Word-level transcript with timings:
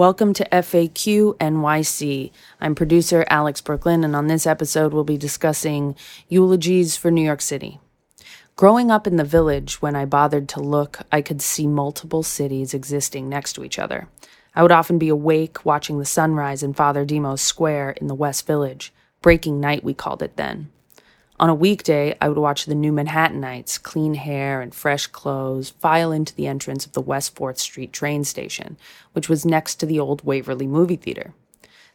Welcome 0.00 0.32
to 0.32 0.48
FAQ 0.50 1.36
NYC. 1.36 2.32
I'm 2.58 2.74
producer 2.74 3.26
Alex 3.28 3.60
Brooklyn, 3.60 4.02
and 4.02 4.16
on 4.16 4.28
this 4.28 4.46
episode, 4.46 4.94
we'll 4.94 5.04
be 5.04 5.18
discussing 5.18 5.94
eulogies 6.26 6.96
for 6.96 7.10
New 7.10 7.20
York 7.20 7.42
City. 7.42 7.80
Growing 8.56 8.90
up 8.90 9.06
in 9.06 9.16
the 9.16 9.24
village, 9.24 9.82
when 9.82 9.94
I 9.94 10.06
bothered 10.06 10.48
to 10.48 10.60
look, 10.60 11.00
I 11.12 11.20
could 11.20 11.42
see 11.42 11.66
multiple 11.66 12.22
cities 12.22 12.72
existing 12.72 13.28
next 13.28 13.52
to 13.52 13.62
each 13.62 13.78
other. 13.78 14.08
I 14.54 14.62
would 14.62 14.72
often 14.72 14.96
be 14.96 15.10
awake 15.10 15.66
watching 15.66 15.98
the 15.98 16.06
sunrise 16.06 16.62
in 16.62 16.72
Father 16.72 17.04
Demos 17.04 17.42
Square 17.42 17.90
in 18.00 18.06
the 18.06 18.14
West 18.14 18.46
Village. 18.46 18.94
Breaking 19.20 19.60
night, 19.60 19.84
we 19.84 19.92
called 19.92 20.22
it 20.22 20.36
then. 20.36 20.70
On 21.40 21.48
a 21.48 21.54
weekday, 21.54 22.14
I 22.20 22.28
would 22.28 22.36
watch 22.36 22.66
the 22.66 22.74
new 22.74 22.92
Manhattanites, 22.92 23.82
clean 23.82 24.12
hair 24.12 24.60
and 24.60 24.74
fresh 24.74 25.06
clothes, 25.06 25.70
file 25.70 26.12
into 26.12 26.34
the 26.34 26.46
entrance 26.46 26.84
of 26.84 26.92
the 26.92 27.00
West 27.00 27.34
4th 27.34 27.58
Street 27.58 27.94
train 27.94 28.24
station, 28.24 28.76
which 29.14 29.30
was 29.30 29.46
next 29.46 29.76
to 29.76 29.86
the 29.86 29.98
old 29.98 30.22
Waverly 30.22 30.66
movie 30.66 30.96
theater. 30.96 31.32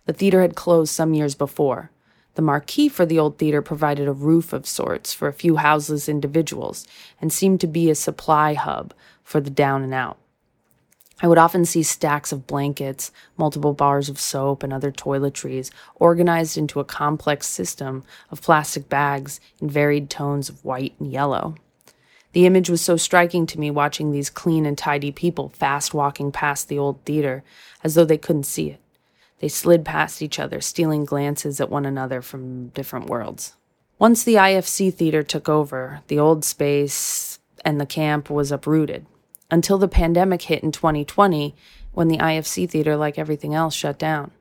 The 0.08 0.14
theater 0.14 0.42
had 0.42 0.56
closed 0.56 0.92
some 0.92 1.14
years 1.14 1.36
before. 1.36 1.92
The 2.34 2.42
marquee 2.42 2.90
for 2.90 3.06
the 3.06 3.20
old 3.20 3.38
theater 3.38 3.62
provided 3.62 4.08
a 4.08 4.14
roof 4.14 4.52
of 4.52 4.66
sorts 4.66 5.14
for 5.14 5.28
a 5.28 5.34
few 5.34 5.58
houseless 5.58 6.10
individuals 6.10 6.88
and 7.22 7.32
seemed 7.32 7.62
to 7.62 7.68
be 7.68 7.92
a 7.92 7.96
supply 7.96 8.56
hub 8.56 8.96
for 9.22 9.40
the 9.40 9.52
down 9.52 9.84
and 9.84 9.94
out. 9.94 10.18
I 11.22 11.28
would 11.28 11.38
often 11.38 11.64
see 11.64 11.84
stacks 11.84 12.32
of 12.32 12.46
blankets, 12.46 13.12
multiple 13.38 13.74
bars 13.74 14.10
of 14.10 14.20
soap, 14.20 14.64
and 14.64 14.74
other 14.74 14.92
toiletries 14.92 15.72
organized 15.96 16.58
into 16.58 16.80
a 16.80 16.86
complex 16.86 17.48
system 17.48 18.04
of 18.30 18.42
plastic 18.42 18.90
bags 18.90 19.40
in 19.62 19.70
varied 19.70 20.10
tones 20.10 20.50
of 20.50 20.64
white 20.66 20.94
and 21.00 21.12
yellow. 21.12 21.56
The 22.34 22.46
image 22.46 22.70
was 22.70 22.82
so 22.82 22.98
striking 22.98 23.46
to 23.48 23.60
me 23.60 23.72
watching 23.72 24.12
these 24.12 24.30
clean 24.30 24.66
and 24.66 24.78
tidy 24.78 25.12
people 25.12 25.54
fast 25.56 25.94
walking 25.94 26.34
past 26.34 26.68
the 26.68 26.78
old 26.78 27.02
theater 27.06 27.46
as 27.82 27.96
though 27.96 28.04
they 28.04 28.18
couldn't 28.18 28.44
see 28.44 28.72
it. 28.72 28.82
They 29.40 29.48
slid 29.48 29.86
past 29.86 30.22
each 30.22 30.38
other, 30.38 30.60
stealing 30.60 31.06
glances 31.06 31.62
at 31.62 31.70
one 31.70 31.86
another 31.86 32.22
from 32.22 32.70
different 32.70 33.06
worlds. 33.06 33.56
Once 34.00 34.26
the 34.26 34.36
IFC 34.36 34.94
theater 34.94 35.24
took 35.24 35.48
over, 35.48 36.02
the 36.08 36.20
old 36.20 36.44
space 36.44 37.40
and 37.64 37.80
the 37.80 37.86
camp 37.86 38.30
was 38.30 38.52
uprooted 38.52 39.06
until 39.52 39.78
the 39.78 39.88
pandemic 39.88 40.44
hit 40.44 40.64
in 40.64 40.72
2020 40.72 41.56
when 41.92 42.08
the 42.08 42.18
IFC 42.18 42.70
theater, 42.70 42.96
like 42.96 43.18
everything 43.18 43.54
else, 43.54 43.74
shut 43.74 43.98
down. 43.98 44.32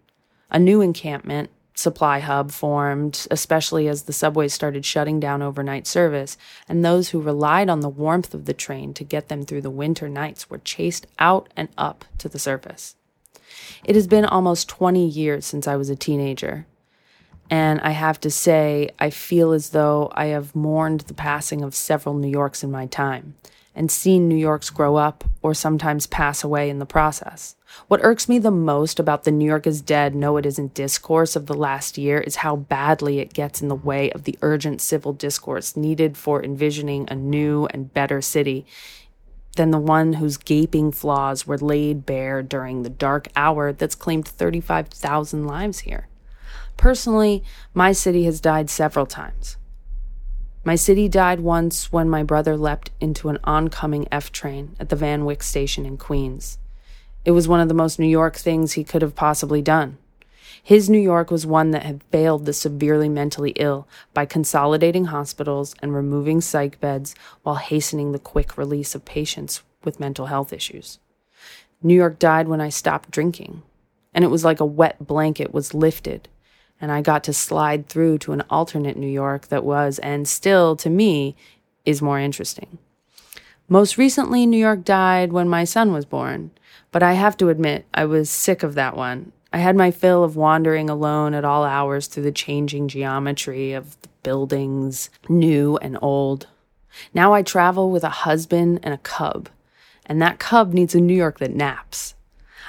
A 0.50 0.58
new 0.58 0.80
encampment, 0.80 1.50
supply 1.74 2.20
hub, 2.20 2.50
formed, 2.50 3.26
especially 3.30 3.88
as 3.88 4.02
the 4.02 4.12
subways 4.12 4.52
started 4.54 4.84
shutting 4.84 5.20
down 5.20 5.42
overnight 5.42 5.86
service, 5.86 6.36
and 6.68 6.84
those 6.84 7.10
who 7.10 7.20
relied 7.20 7.68
on 7.68 7.80
the 7.80 7.88
warmth 7.88 8.34
of 8.34 8.44
the 8.44 8.54
train 8.54 8.94
to 8.94 9.04
get 9.04 9.28
them 9.28 9.44
through 9.44 9.62
the 9.62 9.70
winter 9.70 10.08
nights 10.08 10.48
were 10.48 10.58
chased 10.58 11.06
out 11.18 11.48
and 11.56 11.68
up 11.76 12.04
to 12.18 12.28
the 12.28 12.38
surface. 12.38 12.96
It 13.84 13.94
has 13.94 14.06
been 14.06 14.24
almost 14.24 14.68
20 14.68 15.06
years 15.06 15.46
since 15.46 15.66
I 15.66 15.76
was 15.76 15.90
a 15.90 15.96
teenager. 15.96 16.66
And 17.50 17.80
I 17.82 17.90
have 17.90 18.18
to 18.20 18.30
say, 18.30 18.88
I 18.98 19.10
feel 19.10 19.52
as 19.52 19.70
though 19.70 20.10
I 20.14 20.26
have 20.26 20.56
mourned 20.56 21.00
the 21.02 21.14
passing 21.14 21.62
of 21.62 21.74
several 21.74 22.14
New 22.14 22.28
Yorks 22.28 22.64
in 22.64 22.70
my 22.70 22.86
time 22.86 23.34
and 23.74 23.90
seen 23.90 24.28
New 24.28 24.36
Yorks 24.36 24.70
grow 24.70 24.96
up 24.96 25.24
or 25.42 25.54
sometimes 25.54 26.06
pass 26.06 26.44
away 26.44 26.70
in 26.70 26.78
the 26.78 26.86
process. 26.86 27.56
What 27.88 28.04
irks 28.04 28.28
me 28.28 28.38
the 28.38 28.50
most 28.50 29.00
about 29.00 29.24
the 29.24 29.32
New 29.32 29.44
York 29.44 29.66
is 29.66 29.80
dead, 29.80 30.14
no 30.14 30.36
it 30.36 30.46
isn't 30.46 30.74
discourse 30.74 31.34
of 31.34 31.46
the 31.46 31.54
last 31.54 31.98
year 31.98 32.20
is 32.20 32.36
how 32.36 32.56
badly 32.56 33.18
it 33.18 33.34
gets 33.34 33.60
in 33.60 33.68
the 33.68 33.74
way 33.74 34.10
of 34.12 34.24
the 34.24 34.38
urgent 34.42 34.80
civil 34.80 35.12
discourse 35.12 35.76
needed 35.76 36.16
for 36.16 36.42
envisioning 36.42 37.08
a 37.10 37.16
new 37.16 37.66
and 37.66 37.92
better 37.92 38.22
city 38.22 38.64
than 39.56 39.70
the 39.70 39.78
one 39.78 40.14
whose 40.14 40.36
gaping 40.36 40.92
flaws 40.92 41.46
were 41.46 41.58
laid 41.58 42.06
bare 42.06 42.42
during 42.42 42.82
the 42.82 42.90
dark 42.90 43.28
hour 43.36 43.72
that's 43.72 43.94
claimed 43.94 44.26
35,000 44.26 45.46
lives 45.46 45.80
here. 45.80 46.08
Personally, 46.76 47.42
my 47.72 47.92
city 47.92 48.24
has 48.24 48.40
died 48.40 48.68
several 48.68 49.06
times. 49.06 49.56
My 50.66 50.76
city 50.76 51.10
died 51.10 51.40
once 51.40 51.92
when 51.92 52.08
my 52.08 52.22
brother 52.22 52.56
leapt 52.56 52.90
into 52.98 53.28
an 53.28 53.38
oncoming 53.44 54.08
F 54.10 54.32
train 54.32 54.74
at 54.80 54.88
the 54.88 54.96
Van 54.96 55.26
Wyck 55.26 55.42
station 55.42 55.84
in 55.84 55.98
Queens. 55.98 56.56
It 57.26 57.32
was 57.32 57.46
one 57.46 57.60
of 57.60 57.68
the 57.68 57.74
most 57.74 57.98
New 57.98 58.06
York 58.06 58.36
things 58.36 58.72
he 58.72 58.82
could 58.82 59.02
have 59.02 59.14
possibly 59.14 59.60
done. 59.60 59.98
His 60.62 60.88
New 60.88 60.98
York 60.98 61.30
was 61.30 61.44
one 61.44 61.72
that 61.72 61.82
had 61.82 62.02
failed 62.04 62.46
the 62.46 62.54
severely 62.54 63.10
mentally 63.10 63.50
ill 63.56 63.86
by 64.14 64.24
consolidating 64.24 65.06
hospitals 65.06 65.74
and 65.82 65.94
removing 65.94 66.40
psych 66.40 66.80
beds 66.80 67.14
while 67.42 67.56
hastening 67.56 68.12
the 68.12 68.18
quick 68.18 68.56
release 68.56 68.94
of 68.94 69.04
patients 69.04 69.62
with 69.84 70.00
mental 70.00 70.26
health 70.26 70.50
issues. 70.50 70.98
New 71.82 71.94
York 71.94 72.18
died 72.18 72.48
when 72.48 72.62
I 72.62 72.70
stopped 72.70 73.10
drinking, 73.10 73.62
and 74.14 74.24
it 74.24 74.28
was 74.28 74.46
like 74.46 74.60
a 74.60 74.64
wet 74.64 75.06
blanket 75.06 75.52
was 75.52 75.74
lifted 75.74 76.30
and 76.80 76.92
I 76.92 77.02
got 77.02 77.24
to 77.24 77.32
slide 77.32 77.88
through 77.88 78.18
to 78.18 78.32
an 78.32 78.42
alternate 78.50 78.96
New 78.96 79.08
York 79.08 79.48
that 79.48 79.64
was, 79.64 79.98
and 80.00 80.28
still 80.28 80.76
to 80.76 80.90
me, 80.90 81.36
is 81.84 82.02
more 82.02 82.18
interesting. 82.18 82.78
Most 83.68 83.96
recently, 83.96 84.46
New 84.46 84.58
York 84.58 84.84
died 84.84 85.32
when 85.32 85.48
my 85.48 85.64
son 85.64 85.92
was 85.92 86.04
born, 86.04 86.50
but 86.92 87.02
I 87.02 87.14
have 87.14 87.36
to 87.38 87.48
admit, 87.48 87.86
I 87.94 88.04
was 88.04 88.28
sick 88.28 88.62
of 88.62 88.74
that 88.74 88.96
one. 88.96 89.32
I 89.52 89.58
had 89.58 89.76
my 89.76 89.90
fill 89.90 90.24
of 90.24 90.36
wandering 90.36 90.90
alone 90.90 91.32
at 91.32 91.44
all 91.44 91.64
hours 91.64 92.06
through 92.06 92.24
the 92.24 92.32
changing 92.32 92.88
geometry 92.88 93.72
of 93.72 94.00
the 94.02 94.08
buildings, 94.22 95.10
new 95.28 95.76
and 95.78 95.96
old. 96.02 96.48
Now 97.14 97.32
I 97.32 97.42
travel 97.42 97.90
with 97.90 98.04
a 98.04 98.10
husband 98.10 98.80
and 98.82 98.92
a 98.92 98.98
cub, 98.98 99.48
and 100.04 100.20
that 100.20 100.38
cub 100.38 100.72
needs 100.72 100.94
a 100.94 101.00
New 101.00 101.14
York 101.14 101.38
that 101.38 101.54
naps. 101.54 102.13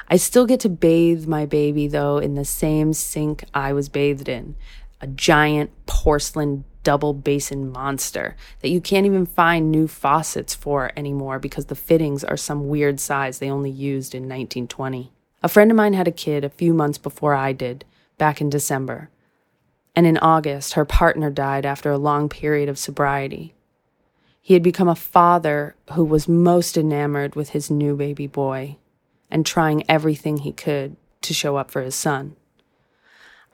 I 0.07 0.17
still 0.17 0.45
get 0.45 0.59
to 0.61 0.69
bathe 0.69 1.27
my 1.27 1.45
baby, 1.45 1.88
though, 1.88 2.17
in 2.17 2.35
the 2.35 2.45
same 2.45 2.93
sink 2.93 3.43
I 3.53 3.73
was 3.73 3.89
bathed 3.89 4.29
in 4.29 4.55
a 5.01 5.07
giant 5.07 5.71
porcelain 5.85 6.63
double 6.83 7.13
basin 7.13 7.71
monster 7.71 8.35
that 8.61 8.69
you 8.69 8.79
can't 8.79 9.05
even 9.05 9.25
find 9.25 9.71
new 9.71 9.88
faucets 9.88 10.53
for 10.53 10.91
anymore 10.95 11.39
because 11.39 11.66
the 11.66 11.75
fittings 11.75 12.23
are 12.23 12.38
some 12.38 12.69
weird 12.69 12.99
size 12.99 13.39
they 13.39 13.49
only 13.49 13.71
used 13.71 14.16
in 14.16 14.23
1920. 14.23 15.11
A 15.43 15.49
friend 15.49 15.69
of 15.69 15.77
mine 15.77 15.93
had 15.93 16.07
a 16.07 16.11
kid 16.11 16.43
a 16.43 16.49
few 16.49 16.73
months 16.73 16.97
before 16.97 17.33
I 17.33 17.51
did, 17.51 17.83
back 18.17 18.39
in 18.39 18.49
December. 18.49 19.09
And 19.95 20.05
in 20.05 20.17
August, 20.19 20.73
her 20.73 20.85
partner 20.85 21.29
died 21.29 21.66
after 21.66 21.91
a 21.91 21.97
long 21.97 22.29
period 22.29 22.69
of 22.69 22.77
sobriety. 22.77 23.53
He 24.41 24.53
had 24.53 24.63
become 24.63 24.87
a 24.87 24.95
father 24.95 25.75
who 25.93 26.05
was 26.05 26.27
most 26.27 26.77
enamored 26.77 27.35
with 27.35 27.49
his 27.49 27.72
new 27.72 27.95
baby 27.95 28.27
boy 28.27 28.77
and 29.30 29.46
trying 29.46 29.84
everything 29.90 30.38
he 30.38 30.52
could 30.52 30.96
to 31.22 31.34
show 31.34 31.58
up 31.58 31.72
for 31.72 31.81
his 31.81 31.96
son. 31.96 32.36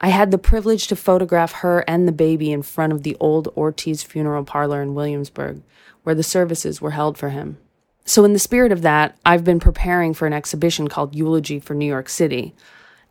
I 0.00 0.08
had 0.08 0.30
the 0.30 0.38
privilege 0.38 0.88
to 0.88 0.96
photograph 0.96 1.52
her 1.52 1.84
and 1.86 2.08
the 2.08 2.12
baby 2.12 2.50
in 2.50 2.62
front 2.62 2.92
of 2.92 3.04
the 3.04 3.16
old 3.20 3.48
Ortiz 3.56 4.02
funeral 4.02 4.44
parlor 4.44 4.82
in 4.82 4.94
Williamsburg, 4.94 5.62
where 6.02 6.14
the 6.14 6.24
services 6.24 6.80
were 6.80 6.90
held 6.90 7.16
for 7.16 7.28
him. 7.28 7.58
So, 8.04 8.24
in 8.24 8.32
the 8.32 8.40
spirit 8.40 8.72
of 8.72 8.82
that, 8.82 9.16
I've 9.24 9.44
been 9.44 9.60
preparing 9.60 10.12
for 10.12 10.26
an 10.26 10.32
exhibition 10.32 10.88
called 10.88 11.14
Eulogy 11.14 11.60
for 11.60 11.74
New 11.74 11.86
York 11.86 12.08
City, 12.08 12.52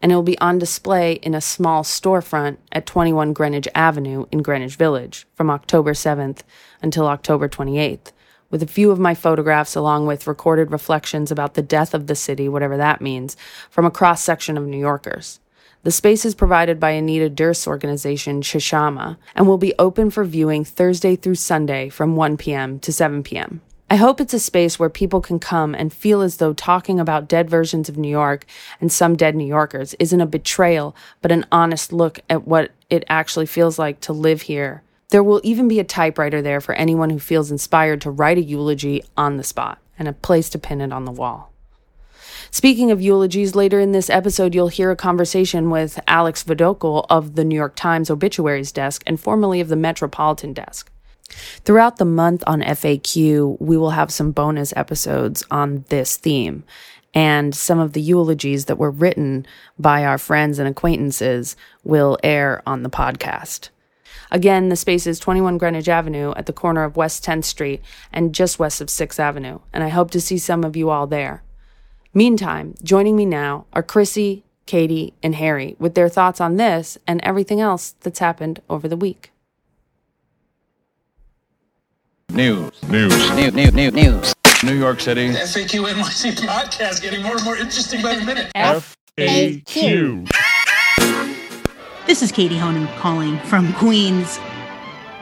and 0.02 0.12
it 0.12 0.16
will 0.16 0.24
be 0.24 0.40
on 0.40 0.60
display 0.60 1.14
in 1.14 1.34
a 1.34 1.40
small 1.40 1.84
storefront 1.84 2.58
at 2.74 2.86
21 2.86 3.32
Greenwich 3.32 3.70
Avenue 3.74 4.26
in 4.30 4.42
Greenwich 4.42 4.76
Village 4.76 5.26
from 5.34 5.50
October 5.50 5.94
7th 5.94 6.42
until 6.82 7.08
October 7.08 7.48
28th 7.48 8.12
with 8.52 8.62
a 8.62 8.68
few 8.68 8.92
of 8.92 9.00
my 9.00 9.16
photographs 9.16 9.76
along 9.76 10.06
with 10.06 10.28
recorded 10.28 10.72
reflections 10.72 11.32
about 11.32 11.56
the 11.56 11.62
death 11.62 11.94
of 11.94 12.06
the 12.08 12.16
city, 12.16 12.48
whatever 12.48 12.78
that 12.78 13.02
means, 13.02 13.36
from 13.70 13.86
a 13.86 13.92
cross 13.92 14.22
section 14.22 14.58
of 14.58 14.68
New 14.68 14.78
Yorkers. 14.78 15.40
The 15.84 15.92
space 15.92 16.26
is 16.26 16.36
provided 16.36 16.80
by 16.80 16.92
Anita 16.92 17.28
Durst's 17.28 17.66
organization, 17.66 18.44
chashama, 18.44 19.18
and 19.34 19.48
will 19.48 19.58
be 19.58 19.74
open 19.80 20.12
for 20.12 20.24
viewing 20.24 20.64
Thursday 20.64 21.16
through 21.16 21.36
Sunday 21.36 21.90
from 21.90 22.16
1 22.16 22.38
p.m. 22.38 22.78
to 22.82 22.94
7 22.94 23.24
p.m. 23.24 23.62
I 23.90 23.96
hope 23.96 24.22
it's 24.22 24.34
a 24.34 24.40
space 24.40 24.78
where 24.78 24.90
people 24.90 25.22
can 25.22 25.40
come 25.40 25.74
and 25.74 25.92
feel 25.92 26.22
as 26.22 26.38
though 26.38 26.54
talking 26.54 27.00
about 27.00 27.28
dead 27.28 27.50
versions 27.50 27.90
of 27.90 27.98
New 27.98 28.10
York 28.10 28.46
and 28.80 28.92
some 28.92 29.18
dead 29.18 29.36
New 29.36 29.48
Yorkers 29.48 29.96
isn't 29.96 30.22
a 30.22 30.26
betrayal, 30.26 30.96
but 31.22 31.32
an 31.32 31.46
honest 31.52 31.92
look 31.92 32.20
at 32.30 32.48
what 32.48 32.72
it 32.90 33.04
actually 33.10 33.48
feels 33.48 33.80
like 33.80 34.00
to 34.02 34.14
live 34.14 34.44
here 34.44 34.84
there 35.12 35.24
will 35.24 35.42
even 35.44 35.68
be 35.68 35.80
a 35.80 35.84
typewriter 35.84 36.42
there 36.42 36.62
for 36.62 36.74
anyone 36.74 37.10
who 37.10 37.20
feels 37.20 37.52
inspired 37.52 38.02
to 38.02 38.12
write 38.12 38.38
a 38.38 38.42
eulogy 38.42 39.04
on 39.16 39.38
the 39.38 39.44
spot 39.44 39.80
and 40.00 40.08
a 40.08 40.14
place 40.14 40.50
to 40.50 40.60
pin 40.60 40.82
it 40.82 40.92
on 40.92 41.06
the 41.06 41.12
wall. 41.12 41.52
Speaking 42.50 42.92
of 42.92 43.02
eulogies, 43.02 43.56
later 43.56 43.80
in 43.80 43.92
this 43.92 44.10
episode, 44.10 44.56
you'll 44.56 44.68
hear 44.68 44.92
a 44.92 44.96
conversation 44.96 45.70
with 45.70 46.00
Alex 46.08 46.44
Vadukul 46.44 47.06
of 47.10 47.36
the 47.36 47.46
New 47.46 47.56
York 47.56 47.76
Times 47.76 48.10
obituaries 48.10 48.72
desk 48.72 49.04
and 49.06 49.20
formerly 49.20 49.62
of 49.62 49.70
the 49.70 49.76
Metropolitan 49.76 50.52
desk. 50.52 50.92
Throughout 51.64 51.98
the 51.98 52.06
month 52.06 52.44
on 52.48 52.62
FAQ, 52.62 53.58
we 53.62 53.78
will 53.78 53.92
have 53.92 54.12
some 54.12 54.32
bonus 54.32 54.74
episodes 54.76 55.44
on 55.50 55.86
this 55.90 56.18
theme. 56.18 56.64
And 57.14 57.54
some 57.54 57.80
of 57.80 57.94
the 57.94 58.02
eulogies 58.02 58.66
that 58.66 58.78
were 58.78 58.92
written 58.92 59.46
by 59.78 60.06
our 60.06 60.18
friends 60.18 60.60
and 60.60 60.68
acquaintances 60.68 61.56
will 61.84 62.18
air 62.24 62.62
on 62.66 62.84
the 62.84 62.90
podcast. 62.90 63.70
Again, 64.32 64.70
the 64.70 64.76
space 64.78 65.06
is 65.06 65.20
21 65.20 65.58
Greenwich 65.58 65.90
Avenue 65.90 66.34
at 66.38 66.46
the 66.46 66.54
corner 66.54 66.84
of 66.84 66.96
West 66.96 67.26
10th 67.26 67.44
Street 67.44 67.82
and 68.14 68.34
just 68.34 68.60
west 68.60 68.80
of 68.80 68.88
6th 68.88 69.20
Avenue, 69.20 69.60
and 69.74 69.84
I 69.84 69.90
hope 69.90 70.10
to 70.12 70.22
see 70.22 70.38
some 70.38 70.64
of 70.64 70.78
you 70.78 70.90
all 70.90 71.06
there. 71.06 71.44
Meantime, 72.14 72.76
joining 72.82 73.16
me 73.16 73.26
now 73.26 73.66
are 73.74 73.84
Chrissy, 73.84 74.44
Katie, 74.66 75.14
and 75.22 75.36
Harry 75.36 75.76
with 75.80 75.96
their 75.96 76.08
thoughts 76.08 76.40
on 76.40 76.56
this 76.56 76.98
and 77.06 77.20
everything 77.24 77.60
else 77.60 77.96
that's 78.02 78.20
happened 78.20 78.62
over 78.70 78.88
the 78.88 78.98
week. 78.98 79.32
News. 82.30 82.72
News. 82.90 83.32
New, 83.36 83.52
new, 83.52 83.72
new, 83.72 83.92
news. 83.92 84.34
New 84.64 84.76
York 84.76 85.02
City. 85.02 85.30
FAQ 85.30 85.92
NYC 85.92 86.32
podcast 86.48 87.02
getting 87.02 87.22
more 87.22 87.36
and 87.36 87.44
more 87.44 87.58
interesting 87.58 88.02
by 88.02 88.16
the 88.16 88.24
minute. 88.24 88.52
FAQ. 88.56 90.30
This 92.12 92.22
is 92.22 92.30
Katie 92.34 92.58
Honan 92.58 92.88
calling 92.98 93.40
from 93.40 93.72
Queens. 93.76 94.36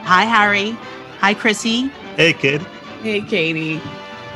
Hi, 0.02 0.24
Harry. 0.24 0.72
Hi, 1.20 1.34
Chrissy. 1.34 1.86
Hey, 2.16 2.32
kid. 2.32 2.62
Hey, 3.00 3.20
Katie. 3.20 3.80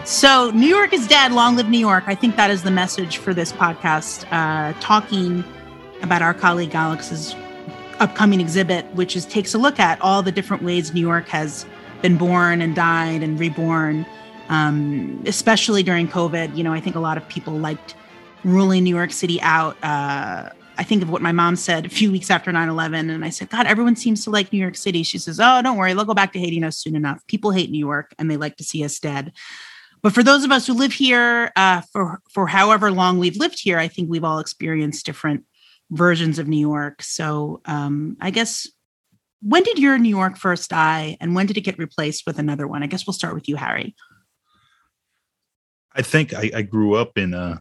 So, 0.05 0.53
New 0.53 0.69
York 0.69 0.93
is 0.93 1.09
dead. 1.09 1.33
Long 1.33 1.57
live 1.57 1.69
New 1.69 1.81
York. 1.81 2.05
I 2.07 2.15
think 2.15 2.37
that 2.37 2.53
is 2.53 2.63
the 2.63 2.71
message 2.71 3.17
for 3.17 3.35
this 3.35 3.51
podcast. 3.51 4.25
Uh, 4.31 4.73
talking 4.79 5.43
about 6.01 6.23
our 6.23 6.33
colleague 6.33 6.73
Alex's 6.77 7.35
upcoming 7.99 8.41
exhibit, 8.41 8.87
which 8.95 9.17
is 9.17 9.27
takes 9.27 9.53
a 9.53 9.59
look 9.59 9.81
at 9.81 10.01
all 10.01 10.23
the 10.23 10.31
different 10.31 10.63
ways 10.63 10.95
New 10.95 11.01
York 11.01 11.27
has 11.27 11.67
been 12.03 12.17
born 12.17 12.63
and 12.63 12.77
died 12.77 13.25
and 13.25 13.37
reborn, 13.41 14.07
um, 14.49 15.21
especially 15.27 15.83
during 15.83 16.07
COVID. 16.07 16.57
You 16.57 16.63
know, 16.63 16.73
I 16.73 16.79
think 16.79 16.95
a 16.95 17.01
lot 17.01 17.17
of 17.17 17.29
people 17.29 17.55
liked 17.55 17.97
ruling 18.45 18.85
New 18.85 18.95
York 18.95 19.11
City 19.11 19.41
out. 19.43 19.77
Uh, 19.83 20.51
I 20.77 20.83
think 20.85 21.03
of 21.03 21.11
what 21.11 21.23
my 21.23 21.33
mom 21.33 21.57
said 21.57 21.87
a 21.87 21.89
few 21.89 22.11
weeks 22.11 22.31
after 22.31 22.51
9 22.51 22.69
11. 22.69 23.11
And 23.11 23.25
I 23.25 23.31
said, 23.31 23.51
God, 23.51 23.67
everyone 23.67 23.97
seems 23.97 24.25
to 24.25 24.31
like 24.31 24.53
New 24.53 24.59
York 24.59 24.77
City. 24.77 25.03
She 25.03 25.19
says, 25.19 25.41
Oh, 25.41 25.63
don't 25.63 25.77
worry. 25.77 25.95
They'll 25.95 26.05
go 26.05 26.15
back 26.15 26.33
to 26.33 26.39
hating 26.39 26.65
us 26.65 26.79
soon 26.79 26.97
enough. 26.97 27.25
People 27.27 27.51
hate 27.51 27.71
New 27.71 27.79
York 27.79 28.15
and 28.19 28.31
they 28.31 28.37
like 28.37 28.57
to 28.57 28.65
see 28.65 28.85
us 28.85 28.99
dead. 28.99 29.33
But 30.03 30.13
for 30.13 30.23
those 30.23 30.45
of 30.45 30.53
us 30.53 30.67
who 30.67 30.75
live 30.75 30.93
here 30.93 31.51
uh, 31.57 31.81
for 31.93 32.21
for 32.31 32.47
however 32.47 32.91
long 32.91 33.19
we've 33.19 33.39
lived 33.39 33.59
here, 33.59 33.79
I 33.79 33.89
think 33.89 34.11
we've 34.11 34.25
all 34.25 34.39
experienced 34.39 35.07
different 35.07 35.45
versions 35.91 36.39
of 36.39 36.47
New 36.47 36.59
York. 36.59 37.03
So 37.03 37.63
um, 37.65 38.19
I 38.21 38.31
guess 38.31 38.69
when 39.41 39.63
did 39.63 39.79
your 39.79 39.97
New 39.99 40.11
York 40.11 40.37
first 40.37 40.69
die, 40.69 41.17
and 41.21 41.35
when 41.35 41.47
did 41.47 41.57
it 41.57 41.63
get 41.63 41.79
replaced 41.79 42.25
with 42.27 42.39
another 42.39 42.67
one? 42.67 42.83
I 42.83 42.87
guess 42.87 43.07
we'll 43.07 43.15
start 43.15 43.35
with 43.35 43.49
you, 43.49 43.57
Harry. 43.57 43.97
I 45.95 46.03
think 46.03 46.35
I, 46.35 46.51
I 46.55 46.63
grew 46.63 46.97
up 46.97 47.17
in 47.17 47.33
uh 47.33 47.59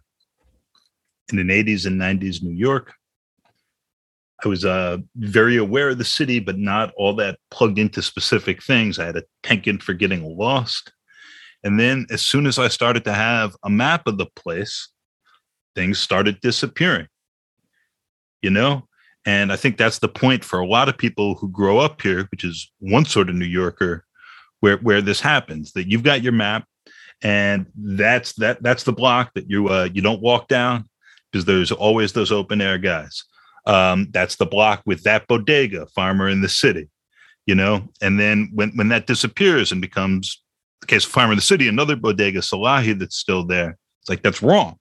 in 1.31 1.38
the 1.38 1.44
80s 1.63 1.86
and 1.86 2.00
90s 2.00 2.44
New 2.44 2.54
York. 2.54 2.94
I 4.43 4.47
was 4.47 4.65
uh, 4.65 4.97
very 5.15 5.57
aware 5.57 5.89
of 5.89 5.97
the 5.97 6.05
city, 6.05 6.39
but 6.39 6.57
not 6.57 6.93
all 6.97 7.15
that 7.15 7.39
plugged 7.49 7.79
into 7.79 8.01
specific 8.01 8.61
things. 8.61 8.99
I 8.99 9.05
had 9.05 9.17
a 9.17 9.23
penchant 9.41 9.83
for 9.83 9.93
getting 9.93 10.23
lost. 10.23 10.91
And 11.63 11.79
then 11.79 12.05
as 12.11 12.21
soon 12.21 12.45
as 12.45 12.59
I 12.59 12.67
started 12.67 13.05
to 13.05 13.13
have 13.13 13.55
a 13.63 13.69
map 13.69 14.05
of 14.05 14.17
the 14.17 14.25
place, 14.35 14.89
things 15.75 15.99
started 15.99 16.41
disappearing. 16.41 17.07
You 18.41 18.49
know? 18.49 18.87
And 19.25 19.53
I 19.53 19.55
think 19.55 19.77
that's 19.77 19.99
the 19.99 20.09
point 20.09 20.43
for 20.43 20.59
a 20.59 20.67
lot 20.67 20.89
of 20.89 20.97
people 20.97 21.35
who 21.35 21.49
grow 21.49 21.79
up 21.79 22.01
here, 22.01 22.27
which 22.31 22.43
is 22.43 22.69
one 22.79 23.05
sort 23.05 23.29
of 23.29 23.35
New 23.35 23.45
Yorker, 23.45 24.03
where 24.59 24.77
where 24.77 25.01
this 25.01 25.21
happens, 25.21 25.71
that 25.73 25.89
you've 25.89 26.03
got 26.03 26.21
your 26.21 26.33
map 26.33 26.65
and 27.23 27.67
that's 27.75 28.33
that 28.33 28.61
that's 28.61 28.83
the 28.83 28.91
block 28.91 29.31
that 29.33 29.49
you 29.49 29.69
uh 29.69 29.87
you 29.93 30.01
don't 30.01 30.21
walk 30.21 30.47
down 30.49 30.87
because 31.31 31.45
there's 31.45 31.71
always 31.71 32.13
those 32.13 32.31
open 32.31 32.61
air 32.61 32.77
guys. 32.77 33.23
Um, 33.65 34.10
that's 34.12 34.36
the 34.36 34.45
block 34.45 34.83
with 34.86 35.04
that 35.04 35.27
bodega 35.27 35.86
farmer 35.88 36.27
in 36.27 36.42
the 36.42 36.50
city, 36.50 36.89
you 37.45 37.56
know. 37.56 37.88
And 38.01 38.19
then 38.19 38.50
when 38.54 38.71
when 38.75 38.89
that 38.89 39.07
disappears 39.07 39.71
and 39.71 39.81
becomes 39.81 40.42
the 40.81 40.88
case 40.88 41.06
of 41.06 41.12
farmer 41.12 41.33
in 41.33 41.38
the 41.38 41.44
city, 41.44 41.68
another 41.68 41.95
bodega 41.95 42.39
Salahi 42.39 42.98
that's 42.98 43.15
still 43.15 43.45
there. 43.45 43.77
It's 44.01 44.10
like 44.10 44.21
that's 44.21 44.42
wrong. 44.42 44.77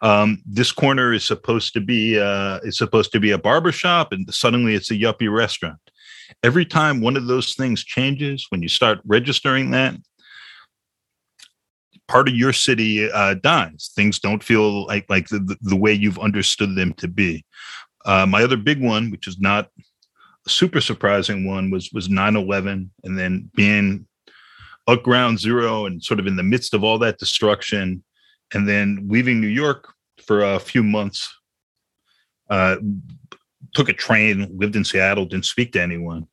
Um, 0.00 0.42
this 0.46 0.70
corner 0.70 1.12
is 1.12 1.24
supposed 1.24 1.72
to 1.72 1.80
be 1.80 2.18
uh, 2.20 2.58
is 2.62 2.76
supposed 2.76 3.12
to 3.12 3.20
be 3.20 3.30
a 3.32 3.38
barber 3.38 3.72
shop, 3.72 4.12
and 4.12 4.32
suddenly 4.32 4.74
it's 4.74 4.90
a 4.90 4.94
yuppie 4.94 5.32
restaurant. 5.32 5.78
Every 6.42 6.66
time 6.66 7.00
one 7.00 7.16
of 7.16 7.26
those 7.26 7.54
things 7.54 7.82
changes, 7.82 8.46
when 8.50 8.62
you 8.62 8.68
start 8.68 9.00
registering 9.04 9.70
that, 9.70 9.96
part 12.08 12.28
of 12.28 12.34
your 12.34 12.52
city 12.52 13.10
uh, 13.10 13.34
dies. 13.34 13.90
Things 13.94 14.18
don't 14.18 14.42
feel 14.42 14.86
like 14.86 15.06
like 15.08 15.28
the, 15.28 15.56
the 15.60 15.76
way 15.76 15.92
you've 15.92 16.18
understood 16.18 16.74
them 16.74 16.92
to 16.94 17.06
be. 17.06 17.44
Uh, 18.04 18.26
my 18.26 18.42
other 18.42 18.56
big 18.56 18.82
one, 18.82 19.10
which 19.10 19.26
is 19.26 19.38
not 19.38 19.70
a 20.46 20.50
super 20.50 20.80
surprising 20.80 21.46
one, 21.46 21.70
was 21.70 21.90
was 21.92 22.08
9/11, 22.08 22.90
and 23.04 23.18
then 23.18 23.50
being 23.54 24.06
at 24.88 25.02
ground 25.02 25.38
zero 25.38 25.86
and 25.86 26.02
sort 26.02 26.20
of 26.20 26.26
in 26.26 26.36
the 26.36 26.42
midst 26.42 26.74
of 26.74 26.82
all 26.82 26.98
that 26.98 27.18
destruction, 27.18 28.02
and 28.54 28.68
then 28.68 29.06
leaving 29.08 29.40
New 29.40 29.48
York 29.48 29.92
for 30.24 30.42
a 30.42 30.58
few 30.58 30.82
months. 30.82 31.34
Uh, 32.48 32.76
took 33.74 33.90
a 33.90 33.92
train, 33.92 34.48
lived 34.56 34.74
in 34.74 34.84
Seattle, 34.84 35.26
didn't 35.26 35.44
speak 35.44 35.72
to 35.72 35.82
anyone, 35.82 36.26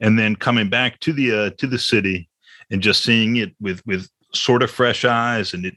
and 0.00 0.16
then 0.16 0.36
coming 0.36 0.68
back 0.68 1.00
to 1.00 1.12
the 1.12 1.32
uh, 1.32 1.50
to 1.58 1.66
the 1.66 1.78
city 1.78 2.28
and 2.70 2.82
just 2.82 3.02
seeing 3.02 3.36
it 3.36 3.54
with 3.60 3.84
with 3.86 4.08
sort 4.34 4.62
of 4.62 4.70
fresh 4.70 5.04
eyes 5.04 5.54
and 5.54 5.64
it 5.64 5.74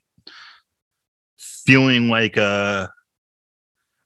feeling 1.37 2.09
like 2.09 2.37
a 2.37 2.91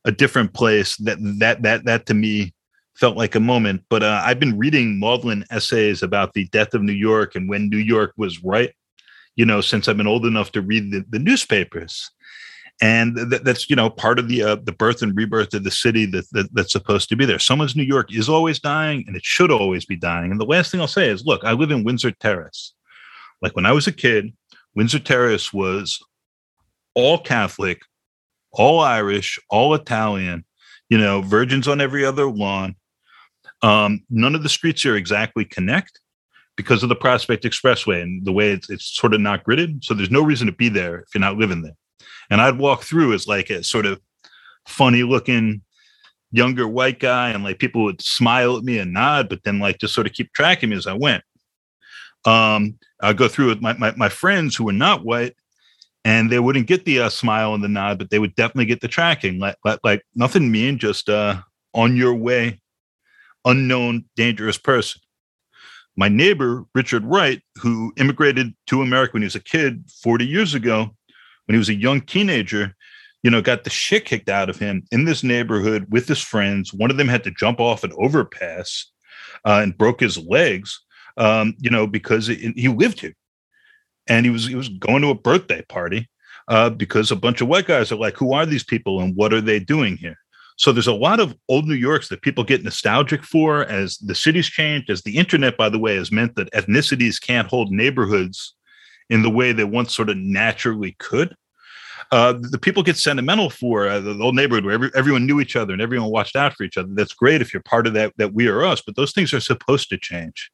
a 0.05 0.11
different 0.11 0.53
place 0.53 0.95
that 0.97 1.17
that 1.39 1.61
that 1.63 1.85
that 1.85 2.05
to 2.05 2.13
me 2.13 2.53
felt 2.95 3.17
like 3.17 3.35
a 3.35 3.39
moment. 3.39 3.83
But 3.89 4.03
uh, 4.03 4.21
i've 4.23 4.39
been 4.39 4.57
reading 4.57 4.99
maudlin 4.99 5.45
essays 5.49 6.01
about 6.01 6.33
the 6.33 6.45
death 6.47 6.73
of 6.73 6.81
new 6.81 6.93
york 6.93 7.35
and 7.35 7.49
when 7.49 7.69
new 7.69 7.77
york 7.77 8.13
was 8.17 8.43
right 8.43 8.73
you 9.35 9.45
know 9.45 9.61
since 9.61 9.87
i've 9.87 9.97
been 9.97 10.07
old 10.07 10.25
enough 10.25 10.51
to 10.53 10.61
read 10.61 10.91
the, 10.91 11.03
the 11.09 11.19
newspapers. 11.19 12.09
And 12.81 13.15
th- 13.15 13.43
that's 13.43 13.69
you 13.69 13.75
know 13.75 13.89
part 13.89 14.19
of 14.19 14.27
the 14.27 14.43
uh, 14.43 14.55
the 14.55 14.73
birth 14.73 15.01
and 15.01 15.15
rebirth 15.15 15.53
of 15.53 15.63
the 15.63 15.71
city 15.71 16.05
that, 16.07 16.25
that 16.33 16.53
that's 16.53 16.73
supposed 16.73 17.07
to 17.07 17.15
be 17.15 17.25
there. 17.25 17.39
Someone's 17.39 17.75
new 17.75 17.83
york 17.83 18.13
is 18.13 18.27
always 18.27 18.59
dying 18.59 19.05
and 19.07 19.15
it 19.15 19.23
should 19.23 19.49
always 19.49 19.85
be 19.85 19.95
dying. 19.95 20.29
And 20.29 20.41
the 20.41 20.45
last 20.45 20.71
thing 20.71 20.81
i'll 20.81 20.87
say 20.87 21.09
is 21.09 21.25
look 21.25 21.43
i 21.45 21.53
live 21.53 21.71
in 21.71 21.85
windsor 21.85 22.11
terrace. 22.11 22.73
Like 23.41 23.55
when 23.55 23.65
i 23.65 23.71
was 23.71 23.87
a 23.87 23.93
kid 23.93 24.33
windsor 24.75 24.99
terrace 24.99 25.53
was 25.53 26.03
all 26.93 27.17
catholic 27.17 27.79
all 28.55 28.79
irish 28.79 29.39
all 29.49 29.73
italian 29.73 30.43
you 30.89 30.97
know 30.97 31.21
virgins 31.21 31.67
on 31.67 31.79
every 31.79 32.03
other 32.05 32.25
lawn 32.25 32.75
um, 33.61 34.03
none 34.09 34.35
of 34.35 34.43
the 34.43 34.49
streets 34.49 34.83
here 34.83 34.95
exactly 34.95 35.45
connect 35.45 35.99
because 36.55 36.83
of 36.83 36.89
the 36.89 36.95
prospect 36.95 37.43
expressway 37.43 38.01
and 38.01 38.23
the 38.25 38.31
way 38.31 38.51
it's, 38.51 38.69
it's 38.69 38.85
sort 38.85 39.13
of 39.13 39.21
not 39.21 39.43
gridded 39.43 39.83
so 39.83 39.93
there's 39.93 40.11
no 40.11 40.21
reason 40.21 40.45
to 40.45 40.53
be 40.53 40.69
there 40.69 40.99
if 40.99 41.07
you're 41.13 41.21
not 41.21 41.37
living 41.37 41.61
there 41.61 41.75
and 42.29 42.41
I'd 42.41 42.57
walk 42.57 42.83
through 42.83 43.13
as 43.13 43.27
like 43.27 43.49
a 43.49 43.63
sort 43.63 43.85
of 43.85 43.99
funny 44.67 45.03
looking 45.03 45.61
younger 46.31 46.67
white 46.67 46.99
guy, 46.99 47.29
and 47.29 47.43
like 47.43 47.59
people 47.59 47.83
would 47.83 48.01
smile 48.01 48.57
at 48.57 48.63
me 48.63 48.77
and 48.77 48.93
nod, 48.93 49.29
but 49.29 49.43
then 49.43 49.59
like 49.59 49.79
just 49.79 49.93
sort 49.93 50.07
of 50.07 50.13
keep 50.13 50.33
tracking 50.33 50.69
me 50.69 50.75
as 50.75 50.87
I 50.87 50.93
went. 50.93 51.23
Um, 52.25 52.79
I'd 53.01 53.17
go 53.17 53.27
through 53.27 53.47
with 53.47 53.61
my, 53.61 53.73
my, 53.73 53.93
my 53.95 54.09
friends 54.09 54.55
who 54.55 54.65
were 54.65 54.73
not 54.73 55.05
white, 55.05 55.35
and 56.05 56.31
they 56.31 56.39
wouldn't 56.39 56.67
get 56.67 56.85
the 56.85 57.01
uh, 57.01 57.09
smile 57.09 57.55
and 57.55 57.63
the 57.63 57.67
nod, 57.67 57.97
but 57.97 58.11
they 58.11 58.19
would 58.19 58.35
definitely 58.35 58.67
get 58.67 58.79
the 58.79 58.87
tracking, 58.87 59.39
like 59.39 59.57
like, 59.65 59.79
like 59.83 60.03
nothing 60.13 60.51
mean, 60.51 60.77
just 60.77 61.09
uh, 61.09 61.41
on 61.73 61.97
your 61.97 62.13
way, 62.13 62.61
unknown, 63.43 64.05
dangerous 64.15 64.57
person. 64.57 65.01
My 65.97 66.07
neighbor 66.07 66.65
Richard 66.75 67.03
Wright, 67.05 67.41
who 67.61 67.91
immigrated 67.97 68.53
to 68.67 68.81
America 68.81 69.13
when 69.13 69.23
he 69.23 69.27
was 69.27 69.35
a 69.35 69.39
kid 69.39 69.83
40 70.03 70.25
years 70.25 70.53
ago, 70.53 70.91
when 71.45 71.53
he 71.53 71.57
was 71.57 71.69
a 71.69 71.75
young 71.75 72.01
teenager, 72.01 72.75
you 73.23 73.31
know, 73.31 73.41
got 73.41 73.63
the 73.63 73.69
shit 73.71 74.05
kicked 74.05 74.29
out 74.29 74.49
of 74.49 74.59
him 74.59 74.83
in 74.91 75.05
this 75.05 75.23
neighborhood 75.23 75.87
with 75.89 76.07
his 76.07 76.21
friends. 76.21 76.71
One 76.71 76.91
of 76.91 76.97
them 76.97 77.07
had 77.07 77.23
to 77.23 77.31
jump 77.31 77.59
off 77.59 77.83
an 77.83 77.93
overpass 77.97 78.91
uh, 79.45 79.61
and 79.63 79.77
broke 79.77 80.01
his 80.01 80.17
legs, 80.17 80.79
um, 81.17 81.55
you 81.59 81.71
know, 81.71 81.87
because 81.87 82.29
it, 82.29 82.37
he 82.55 82.67
lived 82.67 82.99
here, 82.99 83.15
and 84.07 84.25
he 84.25 84.31
was 84.31 84.47
he 84.47 84.55
was 84.55 84.69
going 84.69 85.01
to 85.01 85.09
a 85.09 85.15
birthday 85.15 85.61
party 85.63 86.09
uh, 86.47 86.69
because 86.69 87.11
a 87.11 87.15
bunch 87.15 87.41
of 87.41 87.47
white 87.47 87.67
guys 87.67 87.91
are 87.91 87.97
like, 87.97 88.17
"Who 88.17 88.33
are 88.33 88.45
these 88.45 88.63
people 88.63 89.01
and 89.01 89.15
what 89.15 89.33
are 89.33 89.41
they 89.41 89.59
doing 89.59 89.97
here?" 89.97 90.17
So 90.57 90.71
there's 90.71 90.87
a 90.87 90.93
lot 90.93 91.19
of 91.19 91.35
old 91.49 91.67
New 91.67 91.75
Yorks 91.75 92.07
that 92.09 92.21
people 92.21 92.43
get 92.43 92.63
nostalgic 92.63 93.23
for 93.23 93.65
as 93.65 93.97
the 93.97 94.15
city's 94.15 94.47
changed, 94.47 94.89
as 94.89 95.01
the 95.01 95.17
internet, 95.17 95.57
by 95.57 95.69
the 95.69 95.79
way, 95.79 95.95
has 95.95 96.11
meant 96.11 96.35
that 96.35 96.51
ethnicities 96.53 97.19
can't 97.19 97.49
hold 97.49 97.71
neighborhoods 97.71 98.55
in 99.09 99.21
the 99.21 99.29
way 99.29 99.51
they 99.51 99.65
once 99.65 99.93
sort 99.93 100.09
of 100.09 100.17
naturally 100.17 100.95
could. 100.97 101.35
Uh, 102.11 102.33
the 102.39 102.59
people 102.59 102.83
get 102.83 102.97
sentimental 102.97 103.49
for 103.49 103.87
uh, 103.87 103.99
the 103.99 104.17
old 104.19 104.35
neighborhood 104.35 104.63
where 104.63 104.75
every, 104.75 104.91
everyone 104.95 105.25
knew 105.25 105.41
each 105.41 105.55
other 105.55 105.73
and 105.73 105.81
everyone 105.81 106.09
watched 106.09 106.35
out 106.35 106.53
for 106.53 106.63
each 106.63 106.77
other. 106.77 106.89
That's 106.91 107.13
great 107.13 107.41
if 107.41 107.53
you're 107.53 107.63
part 107.63 107.87
of 107.87 107.93
that 107.93 108.13
that 108.17 108.33
we 108.33 108.47
are 108.47 108.63
us, 108.63 108.81
but 108.81 108.95
those 108.95 109.11
things 109.11 109.33
are 109.33 109.39
supposed 109.39 109.89
to 109.89 109.97
change. 109.97 110.51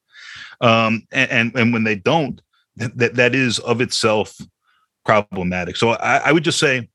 Um, 0.62 1.04
and, 1.12 1.32
and, 1.32 1.56
and 1.56 1.74
when 1.74 1.84
they 1.84 1.96
don't, 1.96 2.42
that 2.78 3.16
that 3.16 3.36
is 3.36 3.60
of 3.60 3.82
itself 3.82 4.38
problematic. 5.06 5.76
So 5.76 5.90
I, 5.92 6.18
I 6.18 6.32
would 6.32 6.44
just 6.44 6.60
say, 6.60 6.90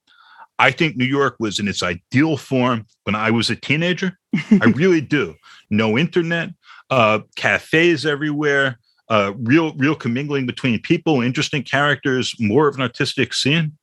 I 0.58 0.70
think 0.70 0.96
New 0.96 1.04
York 1.04 1.36
was 1.38 1.58
in 1.58 1.68
its 1.68 1.82
ideal 1.82 2.36
form 2.36 2.86
when 3.04 3.14
I 3.14 3.30
was 3.30 3.50
a 3.50 3.56
teenager. 3.56 4.18
I 4.50 4.72
really 4.74 5.00
do. 5.00 5.34
No 5.70 5.98
internet, 5.98 6.50
uh, 6.90 7.20
cafes 7.36 8.06
everywhere, 8.06 8.78
uh, 9.08 9.32
real 9.38 9.74
real 9.74 9.94
commingling 9.94 10.46
between 10.46 10.80
people, 10.80 11.20
interesting 11.20 11.62
characters, 11.62 12.34
more 12.40 12.68
of 12.68 12.76
an 12.76 12.82
artistic 12.82 13.34
scene. 13.34 13.76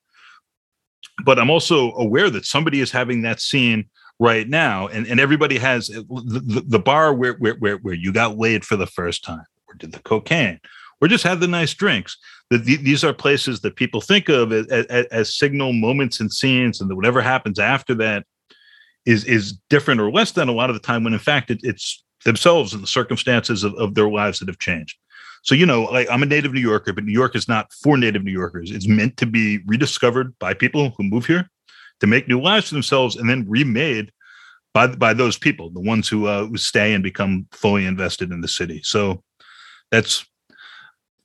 but 1.25 1.39
I'm 1.39 1.49
also 1.49 1.93
aware 1.93 2.29
that 2.29 2.45
somebody 2.45 2.81
is 2.81 2.91
having 2.91 3.21
that 3.21 3.39
scene 3.39 3.89
right 4.19 4.47
now, 4.47 4.87
and, 4.87 5.05
and 5.07 5.19
everybody 5.19 5.57
has 5.57 5.87
the, 5.87 6.03
the, 6.45 6.63
the 6.67 6.79
bar 6.79 7.13
where, 7.13 7.33
where 7.33 7.55
where 7.55 7.77
where 7.77 7.93
you 7.93 8.11
got 8.11 8.37
laid 8.37 8.65
for 8.65 8.75
the 8.75 8.87
first 8.87 9.23
time, 9.23 9.45
or 9.67 9.75
did 9.75 9.91
the 9.91 9.99
cocaine, 9.99 10.59
or 11.03 11.07
just 11.07 11.23
had 11.23 11.41
the 11.41 11.47
nice 11.47 11.73
drinks. 11.73 12.17
That 12.49 12.63
these 12.63 13.03
are 13.03 13.13
places 13.13 13.59
that 13.61 13.75
people 13.75 13.99
think 13.99 14.29
of 14.29 14.53
as, 14.53 14.67
as, 14.67 15.05
as 15.07 15.37
signal 15.37 15.73
moments 15.73 16.19
and 16.21 16.31
scenes, 16.31 16.79
and 16.79 16.89
that 16.89 16.95
whatever 16.95 17.21
happens 17.21 17.59
after 17.59 17.93
that 17.95 18.25
is 19.05 19.25
is 19.25 19.57
different 19.69 19.99
or 19.99 20.11
less 20.11 20.31
than 20.31 20.47
a 20.47 20.53
lot 20.53 20.69
of 20.69 20.75
the 20.75 20.79
time. 20.79 21.03
When 21.03 21.13
in 21.13 21.19
fact 21.19 21.51
it, 21.51 21.59
it's 21.63 22.03
themselves 22.23 22.73
and 22.73 22.81
the 22.81 22.87
circumstances 22.87 23.65
of, 23.65 23.73
of 23.75 23.95
their 23.95 24.09
lives 24.09 24.39
that 24.39 24.47
have 24.47 24.59
changed. 24.59 24.97
So, 25.41 25.55
you 25.55 25.65
know, 25.65 25.83
like 25.83 26.07
I'm 26.09 26.23
a 26.23 26.25
native 26.25 26.53
New 26.53 26.61
Yorker, 26.61 26.93
but 26.93 27.03
New 27.03 27.11
York 27.11 27.35
is 27.35 27.49
not 27.49 27.73
for 27.73 27.97
native 27.97 28.23
New 28.23 28.31
Yorkers. 28.31 28.71
It's 28.71 28.87
meant 28.87 29.17
to 29.17 29.25
be 29.25 29.59
rediscovered 29.65 30.37
by 30.39 30.53
people 30.53 30.93
who 30.97 31.03
move 31.03 31.25
here 31.25 31.49
to 31.99 32.07
make 32.07 32.29
new 32.29 32.39
lives 32.39 32.69
for 32.69 32.75
themselves 32.75 33.17
and 33.17 33.29
then 33.29 33.45
remade 33.49 34.11
by 34.73 34.87
by 34.87 35.13
those 35.13 35.37
people, 35.37 35.69
the 35.69 35.81
ones 35.81 36.07
who 36.07 36.27
uh, 36.27 36.45
who 36.45 36.57
stay 36.57 36.93
and 36.93 37.03
become 37.03 37.47
fully 37.51 37.85
invested 37.85 38.31
in 38.31 38.39
the 38.41 38.47
city. 38.47 38.81
So 38.83 39.21
that's 39.91 40.25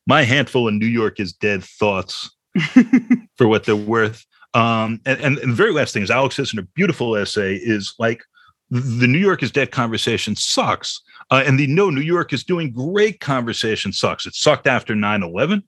my 0.09 0.23
handful 0.23 0.67
of 0.67 0.75
New 0.75 0.87
York 0.87 1.21
is 1.21 1.35
dead 1.35 1.63
thoughts 1.63 2.35
for 3.37 3.47
what 3.47 3.65
they're 3.65 3.77
worth. 3.77 4.25
Um, 4.55 5.01
and, 5.05 5.21
and, 5.21 5.39
and 5.39 5.53
the 5.53 5.57
very 5.57 5.73
last 5.73 5.93
thing 5.93 6.03
is 6.03 6.11
Alex 6.11 6.37
says 6.37 6.53
in 6.53 6.59
a 6.59 6.63
beautiful 6.63 7.15
essay 7.15 7.55
is 7.55 7.95
like 7.99 8.23
the 8.71 9.07
New 9.07 9.19
York 9.19 9.43
is 9.43 9.53
dead 9.53 9.71
conversation 9.71 10.35
sucks. 10.35 11.03
Uh, 11.31 11.43
and 11.47 11.61
the 11.61 11.67
no, 11.67 11.91
New 11.91 12.01
York 12.01 12.33
is 12.33 12.43
doing 12.43 12.73
great 12.73 13.21
conversation 13.21 13.93
sucks. 13.93 14.27
It 14.27 14.35
sucked 14.35 14.67
after 14.67 14.95
9 14.95 15.23
11, 15.23 15.63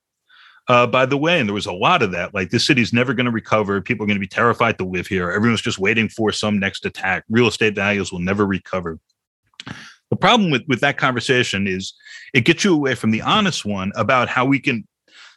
uh, 0.68 0.86
by 0.86 1.04
the 1.04 1.18
way. 1.18 1.38
And 1.38 1.46
there 1.46 1.54
was 1.54 1.66
a 1.66 1.72
lot 1.72 2.02
of 2.02 2.10
that. 2.12 2.32
Like, 2.32 2.48
this 2.48 2.66
city's 2.66 2.94
never 2.94 3.12
going 3.12 3.26
to 3.26 3.30
recover. 3.30 3.82
People 3.82 4.04
are 4.04 4.06
going 4.06 4.16
to 4.16 4.20
be 4.20 4.26
terrified 4.26 4.78
to 4.78 4.86
live 4.86 5.06
here. 5.06 5.30
Everyone's 5.30 5.60
just 5.60 5.78
waiting 5.78 6.08
for 6.08 6.32
some 6.32 6.58
next 6.58 6.86
attack. 6.86 7.24
Real 7.28 7.48
estate 7.48 7.74
values 7.74 8.10
will 8.10 8.20
never 8.20 8.46
recover. 8.46 8.98
The 10.10 10.16
problem 10.16 10.50
with, 10.50 10.62
with 10.68 10.80
that 10.80 10.98
conversation 10.98 11.66
is 11.66 11.94
it 12.34 12.44
gets 12.44 12.64
you 12.64 12.74
away 12.74 12.94
from 12.94 13.10
the 13.10 13.22
honest 13.22 13.64
one 13.64 13.92
about 13.94 14.28
how 14.28 14.44
we 14.44 14.58
can 14.58 14.86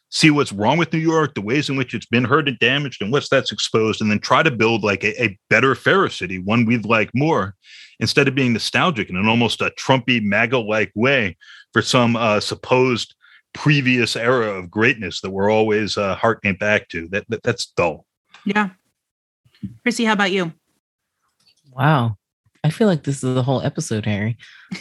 see 0.10 0.30
what's 0.30 0.51
wrong 0.51 0.77
with 0.77 0.94
New 0.94 1.00
York, 1.00 1.34
the 1.34 1.42
ways 1.42 1.70
in 1.70 1.75
which 1.75 1.94
it's 1.94 2.06
been 2.06 2.24
hurt 2.24 2.48
and 2.48 2.60
damaged, 2.60 3.01
and 3.01 3.12
what's 3.12 3.30
that's 3.30 3.51
exposed, 3.51 4.01
and 4.01 4.12
then 4.12 4.20
try 4.20 4.44
to 4.44 4.51
build 4.51 4.84
like 4.84 5.03
a, 5.03 5.24
a 5.24 5.39
better, 5.50 5.74
fairer 5.74 6.10
city, 6.10 6.38
one 6.38 6.65
we'd 6.65 6.86
like 6.86 7.10
more, 7.15 7.56
instead 8.00 8.27
of 8.27 8.36
being 8.36 8.53
nostalgic 8.53 9.10
in 9.10 9.15
an 9.15 9.27
almost 9.27 9.62
a 9.62 9.72
Trumpy 9.72 10.22
MAGA-like 10.22 10.92
way 10.96 11.36
for 11.72 11.82
some 11.82 12.15
uh, 12.15 12.39
supposed 12.39 13.15
previous 13.53 14.15
era 14.15 14.48
of 14.48 14.70
greatness 14.70 15.22
that 15.22 15.32
we're 15.32 15.51
always 15.51 15.98
uh, 15.98 16.15
harkening 16.15 16.58
back 16.58 16.89
to. 16.89 17.08
That, 17.10 17.25
that 17.30 17.44
that's 17.44 17.68
dull. 17.68 18.06
Yeah. 18.46 18.70
Chrissy, 19.84 20.06
how 20.06 20.13
about 20.13 20.32
you? 20.32 20.53
Wow. 21.72 22.18
I 22.63 22.70
feel 22.70 22.88
like 22.88 23.03
this 23.03 23.24
is 23.24 23.36
the 23.36 23.43
whole 23.43 23.62
episode, 23.62 24.05
Harry. 24.05 24.38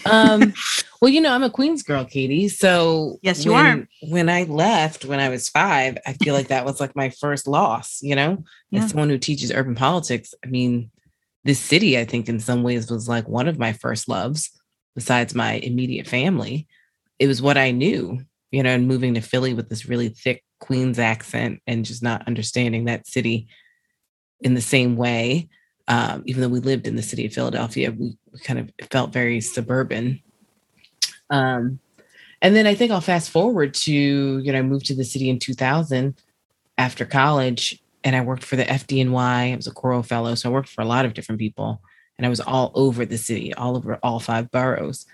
Um, 0.06 0.54
well, 1.02 1.10
you 1.10 1.20
know, 1.20 1.32
I'm 1.32 1.42
a 1.42 1.50
Queens 1.50 1.82
girl, 1.82 2.04
Katie. 2.04 2.48
So 2.48 3.18
yes, 3.22 3.44
you 3.44 3.52
when, 3.52 3.66
are. 3.66 3.88
When 4.08 4.28
I 4.28 4.44
left 4.44 5.04
when 5.04 5.18
I 5.18 5.28
was 5.28 5.48
five, 5.48 5.98
I 6.06 6.12
feel 6.12 6.32
like 6.34 6.48
that 6.48 6.64
was 6.64 6.80
like 6.80 6.94
my 6.94 7.10
first 7.10 7.48
loss. 7.48 7.98
You 8.00 8.14
know, 8.14 8.44
Yeah. 8.70 8.84
as 8.84 8.90
someone 8.90 9.08
who 9.08 9.18
teaches 9.18 9.50
urban 9.50 9.74
politics, 9.74 10.32
I 10.44 10.48
mean, 10.48 10.90
this 11.44 11.58
city, 11.58 11.98
I 11.98 12.04
think, 12.04 12.28
in 12.28 12.38
some 12.38 12.62
ways, 12.62 12.90
was 12.90 13.08
like 13.08 13.28
one 13.28 13.48
of 13.48 13.58
my 13.58 13.72
first 13.72 14.08
loves, 14.08 14.50
besides 14.94 15.34
my 15.34 15.54
immediate 15.54 16.06
family. 16.06 16.68
It 17.18 17.26
was 17.26 17.42
what 17.42 17.58
I 17.58 17.72
knew, 17.72 18.20
you 18.52 18.62
know, 18.62 18.70
and 18.70 18.86
moving 18.86 19.14
to 19.14 19.20
Philly 19.20 19.54
with 19.54 19.68
this 19.68 19.86
really 19.86 20.08
thick 20.08 20.44
Queens 20.60 21.00
accent 21.00 21.60
and 21.66 21.84
just 21.84 22.02
not 22.02 22.28
understanding 22.28 22.84
that 22.84 23.08
city 23.08 23.48
in 24.40 24.54
the 24.54 24.60
same 24.60 24.96
way 24.96 25.48
um, 25.92 26.22
even 26.24 26.40
though 26.40 26.48
we 26.48 26.60
lived 26.60 26.86
in 26.86 26.96
the 26.96 27.02
city 27.02 27.26
of 27.26 27.34
Philadelphia, 27.34 27.92
we, 27.92 28.16
we 28.32 28.40
kind 28.40 28.58
of 28.58 28.70
felt 28.90 29.12
very 29.12 29.42
suburban. 29.42 30.22
Um, 31.28 31.80
and 32.40 32.56
then 32.56 32.66
I 32.66 32.74
think 32.74 32.90
I'll 32.90 33.02
fast 33.02 33.28
forward 33.28 33.74
to, 33.74 33.92
you 33.92 34.52
know, 34.52 34.58
I 34.58 34.62
moved 34.62 34.86
to 34.86 34.94
the 34.94 35.04
city 35.04 35.28
in 35.28 35.38
2000 35.38 36.14
after 36.78 37.04
college 37.04 37.78
and 38.04 38.16
I 38.16 38.22
worked 38.22 38.42
for 38.42 38.56
the 38.56 38.64
FDNY. 38.64 39.52
I 39.52 39.54
was 39.54 39.66
a 39.66 39.70
Coro 39.70 40.02
fellow. 40.02 40.34
So 40.34 40.48
I 40.48 40.52
worked 40.52 40.70
for 40.70 40.80
a 40.80 40.86
lot 40.86 41.04
of 41.04 41.12
different 41.12 41.38
people 41.38 41.82
and 42.16 42.24
I 42.24 42.30
was 42.30 42.40
all 42.40 42.72
over 42.74 43.04
the 43.04 43.18
city, 43.18 43.52
all 43.52 43.76
over 43.76 43.98
all 44.02 44.18
five 44.18 44.50
boroughs. 44.50 45.04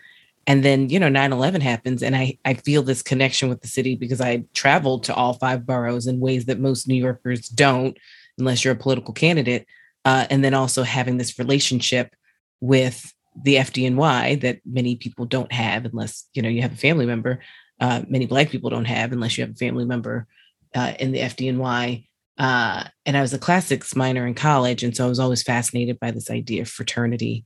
And 0.46 0.64
then, 0.64 0.90
you 0.90 1.00
know, 1.00 1.08
9 1.08 1.32
11 1.32 1.60
happens 1.60 2.04
and 2.04 2.14
I, 2.14 2.38
I 2.44 2.54
feel 2.54 2.84
this 2.84 3.02
connection 3.02 3.48
with 3.48 3.62
the 3.62 3.68
city 3.68 3.96
because 3.96 4.20
I 4.20 4.44
traveled 4.54 5.02
to 5.04 5.14
all 5.14 5.34
five 5.34 5.66
boroughs 5.66 6.06
in 6.06 6.20
ways 6.20 6.44
that 6.44 6.60
most 6.60 6.86
New 6.86 6.94
Yorkers 6.94 7.48
don't, 7.48 7.98
unless 8.38 8.64
you're 8.64 8.74
a 8.74 8.76
political 8.76 9.12
candidate 9.12 9.66
uh, 10.08 10.26
and 10.30 10.42
then 10.42 10.54
also 10.54 10.84
having 10.84 11.18
this 11.18 11.38
relationship 11.38 12.16
with 12.62 13.12
the 13.44 13.56
FDNY 13.56 14.40
that 14.40 14.58
many 14.64 14.96
people 14.96 15.26
don't 15.26 15.52
have 15.52 15.84
unless 15.84 16.26
you 16.32 16.40
know 16.40 16.48
you 16.48 16.62
have 16.62 16.72
a 16.72 16.76
family 16.76 17.04
member. 17.04 17.40
Uh, 17.78 18.02
many 18.08 18.24
Black 18.24 18.48
people 18.48 18.70
don't 18.70 18.86
have 18.86 19.12
unless 19.12 19.36
you 19.36 19.44
have 19.44 19.52
a 19.52 19.64
family 19.66 19.84
member 19.84 20.26
uh, 20.74 20.94
in 20.98 21.12
the 21.12 21.18
FDNY. 21.18 22.06
Uh, 22.38 22.84
and 23.04 23.18
I 23.18 23.20
was 23.20 23.34
a 23.34 23.38
classics 23.38 23.94
minor 23.94 24.26
in 24.26 24.32
college, 24.32 24.82
and 24.82 24.96
so 24.96 25.04
I 25.04 25.10
was 25.10 25.20
always 25.20 25.42
fascinated 25.42 26.00
by 26.00 26.10
this 26.10 26.30
idea 26.30 26.62
of 26.62 26.70
fraternity 26.70 27.44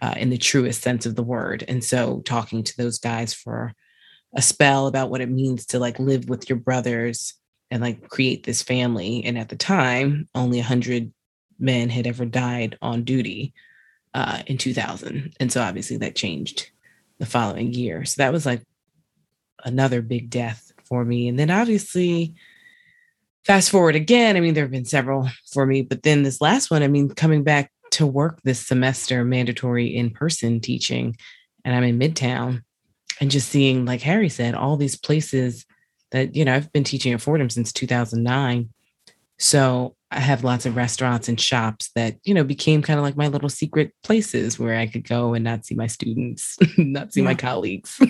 uh, 0.00 0.14
in 0.16 0.30
the 0.30 0.38
truest 0.38 0.82
sense 0.82 1.06
of 1.06 1.16
the 1.16 1.22
word. 1.24 1.64
And 1.66 1.82
so 1.82 2.20
talking 2.20 2.62
to 2.62 2.76
those 2.76 3.00
guys 3.00 3.34
for 3.34 3.74
a 4.36 4.42
spell 4.42 4.86
about 4.86 5.10
what 5.10 5.20
it 5.20 5.30
means 5.30 5.66
to 5.66 5.80
like 5.80 5.98
live 5.98 6.28
with 6.28 6.48
your 6.48 6.60
brothers 6.60 7.34
and 7.72 7.82
like 7.82 8.08
create 8.08 8.44
this 8.44 8.62
family. 8.62 9.24
And 9.24 9.36
at 9.36 9.48
the 9.48 9.56
time, 9.56 10.28
only 10.36 10.60
a 10.60 10.70
hundred 10.72 11.12
men 11.58 11.88
had 11.88 12.06
ever 12.06 12.24
died 12.24 12.78
on 12.82 13.04
duty 13.04 13.54
uh, 14.14 14.42
in 14.46 14.58
2000. 14.58 15.34
And 15.40 15.52
so 15.52 15.60
obviously 15.62 15.96
that 15.98 16.14
changed 16.14 16.70
the 17.18 17.26
following 17.26 17.72
year. 17.72 18.04
So 18.04 18.16
that 18.18 18.32
was 18.32 18.46
like 18.46 18.62
another 19.64 20.02
big 20.02 20.30
death 20.30 20.72
for 20.84 21.04
me. 21.04 21.28
And 21.28 21.38
then 21.38 21.50
obviously, 21.50 22.34
fast 23.44 23.70
forward 23.70 23.96
again, 23.96 24.36
I 24.36 24.40
mean, 24.40 24.54
there 24.54 24.64
have 24.64 24.70
been 24.70 24.84
several 24.84 25.28
for 25.52 25.66
me, 25.66 25.82
but 25.82 26.02
then 26.02 26.22
this 26.22 26.40
last 26.40 26.70
one, 26.70 26.82
I 26.82 26.88
mean, 26.88 27.10
coming 27.10 27.42
back 27.42 27.70
to 27.92 28.06
work 28.06 28.40
this 28.42 28.66
semester, 28.66 29.24
mandatory 29.24 29.86
in 29.86 30.10
person 30.10 30.60
teaching, 30.60 31.16
and 31.64 31.74
I'm 31.74 31.84
in 31.84 31.98
Midtown 31.98 32.62
and 33.20 33.30
just 33.30 33.48
seeing, 33.48 33.84
like 33.84 34.00
Harry 34.02 34.28
said, 34.28 34.54
all 34.54 34.76
these 34.76 34.96
places 34.96 35.64
that, 36.10 36.34
you 36.34 36.44
know, 36.44 36.54
I've 36.54 36.72
been 36.72 36.84
teaching 36.84 37.12
at 37.12 37.20
Fordham 37.20 37.50
since 37.50 37.72
2009. 37.72 38.68
So 39.38 39.96
I 40.10 40.20
have 40.20 40.44
lots 40.44 40.64
of 40.64 40.76
restaurants 40.76 41.28
and 41.28 41.40
shops 41.40 41.90
that, 41.96 42.16
you 42.24 42.34
know, 42.34 42.44
became 42.44 42.82
kind 42.82 42.98
of 42.98 43.04
like 43.04 43.16
my 43.16 43.28
little 43.28 43.48
secret 43.48 43.92
places 44.04 44.58
where 44.58 44.78
I 44.78 44.86
could 44.86 45.06
go 45.08 45.34
and 45.34 45.42
not 45.42 45.66
see 45.66 45.74
my 45.74 45.88
students, 45.88 46.56
not 46.78 47.12
see 47.12 47.22
my 47.22 47.34
colleagues. 47.34 48.00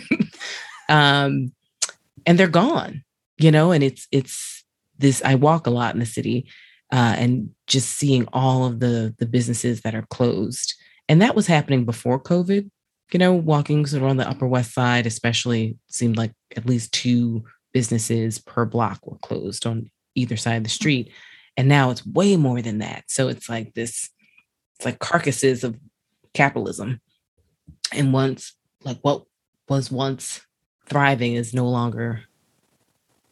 um, 0.89 1.53
and 2.27 2.39
they're 2.39 2.49
gone, 2.49 3.05
you 3.39 3.51
know, 3.51 3.73
and 3.73 3.83
it's 3.83 4.07
it's 4.13 4.65
this 4.99 5.23
I 5.25 5.35
walk 5.35 5.67
a 5.67 5.71
lot 5.71 5.95
in 5.95 6.01
the 6.01 6.07
city 6.07 6.47
uh, 6.93 7.17
and 7.19 7.51
just 7.67 7.91
seeing 7.91 8.29
all 8.33 8.67
of 8.67 8.81
the 8.81 9.15
the 9.19 9.27
businesses 9.27 9.81
that 9.83 9.95
are 9.95 10.07
closed. 10.11 10.75
And 11.09 11.21
that 11.23 11.35
was 11.35 11.47
happening 11.47 11.85
before 11.85 12.23
COVID, 12.23 12.71
you 13.13 13.19
know, 13.19 13.33
walking 13.33 13.87
sort 13.87 14.03
of 14.03 14.09
on 14.09 14.17
the 14.17 14.29
Upper 14.29 14.47
West 14.47 14.73
Side, 14.75 15.07
especially 15.07 15.77
seemed 15.89 16.17
like 16.17 16.33
at 16.57 16.67
least 16.67 16.93
two 16.93 17.45
businesses 17.73 18.39
per 18.39 18.65
block 18.65 19.07
were 19.07 19.19
closed 19.19 19.67
on 19.67 19.91
either 20.15 20.37
side 20.37 20.57
of 20.57 20.65
the 20.65 20.71
street. 20.71 21.13
And 21.57 21.69
now 21.69 21.91
it's 21.91 22.07
way 22.07 22.37
more 22.37 22.61
than 22.63 22.79
that. 22.79 23.05
So 23.09 23.29
it's 23.29 23.49
like 23.49 23.75
this, 23.75 24.11
it's 24.77 24.85
like 24.85 24.99
carcasses 24.99 25.65
of 25.65 25.77
capitalism. 26.33 27.01
And 27.93 28.13
once, 28.13 28.55
like 28.83 28.99
what 29.03 29.25
was 29.69 29.91
once 29.91 30.41
thriving 30.87 31.35
is 31.35 31.55
no 31.55 31.69
longer 31.69 32.25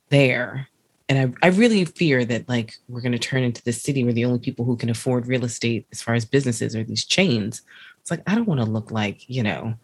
there. 0.09 0.69
And 1.09 1.35
I, 1.43 1.47
I 1.47 1.51
really 1.51 1.85
fear 1.85 2.25
that 2.25 2.49
like 2.49 2.75
we're 2.89 3.01
going 3.01 3.13
to 3.13 3.19
turn 3.19 3.43
into 3.43 3.63
this 3.65 3.83
city 3.83 4.05
where 4.05 4.13
the 4.13 4.25
only 4.25 4.39
people 4.39 4.65
who 4.65 4.77
can 4.77 4.89
afford 4.89 5.27
real 5.27 5.45
estate 5.45 5.87
as 5.93 6.01
far 6.01 6.15
as 6.15 6.25
businesses 6.25 6.77
are 6.77 6.85
these 6.85 7.05
chains. 7.05 7.63
It's 8.01 8.11
like, 8.11 8.23
I 8.27 8.35
don't 8.35 8.49
want 8.49 8.61
to 8.61 8.67
look 8.67 8.91
like, 8.91 9.29
you 9.29 9.43
know, 9.43 9.75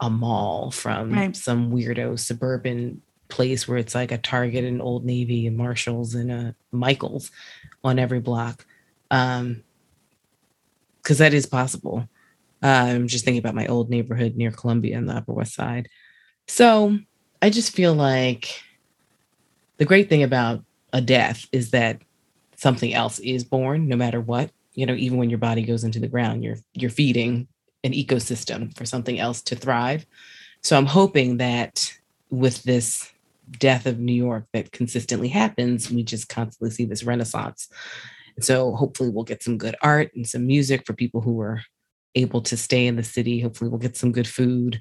a 0.00 0.10
mall 0.10 0.70
from 0.70 1.12
Right. 1.12 1.36
some 1.36 1.70
weirdo 1.70 2.18
suburban 2.18 3.00
place 3.28 3.66
where 3.66 3.78
it's 3.78 3.94
like 3.94 4.12
a 4.12 4.18
Target 4.18 4.64
and 4.64 4.82
Old 4.82 5.04
Navy 5.04 5.46
and 5.46 5.56
Marshalls 5.56 6.14
and 6.14 6.30
a 6.30 6.54
Michaels 6.72 7.30
on 7.84 7.98
every 7.98 8.20
block. 8.20 8.66
Um, 9.10 9.62
because 11.02 11.18
that 11.18 11.34
is 11.34 11.46
possible. 11.46 12.08
Uh, 12.62 12.66
I'm 12.66 13.06
just 13.06 13.24
thinking 13.24 13.38
about 13.38 13.54
my 13.54 13.66
old 13.66 13.90
neighborhood 13.90 14.34
near 14.34 14.50
Columbia 14.50 14.96
on 14.96 15.06
the 15.06 15.14
Upper 15.14 15.32
West 15.32 15.54
Side. 15.54 15.88
So 16.48 16.98
I 17.40 17.50
just 17.50 17.72
feel 17.72 17.94
like 17.94 18.60
the 19.76 19.84
great 19.84 20.08
thing 20.08 20.24
about 20.24 20.64
a 20.92 21.00
death 21.00 21.46
is 21.52 21.70
that 21.70 22.00
something 22.56 22.92
else 22.92 23.20
is 23.20 23.44
born, 23.44 23.86
no 23.86 23.94
matter 23.94 24.20
what. 24.20 24.50
You 24.74 24.86
know, 24.86 24.94
even 24.94 25.18
when 25.18 25.30
your 25.30 25.38
body 25.38 25.62
goes 25.62 25.84
into 25.84 26.00
the 26.00 26.08
ground, 26.08 26.42
you're 26.42 26.58
you're 26.74 26.90
feeding 26.90 27.46
an 27.84 27.92
ecosystem 27.92 28.76
for 28.76 28.84
something 28.84 29.20
else 29.20 29.42
to 29.42 29.54
thrive. 29.54 30.06
So 30.60 30.76
I'm 30.76 30.86
hoping 30.86 31.36
that 31.36 31.96
with 32.30 32.64
this 32.64 33.12
death 33.50 33.86
of 33.86 33.98
New 33.98 34.12
York 34.12 34.46
that 34.52 34.72
consistently 34.72 35.28
happens, 35.28 35.90
we 35.90 36.02
just 36.02 36.28
constantly 36.28 36.70
see 36.70 36.84
this 36.84 37.04
renaissance. 37.04 37.68
So 38.40 38.74
hopefully 38.74 39.10
we'll 39.10 39.24
get 39.24 39.42
some 39.42 39.58
good 39.58 39.76
art 39.82 40.10
and 40.14 40.26
some 40.26 40.46
music 40.46 40.86
for 40.86 40.92
people 40.92 41.20
who 41.20 41.40
are 41.40 41.62
able 42.14 42.40
to 42.42 42.56
stay 42.56 42.86
in 42.86 42.96
the 42.96 43.02
city. 43.02 43.40
Hopefully 43.40 43.70
we'll 43.70 43.78
get 43.78 43.96
some 43.96 44.12
good 44.12 44.28
food. 44.28 44.80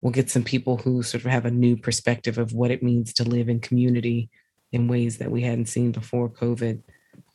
We'll 0.00 0.12
get 0.12 0.30
some 0.30 0.42
people 0.42 0.78
who 0.78 1.02
sort 1.02 1.24
of 1.24 1.30
have 1.30 1.46
a 1.46 1.50
new 1.50 1.76
perspective 1.76 2.38
of 2.38 2.52
what 2.52 2.70
it 2.70 2.82
means 2.82 3.12
to 3.14 3.24
live 3.24 3.48
in 3.48 3.60
community 3.60 4.30
in 4.72 4.88
ways 4.88 5.18
that 5.18 5.30
we 5.30 5.42
hadn't 5.42 5.66
seen 5.66 5.92
before 5.92 6.28
COVID. 6.28 6.82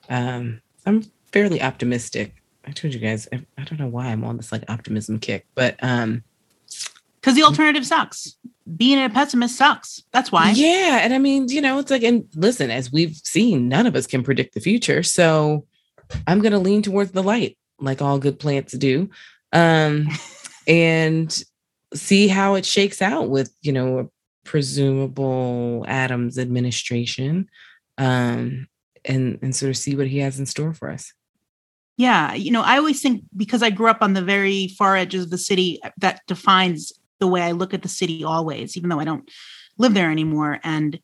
Um, 0.09 0.61
I'm 0.85 1.03
fairly 1.31 1.61
optimistic. 1.61 2.35
I 2.65 2.71
told 2.71 2.93
you 2.93 2.99
guys, 2.99 3.27
I, 3.31 3.45
I 3.57 3.63
don't 3.63 3.79
know 3.79 3.87
why 3.87 4.07
I'm 4.07 4.25
on 4.25 4.37
this 4.37 4.51
like 4.51 4.63
optimism 4.67 5.19
kick, 5.19 5.45
but 5.55 5.75
um, 5.81 6.23
because 7.27 7.35
the 7.35 7.43
alternative 7.43 7.85
sucks. 7.85 8.37
Being 8.77 9.03
a 9.03 9.09
pessimist 9.09 9.57
sucks. 9.57 10.01
That's 10.13 10.31
why. 10.31 10.51
Yeah. 10.51 10.99
And 11.01 11.13
I 11.13 11.17
mean, 11.17 11.49
you 11.49 11.59
know, 11.59 11.77
it's 11.77 11.91
like, 11.91 12.01
and 12.01 12.25
listen, 12.35 12.71
as 12.71 12.89
we've 12.89 13.17
seen, 13.17 13.67
none 13.67 13.85
of 13.85 13.97
us 13.97 14.07
can 14.07 14.23
predict 14.23 14.53
the 14.53 14.61
future. 14.61 15.03
So 15.03 15.65
I'm 16.25 16.39
going 16.39 16.53
to 16.53 16.57
lean 16.57 16.83
towards 16.83 17.11
the 17.11 17.21
light, 17.21 17.57
like 17.81 18.01
all 18.01 18.17
good 18.17 18.39
plants 18.39 18.71
do, 18.71 19.09
um, 19.51 20.07
and 20.69 21.43
see 21.93 22.29
how 22.29 22.55
it 22.55 22.65
shakes 22.65 23.01
out 23.01 23.29
with, 23.29 23.53
you 23.61 23.73
know, 23.73 23.99
a 23.99 24.07
presumable 24.45 25.83
Adams 25.85 26.39
administration, 26.39 27.49
um, 27.97 28.69
and 29.03 29.37
and 29.41 29.53
sort 29.53 29.69
of 29.69 29.75
see 29.75 29.97
what 29.97 30.07
he 30.07 30.19
has 30.19 30.39
in 30.39 30.45
store 30.45 30.73
for 30.73 30.89
us. 30.89 31.11
Yeah, 31.97 32.35
you 32.35 32.51
know, 32.51 32.61
I 32.61 32.77
always 32.77 33.01
think 33.01 33.23
because 33.35 33.61
I 33.61 33.69
grew 33.69 33.89
up 33.89 34.01
on 34.01 34.13
the 34.13 34.21
very 34.21 34.69
far 34.69 34.95
edges 34.95 35.25
of 35.25 35.29
the 35.29 35.37
city, 35.37 35.81
that 35.97 36.21
defines 36.27 36.93
the 37.19 37.27
way 37.27 37.41
I 37.41 37.51
look 37.51 37.73
at 37.73 37.81
the 37.81 37.89
city 37.89 38.23
always, 38.23 38.77
even 38.77 38.89
though 38.89 38.99
I 38.99 39.05
don't 39.05 39.29
live 39.77 39.93
there 39.93 40.11
anymore. 40.11 40.59
And 40.63 40.99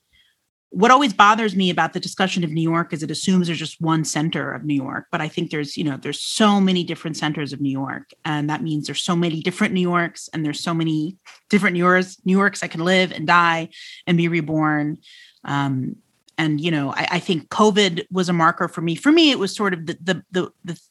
what 0.73 0.89
always 0.89 1.13
bothers 1.13 1.55
me 1.55 1.69
about 1.69 1.93
the 1.93 1.99
discussion 1.99 2.43
of 2.43 2.49
New 2.49 2.61
York 2.61 2.93
is 2.93 3.03
it 3.03 3.11
assumes 3.11 3.45
there's 3.45 3.59
just 3.59 3.79
one 3.79 4.03
center 4.03 4.51
of 4.51 4.63
New 4.63 4.73
York, 4.73 5.05
but 5.11 5.21
I 5.21 5.27
think 5.27 5.51
there's, 5.51 5.77
you 5.77 5.83
know, 5.83 5.97
there's 5.97 6.19
so 6.19 6.59
many 6.59 6.83
different 6.83 7.15
centers 7.15 7.53
of 7.53 7.61
New 7.61 7.69
York, 7.69 8.09
and 8.25 8.49
that 8.49 8.63
means 8.63 8.87
there's 8.87 9.03
so 9.03 9.15
many 9.15 9.41
different 9.41 9.75
New 9.75 9.81
Yorks, 9.81 10.29
and 10.33 10.43
there's 10.43 10.59
so 10.59 10.73
many 10.73 11.15
different 11.49 11.75
New 11.75 11.83
Yorks, 11.83 12.17
New 12.25 12.35
Yorks 12.35 12.63
I 12.63 12.67
can 12.67 12.83
live 12.83 13.11
and 13.11 13.27
die 13.27 13.69
and 14.07 14.17
be 14.17 14.27
reborn. 14.27 14.97
Um, 15.43 15.97
and 16.39 16.59
you 16.59 16.71
know, 16.71 16.91
I, 16.91 17.07
I 17.11 17.19
think 17.19 17.49
COVID 17.49 18.05
was 18.11 18.27
a 18.27 18.33
marker 18.33 18.67
for 18.67 18.81
me. 18.81 18.95
For 18.95 19.11
me, 19.11 19.29
it 19.29 19.37
was 19.37 19.55
sort 19.55 19.75
of 19.75 19.85
the 19.85 19.97
the 20.01 20.23
the, 20.31 20.51
the 20.65 20.81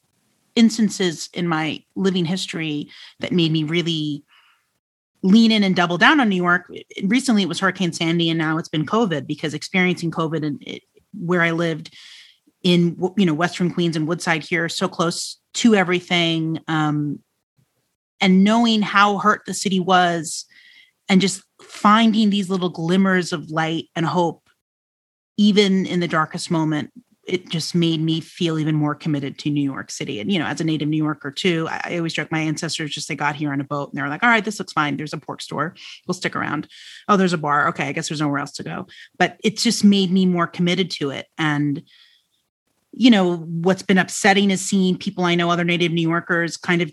instances 0.55 1.29
in 1.33 1.47
my 1.47 1.83
living 1.95 2.23
history 2.23 2.89
that 3.19 3.33
made 3.33 3.51
me 3.51 3.63
really 3.63 4.23
lean 5.23 5.51
in 5.51 5.63
and 5.63 5.75
double 5.75 5.97
down 5.97 6.19
on 6.19 6.29
New 6.29 6.35
York. 6.35 6.69
Recently, 7.03 7.41
it 7.41 7.49
was 7.49 7.59
Hurricane 7.59 7.93
Sandy, 7.93 8.29
and 8.29 8.37
now 8.37 8.57
it's 8.57 8.69
been 8.69 8.85
COVID 8.85 9.25
because 9.25 9.53
experiencing 9.53 10.11
COVID 10.11 10.45
and 10.45 10.61
it, 10.61 10.83
where 11.13 11.41
I 11.41 11.51
lived 11.51 11.95
in 12.61 12.97
you 13.17 13.25
know 13.25 13.33
Western 13.33 13.73
Queens 13.73 13.95
and 13.95 14.07
Woodside 14.07 14.43
here, 14.43 14.69
so 14.69 14.87
close 14.87 15.37
to 15.55 15.75
everything, 15.75 16.59
um, 16.67 17.19
and 18.21 18.43
knowing 18.43 18.81
how 18.81 19.17
hurt 19.17 19.43
the 19.45 19.53
city 19.53 19.79
was, 19.79 20.45
and 21.09 21.21
just 21.21 21.41
finding 21.61 22.29
these 22.29 22.49
little 22.49 22.69
glimmers 22.69 23.31
of 23.33 23.49
light 23.49 23.89
and 23.95 24.05
hope, 24.05 24.49
even 25.37 25.85
in 25.85 25.99
the 26.01 26.07
darkest 26.07 26.51
moment, 26.51 26.91
it 27.25 27.49
just 27.49 27.73
made 27.73 28.01
me 28.01 28.19
feel 28.19 28.59
even 28.59 28.75
more 28.75 28.95
committed 28.95 29.39
to 29.39 29.49
New 29.49 29.63
York 29.63 29.89
City. 29.89 30.19
And, 30.19 30.31
you 30.31 30.39
know, 30.39 30.45
as 30.45 30.59
a 30.59 30.65
native 30.65 30.89
New 30.89 31.01
Yorker 31.01 31.31
too, 31.31 31.67
I, 31.69 31.81
I, 31.85 31.97
always 31.97 32.13
joke 32.13 32.31
my 32.31 32.39
ancestors 32.39 32.91
just 32.91 33.07
they 33.07 33.15
got 33.15 33.35
here 33.35 33.53
on 33.53 33.61
a 33.61 33.63
boat 33.63 33.89
and 33.89 33.97
they 33.97 34.01
were 34.01 34.09
like, 34.09 34.23
all 34.23 34.29
right, 34.29 34.43
this 34.43 34.59
looks 34.59 34.73
fine. 34.73 34.97
There's 34.97 35.13
a 35.13 35.17
pork 35.17 35.41
store. 35.41 35.73
We'll 36.05 36.15
stick 36.15 36.35
around. 36.35 36.67
Oh, 37.07 37.15
there's 37.15 37.33
a 37.33 37.37
bar. 37.37 37.69
Okay, 37.69 37.87
I 37.87 37.93
guess 37.93 38.09
there's 38.09 38.19
nowhere 38.19 38.39
else 38.39 38.51
to 38.53 38.63
go. 38.63 38.87
But 39.17 39.37
it 39.43 39.57
just 39.57 39.85
made 39.85 40.11
me 40.11 40.25
more 40.25 40.47
committed 40.47 40.91
to 40.91 41.11
it. 41.11 41.27
And, 41.37 41.83
you 42.91 43.09
know, 43.09 43.37
what's 43.37 43.83
been 43.83 43.97
upsetting 43.97 44.51
is 44.51 44.61
seeing 44.61 44.97
people 44.97 45.23
I 45.23 45.35
know, 45.35 45.49
other 45.49 45.63
native 45.63 45.93
New 45.93 46.07
Yorkers, 46.07 46.57
kind 46.57 46.81
of 46.81 46.91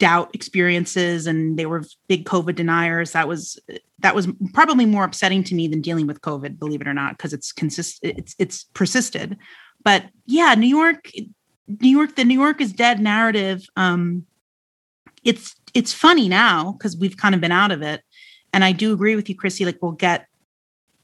doubt 0.00 0.34
experiences 0.34 1.26
and 1.26 1.58
they 1.58 1.66
were 1.66 1.84
big 2.08 2.24
covid 2.24 2.56
deniers 2.56 3.12
that 3.12 3.28
was 3.28 3.60
that 3.98 4.14
was 4.14 4.26
probably 4.54 4.86
more 4.86 5.04
upsetting 5.04 5.44
to 5.44 5.54
me 5.54 5.68
than 5.68 5.82
dealing 5.82 6.06
with 6.06 6.22
covid 6.22 6.58
believe 6.58 6.80
it 6.80 6.88
or 6.88 6.94
not 6.94 7.16
because 7.16 7.32
it's 7.32 7.52
consist 7.52 8.00
it's 8.02 8.34
it's 8.38 8.64
persisted. 8.74 9.36
But 9.84 10.06
yeah 10.26 10.54
new 10.54 10.66
york 10.66 11.10
new 11.68 11.88
york 11.88 12.16
the 12.16 12.24
new 12.24 12.38
york 12.38 12.60
is 12.60 12.72
dead 12.72 12.98
narrative. 12.98 13.62
Um 13.76 14.26
it's 15.22 15.54
it's 15.74 15.92
funny 15.92 16.28
now 16.28 16.72
because 16.72 16.96
we've 16.96 17.16
kind 17.16 17.34
of 17.34 17.40
been 17.40 17.52
out 17.52 17.70
of 17.70 17.82
it. 17.82 18.02
And 18.52 18.64
i 18.64 18.72
do 18.72 18.92
agree 18.92 19.16
with 19.16 19.28
you 19.28 19.36
chrissy 19.36 19.64
like 19.66 19.78
we'll 19.82 19.92
get 19.92 20.26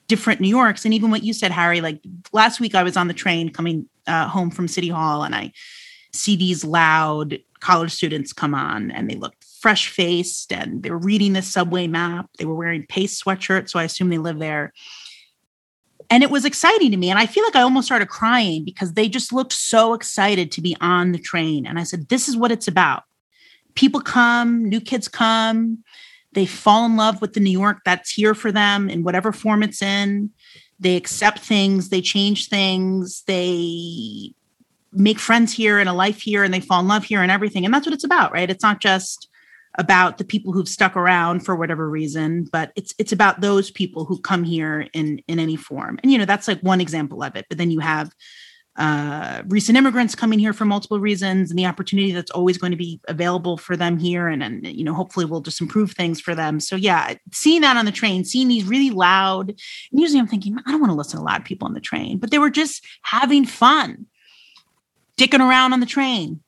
different 0.08 0.40
new 0.40 0.48
yorks. 0.48 0.84
And 0.84 0.94
even 0.94 1.10
what 1.10 1.22
you 1.22 1.34
said 1.34 1.52
harry 1.52 1.82
like 1.82 2.00
last 2.32 2.60
week 2.60 2.74
i 2.74 2.82
was 2.82 2.96
on 2.96 3.08
the 3.08 3.14
train 3.14 3.50
coming 3.50 3.88
uh, 4.06 4.26
home 4.26 4.50
from 4.50 4.68
city 4.68 4.88
hall 4.88 5.22
and 5.22 5.34
i 5.34 5.52
see 6.12 6.36
these 6.36 6.64
loud 6.64 7.38
college 7.66 7.92
students 7.92 8.32
come 8.32 8.54
on 8.54 8.92
and 8.92 9.10
they 9.10 9.16
looked 9.16 9.44
fresh 9.60 9.88
faced 9.88 10.52
and 10.52 10.84
they 10.84 10.90
were 10.90 10.98
reading 10.98 11.32
the 11.32 11.42
subway 11.42 11.88
map. 11.88 12.30
They 12.38 12.44
were 12.44 12.54
wearing 12.54 12.86
Pace 12.86 13.20
sweatshirts, 13.20 13.70
so 13.70 13.80
I 13.80 13.84
assume 13.84 14.08
they 14.08 14.18
live 14.18 14.38
there. 14.38 14.72
And 16.08 16.22
it 16.22 16.30
was 16.30 16.44
exciting 16.44 16.92
to 16.92 16.96
me. 16.96 17.10
And 17.10 17.18
I 17.18 17.26
feel 17.26 17.42
like 17.42 17.56
I 17.56 17.62
almost 17.62 17.86
started 17.86 18.08
crying 18.08 18.64
because 18.64 18.92
they 18.92 19.08
just 19.08 19.32
looked 19.32 19.52
so 19.52 19.94
excited 19.94 20.52
to 20.52 20.60
be 20.60 20.76
on 20.80 21.10
the 21.10 21.18
train. 21.18 21.66
And 21.66 21.80
I 21.80 21.82
said, 21.82 22.08
This 22.08 22.28
is 22.28 22.36
what 22.36 22.52
it's 22.52 22.68
about. 22.68 23.02
People 23.74 24.00
come, 24.00 24.64
new 24.64 24.80
kids 24.80 25.08
come, 25.08 25.82
they 26.34 26.46
fall 26.46 26.86
in 26.86 26.96
love 26.96 27.20
with 27.20 27.32
the 27.32 27.40
New 27.40 27.50
York 27.50 27.78
that's 27.84 28.12
here 28.12 28.34
for 28.34 28.52
them 28.52 28.88
in 28.88 29.02
whatever 29.02 29.32
form 29.32 29.64
it's 29.64 29.82
in. 29.82 30.30
They 30.78 30.94
accept 30.94 31.40
things, 31.40 31.88
they 31.88 32.00
change 32.00 32.48
things, 32.48 33.24
they 33.26 34.35
make 34.96 35.18
friends 35.18 35.52
here 35.52 35.78
and 35.78 35.88
a 35.88 35.92
life 35.92 36.20
here 36.20 36.42
and 36.42 36.52
they 36.52 36.60
fall 36.60 36.80
in 36.80 36.88
love 36.88 37.04
here 37.04 37.22
and 37.22 37.30
everything. 37.30 37.64
And 37.64 37.72
that's 37.72 37.86
what 37.86 37.94
it's 37.94 38.04
about, 38.04 38.32
right? 38.32 38.50
It's 38.50 38.62
not 38.62 38.80
just 38.80 39.28
about 39.78 40.18
the 40.18 40.24
people 40.24 40.52
who've 40.52 40.68
stuck 40.68 40.96
around 40.96 41.40
for 41.40 41.54
whatever 41.54 41.88
reason, 41.88 42.48
but 42.50 42.72
it's 42.76 42.94
it's 42.98 43.12
about 43.12 43.40
those 43.40 43.70
people 43.70 44.04
who 44.04 44.18
come 44.20 44.42
here 44.42 44.88
in 44.92 45.20
in 45.28 45.38
any 45.38 45.56
form. 45.56 45.98
And 46.02 46.10
you 46.10 46.18
know, 46.18 46.24
that's 46.24 46.48
like 46.48 46.60
one 46.60 46.80
example 46.80 47.22
of 47.22 47.36
it. 47.36 47.46
But 47.48 47.58
then 47.58 47.70
you 47.70 47.80
have 47.80 48.10
uh, 48.78 49.42
recent 49.48 49.78
immigrants 49.78 50.14
coming 50.14 50.38
here 50.38 50.52
for 50.52 50.66
multiple 50.66 51.00
reasons 51.00 51.50
and 51.50 51.58
the 51.58 51.64
opportunity 51.64 52.12
that's 52.12 52.30
always 52.32 52.58
going 52.58 52.72
to 52.72 52.76
be 52.76 53.00
available 53.08 53.56
for 53.56 53.74
them 53.74 53.98
here 53.98 54.28
and, 54.28 54.42
and 54.42 54.66
you 54.66 54.84
know 54.84 54.92
hopefully 54.92 55.24
we'll 55.24 55.40
just 55.40 55.62
improve 55.62 55.92
things 55.92 56.20
for 56.20 56.34
them 56.34 56.60
so 56.60 56.76
yeah 56.76 57.14
seeing 57.32 57.62
that 57.62 57.78
on 57.78 57.86
the 57.86 57.92
train 57.92 58.22
seeing 58.22 58.48
these 58.48 58.64
really 58.64 58.90
loud 58.90 59.48
and 59.48 60.00
usually 60.00 60.20
i'm 60.20 60.26
thinking 60.26 60.58
i 60.66 60.70
don't 60.70 60.80
want 60.80 60.90
to 60.90 60.96
listen 60.96 61.18
to 61.18 61.24
loud 61.24 61.42
people 61.42 61.66
on 61.66 61.72
the 61.72 61.80
train 61.80 62.18
but 62.18 62.30
they 62.30 62.38
were 62.38 62.50
just 62.50 62.84
having 63.00 63.46
fun 63.46 64.04
dicking 65.16 65.40
around 65.40 65.72
on 65.72 65.80
the 65.80 65.86
train. 65.86 66.40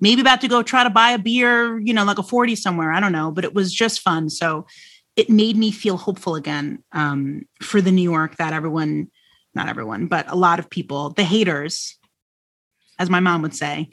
Maybe 0.00 0.20
about 0.20 0.40
to 0.42 0.48
go 0.48 0.62
try 0.62 0.84
to 0.84 0.90
buy 0.90 1.10
a 1.10 1.18
beer, 1.18 1.78
you 1.80 1.92
know, 1.92 2.04
like 2.04 2.18
a 2.18 2.22
40 2.22 2.54
somewhere. 2.54 2.92
I 2.92 3.00
don't 3.00 3.12
know, 3.12 3.32
but 3.32 3.44
it 3.44 3.54
was 3.54 3.72
just 3.72 4.00
fun. 4.00 4.30
So 4.30 4.66
it 5.16 5.28
made 5.28 5.56
me 5.56 5.72
feel 5.72 5.96
hopeful 5.96 6.36
again 6.36 6.84
um, 6.92 7.42
for 7.60 7.80
the 7.80 7.90
New 7.90 8.08
York 8.08 8.36
that 8.36 8.52
everyone, 8.52 9.10
not 9.54 9.68
everyone, 9.68 10.06
but 10.06 10.30
a 10.30 10.36
lot 10.36 10.60
of 10.60 10.70
people, 10.70 11.10
the 11.10 11.24
haters, 11.24 11.98
as 13.00 13.10
my 13.10 13.18
mom 13.18 13.42
would 13.42 13.54
say, 13.54 13.90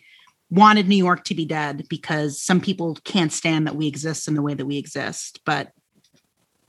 wanted 0.52 0.88
New 0.88 0.96
York 0.96 1.24
to 1.24 1.34
be 1.34 1.46
dead 1.46 1.88
because 1.89 2.39
some 2.39 2.62
people 2.62 2.96
can't 3.04 3.34
stand 3.34 3.65
that 3.65 3.76
we 3.76 3.88
exist 3.88 4.28
in 4.28 4.36
the 4.36 4.44
way 4.44 4.54
that 4.54 4.68
we 4.68 4.78
exist. 4.78 5.39
But, 5.46 5.72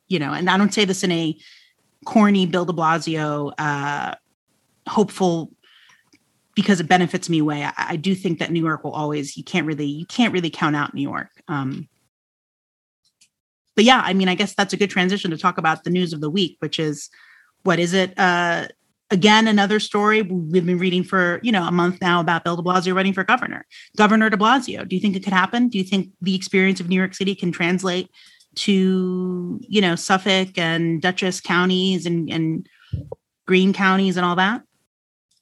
you 0.09 0.19
know, 0.19 0.33
and 0.33 0.49
I 0.49 0.57
don't 0.57 0.73
say 0.73 0.87
this 0.87 1.05
in 1.05 1.13
a 1.13 1.37
corny 2.07 2.47
Bill 2.47 2.65
de 2.65 2.73
Blasio, 2.73 3.53
uh, 3.59 4.15
hopeful 4.89 5.53
because 6.57 6.81
it 6.81 6.89
benefits 6.89 7.29
me 7.29 7.41
way. 7.43 7.63
I, 7.63 7.73
I, 7.77 7.97
do 7.97 8.15
think 8.15 8.41
that 8.41 8.51
New 8.51 8.65
York 8.65 8.83
will 8.83 8.93
always 8.93 9.37
you 9.37 9.45
can't 9.45 9.67
really 9.67 9.87
you 9.87 10.07
can't 10.07 10.33
really 10.33 10.51
count 10.51 10.75
out 10.75 10.95
New 10.95 11.03
York. 11.03 11.29
Um, 11.47 11.89
but 13.77 13.85
yeah, 13.85 14.03
I 14.05 14.15
mean, 14.15 14.29
I 14.29 14.35
guess 14.35 14.55
that's 14.55 14.73
a 14.73 14.77
good 14.77 14.91
transition 14.91 15.31
to 15.31 15.37
talk 15.37 15.59
about 15.59 15.85
the 15.85 15.91
news 15.91 16.15
of 16.15 16.23
the 16.23 16.31
week, 16.31 16.57
which 16.61 16.81
is 16.81 17.11
what 17.63 17.79
is 17.79 17.93
it? 17.93 18.19
Uh, 18.19 18.69
again, 19.11 19.47
another 19.47 19.79
story 19.79 20.23
we've 20.23 20.65
been 20.65 20.79
reading 20.79 21.05
for 21.05 21.39
you 21.43 21.53
know 21.53 21.63
a 21.63 21.71
month 21.71 22.01
now 22.01 22.21
about 22.21 22.43
Bill 22.43 22.57
De 22.57 22.63
Blasio 22.63 22.95
running 22.95 23.13
for 23.13 23.23
governor. 23.23 23.67
Governor 23.97 24.31
De 24.31 24.37
Blasio. 24.37 24.89
Do 24.89 24.97
you 24.97 25.03
think 25.03 25.15
it 25.15 25.23
could 25.23 25.35
happen? 25.35 25.69
Do 25.69 25.79
you 25.79 25.85
think 25.85 26.11
the 26.23 26.35
experience 26.35 26.81
of 26.81 26.89
New 26.89 26.97
York 26.97 27.15
City 27.15 27.35
can 27.35 27.53
translate 27.53 28.11
to 28.57 29.61
you 29.61 29.81
know 29.83 29.95
Suffolk 29.95 30.57
and 30.57 31.03
Dutchess 31.03 31.43
counties 31.43 32.07
and 32.07 32.31
and 32.31 32.67
Greene 33.47 33.75
counties 33.75 34.17
and 34.17 34.25
all 34.25 34.37
that? 34.37 34.63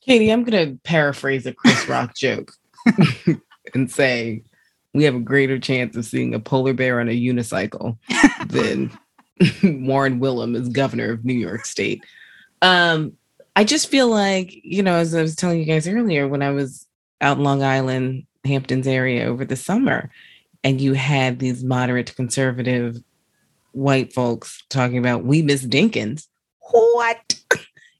Katie, 0.04 0.30
I'm 0.30 0.44
going 0.44 0.68
to 0.68 0.78
paraphrase 0.84 1.46
a 1.46 1.54
Chris 1.54 1.88
Rock 1.88 2.14
joke 2.14 2.52
and 3.74 3.90
say 3.90 4.42
we 4.92 5.04
have 5.04 5.14
a 5.14 5.20
greater 5.20 5.58
chance 5.58 5.96
of 5.96 6.04
seeing 6.04 6.34
a 6.34 6.40
polar 6.40 6.74
bear 6.74 7.00
on 7.00 7.08
a 7.08 7.18
unicycle 7.18 7.96
than 8.46 8.90
Warren 9.62 10.18
Wilhelm 10.20 10.54
as 10.54 10.68
governor 10.68 11.12
of 11.12 11.24
New 11.24 11.34
York 11.34 11.64
State. 11.64 12.04
Um, 12.62 13.14
I 13.56 13.64
just 13.64 13.88
feel 13.88 14.08
like, 14.08 14.54
you 14.62 14.82
know, 14.82 14.96
as 14.96 15.14
I 15.14 15.22
was 15.22 15.36
telling 15.36 15.58
you 15.58 15.64
guys 15.64 15.88
earlier, 15.88 16.28
when 16.28 16.42
I 16.42 16.50
was 16.50 16.86
out 17.20 17.38
in 17.38 17.44
Long 17.44 17.62
Island, 17.62 18.26
Hamptons 18.44 18.86
area 18.86 19.24
over 19.24 19.44
the 19.44 19.56
summer, 19.56 20.10
and 20.62 20.80
you 20.80 20.92
had 20.92 21.38
these 21.38 21.64
moderate 21.64 22.14
conservative 22.14 22.96
white 23.72 24.12
folks 24.12 24.62
talking 24.68 24.98
about, 24.98 25.24
we 25.24 25.42
miss 25.42 25.64
Dinkins. 25.64 26.26
What? 26.70 27.36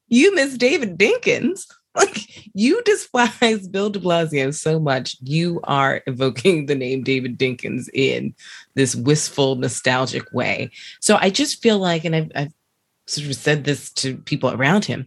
you 0.09 0.35
miss 0.35 0.57
David 0.57 0.99
Dinkins? 0.99 1.67
like 1.97 2.51
you 2.55 2.83
despise 2.83 3.69
Bill 3.69 3.91
de 3.91 3.99
Blasio 3.99 4.55
so 4.55 4.81
much, 4.81 5.17
you 5.23 5.61
are 5.65 6.03
evoking 6.07 6.67
the 6.67 6.75
name 6.75 7.03
David 7.03 7.39
Dinkins 7.39 7.89
in 7.95 8.35
this 8.75 8.95
wistful, 8.95 9.57
nostalgic 9.57 10.33
way. 10.33 10.71
So 11.01 11.17
I 11.21 11.31
just 11.31 11.63
feel 11.63 11.79
like, 11.79 12.05
and 12.05 12.17
I've, 12.17 12.33
I've 12.35 12.53
sort 13.07 13.29
of 13.29 13.37
said 13.37 13.65
this 13.65 13.91
to 13.95 14.17
people 14.19 14.51
around 14.51 14.85
him, 14.85 15.07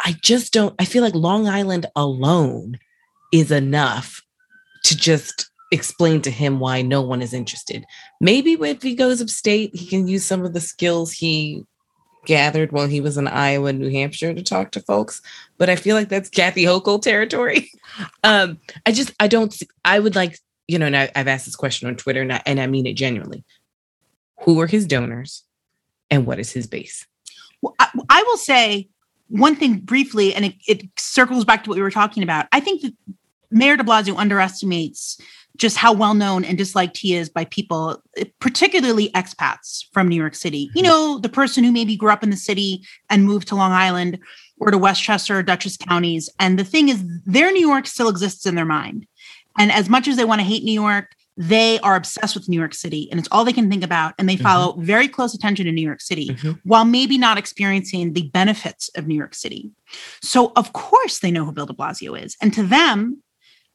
I 0.00 0.14
just 0.22 0.52
don't, 0.52 0.74
I 0.78 0.84
feel 0.84 1.02
like 1.02 1.14
Long 1.14 1.48
Island 1.48 1.86
alone 1.96 2.78
is 3.32 3.50
enough 3.50 4.22
to 4.84 4.96
just 4.96 5.50
explain 5.72 6.22
to 6.22 6.30
him 6.30 6.60
why 6.60 6.82
no 6.82 7.02
one 7.02 7.20
is 7.20 7.34
interested. 7.34 7.84
Maybe 8.20 8.52
if 8.52 8.82
he 8.82 8.94
goes 8.94 9.20
upstate, 9.20 9.74
he 9.74 9.86
can 9.86 10.06
use 10.08 10.24
some 10.24 10.44
of 10.44 10.54
the 10.54 10.60
skills 10.60 11.12
he 11.12 11.64
gathered 12.26 12.72
while 12.72 12.86
he 12.86 13.00
was 13.00 13.16
in 13.16 13.28
Iowa, 13.28 13.72
New 13.72 13.90
Hampshire 13.90 14.34
to 14.34 14.42
talk 14.42 14.72
to 14.72 14.80
folks. 14.80 15.22
But 15.56 15.70
I 15.70 15.76
feel 15.76 15.96
like 15.96 16.08
that's 16.08 16.28
Kathy 16.28 16.64
Hochul 16.64 17.00
territory. 17.00 17.70
um, 18.24 18.58
I 18.86 18.92
just 18.92 19.12
I 19.20 19.28
don't 19.28 19.54
I 19.84 19.98
would 19.98 20.16
like 20.16 20.38
you 20.68 20.78
know, 20.78 20.86
and 20.86 20.96
I, 20.96 21.10
have 21.16 21.26
asked 21.26 21.46
this 21.46 21.56
question 21.56 21.88
on 21.88 21.96
Twitter, 21.96 22.20
and 22.22 22.32
I, 22.32 22.42
and 22.46 22.60
I 22.60 22.66
mean 22.66 22.86
it 22.86 22.92
genuinely. 22.92 23.42
Who 24.42 24.60
are 24.60 24.66
his 24.66 24.86
donors, 24.86 25.42
and 26.10 26.26
what 26.26 26.38
is 26.38 26.52
his 26.52 26.66
base? 26.66 27.06
Well, 27.62 27.74
I, 27.80 27.88
I 28.08 28.22
will 28.24 28.36
say 28.36 28.88
one 29.28 29.56
thing 29.56 29.78
briefly, 29.78 30.34
and 30.34 30.44
it, 30.44 30.54
it 30.68 30.82
circles 30.96 31.44
back 31.44 31.64
to 31.64 31.70
what 31.70 31.76
we 31.76 31.82
were 31.82 31.90
talking 31.90 32.22
about. 32.22 32.46
I 32.52 32.60
think 32.60 32.82
that 32.82 32.94
Mayor 33.50 33.76
De 33.76 33.82
Blasio 33.82 34.16
underestimates 34.16 35.18
just 35.58 35.76
how 35.76 35.92
well 35.92 36.14
known 36.14 36.44
and 36.44 36.56
disliked 36.56 36.96
he 36.96 37.14
is 37.14 37.28
by 37.28 37.44
people, 37.44 38.02
particularly 38.38 39.10
expats 39.10 39.84
from 39.92 40.08
New 40.08 40.16
York 40.16 40.34
City. 40.34 40.70
You 40.74 40.82
mm-hmm. 40.82 40.90
know, 40.90 41.18
the 41.18 41.28
person 41.28 41.64
who 41.64 41.72
maybe 41.72 41.96
grew 41.96 42.10
up 42.10 42.22
in 42.22 42.30
the 42.30 42.36
city 42.36 42.84
and 43.10 43.24
moved 43.24 43.48
to 43.48 43.56
Long 43.56 43.72
Island 43.72 44.18
or 44.58 44.70
to 44.70 44.78
Westchester 44.78 45.38
or 45.38 45.42
Dutchess 45.42 45.76
counties. 45.76 46.30
And 46.38 46.58
the 46.58 46.64
thing 46.64 46.88
is, 46.88 47.02
their 47.26 47.52
New 47.52 47.66
York 47.66 47.86
still 47.86 48.08
exists 48.08 48.46
in 48.46 48.54
their 48.54 48.64
mind. 48.64 49.06
And 49.58 49.72
as 49.72 49.88
much 49.88 50.06
as 50.06 50.16
they 50.16 50.24
want 50.24 50.40
to 50.40 50.46
hate 50.46 50.62
New 50.62 50.72
York, 50.72 51.14
they 51.36 51.78
are 51.80 51.94
obsessed 51.94 52.34
with 52.34 52.48
New 52.48 52.58
York 52.58 52.74
City 52.74 53.08
and 53.10 53.20
it's 53.20 53.28
all 53.30 53.44
they 53.44 53.52
can 53.52 53.70
think 53.70 53.84
about. 53.84 54.14
And 54.18 54.28
they 54.28 54.34
mm-hmm. 54.34 54.42
follow 54.42 54.72
mm-hmm. 54.72 54.82
very 54.82 55.08
close 55.08 55.34
attention 55.34 55.66
to 55.66 55.72
New 55.72 55.86
York 55.86 56.00
City 56.00 56.28
mm-hmm. 56.28 56.52
while 56.64 56.84
maybe 56.84 57.16
not 57.16 57.38
experiencing 57.38 58.12
the 58.12 58.28
benefits 58.28 58.90
of 58.96 59.06
New 59.06 59.14
York 59.14 59.34
City. 59.34 59.70
So, 60.20 60.52
of 60.56 60.72
course, 60.72 61.20
they 61.20 61.30
know 61.30 61.44
who 61.44 61.52
Bill 61.52 61.66
de 61.66 61.72
Blasio 61.72 62.20
is. 62.20 62.36
And 62.42 62.52
to 62.54 62.64
them, 62.64 63.22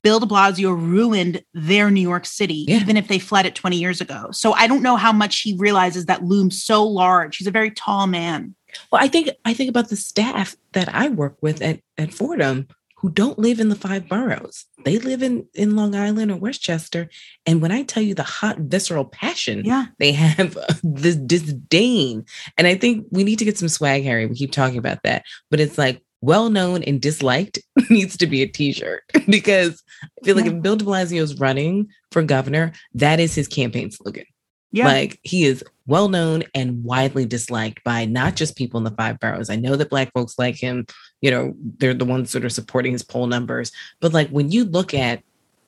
Bill 0.03 0.19
de 0.19 0.25
Blasio 0.25 0.71
ruined 0.71 1.43
their 1.53 1.89
New 1.89 2.01
York 2.01 2.25
City, 2.25 2.65
yeah. 2.67 2.77
even 2.77 2.97
if 2.97 3.07
they 3.07 3.19
fled 3.19 3.45
it 3.45 3.55
20 3.55 3.77
years 3.77 4.01
ago. 4.01 4.27
So 4.31 4.53
I 4.53 4.67
don't 4.67 4.83
know 4.83 4.97
how 4.97 5.13
much 5.13 5.39
he 5.39 5.55
realizes 5.55 6.05
that 6.05 6.23
looms 6.23 6.61
so 6.61 6.83
large. 6.85 7.37
He's 7.37 7.47
a 7.47 7.51
very 7.51 7.71
tall 7.71 8.05
man. 8.07 8.53
Well, 8.91 9.01
I 9.01 9.07
think 9.07 9.29
I 9.45 9.53
think 9.53 9.69
about 9.69 9.89
the 9.89 9.95
staff 9.95 10.55
that 10.73 10.93
I 10.93 11.09
work 11.09 11.37
with 11.41 11.61
at, 11.61 11.79
at 11.97 12.13
Fordham 12.13 12.67
who 13.03 13.09
don't 13.09 13.37
live 13.37 13.59
in 13.59 13.67
the 13.67 13.75
five 13.75 14.07
boroughs. 14.07 14.65
They 14.85 14.97
live 14.97 15.21
in, 15.21 15.45
in 15.53 15.75
Long 15.75 15.93
Island 15.93 16.31
or 16.31 16.37
Westchester. 16.37 17.09
And 17.45 17.61
when 17.61 17.69
I 17.69 17.83
tell 17.83 18.01
you 18.01 18.15
the 18.15 18.23
hot 18.23 18.59
visceral 18.59 19.03
passion 19.03 19.65
yeah. 19.65 19.87
they 19.99 20.13
have, 20.13 20.57
this 20.83 21.17
disdain. 21.17 22.25
And 22.57 22.65
I 22.65 22.75
think 22.75 23.05
we 23.11 23.25
need 23.25 23.39
to 23.39 23.45
get 23.45 23.57
some 23.57 23.67
swag, 23.67 24.03
Harry. 24.03 24.25
We 24.25 24.35
keep 24.35 24.53
talking 24.53 24.77
about 24.77 25.03
that. 25.03 25.25
But 25.51 25.59
it's 25.59 25.77
like 25.77 26.01
well 26.23 26.49
known 26.49 26.83
and 26.83 27.01
disliked 27.01 27.59
needs 27.89 28.15
to 28.15 28.25
be 28.25 28.41
a 28.41 28.47
t-shirt 28.47 29.03
because 29.29 29.83
I 30.01 30.25
feel 30.25 30.37
like 30.37 30.45
if 30.45 30.61
Bill 30.61 30.77
de 30.77 30.85
Blasio 30.85 31.21
is 31.21 31.37
running 31.37 31.89
for 32.11 32.23
governor, 32.23 32.71
that 32.93 33.19
is 33.19 33.35
his 33.35 33.47
campaign 33.47 33.91
slogan. 33.91 34.25
Yeah. 34.71 34.87
Like 34.87 35.19
he 35.21 35.43
is 35.43 35.63
well 35.85 36.07
known 36.07 36.45
and 36.55 36.83
widely 36.83 37.25
disliked 37.25 37.83
by 37.83 38.05
not 38.05 38.35
just 38.35 38.55
people 38.55 38.77
in 38.77 38.85
the 38.85 38.91
five 38.91 39.19
boroughs. 39.19 39.49
I 39.49 39.57
know 39.57 39.75
that 39.75 39.89
black 39.89 40.11
folks 40.13 40.39
like 40.39 40.55
him, 40.55 40.87
you 41.21 41.29
know, 41.29 41.53
they're 41.77 41.93
the 41.93 42.05
ones 42.05 42.31
that 42.31 42.45
are 42.45 42.49
supporting 42.49 42.93
his 42.93 43.03
poll 43.03 43.27
numbers. 43.27 43.71
But 43.99 44.13
like 44.13 44.29
when 44.29 44.49
you 44.49 44.63
look 44.63 44.93
at 44.93 45.21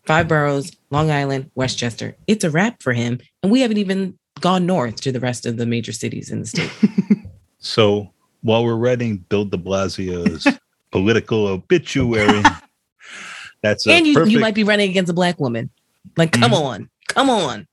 five 0.05 0.27
boroughs, 0.27 0.71
Long 0.89 1.11
Island, 1.11 1.51
Westchester, 1.53 2.15
it's 2.27 2.45
a 2.45 2.49
wrap 2.49 2.81
for 2.81 2.93
him. 2.93 3.19
And 3.43 3.51
we 3.51 3.61
haven't 3.61 3.77
even 3.77 4.17
gone 4.39 4.65
north 4.65 5.01
to 5.01 5.11
the 5.11 5.19
rest 5.19 5.45
of 5.45 5.57
the 5.57 5.65
major 5.65 5.91
cities 5.91 6.31
in 6.31 6.39
the 6.39 6.47
state. 6.47 6.71
so 7.59 8.11
while 8.45 8.63
we're 8.63 8.75
writing 8.75 9.17
Bill 9.17 9.43
de 9.43 9.57
Blasio's 9.57 10.47
political 10.91 11.47
obituary. 11.47 12.43
That's 13.63 13.87
and 13.87 14.05
you, 14.05 14.13
perfect... 14.13 14.31
you 14.31 14.39
might 14.39 14.53
be 14.53 14.63
running 14.63 14.87
against 14.87 15.09
a 15.09 15.15
black 15.15 15.39
woman. 15.39 15.71
Like, 16.15 16.31
come 16.31 16.51
mm-hmm. 16.51 16.63
on, 16.63 16.89
come 17.07 17.31
on. 17.31 17.67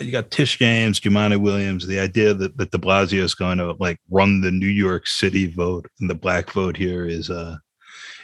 You 0.00 0.12
got 0.12 0.30
Tish 0.30 0.58
James, 0.58 1.00
Jumaane 1.00 1.40
Williams. 1.40 1.88
The 1.88 1.98
idea 1.98 2.34
that, 2.34 2.56
that 2.56 2.70
De 2.70 2.78
Blasio 2.78 3.18
is 3.18 3.34
going 3.34 3.58
to 3.58 3.72
like 3.80 3.98
run 4.10 4.40
the 4.40 4.52
New 4.52 4.68
York 4.68 5.08
City 5.08 5.46
vote 5.46 5.90
and 5.98 6.08
the 6.08 6.14
black 6.14 6.52
vote 6.52 6.76
here 6.76 7.06
is 7.06 7.28
uh 7.28 7.56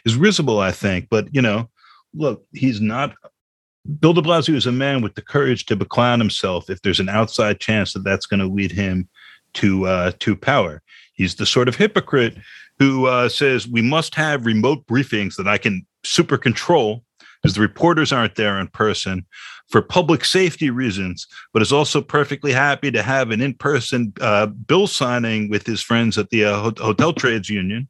is 0.04 0.14
risible, 0.14 0.60
I 0.60 0.70
think. 0.70 1.08
But 1.10 1.32
you 1.34 1.42
know, 1.42 1.68
look, 2.14 2.44
he's 2.52 2.80
not. 2.80 3.14
Bill 3.98 4.12
De 4.12 4.22
Blasio 4.22 4.54
is 4.54 4.66
a 4.66 4.72
man 4.72 5.00
with 5.02 5.14
the 5.14 5.22
courage 5.22 5.66
to 5.66 5.76
beclown 5.76 6.18
himself 6.18 6.70
if 6.70 6.82
there's 6.82 7.00
an 7.00 7.08
outside 7.08 7.58
chance 7.58 7.92
that 7.92 8.04
that's 8.04 8.26
going 8.26 8.40
to 8.40 8.46
lead 8.46 8.70
him 8.70 9.08
to 9.54 9.86
uh, 9.86 10.12
to 10.20 10.36
power. 10.36 10.82
He's 11.20 11.35
the 11.35 11.44
sort 11.44 11.68
of 11.68 11.76
hypocrite 11.76 12.38
who 12.78 13.04
uh, 13.04 13.28
says 13.28 13.68
we 13.68 13.83
must 13.83 14.14
have 14.14 14.46
remote 14.46 14.87
briefings 14.87 15.37
that 15.37 15.46
I 15.46 15.59
can 15.59 15.87
super 16.02 16.38
control 16.38 17.04
because 17.42 17.54
the 17.54 17.61
reporters 17.61 18.11
aren't 18.11 18.37
there 18.37 18.59
in 18.59 18.68
person 18.68 19.26
for 19.68 19.83
public 19.83 20.24
safety 20.24 20.70
reasons, 20.70 21.26
but 21.52 21.61
is 21.61 21.74
also 21.74 22.00
perfectly 22.00 22.52
happy 22.52 22.90
to 22.90 23.02
have 23.02 23.33
an 23.33 23.42
in 23.42 23.52
person 23.52 24.14
uh, 24.22 24.46
bill 24.46 24.87
signing 24.87 25.50
with 25.50 25.66
his 25.66 25.83
friends 25.83 26.16
at 26.16 26.30
the 26.30 26.46
uh, 26.46 26.72
Hotel 26.78 27.12
Trades 27.12 27.50
Union, 27.50 27.87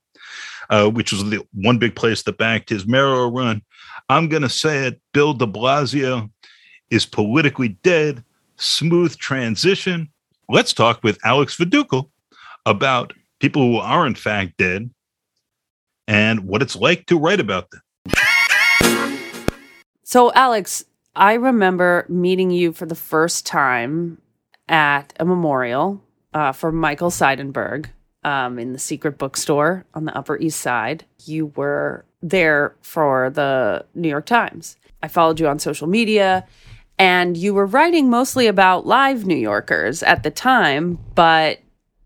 uh, 0.69 0.90
which 0.90 1.12
was 1.12 1.23
the 1.31 1.47
one 1.55 1.79
big 1.79 1.95
place 1.95 2.25
that 2.25 2.37
backed 2.37 2.69
his 2.69 2.85
mayoral 2.85 3.31
run. 3.31 3.62
I'm 4.09 4.29
going 4.29 4.43
to 4.43 4.49
say 4.49 4.88
it 4.88 5.01
Bill 5.12 5.35
de 5.35 5.47
Blasio 5.47 6.29
is 6.90 7.07
politically 7.07 7.79
dead. 7.85 8.25
Smooth 8.57 9.16
transition. 9.19 10.09
Let's 10.49 10.73
talk 10.73 11.05
with 11.05 11.25
Alex 11.25 11.57
Vadukul 11.57 12.11
about 12.66 13.12
people 13.40 13.62
who 13.62 13.79
are 13.79 14.07
in 14.07 14.14
fact 14.14 14.57
dead, 14.59 14.90
and 16.07 16.46
what 16.46 16.62
it's 16.62 16.76
like 16.76 17.07
to 17.07 17.18
write 17.18 17.40
about 17.40 17.68
them. 17.70 17.81
So, 20.05 20.33
Alex, 20.35 20.85
I 21.14 21.35
remember 21.35 22.07
meeting 22.09 22.50
you 22.50 22.72
for 22.72 22.87
the 22.87 22.94
first 22.94 23.46
time 23.46 24.20
at 24.68 25.12
a 25.18 25.24
memorial 25.24 26.03
uh, 26.33 26.53
for 26.53 26.70
Michael 26.70 27.11
Seidenberg 27.11 27.87
um, 28.24 28.59
in 28.59 28.72
the 28.72 28.79
secret 28.79 29.18
bookstore 29.18 29.85
on 29.94 30.05
the 30.05 30.16
Upper 30.16 30.38
East 30.38 30.61
Side. 30.61 31.05
You 31.24 31.46
were 31.57 32.05
there 32.22 32.74
for 32.83 33.31
the 33.31 33.85
New 33.94 34.09
York 34.09 34.26
Times. 34.26 34.76
I 35.03 35.09
followed 35.09 35.40
you 35.40 35.48
on 35.48 35.59
social 35.59 35.87
media, 35.87 36.46
and 36.98 37.37
you 37.37 37.55
were 37.55 37.66
writing 37.66 38.11
mostly 38.11 38.46
about 38.46 38.87
live 38.87 39.26
New 39.26 39.37
Yorkers 39.37 40.03
at 40.03 40.22
the 40.22 40.31
time, 40.31 40.98
but 41.14 41.61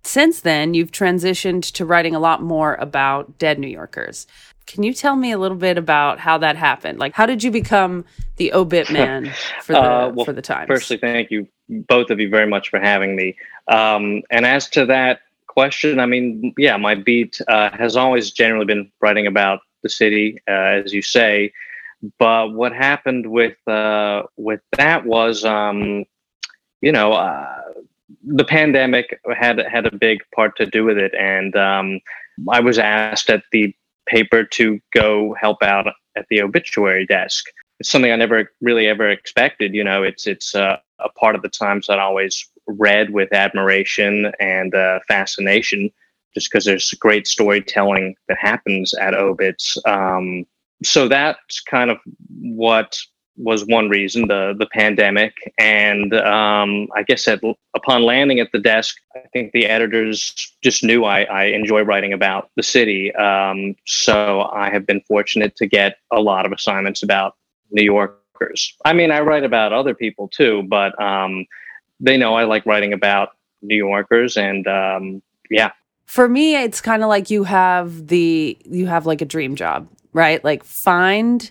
since 0.04 0.40
then, 0.40 0.74
you've 0.74 0.92
transitioned 0.92 1.70
to 1.72 1.84
writing 1.84 2.14
a 2.14 2.20
lot 2.20 2.42
more 2.42 2.74
about 2.76 3.38
dead 3.38 3.58
New 3.58 3.68
Yorkers. 3.68 4.26
Can 4.66 4.82
you 4.82 4.94
tell 4.94 5.16
me 5.16 5.32
a 5.32 5.38
little 5.38 5.56
bit 5.56 5.76
about 5.76 6.18
how 6.18 6.38
that 6.38 6.56
happened? 6.56 6.98
Like, 6.98 7.14
how 7.14 7.26
did 7.26 7.42
you 7.42 7.50
become 7.50 8.04
the 8.36 8.52
obit 8.52 8.90
man 8.90 9.32
for 9.62 9.72
the 9.72 9.80
uh, 9.80 10.12
well, 10.14 10.24
for 10.24 10.32
the 10.32 10.42
Times? 10.42 10.68
Firstly, 10.68 10.96
thank 10.96 11.30
you 11.30 11.48
both 11.68 12.10
of 12.10 12.20
you 12.20 12.28
very 12.28 12.46
much 12.46 12.70
for 12.70 12.78
having 12.78 13.16
me. 13.16 13.36
Um, 13.68 14.22
and 14.30 14.46
as 14.46 14.68
to 14.70 14.86
that 14.86 15.20
question, 15.46 15.98
I 16.00 16.06
mean, 16.06 16.54
yeah, 16.58 16.76
my 16.76 16.94
beat 16.94 17.40
uh, 17.48 17.70
has 17.70 17.96
always 17.96 18.30
generally 18.30 18.66
been 18.66 18.90
writing 19.00 19.26
about 19.26 19.60
the 19.82 19.88
city, 19.88 20.38
uh, 20.48 20.82
as 20.84 20.92
you 20.92 21.02
say. 21.02 21.52
But 22.18 22.52
what 22.52 22.72
happened 22.72 23.26
with 23.26 23.56
uh, 23.66 24.24
with 24.36 24.60
that 24.76 25.06
was, 25.06 25.44
um, 25.44 26.04
you 26.80 26.92
know, 26.92 27.12
uh, 27.12 27.62
the 28.22 28.44
pandemic 28.44 29.20
had 29.36 29.58
had 29.58 29.86
a 29.86 29.96
big 29.96 30.22
part 30.34 30.56
to 30.56 30.66
do 30.66 30.84
with 30.84 30.98
it, 30.98 31.14
and 31.14 31.56
um, 31.56 32.00
I 32.50 32.60
was 32.60 32.78
asked 32.78 33.30
at 33.30 33.44
the 33.52 33.74
paper 34.06 34.44
to 34.44 34.80
go 34.92 35.34
help 35.40 35.62
out 35.62 35.86
at 36.16 36.26
the 36.28 36.42
obituary 36.42 37.06
desk. 37.06 37.46
It's 37.80 37.90
something 37.90 38.12
I 38.12 38.16
never 38.16 38.50
really 38.60 38.86
ever 38.86 39.08
expected. 39.08 39.74
You 39.74 39.84
know, 39.84 40.02
it's 40.02 40.26
it's 40.26 40.54
uh, 40.54 40.78
a 41.00 41.08
part 41.10 41.34
of 41.34 41.42
the 41.42 41.48
Times 41.48 41.86
that 41.86 41.98
I 41.98 42.02
always 42.02 42.48
read 42.66 43.10
with 43.10 43.32
admiration 43.32 44.32
and 44.40 44.74
uh, 44.74 45.00
fascination, 45.06 45.90
just 46.34 46.50
because 46.50 46.64
there's 46.64 46.90
great 46.92 47.26
storytelling 47.26 48.16
that 48.28 48.38
happens 48.40 48.94
at 48.94 49.14
obits. 49.14 49.76
Um, 49.86 50.46
so 50.82 51.08
that's 51.08 51.60
kind 51.60 51.90
of 51.90 51.98
what 52.40 52.98
was 53.36 53.64
one 53.66 53.88
reason 53.88 54.28
the 54.28 54.54
the 54.58 54.66
pandemic. 54.66 55.52
And 55.58 56.14
um, 56.14 56.88
i 56.94 57.02
guess 57.02 57.26
at, 57.28 57.40
upon 57.74 58.02
landing 58.02 58.40
at 58.40 58.52
the 58.52 58.58
desk 58.58 58.96
i 59.16 59.20
think 59.32 59.52
the 59.52 59.66
editors 59.66 60.52
just 60.62 60.84
knew 60.84 61.04
i, 61.04 61.22
I 61.22 61.44
enjoy 61.46 61.82
writing 61.82 62.12
about 62.12 62.50
the 62.56 62.62
city. 62.62 63.14
Um, 63.14 63.76
so 63.86 64.42
i 64.52 64.70
have 64.70 64.86
been 64.86 65.00
fortunate 65.02 65.56
to 65.56 65.66
get 65.66 65.98
a 66.10 66.20
lot 66.20 66.46
of 66.46 66.52
assignments 66.52 67.02
about 67.02 67.36
new 67.70 67.84
yorkers. 67.84 68.74
I 68.84 68.92
mean 68.92 69.10
i 69.10 69.20
write 69.20 69.44
about 69.44 69.72
other 69.72 69.94
people 69.94 70.28
too 70.28 70.62
but 70.68 71.00
um, 71.00 71.46
they 72.00 72.16
know 72.16 72.34
i 72.34 72.44
like 72.44 72.66
writing 72.66 72.92
about 72.92 73.30
new 73.62 73.76
yorkers 73.76 74.36
and 74.36 74.66
um, 74.66 75.22
yeah. 75.50 75.72
For 76.06 76.28
me, 76.28 76.56
it's 76.56 76.80
kind 76.80 77.02
of 77.02 77.08
like 77.08 77.30
you 77.30 77.44
have 77.44 78.08
the 78.08 78.58
you 78.64 78.86
have 78.86 79.06
like 79.06 79.22
a 79.22 79.24
dream 79.24 79.56
job, 79.56 79.88
right? 80.12 80.44
Like 80.44 80.62
find 80.62 81.50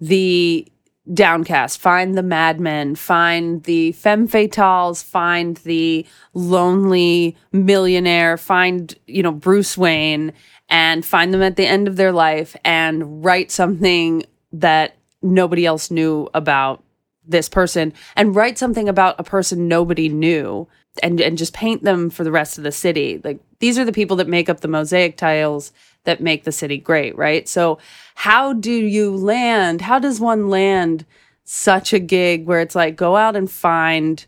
the 0.00 0.66
downcast, 1.12 1.80
find 1.80 2.16
the 2.16 2.22
madmen, 2.22 2.94
find 2.94 3.64
the 3.64 3.92
femme 3.92 4.28
fatales, 4.28 5.02
find 5.02 5.56
the 5.58 6.06
lonely 6.32 7.36
millionaire, 7.50 8.36
find, 8.36 8.94
you 9.06 9.22
know, 9.22 9.32
Bruce 9.32 9.76
Wayne 9.76 10.32
and 10.68 11.04
find 11.04 11.34
them 11.34 11.42
at 11.42 11.56
the 11.56 11.66
end 11.66 11.88
of 11.88 11.96
their 11.96 12.12
life 12.12 12.56
and 12.64 13.24
write 13.24 13.50
something 13.50 14.24
that 14.52 14.96
nobody 15.22 15.66
else 15.66 15.90
knew 15.90 16.28
about 16.34 16.82
this 17.24 17.48
person 17.48 17.92
and 18.16 18.34
write 18.34 18.58
something 18.58 18.88
about 18.88 19.14
a 19.18 19.24
person 19.24 19.68
nobody 19.68 20.08
knew 20.08 20.66
and 21.02 21.20
and 21.20 21.38
just 21.38 21.54
paint 21.54 21.84
them 21.84 22.10
for 22.10 22.24
the 22.24 22.32
rest 22.32 22.58
of 22.58 22.64
the 22.64 22.72
city. 22.72 23.20
Like 23.22 23.38
these 23.60 23.78
are 23.78 23.84
the 23.84 23.92
people 23.92 24.16
that 24.16 24.28
make 24.28 24.48
up 24.48 24.60
the 24.60 24.68
mosaic 24.68 25.16
tiles 25.16 25.72
that 26.04 26.20
make 26.20 26.44
the 26.44 26.52
city 26.52 26.78
great, 26.78 27.16
right? 27.16 27.48
So 27.48 27.78
how 28.14 28.52
do 28.52 28.72
you 28.72 29.14
land? 29.14 29.80
How 29.80 29.98
does 29.98 30.20
one 30.20 30.48
land 30.48 31.04
such 31.44 31.92
a 31.92 31.98
gig 31.98 32.46
where 32.46 32.60
it's 32.60 32.74
like 32.74 32.96
go 32.96 33.16
out 33.16 33.36
and 33.36 33.50
find 33.50 34.24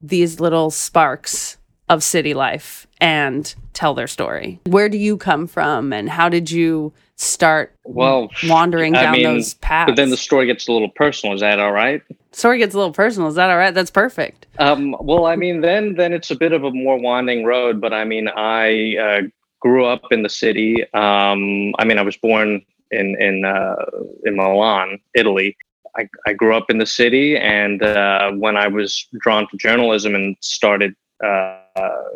these 0.00 0.40
little 0.40 0.70
sparks 0.70 1.58
of 1.88 2.02
city 2.02 2.34
life 2.34 2.86
and 3.00 3.54
tell 3.72 3.94
their 3.94 4.06
story? 4.06 4.60
Where 4.66 4.88
do 4.88 4.98
you 4.98 5.16
come 5.16 5.46
from 5.46 5.92
and 5.92 6.08
how 6.08 6.28
did 6.28 6.50
you 6.50 6.92
start 7.16 7.74
well 7.84 8.30
wandering 8.44 8.94
I 8.94 9.02
down 9.02 9.12
mean, 9.12 9.24
those 9.24 9.54
paths? 9.54 9.90
But 9.90 9.96
then 9.96 10.10
the 10.10 10.16
story 10.16 10.46
gets 10.46 10.68
a 10.68 10.72
little 10.72 10.90
personal. 10.90 11.34
Is 11.34 11.40
that 11.40 11.58
all 11.58 11.72
right? 11.72 12.02
story 12.32 12.58
gets 12.58 12.74
a 12.74 12.78
little 12.78 12.92
personal. 12.92 13.28
Is 13.28 13.34
that 13.34 13.50
all 13.50 13.56
right? 13.56 13.74
That's 13.74 13.90
perfect. 13.90 14.46
Um, 14.58 14.96
well, 15.00 15.26
I 15.26 15.36
mean, 15.36 15.60
then 15.60 15.94
then 15.94 16.12
it's 16.12 16.30
a 16.30 16.36
bit 16.36 16.52
of 16.52 16.64
a 16.64 16.70
more 16.70 16.98
winding 16.98 17.44
road. 17.44 17.80
But 17.80 17.92
I 17.92 18.04
mean, 18.04 18.28
I 18.28 18.96
uh, 18.96 19.22
grew 19.60 19.84
up 19.84 20.02
in 20.10 20.22
the 20.22 20.28
city. 20.28 20.82
Um, 20.94 21.74
I 21.78 21.84
mean, 21.84 21.98
I 21.98 22.02
was 22.02 22.16
born 22.16 22.62
in 22.90 23.16
in 23.20 23.44
uh, 23.44 23.76
in 24.24 24.36
Milan, 24.36 24.98
Italy. 25.14 25.56
I, 25.96 26.08
I 26.26 26.32
grew 26.32 26.54
up 26.54 26.70
in 26.70 26.78
the 26.78 26.86
city, 26.86 27.36
and 27.36 27.82
uh, 27.82 28.30
when 28.32 28.56
I 28.56 28.68
was 28.68 29.06
drawn 29.20 29.48
to 29.48 29.56
journalism 29.56 30.14
and 30.14 30.36
started, 30.40 30.94
uh, 31.24 31.58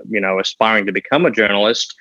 you 0.09 0.20
know, 0.20 0.38
aspiring 0.38 0.87
to 0.87 0.92
become 0.92 1.26
a 1.26 1.30
journalist, 1.30 1.92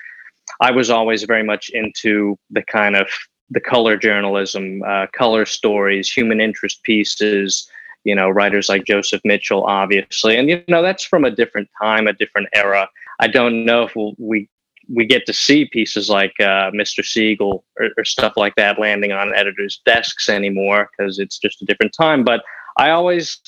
I 0.62 0.70
was 0.70 0.92
always 0.92 1.24
very 1.24 1.44
much 1.44 1.70
into 1.70 2.38
the 2.52 2.62
kind 2.62 2.96
of 2.96 3.08
the 3.50 3.60
color 3.60 3.98
journalism, 3.98 4.84
uh, 4.84 5.08
color 5.14 5.46
stories, 5.46 6.12
human 6.12 6.40
interest 6.40 6.84
pieces. 6.84 7.68
You 8.04 8.16
know, 8.16 8.30
writers 8.30 8.68
like 8.68 8.84
Joseph 8.84 9.22
Mitchell, 9.24 9.64
obviously, 9.64 10.38
and 10.38 10.50
you 10.50 10.62
know 10.68 10.82
that's 10.82 11.06
from 11.06 11.24
a 11.24 11.32
different 11.32 11.70
time, 11.82 12.06
a 12.06 12.14
different 12.14 12.50
era. 12.54 12.90
I 13.20 13.28
don't 13.28 13.64
know 13.64 13.84
if 13.84 13.96
we 14.18 14.50
we 14.90 15.06
get 15.06 15.26
to 15.26 15.34
see 15.34 15.66
pieces 15.66 16.10
like 16.10 16.34
uh, 16.40 16.72
Mr. 16.72 17.06
Siegel 17.06 17.64
or, 17.80 17.90
or, 17.98 18.04
stuff 18.04 18.34
like 18.36 18.56
that 18.56 18.80
landing 18.80 19.12
on 19.12 19.34
editors' 19.36 19.82
desks 19.86 20.30
anymore 20.30 20.90
because 20.98 21.20
it's 21.20 21.38
just 21.38 21.62
a 21.62 21.66
different 21.66 21.94
time. 21.94 22.24
But 22.24 22.44
I 22.78 22.90
always, 22.90 23.40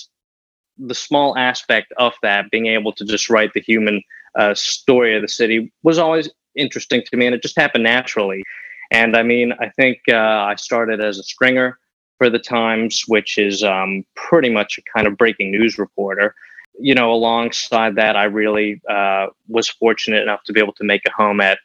the 0.78 0.96
small 0.96 1.38
aspect 1.38 1.94
of 1.98 2.14
that, 2.22 2.52
being 2.52 2.68
able 2.68 2.94
to 2.94 3.06
just 3.06 3.30
write 3.30 3.54
the 3.54 3.62
human 3.62 4.02
uh, 4.38 4.54
story 4.54 5.16
of 5.16 5.22
the 5.22 5.28
city 5.28 5.72
was 5.84 5.98
always 5.98 6.30
interesting 6.56 7.04
to 7.10 7.18
me, 7.18 7.26
and 7.26 7.36
it 7.36 7.42
just 7.42 7.58
happened 7.58 7.84
naturally. 7.84 8.44
And 8.92 9.18
I 9.18 9.24
mean, 9.24 9.54
I 9.60 9.70
think 9.70 10.00
uh, 10.10 10.16
I 10.16 10.56
started 10.56 11.02
as 11.02 11.18
a 11.18 11.24
stringer 11.24 11.80
for 12.18 12.30
the 12.30 12.40
Times, 12.40 13.04
which 13.08 13.38
is 13.38 13.64
um, 13.64 14.06
pretty 14.16 14.50
much 14.50 14.78
a 14.78 14.82
kind 14.96 15.08
of 15.08 15.18
breaking 15.18 15.52
news 15.52 15.78
reporter 15.78 16.34
you 16.80 16.96
know, 16.96 17.12
alongside 17.12 17.96
that, 17.96 18.16
I 18.16 18.26
really 18.26 18.82
uh, 18.90 19.28
was 19.48 19.70
fortunate 19.70 20.24
enough 20.24 20.44
to 20.46 20.54
be 20.54 20.60
able 20.60 20.74
to 20.74 20.84
make 20.84 21.04
a 21.06 21.12
home 21.12 21.42
at 21.42 21.60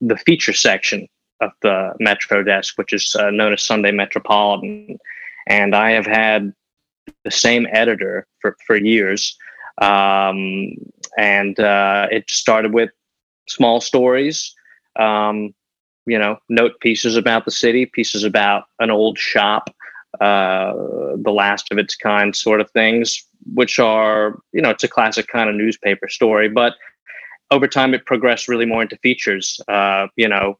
the 0.00 0.16
feature 0.16 0.52
section 0.52 1.08
of 1.40 1.50
the 1.62 1.92
Metro 2.00 2.42
desk, 2.42 2.76
which 2.76 2.92
is 2.92 3.14
uh, 3.18 3.30
known 3.30 3.52
as 3.52 3.62
Sunday 3.62 3.90
Metropolitan. 3.90 4.98
And 5.46 5.74
I 5.74 5.90
have 5.92 6.06
had 6.06 6.52
the 7.24 7.30
same 7.30 7.66
editor 7.72 8.26
for, 8.40 8.56
for 8.66 8.76
years. 8.76 9.36
Um, 9.80 10.74
and 11.18 11.58
uh, 11.58 12.06
it 12.10 12.30
started 12.30 12.72
with 12.72 12.90
small 13.48 13.80
stories, 13.80 14.54
um, 14.98 15.54
you 16.06 16.18
know, 16.18 16.38
note 16.48 16.78
pieces 16.80 17.16
about 17.16 17.44
the 17.44 17.50
city, 17.50 17.86
pieces 17.86 18.24
about 18.24 18.64
an 18.78 18.90
old 18.90 19.18
shop, 19.18 19.70
uh, 20.20 20.72
the 21.16 21.32
last 21.32 21.70
of 21.72 21.78
its 21.78 21.96
kind 21.96 22.34
sort 22.34 22.60
of 22.60 22.70
things, 22.70 23.24
which 23.54 23.78
are, 23.78 24.38
you 24.52 24.62
know, 24.62 24.70
it's 24.70 24.84
a 24.84 24.88
classic 24.88 25.26
kind 25.28 25.48
of 25.48 25.56
newspaper 25.56 26.08
story. 26.08 26.48
But 26.48 26.74
over 27.50 27.68
time, 27.68 27.94
it 27.94 28.06
progressed 28.06 28.48
really 28.48 28.66
more 28.66 28.82
into 28.82 28.96
features, 28.98 29.60
uh, 29.68 30.08
you 30.16 30.28
know, 30.28 30.58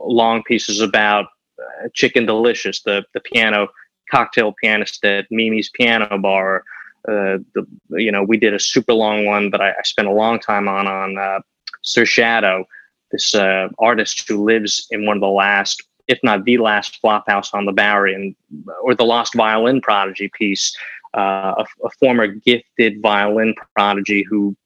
long 0.00 0.42
pieces 0.44 0.80
about 0.80 1.26
uh, 1.58 1.88
Chicken 1.94 2.26
Delicious, 2.26 2.82
the, 2.82 3.04
the 3.14 3.20
piano 3.20 3.68
cocktail 4.10 4.52
pianist 4.62 5.04
at 5.04 5.26
Mimi's 5.30 5.70
Piano 5.70 6.18
Bar. 6.18 6.64
Uh, 7.08 7.38
the, 7.54 7.66
you 7.90 8.12
know, 8.12 8.22
we 8.22 8.36
did 8.36 8.54
a 8.54 8.60
super 8.60 8.92
long 8.92 9.24
one 9.24 9.50
that 9.50 9.60
I, 9.60 9.70
I 9.70 9.82
spent 9.84 10.08
a 10.08 10.12
long 10.12 10.38
time 10.38 10.68
on 10.68 10.86
on 10.86 11.18
uh, 11.18 11.40
Sir 11.82 12.04
Shadow, 12.04 12.64
this 13.10 13.34
uh, 13.34 13.68
artist 13.78 14.28
who 14.28 14.44
lives 14.44 14.86
in 14.90 15.04
one 15.04 15.16
of 15.16 15.20
the 15.20 15.26
last 15.26 15.82
if 16.12 16.18
not 16.22 16.44
the 16.44 16.58
last 16.58 17.00
flophouse 17.02 17.52
on 17.54 17.64
the 17.64 17.72
Bowery, 17.72 18.14
and 18.14 18.34
or 18.82 18.94
the 18.94 19.04
Lost 19.04 19.34
Violin 19.34 19.80
Prodigy 19.80 20.30
piece, 20.38 20.76
uh, 21.14 21.54
a, 21.58 21.66
a, 21.84 21.90
former 21.98 22.26
gifted 22.26 23.00
violin 23.00 23.54
prodigy 23.74 24.22
who 24.22 24.56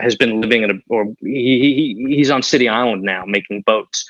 has 0.00 0.16
been 0.16 0.40
living 0.40 0.62
in 0.62 0.70
a 0.70 0.74
or 0.88 1.14
he, 1.20 1.96
he 2.06 2.16
he's 2.16 2.30
on 2.30 2.42
City 2.42 2.68
Island 2.68 3.02
now 3.02 3.24
making 3.24 3.62
boats, 3.62 4.06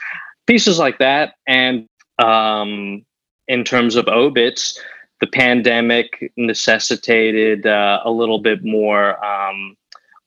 pieces 0.46 0.78
like 0.78 0.98
that, 0.98 1.35
and 1.46 1.88
um, 2.18 3.04
in 3.48 3.64
terms 3.64 3.96
of 3.96 4.09
obits, 4.09 4.80
the 5.20 5.26
pandemic 5.26 6.33
necessitated 6.37 7.66
uh, 7.66 8.00
a 8.04 8.11
little 8.11 8.38
bit 8.38 8.64
more. 8.64 9.22
Um, 9.24 9.76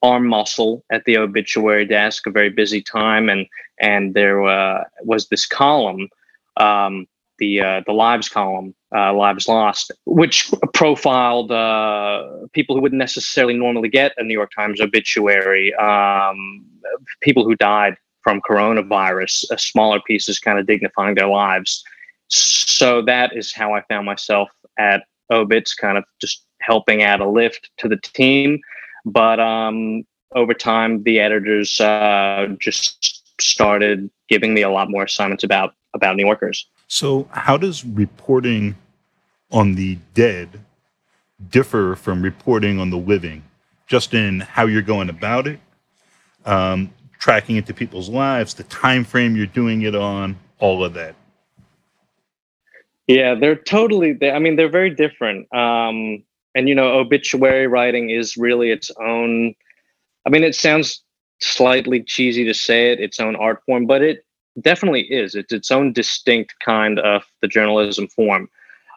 arm 0.04 0.28
muscle 0.28 0.86
at 0.92 1.04
the 1.06 1.18
obituary 1.18 1.84
desk, 1.84 2.28
a 2.28 2.30
very 2.30 2.52
busy 2.52 2.82
time, 2.84 3.30
and 3.30 3.48
and 3.80 4.14
there 4.14 4.44
uh, 4.44 4.84
was 5.02 5.28
this 5.28 5.46
column 5.48 6.08
um, 6.60 7.08
the 7.40 7.62
uh, 7.62 7.82
the 7.86 7.94
lives 7.94 8.30
column, 8.30 8.74
uh, 8.96 9.14
lives 9.14 9.48
lost, 9.48 9.92
which 10.06 10.52
profiled 10.74 11.52
uh, 11.52 12.24
people 12.54 12.76
who 12.76 12.82
wouldn't 12.82 13.00
necessarily 13.00 13.54
normally 13.54 13.90
get 13.90 14.14
a 14.18 14.24
New 14.24 14.34
York 14.34 14.52
Times 14.56 14.82
obituary, 14.82 15.74
um, 15.76 16.66
people 17.22 17.44
who 17.44 17.56
died 17.56 17.96
from 18.22 18.42
coronavirus, 18.42 19.52
uh, 19.52 19.58
smaller 19.58 20.00
pieces 20.06 20.40
kind 20.40 20.60
of 20.60 20.66
dignifying 20.66 21.16
their 21.16 21.28
lives. 21.28 21.84
So 22.30 23.02
that 23.04 23.36
is 23.36 23.54
how 23.54 23.74
I 23.74 23.82
found 23.84 24.06
myself 24.06 24.50
at 24.78 25.04
obits, 25.32 25.74
kind 25.74 25.98
of 25.98 26.04
just 26.20 26.46
helping 26.62 27.04
add 27.04 27.22
a 27.22 27.28
lift 27.28 27.70
to 27.78 27.88
the 27.88 27.98
team. 27.98 28.60
But 29.06 29.40
um, 29.40 30.04
over 30.36 30.54
time, 30.54 31.04
the 31.04 31.20
editors 31.20 31.80
uh, 31.80 32.48
just 32.60 33.24
started 33.40 34.10
giving 34.28 34.54
me 34.54 34.62
a 34.62 34.70
lot 34.70 34.90
more 34.90 35.04
assignments 35.04 35.44
about 35.44 35.74
about 35.98 36.16
New 36.16 36.26
Yorkers. 36.26 36.68
So, 36.88 37.28
how 37.32 37.58
does 37.58 37.84
reporting 37.84 38.76
on 39.52 39.76
the 39.76 39.98
dead 40.14 40.62
differ 41.50 41.96
from 41.96 42.22
reporting 42.22 42.80
on 42.80 42.90
the 42.90 42.98
living? 42.98 43.44
Just 43.88 44.14
in 44.14 44.42
how 44.42 44.66
you're 44.66 44.82
going 44.82 45.10
about 45.10 45.48
it, 45.48 45.60
um, 46.46 46.94
tracking 47.20 47.56
into 47.56 47.74
people's 47.74 48.10
lives, 48.10 48.54
the 48.54 48.64
time 48.64 49.04
frame 49.04 49.36
you're 49.36 49.46
doing 49.46 49.84
it 49.84 49.96
on, 49.96 50.38
all 50.60 50.84
of 50.84 50.94
that. 50.94 51.16
Yeah, 53.08 53.36
they're 53.36 53.56
totally. 53.56 54.14
They, 54.14 54.32
I 54.32 54.40
mean, 54.40 54.58
they're 54.58 54.70
very 54.70 54.90
different. 54.90 55.54
Um, 55.54 56.24
and 56.56 56.68
you 56.68 56.76
know, 56.76 57.00
obituary 57.00 57.68
writing 57.68 58.10
is 58.10 58.36
really 58.36 58.72
its 58.72 58.92
own. 59.00 59.56
I 60.26 60.30
mean, 60.30 60.44
it 60.44 60.56
sounds 60.56 61.04
slightly 61.40 62.04
cheesy 62.04 62.44
to 62.46 62.54
say 62.54 62.92
it, 62.92 63.00
its 63.00 63.20
own 63.20 63.36
art 63.36 63.64
form, 63.66 63.86
but 63.86 64.02
it 64.02 64.26
definitely 64.62 65.02
is. 65.02 65.36
It's 65.36 65.54
its 65.54 65.72
own 65.72 65.94
distinct 65.94 66.56
kind 66.64 67.00
of 67.00 67.24
the 67.42 67.48
journalism 67.48 68.08
form. 68.08 68.50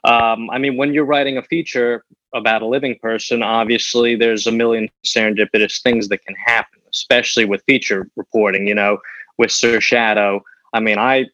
Um, 0.04 0.48
I 0.50 0.58
mean, 0.58 0.76
when 0.76 0.94
you're 0.94 1.04
writing 1.04 1.36
a 1.36 1.42
feature 1.42 2.04
about 2.34 2.62
a 2.62 2.66
living 2.66 2.96
person, 3.02 3.42
obviously 3.42 4.16
there's 4.16 4.46
a 4.46 4.52
million 4.52 4.88
serendipitous 5.04 5.82
things 5.82 6.08
that 6.08 6.24
can 6.24 6.34
happen, 6.36 6.80
especially 6.90 7.44
with 7.44 7.62
feature 7.64 8.08
reporting. 8.16 8.66
You 8.66 8.74
know, 8.74 8.98
with 9.38 9.52
Sir 9.52 9.80
Shadow, 9.80 10.42
I 10.72 10.80
mean, 10.80 10.98
I 10.98 11.26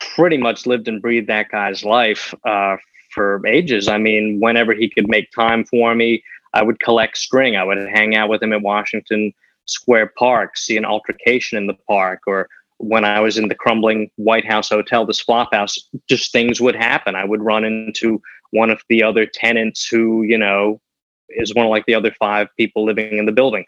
pretty 0.00 0.36
much 0.36 0.66
lived 0.66 0.88
and 0.88 1.02
breathed 1.02 1.28
that 1.28 1.50
guy's 1.50 1.84
life 1.84 2.34
uh, 2.44 2.76
for 3.12 3.44
ages. 3.46 3.88
I 3.88 3.98
mean, 3.98 4.40
whenever 4.40 4.74
he 4.74 4.88
could 4.88 5.08
make 5.08 5.30
time 5.32 5.64
for 5.64 5.94
me, 5.94 6.22
I 6.54 6.62
would 6.62 6.80
collect 6.80 7.18
string. 7.18 7.56
I 7.56 7.64
would 7.64 7.78
hang 7.78 8.16
out 8.16 8.28
with 8.28 8.42
him 8.42 8.52
at 8.52 8.62
Washington 8.62 9.32
Square 9.66 10.14
Park, 10.18 10.56
see 10.56 10.76
an 10.76 10.84
altercation 10.84 11.58
in 11.58 11.66
the 11.66 11.76
park, 11.86 12.20
or 12.26 12.48
when 12.78 13.04
I 13.04 13.20
was 13.20 13.38
in 13.38 13.48
the 13.48 13.54
crumbling 13.54 14.10
White 14.16 14.46
House 14.46 14.68
Hotel, 14.68 15.04
this 15.04 15.20
flop 15.20 15.52
house, 15.52 15.78
just 16.08 16.32
things 16.32 16.60
would 16.60 16.76
happen. 16.76 17.14
I 17.14 17.24
would 17.24 17.42
run 17.42 17.64
into 17.64 18.22
one 18.50 18.70
of 18.70 18.82
the 18.88 19.02
other 19.02 19.26
tenants 19.26 19.86
who, 19.86 20.22
you 20.22 20.38
know, 20.38 20.80
is 21.30 21.54
one 21.54 21.66
of 21.66 21.70
like 21.70 21.84
the 21.86 21.94
other 21.94 22.12
five 22.18 22.48
people 22.56 22.84
living 22.84 23.18
in 23.18 23.26
the 23.26 23.32
building. 23.32 23.64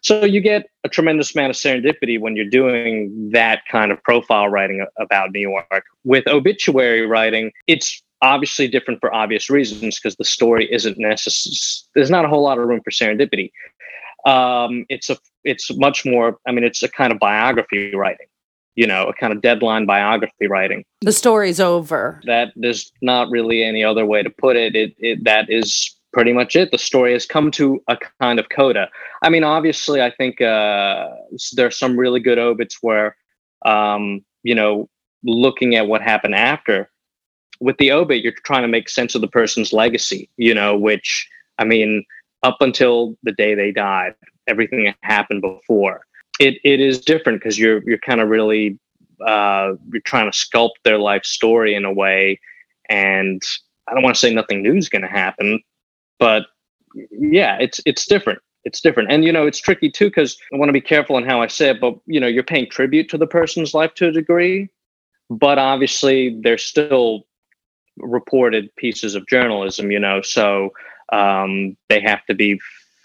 So 0.00 0.24
you 0.24 0.40
get 0.40 0.66
a 0.84 0.88
tremendous 0.88 1.34
amount 1.34 1.50
of 1.50 1.56
serendipity 1.56 2.18
when 2.18 2.36
you're 2.36 2.48
doing 2.48 3.30
that 3.32 3.62
kind 3.70 3.92
of 3.92 4.02
profile 4.02 4.48
writing 4.48 4.86
about 4.98 5.32
New 5.32 5.40
York. 5.40 5.84
With 6.04 6.26
obituary 6.26 7.06
writing, 7.06 7.52
it's 7.66 8.02
obviously 8.22 8.68
different 8.68 9.00
for 9.00 9.12
obvious 9.12 9.50
reasons 9.50 9.98
because 9.98 10.16
the 10.16 10.24
story 10.24 10.72
isn't 10.72 10.96
necessary. 10.98 11.88
There's 11.94 12.10
not 12.10 12.24
a 12.24 12.28
whole 12.28 12.42
lot 12.42 12.58
of 12.58 12.66
room 12.66 12.80
for 12.82 12.90
serendipity. 12.90 13.50
Um, 14.24 14.86
it's 14.88 15.10
a 15.10 15.18
it's 15.44 15.76
much 15.76 16.04
more. 16.04 16.38
I 16.46 16.52
mean, 16.52 16.64
it's 16.64 16.82
a 16.82 16.88
kind 16.88 17.12
of 17.12 17.18
biography 17.18 17.94
writing. 17.94 18.26
You 18.74 18.86
know, 18.86 19.06
a 19.06 19.12
kind 19.12 19.32
of 19.32 19.42
deadline 19.42 19.84
biography 19.84 20.46
writing. 20.48 20.84
The 21.02 21.12
story's 21.12 21.60
over. 21.60 22.20
That 22.24 22.52
there's 22.56 22.90
not 23.02 23.28
really 23.30 23.62
any 23.62 23.84
other 23.84 24.06
way 24.06 24.22
to 24.22 24.30
put 24.30 24.56
it. 24.56 24.74
It, 24.74 24.94
it 24.98 25.24
that 25.24 25.50
is 25.50 25.94
pretty 26.12 26.32
much 26.32 26.56
it. 26.56 26.70
The 26.70 26.78
story 26.78 27.12
has 27.12 27.26
come 27.26 27.50
to 27.52 27.82
a 27.88 27.98
kind 28.20 28.38
of 28.38 28.48
coda. 28.48 28.88
I 29.22 29.30
mean, 29.30 29.44
obviously, 29.44 30.00
I 30.02 30.10
think 30.10 30.40
uh, 30.40 31.08
there's 31.54 31.78
some 31.78 31.96
really 31.96 32.20
good 32.20 32.38
obits 32.38 32.78
where, 32.82 33.16
um, 33.64 34.24
you 34.42 34.54
know, 34.54 34.88
looking 35.24 35.74
at 35.74 35.86
what 35.86 36.02
happened 36.02 36.34
after. 36.34 36.90
With 37.60 37.76
the 37.78 37.92
obit, 37.92 38.22
you're 38.22 38.32
trying 38.44 38.62
to 38.62 38.68
make 38.68 38.88
sense 38.88 39.14
of 39.14 39.20
the 39.20 39.28
person's 39.28 39.72
legacy, 39.72 40.28
you 40.36 40.54
know, 40.54 40.76
which, 40.76 41.28
I 41.58 41.64
mean, 41.64 42.04
up 42.42 42.56
until 42.60 43.16
the 43.22 43.32
day 43.32 43.54
they 43.54 43.70
died, 43.70 44.14
everything 44.48 44.84
that 44.84 44.96
happened 45.02 45.42
before. 45.42 46.04
It, 46.40 46.58
it 46.64 46.80
is 46.80 47.00
different 47.00 47.40
because 47.40 47.58
you're 47.58 47.82
you're 47.88 47.98
kind 47.98 48.20
of 48.20 48.28
really 48.28 48.78
uh, 49.24 49.74
you're 49.92 50.02
trying 50.04 50.30
to 50.30 50.36
sculpt 50.36 50.82
their 50.84 50.98
life 50.98 51.24
story 51.24 51.74
in 51.74 51.84
a 51.84 51.92
way, 51.92 52.40
and 52.88 53.42
I 53.88 53.94
don't 53.94 54.02
want 54.02 54.16
to 54.16 54.20
say 54.20 54.34
nothing 54.34 54.62
new 54.62 54.74
is 54.76 54.88
going 54.88 55.02
to 55.02 55.08
happen, 55.08 55.60
but 56.18 56.46
yeah, 57.10 57.58
it's 57.60 57.80
it's 57.86 58.06
different. 58.06 58.40
It's 58.64 58.80
different, 58.80 59.10
and 59.10 59.24
you 59.24 59.32
know, 59.32 59.46
it's 59.46 59.60
tricky 59.60 59.90
too 59.90 60.06
because 60.06 60.36
I 60.52 60.56
want 60.56 60.68
to 60.68 60.72
be 60.72 60.80
careful 60.80 61.18
in 61.18 61.24
how 61.24 61.42
I 61.42 61.48
say 61.48 61.70
it. 61.70 61.80
But 61.80 61.96
you 62.06 62.20
know, 62.20 62.28
you're 62.28 62.42
paying 62.42 62.68
tribute 62.70 63.08
to 63.10 63.18
the 63.18 63.26
person's 63.26 63.74
life 63.74 63.94
to 63.94 64.08
a 64.08 64.12
degree, 64.12 64.68
but 65.30 65.58
obviously 65.58 66.40
they're 66.42 66.58
still 66.58 67.26
reported 67.98 68.74
pieces 68.76 69.14
of 69.14 69.26
journalism. 69.26 69.90
You 69.90 69.98
know, 69.98 70.22
so 70.22 70.70
um, 71.12 71.76
they 71.88 72.00
have 72.00 72.24
to 72.26 72.34
be 72.34 72.60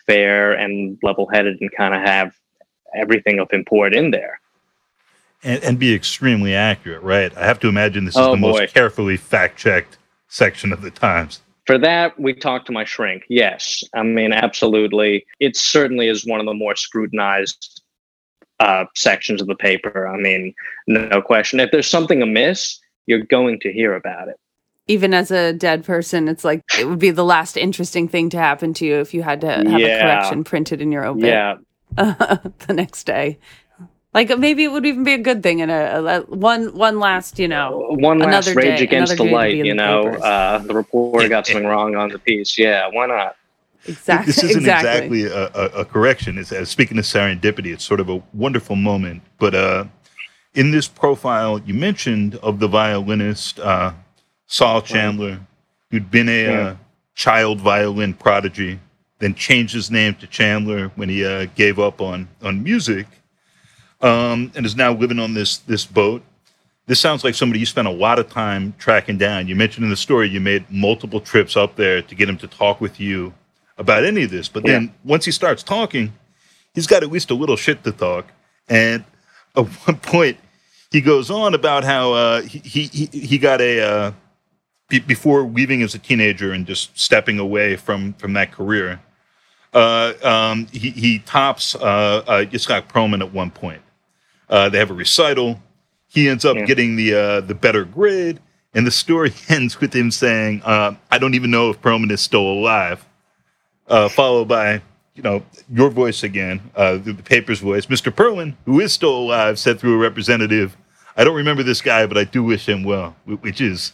fair 0.05 0.53
and 0.53 0.97
level-headed 1.03 1.57
and 1.59 1.71
kind 1.75 1.93
of 1.93 2.01
have 2.01 2.33
everything 2.95 3.39
of 3.39 3.47
import 3.51 3.93
in 3.93 4.11
there. 4.11 4.39
And, 5.43 5.63
and, 5.63 5.79
be 5.79 5.93
extremely 5.93 6.55
accurate, 6.55 7.03
right? 7.03 7.35
I 7.37 7.45
have 7.45 7.59
to 7.59 7.67
imagine 7.67 8.05
this 8.05 8.15
is 8.15 8.21
oh, 8.21 8.35
the 8.35 8.41
boy. 8.41 8.59
most 8.59 8.73
carefully 8.73 9.17
fact-checked 9.17 9.97
section 10.29 10.73
of 10.73 10.81
the 10.81 10.89
Times. 10.89 11.41
For 11.67 11.77
that, 11.77 12.19
we 12.19 12.33
talked 12.33 12.65
to 12.67 12.71
my 12.71 12.85
shrink. 12.85 13.23
Yes. 13.29 13.83
I 13.93 14.01
mean, 14.01 14.33
absolutely. 14.33 15.25
It 15.39 15.55
certainly 15.55 16.07
is 16.07 16.25
one 16.25 16.39
of 16.39 16.45
the 16.45 16.53
more 16.53 16.75
scrutinized 16.75 17.81
uh, 18.59 18.85
sections 18.95 19.41
of 19.41 19.47
the 19.47 19.55
paper. 19.55 20.07
I 20.07 20.17
mean, 20.17 20.55
no 20.87 21.21
question. 21.21 21.59
If 21.59 21.71
there's 21.71 21.87
something 21.87 22.21
amiss, 22.21 22.79
you're 23.05 23.23
going 23.23 23.59
to 23.59 23.71
hear 23.71 23.93
about 23.93 24.29
it. 24.29 24.39
Even 24.87 25.13
as 25.13 25.29
a 25.29 25.51
dead 25.51 25.83
person, 25.83 26.29
it's 26.29 26.45
like 26.45 26.63
it 26.79 26.87
would 26.87 26.99
be 26.99 27.11
the 27.11 27.25
last 27.25 27.57
interesting 27.57 28.07
thing 28.07 28.29
to 28.29 28.37
happen 28.37 28.73
to 28.75 28.85
you 28.85 28.95
if 28.95 29.13
you 29.13 29.21
had 29.21 29.41
to 29.41 29.47
have 29.47 29.79
yeah. 29.79 29.87
a 29.87 30.01
correction 30.01 30.43
printed 30.45 30.81
in 30.81 30.93
your 30.93 31.05
obit 31.05 31.25
yeah. 31.25 31.55
the 31.95 32.73
next 32.73 33.05
day. 33.05 33.39
Like 34.13 34.35
maybe 34.39 34.63
it 34.63 34.71
would 34.71 34.85
even 34.85 35.03
be 35.03 35.13
a 35.13 35.17
good 35.19 35.43
thing 35.43 35.59
in 35.59 35.69
a, 35.69 36.03
a 36.03 36.21
one 36.21 36.75
one 36.75 36.99
last 36.99 37.37
you 37.37 37.47
know 37.47 37.87
one 37.99 38.19
last 38.19 38.47
rage 38.55 38.79
day, 38.79 38.83
against 38.83 39.17
the 39.17 39.23
light. 39.23 39.55
You 39.55 39.75
know, 39.75 40.07
uh, 40.07 40.59
the 40.59 40.73
reporter 40.73 41.29
got 41.29 41.45
something 41.45 41.65
wrong 41.67 41.95
on 41.95 42.09
the 42.09 42.19
piece. 42.19 42.57
Yeah, 42.57 42.87
why 42.91 43.05
not? 43.05 43.35
Exactly. 43.85 44.25
This 44.25 44.43
isn't 44.43 44.61
exactly, 44.61 45.23
exactly 45.23 45.23
a, 45.23 45.77
a, 45.77 45.81
a, 45.81 45.85
correction. 45.85 46.37
It's 46.37 46.51
uh, 46.51 46.65
speaking 46.65 46.97
of 46.97 47.05
serendipity. 47.05 47.67
It's 47.67 47.83
sort 47.83 47.99
of 47.99 48.09
a 48.09 48.21
wonderful 48.33 48.75
moment. 48.75 49.21
But 49.37 49.55
uh, 49.55 49.85
in 50.55 50.71
this 50.71 50.87
profile, 50.87 51.59
you 51.59 51.73
mentioned 51.73 52.35
of 52.37 52.59
the 52.59 52.67
violinist 52.67 53.59
uh, 53.59 53.93
Saul 54.47 54.81
Chandler, 54.81 55.39
who'd 55.91 56.09
been 56.09 56.27
a 56.27 56.43
yeah. 56.43 56.59
uh, 56.59 56.75
child 57.13 57.61
violin 57.61 58.13
prodigy, 58.13 58.79
then 59.19 59.33
changed 59.33 59.73
his 59.73 59.89
name 59.89 60.15
to 60.15 60.27
Chandler 60.27 60.89
when 60.95 61.09
he 61.09 61.25
uh, 61.25 61.47
gave 61.55 61.79
up 61.79 62.01
on 62.01 62.27
on 62.41 62.63
music 62.63 63.07
um, 64.01 64.51
and 64.55 64.65
is 64.65 64.75
now 64.75 64.93
living 64.93 65.19
on 65.19 65.33
this 65.33 65.57
this 65.57 65.85
boat. 65.85 66.23
This 66.85 66.99
sounds 66.99 67.23
like 67.23 67.35
somebody 67.35 67.59
you 67.59 67.65
spent 67.65 67.87
a 67.87 67.91
lot 67.91 68.17
of 68.17 68.29
time 68.29 68.73
tracking 68.77 69.17
down. 69.17 69.47
You 69.47 69.55
mentioned 69.55 69.83
in 69.83 69.89
the 69.89 69.97
story 69.97 70.29
you 70.29 70.39
made 70.39 70.69
multiple 70.71 71.19
trips 71.19 71.57
up 71.57 71.75
there 71.75 72.01
to 72.01 72.15
get 72.15 72.29
him 72.29 72.37
to 72.37 72.47
talk 72.47 72.79
with 72.79 72.99
you 72.99 73.33
about 73.77 74.05
any 74.05 74.23
of 74.23 74.31
this. 74.31 74.47
But 74.47 74.65
yeah. 74.65 74.73
then 74.73 74.93
once 75.03 75.25
he 75.25 75.31
starts 75.31 75.63
talking, 75.63 76.13
he's 76.73 76.87
got 76.87 77.03
at 77.03 77.11
least 77.11 77.29
a 77.29 77.33
little 77.33 77.57
shit 77.57 77.83
to 77.83 77.91
talk. 77.91 78.27
And 78.69 79.03
at 79.55 79.65
one 79.85 79.97
point, 79.97 80.37
he 80.89 81.01
goes 81.01 81.29
on 81.29 81.53
about 81.53 81.83
how 81.83 82.13
uh, 82.13 82.41
he, 82.43 82.83
he 82.83 83.05
he 83.07 83.37
got 83.37 83.59
a 83.59 83.81
uh, 83.81 84.11
be- 84.87 84.99
before 84.99 85.41
leaving 85.41 85.81
as 85.81 85.93
a 85.95 85.99
teenager 85.99 86.53
and 86.53 86.65
just 86.65 86.97
stepping 86.97 87.39
away 87.39 87.75
from 87.75 88.13
from 88.13 88.33
that 88.33 88.51
career. 88.51 89.01
Uh, 89.77 90.13
um, 90.23 90.65
he, 90.71 90.89
he 90.89 91.19
tops 91.19 91.75
uh, 91.75 92.23
uh, 92.27 92.45
Itzhak 92.45 92.87
Perlman 92.87 93.21
at 93.21 93.31
one 93.31 93.51
point. 93.51 93.81
Uh, 94.49 94.69
they 94.69 94.79
have 94.79 94.89
a 94.89 94.93
recital. 94.95 95.61
He 96.07 96.27
ends 96.27 96.45
up 96.45 96.57
yeah. 96.57 96.65
getting 96.65 96.95
the 96.95 97.13
uh, 97.13 97.41
the 97.41 97.53
better 97.53 97.85
grade, 97.85 98.39
and 98.73 98.87
the 98.87 98.91
story 98.91 99.33
ends 99.49 99.79
with 99.79 99.93
him 99.93 100.09
saying, 100.09 100.63
uh, 100.63 100.95
"I 101.11 101.19
don't 101.19 101.35
even 101.35 101.51
know 101.51 101.69
if 101.69 101.79
Perlman 101.79 102.11
is 102.11 102.21
still 102.21 102.41
alive." 102.41 103.05
Uh, 103.87 104.09
followed 104.09 104.47
by, 104.47 104.81
you 105.13 105.21
know, 105.21 105.43
your 105.71 105.91
voice 105.91 106.23
again, 106.23 106.59
uh, 106.75 106.93
the, 106.97 107.13
the 107.13 107.23
paper's 107.23 107.59
voice. 107.59 107.85
Mr. 107.85 108.11
Perlman, 108.11 108.55
who 108.65 108.79
is 108.79 108.91
still 108.91 109.15
alive, 109.15 109.59
said 109.59 109.79
through 109.79 109.93
a 109.93 109.97
representative, 109.99 110.75
"I 111.15 111.23
don't 111.23 111.35
remember 111.35 111.61
this 111.61 111.81
guy, 111.81 112.07
but 112.07 112.17
I 112.17 112.23
do 112.23 112.43
wish 112.43 112.67
him 112.67 112.83
well," 112.83 113.15
which 113.25 113.61
is. 113.61 113.93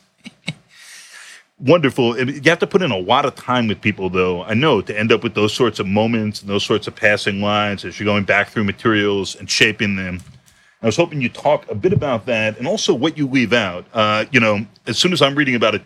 Wonderful. 1.59 2.17
You 2.17 2.41
have 2.49 2.59
to 2.59 2.67
put 2.67 2.81
in 2.81 2.91
a 2.91 2.97
lot 2.97 3.25
of 3.25 3.35
time 3.35 3.67
with 3.67 3.81
people, 3.81 4.09
though. 4.09 4.43
I 4.43 4.53
know 4.53 4.81
to 4.81 4.97
end 4.97 5.11
up 5.11 5.23
with 5.23 5.33
those 5.33 5.53
sorts 5.53 5.79
of 5.79 5.87
moments 5.87 6.41
and 6.41 6.49
those 6.49 6.65
sorts 6.65 6.87
of 6.87 6.95
passing 6.95 7.41
lines 7.41 7.85
as 7.85 7.99
you're 7.99 8.05
going 8.05 8.25
back 8.25 8.49
through 8.49 8.65
materials 8.65 9.35
and 9.35 9.49
shaping 9.49 9.95
them. 9.95 10.19
I 10.81 10.85
was 10.85 10.97
hoping 10.97 11.21
you'd 11.21 11.33
talk 11.33 11.69
a 11.69 11.75
bit 11.75 11.93
about 11.93 12.25
that 12.25 12.57
and 12.57 12.67
also 12.67 12.93
what 12.93 13.17
you 13.17 13.27
leave 13.27 13.53
out. 13.53 13.85
Uh, 13.93 14.25
you 14.31 14.39
know, 14.39 14.65
as 14.85 14.97
soon 14.97 15.13
as 15.13 15.21
I'm 15.21 15.35
reading 15.35 15.55
about 15.55 15.75
a 15.75 15.81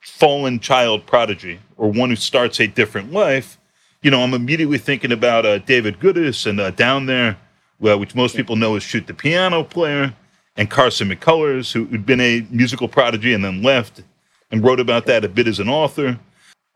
fallen 0.00 0.60
child 0.60 1.04
prodigy 1.04 1.60
or 1.76 1.92
one 1.92 2.08
who 2.08 2.16
starts 2.16 2.58
a 2.58 2.66
different 2.66 3.12
life, 3.12 3.58
you 4.02 4.10
know, 4.10 4.22
I'm 4.22 4.32
immediately 4.32 4.78
thinking 4.78 5.12
about 5.12 5.44
uh, 5.44 5.58
David 5.58 6.00
Goodis 6.00 6.46
and 6.46 6.58
uh, 6.58 6.70
Down 6.70 7.04
There, 7.04 7.36
which 7.78 8.14
most 8.14 8.34
people 8.34 8.56
know 8.56 8.76
as 8.76 8.82
Shoot 8.82 9.06
the 9.06 9.12
Piano 9.12 9.62
Player, 9.62 10.14
and 10.56 10.70
Carson 10.70 11.08
McCullers, 11.08 11.72
who, 11.72 11.84
who'd 11.84 12.04
been 12.04 12.20
a 12.20 12.46
musical 12.50 12.88
prodigy 12.88 13.32
and 13.32 13.44
then 13.44 13.62
left 13.62 14.02
and 14.50 14.64
wrote 14.64 14.80
about 14.80 15.06
that 15.06 15.24
a 15.24 15.28
bit 15.28 15.46
as 15.46 15.60
an 15.60 15.68
author. 15.68 16.18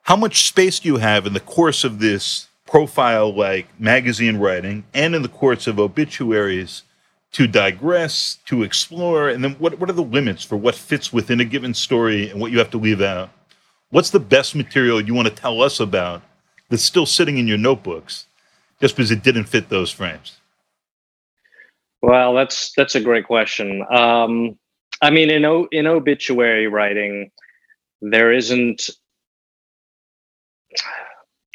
How 0.03 0.17
much 0.17 0.49
space 0.49 0.81
do 0.81 0.89
you 0.89 0.97
have 0.97 1.27
in 1.27 1.33
the 1.33 1.41
course 1.41 1.85
of 1.85 1.99
this 1.99 2.49
profile 2.67 3.35
like 3.35 3.69
magazine 3.81 4.37
writing 4.39 4.85
and 4.95 5.15
in 5.15 5.23
the 5.23 5.29
course 5.29 5.67
of 5.67 5.79
obituaries? 5.79 6.83
to 7.35 7.49
digress, 7.49 8.39
to 8.47 8.63
explore, 8.63 9.29
and 9.29 9.43
then 9.43 9.55
what, 9.55 9.77
what 9.81 9.91
are 9.91 9.95
the 9.95 10.05
limits 10.05 10.45
for 10.45 10.57
what 10.57 10.77
fits 10.77 11.13
within 11.13 11.41
a 11.41 11.45
given 11.45 11.75
story 11.75 12.31
and 12.31 12.41
what 12.41 12.53
you 12.53 12.59
have 12.59 12.71
to 12.71 12.79
leave 12.79 13.03
out? 13.03 13.29
What's 13.91 14.11
the 14.11 14.21
best 14.21 14.55
material 14.55 15.01
you 15.01 15.15
want 15.15 15.27
to 15.27 15.35
tell 15.35 15.61
us 15.61 15.81
about 15.81 16.23
that's 16.71 16.85
still 16.85 17.07
sitting 17.07 17.39
in 17.39 17.49
your 17.49 17.59
notebooks 17.59 18.27
just 18.81 18.95
because 18.95 19.11
it 19.11 19.25
didn't 19.25 19.45
fit 19.45 19.69
those 19.69 19.91
frames? 19.91 20.39
Well, 22.03 22.35
that's 22.35 22.73
that's 22.77 22.95
a 22.95 23.01
great 23.01 23.27
question. 23.27 23.85
Um, 23.91 24.57
I 25.03 25.11
mean, 25.11 25.29
in 25.29 25.67
in 25.73 25.89
obituary 25.89 26.69
writing, 26.69 27.33
there 28.11 28.33
isn't. 28.33 28.91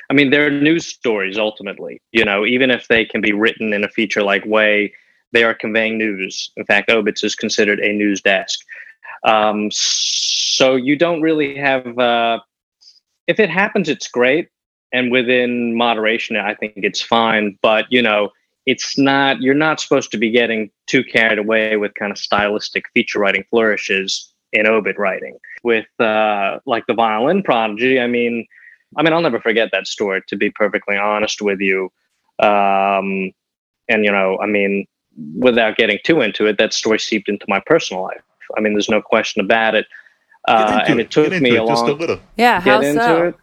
I 0.09 0.13
mean, 0.13 0.31
there 0.31 0.47
are 0.47 0.51
news 0.51 0.87
stories 0.87 1.37
ultimately. 1.37 2.01
You 2.11 2.25
know, 2.25 2.45
even 2.45 2.71
if 2.71 2.87
they 2.87 3.05
can 3.05 3.21
be 3.21 3.31
written 3.31 3.73
in 3.73 3.83
a 3.83 3.89
feature-like 3.89 4.45
way, 4.45 4.93
they 5.31 5.43
are 5.43 5.53
conveying 5.53 5.97
news. 5.97 6.51
In 6.57 6.65
fact, 6.65 6.89
Obits 6.89 7.23
is 7.23 7.35
considered 7.35 7.79
a 7.79 7.93
news 7.93 8.21
desk. 8.21 8.59
Um, 9.23 9.69
so 9.71 10.75
you 10.75 10.97
don't 10.97 11.21
really 11.21 11.55
have. 11.57 11.97
Uh, 11.97 12.39
if 13.27 13.39
it 13.39 13.49
happens, 13.49 13.87
it's 13.87 14.07
great, 14.07 14.49
and 14.91 15.11
within 15.11 15.75
moderation, 15.75 16.35
I 16.35 16.55
think 16.55 16.73
it's 16.77 17.01
fine. 17.01 17.59
But 17.61 17.85
you 17.91 18.01
know, 18.01 18.29
it's 18.65 18.97
not. 18.97 19.41
You're 19.41 19.53
not 19.53 19.79
supposed 19.79 20.09
to 20.11 20.17
be 20.17 20.31
getting 20.31 20.71
too 20.87 21.03
carried 21.03 21.37
away 21.37 21.77
with 21.77 21.93
kind 21.93 22.11
of 22.11 22.17
stylistic 22.17 22.85
feature 22.95 23.19
writing 23.19 23.45
flourishes 23.51 24.33
in 24.53 24.67
obit 24.67 24.97
writing. 24.97 25.37
With 25.63 25.87
uh, 25.99 26.59
like 26.65 26.85
the 26.87 26.93
violin 26.93 27.43
prodigy, 27.43 27.99
I 27.99 28.07
mean, 28.07 28.45
I 28.97 29.03
mean, 29.03 29.13
I'll 29.13 29.21
never 29.21 29.39
forget 29.39 29.69
that 29.71 29.87
story. 29.87 30.21
To 30.27 30.35
be 30.35 30.49
perfectly 30.51 30.97
honest 30.97 31.41
with 31.41 31.59
you, 31.59 31.91
um, 32.39 33.31
and 33.87 34.03
you 34.03 34.11
know, 34.11 34.39
I 34.41 34.45
mean, 34.45 34.85
without 35.35 35.77
getting 35.77 35.99
too 36.03 36.21
into 36.21 36.45
it, 36.45 36.57
that 36.57 36.73
story 36.73 36.99
seeped 36.99 37.29
into 37.29 37.45
my 37.47 37.61
personal 37.65 38.03
life. 38.03 38.21
I 38.57 38.61
mean, 38.61 38.73
there's 38.73 38.89
no 38.89 39.01
question 39.01 39.43
about 39.43 39.75
it. 39.75 39.85
Uh, 40.47 40.83
and 40.87 40.99
it, 40.99 41.03
it 41.03 41.11
took 41.11 41.31
me 41.41 41.55
it, 41.55 41.59
a 41.59 41.63
long. 41.63 41.89
a 41.89 41.93
little. 41.93 42.19
Yeah, 42.37 42.63
get 42.63 42.83
into 42.83 43.03
so? 43.03 43.23
it. 43.27 43.35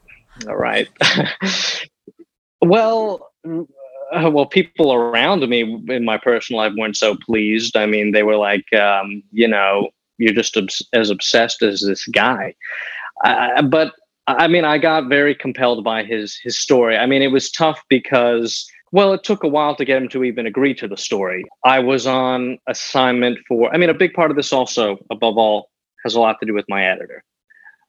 All 0.48 0.57
right. 0.57 0.88
well, 2.61 3.30
uh, 3.44 4.30
well, 4.30 4.46
people 4.46 4.92
around 4.92 5.46
me 5.48 5.62
in 5.88 6.04
my 6.04 6.18
personal 6.18 6.61
life 6.61 6.72
weren't 6.76 6.96
so 6.96 7.16
pleased. 7.16 7.76
I 7.76 7.86
mean, 7.86 8.12
they 8.12 8.22
were 8.22 8.36
like, 8.36 8.72
um, 8.72 9.22
you 9.32 9.48
know, 9.48 9.90
you're 10.19 10.35
just 10.35 10.57
obs- 10.57 10.87
as 10.93 11.11
obsessed 11.11 11.62
as 11.62 11.81
this 11.81 12.07
guy. 12.07 12.55
Uh, 13.25 13.62
but 13.62 13.93
I 14.27 14.49
mean, 14.49 14.64
I 14.64 14.79
got 14.79 15.09
very 15.09 15.35
compelled 15.35 15.85
by 15.85 16.03
his 16.03 16.39
his 16.43 16.59
story. 16.59 16.97
I 16.97 17.07
mean, 17.07 17.23
it 17.23 17.33
was 17.33 17.51
tough 17.51 17.81
because 17.89 18.67
well, 18.93 19.12
it 19.12 19.25
took 19.25 19.43
a 19.43 19.49
while 19.49 19.75
to 19.77 19.85
get 19.85 20.01
him 20.01 20.09
to 20.11 20.25
even 20.25 20.47
agree 20.47 20.75
to 20.75 20.89
the 20.89 20.97
story. 20.97 21.45
I 21.64 21.81
was 21.81 22.07
on 22.07 22.59
assignment 22.69 23.39
for. 23.47 23.73
I 23.75 23.79
mean, 23.79 23.91
a 23.91 23.95
big 23.95 24.14
part 24.14 24.31
of 24.31 24.37
this 24.37 24.53
also, 24.53 24.99
above 25.11 25.37
all, 25.37 25.71
has 26.05 26.14
a 26.14 26.21
lot 26.21 26.39
to 26.41 26.47
do 26.47 26.55
with 26.55 26.67
my 26.69 26.87
editor. 26.87 27.23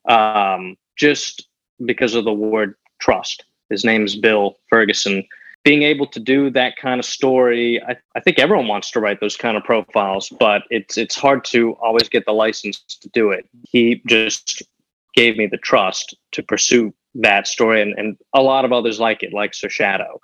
Um, 0.10 0.76
just 0.98 1.48
because 1.86 2.16
of 2.16 2.26
the 2.26 2.34
word 2.34 2.76
trust. 3.00 3.44
His 3.70 3.84
name's 3.84 4.16
Bill 4.16 4.56
Ferguson. 4.70 5.24
Being 5.68 5.84
able 5.84 6.08
to 6.08 6.22
do 6.22 6.50
that 6.52 6.78
kind 6.78 6.98
of 6.98 7.06
story, 7.06 7.82
I, 7.84 7.98
I 8.16 8.22
think 8.22 8.40
everyone 8.40 8.70
wants 8.70 8.90
to 8.92 9.02
write 9.02 9.20
those 9.20 9.36
kind 9.36 9.58
of 9.58 9.66
profiles, 9.66 10.30
but 10.40 10.62
it's 10.70 10.98
it's 10.98 11.18
hard 11.18 11.44
to 11.46 11.74
always 11.82 12.08
get 12.08 12.26
the 12.26 12.32
license 12.32 12.80
to 13.02 13.10
do 13.10 13.32
it. 13.32 13.50
He 13.70 14.02
just 14.08 14.64
gave 15.14 15.36
me 15.36 15.46
the 15.46 15.58
trust 15.58 16.16
to 16.32 16.42
pursue 16.42 16.94
that 17.16 17.48
story, 17.48 17.82
and, 17.82 17.94
and 18.00 18.18
a 18.34 18.42
lot 18.42 18.64
of 18.64 18.72
others 18.72 18.98
like 18.98 19.24
it, 19.24 19.34
like 19.34 19.54
Sir 19.54 19.68
Shadow, 19.68 20.22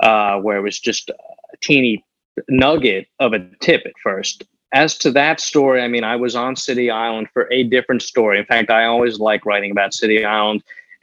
uh, 0.00 0.40
where 0.40 0.56
it 0.56 0.62
was 0.62 0.80
just 0.80 1.10
a 1.10 1.14
teeny 1.60 2.02
nugget 2.48 3.06
of 3.20 3.34
a 3.34 3.40
tip 3.60 3.82
at 3.84 3.92
first. 4.02 4.44
As 4.72 4.96
to 4.98 5.10
that 5.10 5.40
story, 5.40 5.82
I 5.82 5.88
mean, 5.88 6.04
I 6.04 6.16
was 6.16 6.34
on 6.34 6.56
City 6.56 6.90
Island 6.90 7.28
for 7.34 7.52
a 7.52 7.64
different 7.64 8.00
story. 8.00 8.38
In 8.38 8.46
fact, 8.46 8.70
I 8.70 8.86
always 8.86 9.18
like 9.18 9.44
writing 9.44 9.72
about 9.72 9.92
City 9.92 10.24
Island 10.24 10.62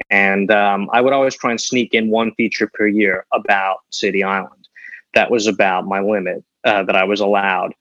and 0.10 0.52
um, 0.52 0.90
I 0.94 1.02
would 1.02 1.14
always 1.14 1.36
try 1.36 1.52
and 1.52 1.62
sneak 1.62 1.94
in 1.94 2.10
one 2.10 2.34
feature 2.36 2.70
per 2.74 2.88
year 2.88 3.26
about 3.34 3.80
City 3.90 4.24
Island. 4.24 4.68
That 5.14 5.32
was 5.32 5.48
about 5.48 5.86
my 5.86 6.00
limit 6.00 6.44
uh, 6.64 6.84
that 6.84 6.96
I 6.96 7.04
was 7.04 7.20
allowed. 7.20 7.74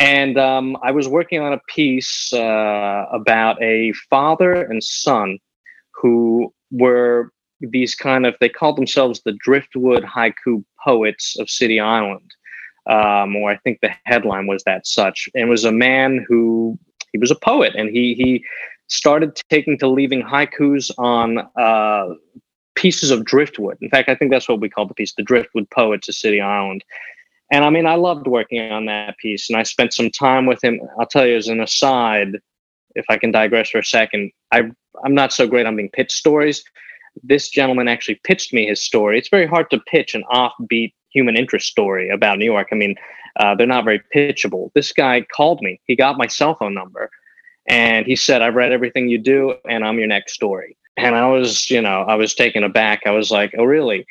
And 0.00 0.38
um, 0.38 0.76
I 0.82 0.92
was 0.92 1.08
working 1.08 1.40
on 1.40 1.52
a 1.52 1.60
piece 1.68 2.32
uh, 2.32 3.06
about 3.10 3.60
a 3.62 3.92
father 4.10 4.62
and 4.62 4.82
son 4.82 5.38
who 5.92 6.52
were 6.70 7.32
these 7.60 7.94
kind 7.94 8.24
of, 8.24 8.36
they 8.40 8.48
called 8.48 8.76
themselves 8.76 9.22
the 9.24 9.32
Driftwood 9.32 10.04
haiku 10.04 10.64
poets 10.84 11.36
of 11.38 11.50
City 11.50 11.80
Island. 11.80 12.30
Um, 12.88 13.36
or 13.36 13.50
I 13.50 13.56
think 13.58 13.80
the 13.80 13.90
headline 14.04 14.46
was 14.46 14.62
that 14.64 14.86
such. 14.86 15.28
And 15.34 15.50
was 15.50 15.64
a 15.64 15.72
man 15.72 16.24
who 16.28 16.78
he 17.12 17.18
was 17.18 17.30
a 17.30 17.36
poet 17.36 17.74
and 17.74 17.88
he 17.90 18.14
he 18.14 18.44
started 18.88 19.40
taking 19.48 19.78
to 19.78 19.88
leaving 19.88 20.22
haikus 20.22 20.90
on 20.98 21.38
uh, 21.56 22.14
pieces 22.74 23.10
of 23.10 23.24
driftwood. 23.24 23.78
In 23.80 23.90
fact, 23.90 24.08
I 24.08 24.14
think 24.14 24.30
that's 24.30 24.48
what 24.48 24.60
we 24.60 24.68
call 24.68 24.86
the 24.86 24.94
piece, 24.94 25.14
the 25.14 25.22
Driftwood 25.22 25.68
Poets 25.70 26.08
of 26.08 26.14
City 26.14 26.40
Island. 26.40 26.84
And 27.50 27.64
I 27.64 27.70
mean, 27.70 27.86
I 27.86 27.94
loved 27.94 28.26
working 28.26 28.70
on 28.70 28.86
that 28.86 29.16
piece, 29.18 29.48
and 29.48 29.58
I 29.58 29.62
spent 29.62 29.94
some 29.94 30.10
time 30.10 30.46
with 30.46 30.62
him. 30.62 30.80
I'll 30.98 31.06
tell 31.06 31.26
you 31.26 31.36
as 31.36 31.48
an 31.48 31.60
aside, 31.60 32.38
if 32.94 33.06
I 33.08 33.16
can 33.16 33.30
digress 33.30 33.70
for 33.70 33.78
a 33.78 33.84
second, 33.84 34.32
I 34.52 34.70
I'm 35.04 35.14
not 35.14 35.32
so 35.32 35.46
great 35.46 35.66
on 35.66 35.76
being 35.76 35.90
pitched 35.90 36.12
stories. 36.12 36.64
This 37.22 37.48
gentleman 37.48 37.88
actually 37.88 38.20
pitched 38.24 38.52
me 38.52 38.66
his 38.66 38.82
story. 38.82 39.18
It's 39.18 39.28
very 39.28 39.46
hard 39.46 39.70
to 39.70 39.80
pitch 39.80 40.14
an 40.14 40.24
offbeat 40.30 40.92
human 41.10 41.36
interest 41.36 41.68
story 41.68 42.10
about 42.10 42.38
New 42.38 42.44
York. 42.44 42.68
I 42.70 42.74
mean, 42.74 42.96
uh, 43.40 43.54
they're 43.54 43.66
not 43.66 43.84
very 43.84 44.02
pitchable. 44.14 44.70
This 44.74 44.92
guy 44.92 45.24
called 45.34 45.60
me. 45.62 45.80
He 45.86 45.96
got 45.96 46.18
my 46.18 46.26
cell 46.26 46.54
phone 46.54 46.74
number 46.74 47.10
and 47.68 48.06
he 48.06 48.16
said, 48.16 48.42
I've 48.42 48.54
read 48.54 48.72
everything 48.72 49.08
you 49.08 49.18
do 49.18 49.54
and 49.68 49.84
I'm 49.84 49.98
your 49.98 50.08
next 50.08 50.32
story. 50.32 50.76
And 50.96 51.14
I 51.14 51.28
was, 51.28 51.70
you 51.70 51.80
know, 51.80 52.02
I 52.02 52.16
was 52.16 52.34
taken 52.34 52.64
aback. 52.64 53.02
I 53.06 53.10
was 53.10 53.30
like, 53.30 53.54
oh, 53.56 53.64
really? 53.64 54.06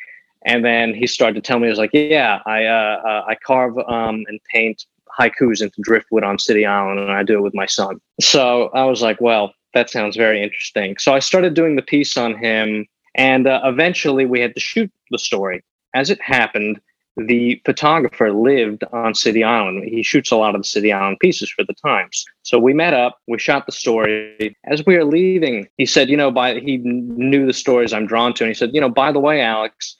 And 0.46 0.64
then 0.64 0.94
he 0.94 1.06
started 1.06 1.34
to 1.34 1.46
tell 1.46 1.58
me, 1.58 1.66
he 1.66 1.70
was 1.70 1.78
like, 1.78 1.90
yeah, 1.92 2.40
I, 2.46 2.64
uh, 2.64 3.02
uh, 3.04 3.24
I 3.26 3.34
carve 3.34 3.76
um, 3.76 4.24
and 4.28 4.40
paint 4.52 4.86
haikus 5.18 5.60
into 5.60 5.80
driftwood 5.80 6.22
on 6.22 6.38
City 6.38 6.64
Island 6.64 7.00
and 7.00 7.10
I 7.10 7.24
do 7.24 7.34
it 7.34 7.42
with 7.42 7.54
my 7.54 7.66
son. 7.66 8.00
So 8.20 8.68
I 8.68 8.84
was 8.84 9.02
like, 9.02 9.20
well, 9.20 9.52
that 9.74 9.90
sounds 9.90 10.16
very 10.16 10.40
interesting. 10.42 10.96
So 10.98 11.12
I 11.12 11.18
started 11.18 11.54
doing 11.54 11.76
the 11.76 11.82
piece 11.82 12.16
on 12.16 12.36
him 12.36 12.86
and 13.16 13.48
uh, 13.48 13.60
eventually 13.64 14.24
we 14.24 14.40
had 14.40 14.54
to 14.54 14.60
shoot 14.60 14.90
the 15.10 15.18
story. 15.18 15.64
As 15.94 16.08
it 16.08 16.22
happened, 16.22 16.80
the 17.18 17.60
photographer 17.64 18.32
lived 18.32 18.84
on 18.92 19.14
City 19.14 19.42
Island. 19.42 19.84
He 19.84 20.02
shoots 20.02 20.30
a 20.30 20.36
lot 20.36 20.54
of 20.54 20.62
the 20.62 20.68
City 20.68 20.92
Island 20.92 21.18
pieces 21.20 21.50
for 21.50 21.64
the 21.64 21.74
Times. 21.74 22.24
So 22.42 22.58
we 22.58 22.72
met 22.72 22.94
up, 22.94 23.18
we 23.26 23.38
shot 23.38 23.66
the 23.66 23.72
story. 23.72 24.56
As 24.64 24.86
we 24.86 24.96
were 24.96 25.04
leaving, 25.04 25.68
he 25.76 25.86
said, 25.86 26.08
you 26.08 26.16
know, 26.16 26.30
by 26.30 26.60
he 26.60 26.76
knew 26.78 27.46
the 27.46 27.52
stories 27.52 27.92
I'm 27.92 28.06
drawn 28.06 28.34
to, 28.34 28.44
and 28.44 28.50
he 28.50 28.54
said, 28.54 28.70
you 28.72 28.80
know, 28.80 28.88
by 28.88 29.10
the 29.10 29.18
way, 29.18 29.40
Alex, 29.40 29.96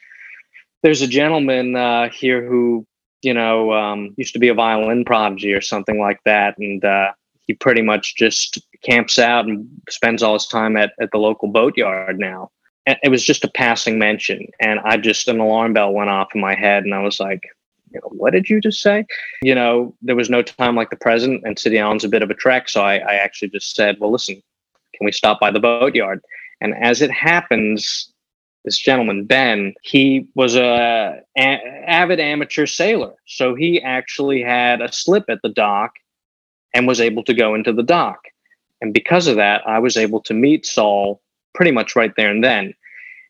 there's 0.83 1.03
a 1.03 1.09
gentleman 1.09 1.75
uh, 1.75 2.09
here 2.11 2.47
who, 2.47 2.87
you 3.23 3.35
know, 3.35 3.73
um, 3.73 4.15
used 4.17 4.33
to 4.35 4.39
be 4.39 4.49
a 4.49 4.55
violin 4.55 5.05
prodigy 5.05 5.53
or 5.53 5.61
something 5.61 6.01
like 6.01 6.21
that, 6.25 6.57
and 6.59 6.85
uh, 6.85 7.13
he 7.47 7.55
pretty 7.55 7.83
much 7.83 8.15
just 8.17 8.61
camps 8.85 9.19
out 9.19 9.47
and 9.47 9.67
spends 9.89 10.23
all 10.23 10.35
his 10.35 10.47
time 10.47 10.77
at, 10.77 10.93
at 11.01 11.11
the 11.11 11.19
local 11.19 11.49
boatyard 11.49 12.19
now 12.19 12.51
it 13.03 13.11
was 13.11 13.25
just 13.25 13.45
a 13.45 13.51
passing 13.51 13.99
mention 13.99 14.47
and 14.61 14.81
i 14.81 14.97
just 14.97 15.29
an 15.29 15.41
alarm 15.41 15.73
bell 15.73 15.93
went 15.93 16.11
off 16.11 16.29
in 16.35 16.41
my 16.41 16.55
head 16.55 16.85
and 16.85 16.95
i 16.95 17.03
was 17.03 17.21
like 17.21 17.43
you 17.91 18.01
know, 18.01 18.09
what 18.11 18.33
did 18.33 18.51
you 18.51 18.61
just 18.61 18.83
say? 18.83 19.07
You 19.43 19.55
know 19.55 19.95
there 20.03 20.17
was 20.17 20.31
no 20.31 20.43
time 20.43 20.77
like 20.77 20.91
the 20.91 20.97
present 20.97 21.43
and 21.45 21.59
city 21.59 21.79
island's 21.79 22.05
a 22.05 22.09
bit 22.09 22.23
of 22.23 22.31
a 22.31 22.35
trek 22.35 22.69
so 22.69 22.83
I, 22.83 22.97
I 22.97 23.15
actually 23.15 23.49
just 23.49 23.75
said 23.75 23.97
well 23.99 24.13
listen 24.13 24.43
can 24.95 25.05
we 25.05 25.13
stop 25.13 25.39
by 25.39 25.51
the 25.51 25.61
boatyard? 25.61 26.21
And 26.61 26.75
as 26.83 27.03
it 27.03 27.11
happens 27.11 28.13
this 28.65 28.79
gentleman 28.79 29.25
ben 29.25 29.75
he 29.83 30.29
was 30.35 30.57
a, 30.57 31.21
a 31.39 31.41
avid 31.87 32.21
amateur 32.21 32.67
sailor 32.67 33.15
so 33.27 33.55
he 33.55 33.81
actually 33.83 34.43
had 34.43 34.81
a 34.81 34.93
slip 34.93 35.25
at 35.29 35.41
the 35.43 35.49
dock 35.49 35.93
and 36.75 36.87
was 36.87 37.01
able 37.01 37.25
to 37.25 37.35
go 37.35 37.55
into 37.55 37.73
the 37.73 37.83
dock. 37.83 38.21
And 38.81 38.93
because 38.93 39.27
of 39.27 39.37
that 39.37 39.67
i 39.67 39.79
was 39.79 39.97
able 39.97 40.21
to 40.23 40.35
meet 40.35 40.67
saul 40.67 41.23
pretty 41.55 41.73
much 41.73 41.97
right 41.97 42.13
there 42.17 42.31
and 42.31 42.45
then. 42.45 42.73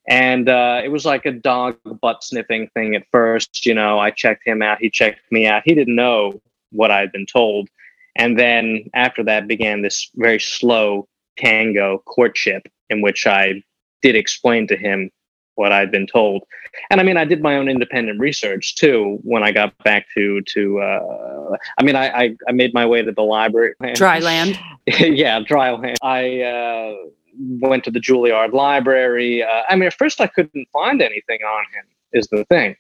And 0.08 0.48
uh, 0.48 0.80
it 0.82 0.88
was 0.88 1.04
like 1.04 1.26
a 1.26 1.32
dog 1.32 1.76
butt 2.00 2.24
sniffing 2.24 2.68
thing 2.74 2.96
at 2.96 3.04
first. 3.12 3.66
You 3.66 3.74
know, 3.74 3.98
I 3.98 4.10
checked 4.10 4.46
him 4.46 4.62
out, 4.62 4.78
he 4.80 4.90
checked 4.90 5.20
me 5.30 5.46
out. 5.46 5.62
He 5.64 5.74
didn't 5.74 5.94
know 5.94 6.40
what 6.72 6.90
I 6.90 7.00
had 7.00 7.12
been 7.12 7.26
told. 7.26 7.68
And 8.16 8.38
then 8.38 8.84
after 8.94 9.22
that 9.24 9.46
began 9.46 9.82
this 9.82 10.10
very 10.16 10.40
slow 10.40 11.06
tango 11.36 12.02
courtship 12.06 12.68
in 12.90 13.00
which 13.02 13.26
I 13.26 13.62
did 14.02 14.16
explain 14.16 14.66
to 14.68 14.76
him 14.76 15.10
what 15.54 15.72
I'd 15.72 15.90
been 15.90 16.06
told. 16.06 16.44
And 16.90 17.00
I 17.00 17.04
mean, 17.04 17.16
I 17.16 17.24
did 17.24 17.42
my 17.42 17.56
own 17.56 17.68
independent 17.68 18.20
research 18.20 18.76
too 18.76 19.18
when 19.22 19.42
I 19.42 19.52
got 19.52 19.76
back 19.84 20.06
to 20.14 20.40
to. 20.40 20.80
Uh, 20.80 21.56
I 21.78 21.82
mean, 21.82 21.96
I, 21.96 22.08
I, 22.08 22.36
I 22.48 22.52
made 22.52 22.72
my 22.72 22.86
way 22.86 23.02
to 23.02 23.12
the 23.12 23.22
library. 23.22 23.74
Dry 23.94 24.20
land. 24.20 24.58
yeah, 24.86 25.40
dry 25.40 25.72
land. 25.72 25.98
I 26.02 26.42
uh, 26.42 26.94
went 27.38 27.84
to 27.84 27.90
the 27.90 28.00
Juilliard 28.00 28.52
Library. 28.52 29.42
Uh, 29.42 29.62
I 29.68 29.76
mean, 29.76 29.86
at 29.86 29.94
first 29.94 30.20
I 30.20 30.26
couldn't 30.26 30.68
find 30.72 31.00
anything 31.00 31.40
on 31.42 31.64
him, 31.74 31.84
is 32.12 32.28
the 32.28 32.44
thing. 32.44 32.76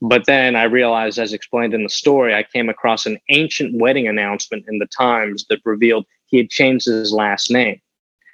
But 0.00 0.26
then 0.26 0.56
I 0.56 0.64
realized, 0.64 1.18
as 1.18 1.32
explained 1.32 1.74
in 1.74 1.84
the 1.84 1.88
story, 1.88 2.34
I 2.34 2.42
came 2.42 2.68
across 2.68 3.06
an 3.06 3.18
ancient 3.28 3.80
wedding 3.80 4.08
announcement 4.08 4.64
in 4.66 4.78
the 4.78 4.86
Times 4.86 5.46
that 5.48 5.60
revealed 5.64 6.06
he 6.26 6.38
had 6.38 6.50
changed 6.50 6.86
his 6.86 7.12
last 7.12 7.50
name, 7.50 7.80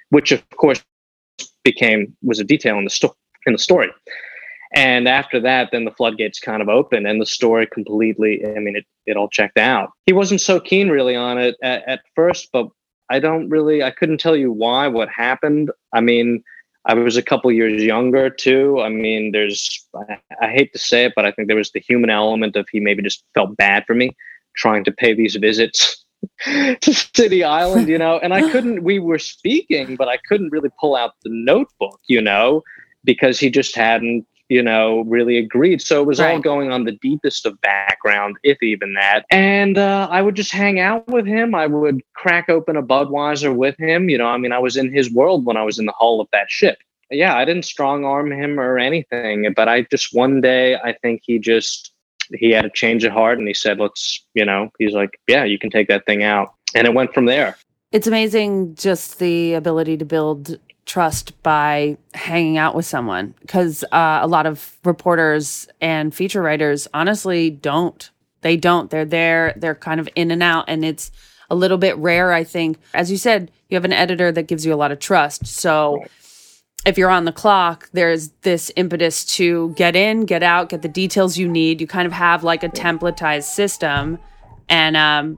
which 0.09 0.31
of 0.31 0.43
course 0.57 0.83
became 1.63 2.15
was 2.23 2.39
a 2.39 2.43
detail 2.43 2.77
in 2.77 2.85
the 2.85 2.89
story 2.89 3.13
in 3.45 3.53
the 3.53 3.59
story. 3.59 3.89
And 4.73 5.07
after 5.07 5.39
that, 5.39 5.69
then 5.71 5.85
the 5.85 5.91
floodgates 5.91 6.39
kind 6.39 6.61
of 6.61 6.69
opened 6.69 7.07
and 7.07 7.19
the 7.19 7.25
story 7.25 7.67
completely, 7.67 8.45
I 8.45 8.59
mean, 8.59 8.75
it, 8.75 8.85
it 9.05 9.17
all 9.17 9.29
checked 9.29 9.57
out. 9.57 9.91
He 10.05 10.13
wasn't 10.13 10.41
so 10.41 10.59
keen 10.59 10.89
really 10.89 11.15
on 11.15 11.37
it 11.39 11.55
at, 11.63 11.87
at 11.87 12.01
first, 12.15 12.49
but 12.53 12.67
I 13.09 13.19
don't 13.19 13.49
really, 13.49 13.83
I 13.83 13.91
couldn't 13.91 14.19
tell 14.19 14.35
you 14.35 14.51
why, 14.51 14.87
what 14.87 15.09
happened. 15.09 15.71
I 15.93 16.01
mean, 16.01 16.43
I 16.85 16.93
was 16.93 17.17
a 17.17 17.23
couple 17.23 17.51
years 17.51 17.83
younger 17.83 18.29
too. 18.29 18.81
I 18.81 18.89
mean, 18.89 19.31
there's, 19.31 19.85
I, 19.95 20.17
I, 20.41 20.47
hate 20.49 20.71
to 20.73 20.79
say 20.79 21.05
it, 21.05 21.13
but 21.15 21.25
I 21.25 21.31
think 21.31 21.47
there 21.47 21.57
was 21.57 21.71
the 21.71 21.81
human 21.81 22.09
element 22.09 22.55
of 22.55 22.67
he 22.71 22.79
maybe 22.79 23.03
just 23.03 23.23
felt 23.33 23.57
bad 23.57 23.83
for 23.85 23.95
me 23.95 24.15
trying 24.55 24.83
to 24.85 24.91
pay 24.91 25.13
these 25.13 25.35
visits 25.35 26.03
to 26.45 26.93
City 27.15 27.43
Island, 27.43 27.89
you 27.89 27.97
know. 27.97 28.19
And 28.19 28.33
I 28.33 28.41
couldn't, 28.51 28.83
we 28.83 28.99
were 28.99 29.19
speaking, 29.19 29.95
but 29.95 30.07
I 30.07 30.17
couldn't 30.27 30.51
really 30.51 30.69
pull 30.79 30.95
out 30.95 31.13
the 31.23 31.29
notebook, 31.31 31.99
you 32.07 32.21
know, 32.21 32.63
because 33.03 33.39
he 33.39 33.49
just 33.49 33.75
hadn't 33.75 34.25
you 34.49 34.63
know, 34.63 35.01
really 35.01 35.37
agreed. 35.37 35.81
So 35.81 36.01
it 36.01 36.05
was 36.05 36.19
right. 36.19 36.33
all 36.33 36.39
going 36.39 36.71
on 36.71 36.83
the 36.83 36.93
deepest 36.93 37.45
of 37.45 37.61
background, 37.61 38.35
if 38.43 38.61
even 38.63 38.95
that. 38.95 39.25
And 39.31 39.77
uh, 39.77 40.07
I 40.09 40.21
would 40.23 40.35
just 40.35 40.51
hang 40.51 40.79
out 40.79 41.07
with 41.07 41.25
him. 41.25 41.53
I 41.53 41.67
would 41.67 42.01
crack 42.15 42.49
open 42.49 42.75
a 42.75 42.83
Budweiser 42.83 43.55
with 43.55 43.77
him. 43.77 44.09
You 44.09 44.17
know, 44.17 44.25
I 44.25 44.37
mean, 44.37 44.51
I 44.51 44.59
was 44.59 44.75
in 44.75 44.91
his 44.91 45.13
world 45.13 45.45
when 45.45 45.55
I 45.55 45.63
was 45.63 45.77
in 45.77 45.85
the 45.85 45.93
hull 45.95 46.19
of 46.19 46.27
that 46.33 46.49
ship. 46.49 46.79
Yeah, 47.11 47.35
I 47.35 47.45
didn't 47.45 47.65
strong 47.65 48.05
arm 48.05 48.31
him 48.31 48.59
or 48.59 48.77
anything, 48.77 49.51
but 49.55 49.67
I 49.67 49.83
just 49.83 50.13
one 50.13 50.41
day, 50.41 50.75
I 50.75 50.93
think 50.93 51.21
he 51.23 51.39
just, 51.39 51.93
he 52.35 52.51
had 52.51 52.65
a 52.65 52.69
change 52.69 53.03
of 53.03 53.11
heart 53.11 53.39
and 53.39 53.47
he 53.47 53.53
said, 53.53 53.79
let's, 53.79 54.23
you 54.35 54.45
know, 54.45 54.69
he's 54.77 54.93
like, 54.93 55.19
yeah, 55.27 55.43
you 55.43 55.57
can 55.57 55.71
take 55.71 55.87
that 55.87 56.05
thing 56.05 56.23
out. 56.23 56.53
And 56.75 56.85
it 56.85 56.93
went 56.93 57.13
from 57.13 57.25
there. 57.25 57.57
It's 57.91 58.05
amazing 58.05 58.75
just 58.75 59.17
the 59.17 59.55
ability 59.55 59.97
to 59.97 60.05
build 60.05 60.59
trust 60.89 61.41
by 61.43 61.95
hanging 62.15 62.57
out 62.57 62.73
with 62.73 62.85
someone 62.85 63.35
because 63.41 63.83
uh, 63.91 64.19
a 64.21 64.27
lot 64.27 64.47
of 64.47 64.75
reporters 64.83 65.67
and 65.79 66.13
feature 66.13 66.41
writers 66.41 66.87
honestly 66.93 67.51
don't. 67.51 68.09
They 68.41 68.57
don't. 68.57 68.89
They're 68.89 69.05
there, 69.05 69.53
they're 69.55 69.75
kind 69.75 69.99
of 69.99 70.09
in 70.15 70.31
and 70.31 70.41
out, 70.41 70.65
and 70.67 70.83
it's 70.83 71.11
a 71.51 71.55
little 71.55 71.77
bit 71.77 71.95
rare, 71.97 72.33
I 72.33 72.43
think. 72.43 72.79
As 72.93 73.11
you 73.11 73.17
said, 73.17 73.51
you 73.69 73.75
have 73.75 73.85
an 73.85 73.93
editor 73.93 74.31
that 74.31 74.47
gives 74.47 74.65
you 74.65 74.73
a 74.73 74.75
lot 74.75 74.91
of 74.91 74.99
trust. 74.99 75.45
So 75.45 76.03
if 76.87 76.97
you're 76.97 77.11
on 77.11 77.25
the 77.25 77.31
clock, 77.31 77.89
there's 77.93 78.29
this 78.41 78.71
impetus 78.75 79.25
to 79.35 79.73
get 79.75 79.95
in, 79.95 80.25
get 80.25 80.41
out, 80.41 80.69
get 80.69 80.81
the 80.81 80.87
details 80.87 81.37
you 81.37 81.47
need. 81.47 81.81
You 81.81 81.87
kind 81.87 82.07
of 82.07 82.13
have 82.13 82.43
like 82.43 82.63
a 82.63 82.69
templatized 82.69 83.43
system 83.43 84.17
and 84.69 84.97
um, 84.97 85.37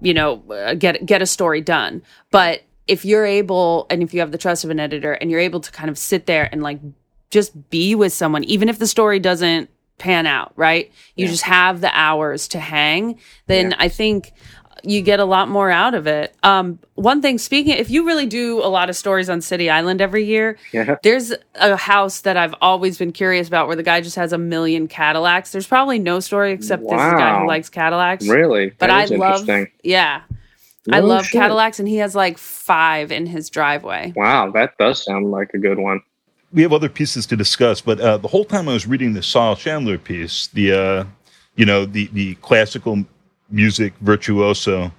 you 0.00 0.14
know, 0.14 0.42
uh, 0.50 0.74
get 0.74 1.04
get 1.04 1.20
a 1.20 1.26
story 1.26 1.62
done. 1.62 2.02
But 2.30 2.62
if 2.86 3.04
you're 3.04 3.24
able 3.26 3.86
and 3.90 4.02
if 4.02 4.12
you 4.12 4.20
have 4.20 4.32
the 4.32 4.38
trust 4.38 4.64
of 4.64 4.70
an 4.70 4.78
editor 4.80 5.12
and 5.14 5.30
you're 5.30 5.40
able 5.40 5.60
to 5.60 5.70
kind 5.72 5.88
of 5.90 5.96
sit 5.98 6.26
there 6.26 6.48
and 6.52 6.62
like 6.62 6.78
just 7.30 7.70
be 7.70 7.94
with 7.94 8.12
someone 8.12 8.44
even 8.44 8.68
if 8.68 8.78
the 8.78 8.86
story 8.86 9.18
doesn't 9.18 9.70
pan 9.98 10.26
out, 10.26 10.52
right? 10.56 10.90
You 11.16 11.24
Yeah. 11.26 11.30
just 11.30 11.44
have 11.44 11.80
the 11.80 11.90
hours 11.92 12.48
to 12.48 12.58
hang, 12.58 13.18
then 13.46 13.70
Yeah. 13.70 13.76
I 13.78 13.88
think 13.88 14.32
you 14.82 15.00
get 15.00 15.18
a 15.18 15.24
lot 15.24 15.48
more 15.48 15.70
out 15.70 15.94
of 15.94 16.06
it. 16.06 16.34
Um, 16.42 16.78
one 16.94 17.22
thing, 17.22 17.38
speaking, 17.38 17.72
if 17.72 17.88
you 17.90 18.04
really 18.04 18.26
do 18.26 18.58
a 18.58 18.68
lot 18.68 18.90
of 18.90 18.96
stories 18.96 19.30
on 19.30 19.40
City 19.40 19.70
Island 19.70 20.02
every 20.02 20.24
year, 20.24 20.58
Yeah. 20.72 20.96
there's 21.02 21.32
a 21.54 21.76
house 21.76 22.20
that 22.22 22.36
I've 22.36 22.54
always 22.60 22.98
been 22.98 23.12
curious 23.12 23.48
about 23.48 23.66
where 23.66 23.76
the 23.76 23.82
guy 23.82 24.02
just 24.02 24.16
has 24.16 24.34
a 24.34 24.38
million 24.38 24.86
Cadillacs. 24.88 25.52
There's 25.52 25.66
probably 25.66 25.98
no 25.98 26.20
story 26.20 26.52
except 26.52 26.82
this 26.82 26.90
guy 26.92 27.40
who 27.40 27.46
likes 27.46 27.70
Cadillacs. 27.70 28.28
Really? 28.28 28.72
But 28.78 28.88
That 28.88 28.90
I 28.90 29.02
is 29.04 29.10
love, 29.12 29.40
interesting. 29.48 29.68
Yeah, 30.86 30.96
I 30.96 31.00
love 31.00 31.24
shit. 31.26 31.32
Cadillacs, 31.40 31.78
and 31.78 31.88
he 31.88 31.96
has 31.96 32.14
like 32.14 32.38
five 32.38 33.10
in 33.12 33.26
his 33.26 33.50
driveway. 33.50 34.12
Wow, 34.16 34.50
that 34.52 34.76
does 34.78 35.04
sound 35.04 35.30
like 35.30 35.50
a 35.54 35.58
good 35.58 35.78
one. 35.78 36.00
we 36.52 36.62
have 36.62 36.72
other 36.72 36.88
pieces 36.88 37.26
to 37.26 37.36
discuss, 37.36 37.80
but 37.80 38.00
uh, 38.00 38.16
the 38.18 38.28
whole 38.28 38.44
time 38.44 38.68
I 38.68 38.74
was 38.74 38.86
reading 38.86 39.12
the 39.14 39.22
Saul 39.22 39.56
Chandler 39.56 39.98
piece, 39.98 40.46
the 40.48 40.72
uh, 40.72 41.04
you 41.56 41.66
know 41.66 41.84
the 41.84 42.08
the 42.12 42.34
classical 42.36 43.04
music 43.50 43.92
virtuoso 44.00 44.90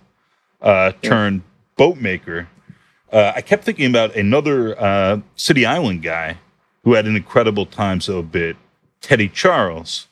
uh, 0.62 0.92
turned 1.02 1.42
boat 1.78 1.98
maker, 1.98 2.48
uh, 3.12 3.34
I 3.36 3.42
kept 3.42 3.64
thinking 3.64 3.90
about 3.90 4.16
another 4.16 4.80
uh, 4.82 5.20
City 5.36 5.66
Island 5.66 6.04
guy 6.04 6.38
who 6.84 6.94
had 6.94 7.06
an 7.06 7.16
incredible 7.16 7.66
times 7.66 8.10
bit, 8.32 8.56
Teddy 9.02 9.28
Charles, 9.30 10.08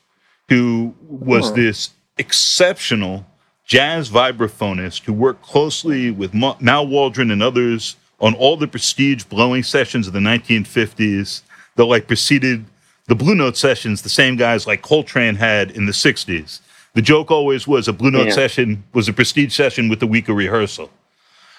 who 0.48 0.94
was 1.08 1.50
Hmm. 1.50 1.56
this 1.56 1.90
exceptional 2.18 3.24
jazz 3.64 4.10
vibraphonist 4.10 5.02
who 5.04 5.12
worked 5.12 5.42
closely 5.42 6.10
with 6.10 6.34
Ma- 6.34 6.56
Mal 6.60 6.86
Waldron 6.86 7.30
and 7.30 7.42
others 7.42 7.96
on 8.20 8.34
all 8.34 8.56
the 8.56 8.68
prestige 8.68 9.24
blowing 9.24 9.62
sessions 9.62 10.06
of 10.06 10.12
the 10.12 10.18
1950s 10.20 11.42
that 11.76 11.84
like 11.84 12.06
preceded 12.06 12.64
the 13.06 13.14
Blue 13.14 13.34
Note 13.34 13.56
sessions 13.56 14.02
the 14.02 14.08
same 14.08 14.36
guys 14.36 14.66
like 14.66 14.82
Coltrane 14.82 15.34
had 15.34 15.70
in 15.72 15.86
the 15.86 15.92
60s. 15.92 16.60
The 16.94 17.02
joke 17.02 17.30
always 17.30 17.66
was 17.66 17.88
a 17.88 17.92
Blue 17.92 18.10
Note 18.10 18.28
Yeah. 18.28 18.32
session 18.34 18.84
was 18.92 19.08
a 19.08 19.12
prestige 19.12 19.54
session 19.54 19.88
with 19.88 20.02
a 20.02 20.06
week 20.06 20.28
of 20.28 20.36
rehearsal. 20.36 20.90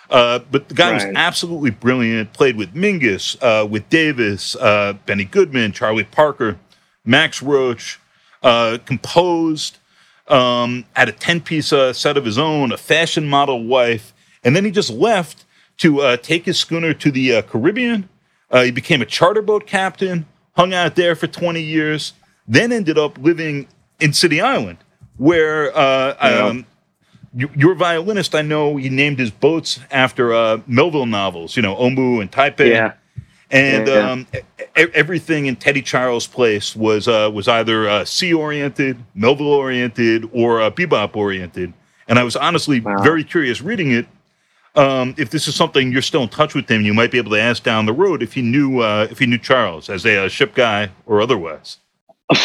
Uh, 0.10 0.40
but 0.52 0.70
the 0.70 0.76
guy 0.76 0.94
was 0.94 1.04
absolutely 1.16 1.72
brilliant. 1.72 2.32
Played 2.32 2.56
with 2.58 2.74
Mingus, 2.76 3.36
uh, 3.42 3.66
with 3.66 3.90
Davis, 3.90 4.56
uh, 4.56 4.94
Benny 5.06 5.24
Goodman, 5.26 5.72
Charlie 5.72 6.04
Parker, 6.04 6.58
Max 7.04 7.42
Roach. 7.42 8.00
Uh, 8.44 8.78
composed, 8.86 9.80
um, 10.28 10.86
had 10.96 11.10
a 11.10 11.12
ten-piece 11.12 11.72
uh, 11.74 11.94
set 11.94 12.18
of 12.18 12.26
his 12.26 12.38
own, 12.38 12.72
a 12.72 12.78
fashion 12.78 13.28
model 13.28 13.64
wife, 13.64 14.14
and 14.44 14.56
then 14.56 14.66
he 14.66 14.72
just 14.72 14.90
left 14.90 15.46
to 15.78 16.02
uh, 16.02 16.18
take 16.18 16.46
his 16.46 16.58
schooner 16.58 16.94
to 16.94 17.12
the 17.12 17.36
uh, 17.36 17.42
Caribbean. 17.44 18.08
Uh, 18.50 18.64
he 18.64 18.72
became 18.72 19.02
a 19.02 19.06
charter 19.06 19.42
boat 19.42 19.66
captain, 19.68 20.26
hung 20.56 20.74
out 20.74 20.96
there 20.96 21.16
for 21.16 21.28
twenty 21.28 21.62
years, 21.62 22.14
then 22.48 22.72
ended 22.72 22.98
up 22.98 23.18
living 23.18 23.68
in 24.00 24.14
City 24.14 24.42
Island, 24.42 24.78
where 25.18 25.76
uh, 25.78 26.16
Yeah. 26.22 26.46
um, 26.46 26.66
y- 27.34 27.50
your 27.56 27.76
violinist, 27.76 28.36
I 28.36 28.42
know 28.42 28.78
he 28.78 28.90
named 28.90 29.20
his 29.20 29.32
boats 29.32 29.80
after 29.92 30.34
uh, 30.34 30.60
Melville 30.68 31.06
novels, 31.06 31.56
you 31.56 31.62
know, 31.62 31.76
Omoo 31.76 32.22
and 32.22 32.32
Typee. 32.32 32.70
Yeah. 32.72 32.94
And 33.56 33.88
Yeah. 33.88 34.12
um, 34.12 34.28
everything 34.76 35.46
in 35.46 35.56
Teddy 35.56 35.82
Charles' 35.82 36.28
place 36.28 36.76
was 36.76 37.08
uh, 37.08 37.30
was 37.34 37.48
either 37.48 37.88
uh, 37.90 38.06
sea 38.06 38.34
oriented, 38.34 38.98
Melville 39.16 39.48
oriented, 39.48 40.30
or 40.34 40.62
uh, 40.62 40.70
bebop 40.70 41.16
oriented. 41.16 41.74
And 42.08 42.20
I 42.20 42.24
was 42.24 42.36
honestly 42.36 42.82
Wow. 42.82 43.02
very 43.02 43.24
curious 43.24 43.62
reading 43.62 43.92
it. 43.92 44.08
Um, 44.76 45.16
if 45.18 45.30
this 45.30 45.48
is 45.48 45.56
something 45.56 45.92
you're 45.92 46.02
still 46.02 46.24
in 46.24 46.30
touch 46.30 46.54
with 46.54 46.70
him, 46.70 46.82
you 46.82 46.94
might 46.94 47.10
be 47.10 47.18
able 47.18 47.32
to 47.32 47.40
ask 47.40 47.64
down 47.64 47.86
the 47.86 47.94
road 47.94 48.22
if 48.22 48.34
he 48.34 48.42
knew 48.42 48.82
uh, 48.82 49.08
if 49.10 49.20
he 49.20 49.26
knew 49.26 49.38
Charles 49.38 49.90
as 49.90 50.06
a, 50.06 50.26
uh 50.26 50.28
ship 50.28 50.54
guy 50.54 50.90
or 51.06 51.22
otherwise. 51.22 51.78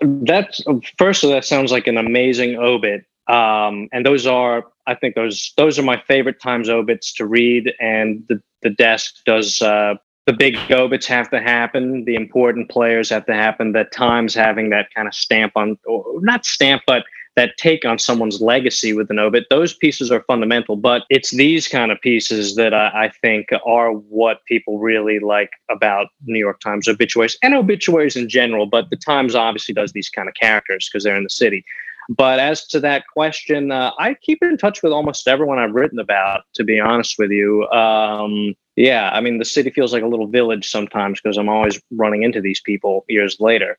That's 0.00 0.62
first 0.98 1.24
of 1.24 1.30
all, 1.30 1.34
that 1.36 1.44
sounds 1.44 1.72
like 1.72 1.86
an 1.88 1.98
amazing 1.98 2.56
obit. 2.56 3.04
Um, 3.28 3.88
and 3.92 4.06
those 4.06 4.26
are, 4.26 4.64
I 4.86 4.94
think 4.94 5.16
those 5.16 5.52
those 5.56 5.78
are 5.78 5.82
my 5.82 6.00
favorite 6.06 6.40
times 6.40 6.68
obits 6.68 7.12
to 7.14 7.26
read. 7.26 7.74
And 7.80 8.24
the 8.28 8.40
the 8.62 8.70
desk 8.70 9.16
does 9.26 9.60
uh, 9.60 9.94
the 10.26 10.32
big 10.32 10.58
obits 10.70 11.06
have 11.06 11.30
to 11.30 11.40
happen, 11.40 12.04
the 12.04 12.16
important 12.16 12.68
players 12.68 13.10
have 13.10 13.26
to 13.26 13.34
happen. 13.34 13.72
That 13.72 13.92
times 13.92 14.34
having 14.34 14.70
that 14.70 14.92
kind 14.92 15.06
of 15.06 15.14
stamp 15.14 15.52
on, 15.54 15.78
or 15.86 16.04
not 16.20 16.44
stamp, 16.44 16.82
but 16.86 17.04
that 17.36 17.56
take 17.58 17.84
on 17.84 17.98
someone's 17.98 18.40
legacy 18.40 18.92
with 18.92 19.10
an 19.10 19.18
obit. 19.18 19.44
Those 19.50 19.74
pieces 19.74 20.10
are 20.10 20.22
fundamental, 20.22 20.74
but 20.74 21.02
it's 21.10 21.30
these 21.30 21.68
kind 21.68 21.92
of 21.92 22.00
pieces 22.00 22.56
that 22.56 22.74
I, 22.74 23.04
I 23.04 23.12
think 23.22 23.50
are 23.64 23.92
what 23.92 24.44
people 24.46 24.78
really 24.78 25.20
like 25.20 25.50
about 25.70 26.08
New 26.24 26.38
York 26.38 26.60
Times 26.60 26.88
obituaries 26.88 27.38
and 27.42 27.54
obituaries 27.54 28.16
in 28.16 28.28
general. 28.28 28.66
But 28.66 28.90
the 28.90 28.96
Times 28.96 29.34
obviously 29.34 29.74
does 29.74 29.92
these 29.92 30.08
kind 30.08 30.28
of 30.28 30.34
characters 30.34 30.88
because 30.90 31.04
they're 31.04 31.14
in 31.14 31.24
the 31.24 31.30
city. 31.30 31.64
But 32.08 32.38
as 32.38 32.66
to 32.68 32.80
that 32.80 33.04
question, 33.12 33.72
uh, 33.72 33.90
I 33.98 34.14
keep 34.14 34.42
in 34.42 34.56
touch 34.56 34.82
with 34.82 34.92
almost 34.92 35.26
everyone 35.26 35.58
I've 35.58 35.74
written 35.74 35.98
about, 35.98 36.42
to 36.54 36.64
be 36.64 36.78
honest 36.78 37.16
with 37.18 37.30
you. 37.30 37.66
Um, 37.68 38.54
yeah, 38.76 39.10
I 39.12 39.20
mean, 39.20 39.38
the 39.38 39.44
city 39.44 39.70
feels 39.70 39.92
like 39.92 40.02
a 40.02 40.06
little 40.06 40.26
village 40.26 40.68
sometimes 40.68 41.20
because 41.20 41.36
I'm 41.36 41.48
always 41.48 41.80
running 41.90 42.22
into 42.22 42.40
these 42.40 42.60
people 42.60 43.04
years 43.08 43.40
later. 43.40 43.78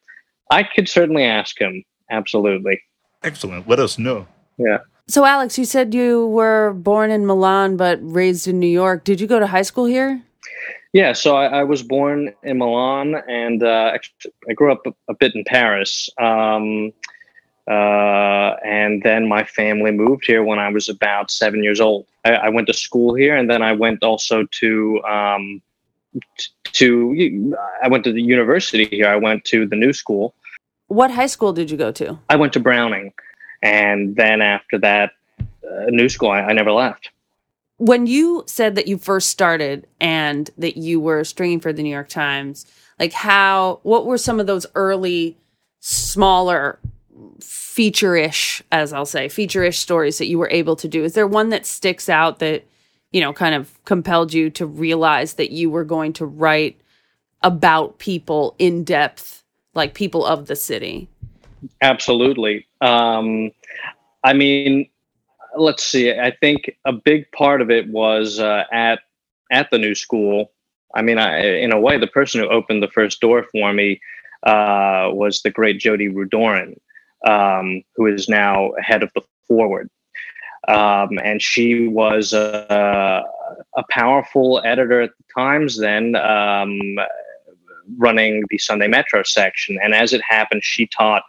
I 0.51 0.63
could 0.63 0.89
certainly 0.89 1.23
ask 1.23 1.59
him. 1.59 1.83
Absolutely. 2.09 2.81
Excellent. 3.23 3.67
Let 3.67 3.79
us 3.79 3.97
know. 3.97 4.27
Yeah. 4.57 4.79
So, 5.07 5.23
Alex, 5.23 5.57
you 5.57 5.65
said 5.65 5.93
you 5.93 6.27
were 6.27 6.73
born 6.73 7.11
in 7.11 7.25
Milan 7.25 7.77
but 7.77 7.99
raised 8.01 8.47
in 8.47 8.59
New 8.59 8.67
York. 8.67 9.03
Did 9.05 9.21
you 9.21 9.27
go 9.27 9.39
to 9.39 9.47
high 9.47 9.61
school 9.61 9.85
here? 9.85 10.21
Yeah, 10.93 11.13
so 11.13 11.35
I, 11.35 11.59
I 11.59 11.63
was 11.63 11.83
born 11.83 12.33
in 12.43 12.57
Milan, 12.57 13.15
and 13.27 13.61
uh, 13.61 13.97
I 14.49 14.53
grew 14.53 14.71
up 14.71 14.81
a, 14.87 14.93
a 15.09 15.13
bit 15.13 15.35
in 15.35 15.43
Paris. 15.43 16.09
Um, 16.19 16.91
uh, 17.67 18.55
and 18.63 19.03
then 19.03 19.27
my 19.27 19.43
family 19.43 19.91
moved 19.91 20.25
here 20.25 20.43
when 20.43 20.57
I 20.57 20.69
was 20.69 20.87
about 20.87 21.29
seven 21.29 21.63
years 21.63 21.81
old. 21.81 22.07
I, 22.23 22.33
I 22.33 22.49
went 22.49 22.67
to 22.67 22.73
school 22.73 23.13
here, 23.13 23.35
and 23.35 23.49
then 23.49 23.61
I 23.61 23.73
went 23.73 24.03
also 24.03 24.45
to 24.45 25.03
um, 25.03 25.61
to 26.63 27.55
I 27.83 27.89
went 27.89 28.03
to 28.05 28.13
the 28.13 28.21
university 28.21 28.85
here. 28.85 29.07
I 29.07 29.17
went 29.17 29.43
to 29.45 29.67
the 29.67 29.75
new 29.75 29.91
school. 29.91 30.33
What 30.87 31.11
high 31.11 31.27
school 31.27 31.51
did 31.51 31.69
you 31.69 31.77
go 31.77 31.91
to? 31.91 32.17
I 32.29 32.37
went 32.37 32.53
to 32.53 32.61
Browning, 32.61 33.11
and 33.61 34.15
then 34.15 34.41
after 34.41 34.77
that, 34.79 35.11
uh, 35.39 35.85
new 35.89 36.07
school. 36.07 36.29
I, 36.29 36.41
I 36.41 36.53
never 36.53 36.71
left. 36.71 37.11
When 37.79 38.07
you 38.07 38.43
said 38.47 38.75
that 38.75 38.87
you 38.87 38.97
first 38.97 39.29
started 39.29 39.85
and 39.99 40.49
that 40.57 40.77
you 40.77 40.99
were 40.99 41.23
stringing 41.23 41.59
for 41.59 41.71
the 41.71 41.83
New 41.83 41.91
York 41.91 42.09
Times, 42.09 42.65
like 42.99 43.13
how, 43.13 43.81
what 43.83 44.07
were 44.07 44.17
some 44.17 44.39
of 44.39 44.47
those 44.47 44.65
early, 44.73 45.37
smaller, 45.79 46.79
feature 47.41 48.15
ish, 48.15 48.61
as 48.71 48.93
I'll 48.93 49.05
say, 49.05 49.29
feature 49.29 49.63
ish 49.63 49.79
stories 49.79 50.17
that 50.17 50.27
you 50.27 50.37
were 50.37 50.49
able 50.49 50.75
to 50.77 50.87
do? 50.87 51.03
Is 51.03 51.13
there 51.13 51.27
one 51.27 51.49
that 51.49 51.65
sticks 51.65 52.09
out 52.09 52.39
that, 52.39 52.65
you 53.11 53.21
know, 53.21 53.33
kind 53.33 53.55
of 53.55 53.83
compelled 53.85 54.33
you 54.33 54.49
to 54.51 54.65
realize 54.65 55.33
that 55.33 55.51
you 55.51 55.69
were 55.69 55.83
going 55.83 56.13
to 56.13 56.25
write 56.25 56.79
about 57.43 57.99
people 57.99 58.55
in 58.59 58.83
depth, 58.83 59.43
like 59.73 59.93
people 59.93 60.25
of 60.25 60.47
the 60.47 60.55
city? 60.55 61.07
Absolutely. 61.81 62.67
Um, 62.81 63.51
I 64.23 64.33
mean, 64.33 64.89
let's 65.55 65.83
see. 65.83 66.11
I 66.11 66.31
think 66.31 66.75
a 66.85 66.93
big 66.93 67.31
part 67.31 67.61
of 67.61 67.71
it 67.71 67.87
was 67.89 68.39
uh, 68.39 68.63
at 68.71 68.99
at 69.51 69.71
the 69.71 69.77
new 69.77 69.95
school. 69.95 70.51
I 70.93 71.01
mean, 71.01 71.17
I, 71.17 71.39
in 71.39 71.71
a 71.71 71.79
way, 71.79 71.97
the 71.97 72.07
person 72.07 72.41
who 72.41 72.47
opened 72.49 72.83
the 72.83 72.89
first 72.89 73.21
door 73.21 73.45
for 73.51 73.71
me 73.73 74.01
uh, 74.43 75.09
was 75.11 75.41
the 75.41 75.49
great 75.49 75.79
Jodi 75.79 76.09
Rudoren, 76.09 76.77
um, 77.25 77.81
who 77.95 78.05
is 78.05 78.27
now 78.29 78.71
head 78.81 79.03
of 79.03 79.11
the 79.13 79.21
Forward. 79.47 79.89
Um, 80.67 81.17
and 81.23 81.41
she 81.41 81.87
was 81.87 82.33
uh, 82.33 83.21
a 83.77 83.83
powerful 83.89 84.61
editor 84.65 85.01
at 85.01 85.11
the 85.17 85.23
Times 85.33 85.79
then, 85.79 86.15
um, 86.15 86.79
running 87.97 88.43
the 88.49 88.57
Sunday 88.57 88.87
Metro 88.87 89.23
section. 89.23 89.79
And 89.81 89.93
as 89.93 90.11
it 90.11 90.21
happened, 90.27 90.63
she 90.63 90.87
taught 90.87 91.23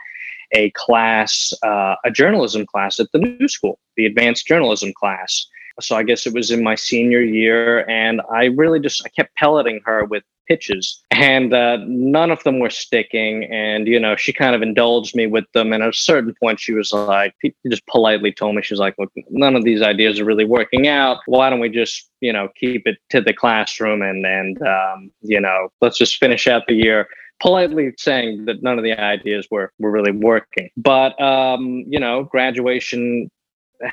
a 0.53 0.71
class, 0.71 1.53
uh, 1.63 1.95
a 2.05 2.11
journalism 2.11 2.67
class 2.67 2.99
at 2.99 3.07
the 3.13 3.19
new 3.19 3.49
school, 3.49 3.79
the 3.97 4.07
advanced 4.07 4.47
journalism 4.47 4.93
class. 4.99 5.47
So 5.81 5.97
I 5.97 6.03
guess 6.03 6.27
it 6.27 6.35
was 6.35 6.51
in 6.51 6.63
my 6.63 6.75
senior 6.75 7.21
year, 7.21 7.89
and 7.89 8.21
I 8.33 8.47
really 8.47 8.81
just 8.81 9.03
I 9.05 9.09
kept 9.11 9.35
pelleting 9.37 9.81
her 9.85 10.05
with 10.05 10.23
pitches, 10.49 11.03
and 11.11 11.53
uh, 11.53 11.79
none 11.87 12.31
of 12.31 12.43
them 12.43 12.59
were 12.59 12.71
sticking. 12.71 13.45
And 13.45 13.87
you 13.87 14.01
know, 14.01 14.17
she 14.17 14.33
kind 14.33 14.55
of 14.55 14.63
indulged 14.63 15.15
me 15.15 15.27
with 15.27 15.45
them. 15.53 15.73
And 15.73 15.83
at 15.83 15.91
a 15.91 15.93
certain 15.93 16.35
point, 16.43 16.59
she 16.59 16.73
was 16.73 16.93
like, 16.93 17.35
she 17.43 17.55
just 17.71 17.87
politely 17.87 18.33
told 18.33 18.57
me, 18.57 18.63
she's 18.63 18.79
like, 18.81 18.95
"Look, 18.99 19.13
none 19.31 19.55
of 19.55 19.65
these 19.65 19.83
ideas 19.83 20.19
are 20.19 20.25
really 20.25 20.45
working 20.45 20.89
out. 20.89 21.19
Why 21.27 21.51
don't 21.51 21.61
we 21.61 21.69
just, 21.69 22.11
you 22.21 22.33
know, 22.33 22.49
keep 22.57 22.87
it 22.87 22.99
to 23.11 23.21
the 23.21 23.33
classroom 23.33 24.03
and 24.03 24.27
and 24.27 24.61
um, 24.63 25.11
you 25.21 25.41
know, 25.41 25.69
let's 25.81 25.99
just 25.99 26.17
finish 26.17 26.47
out 26.47 26.67
the 26.67 26.75
year." 26.75 27.09
politely 27.41 27.93
saying 27.99 28.47
that 28.47 28.63
none 28.65 28.79
of 28.79 28.85
the 28.85 28.93
ideas 28.93 29.47
were 29.51 29.73
were 29.79 29.91
really 29.91 30.13
working. 30.13 30.71
But 30.77 31.21
um, 31.21 31.85
you 31.87 32.01
know, 32.01 32.25
graduation 32.25 33.31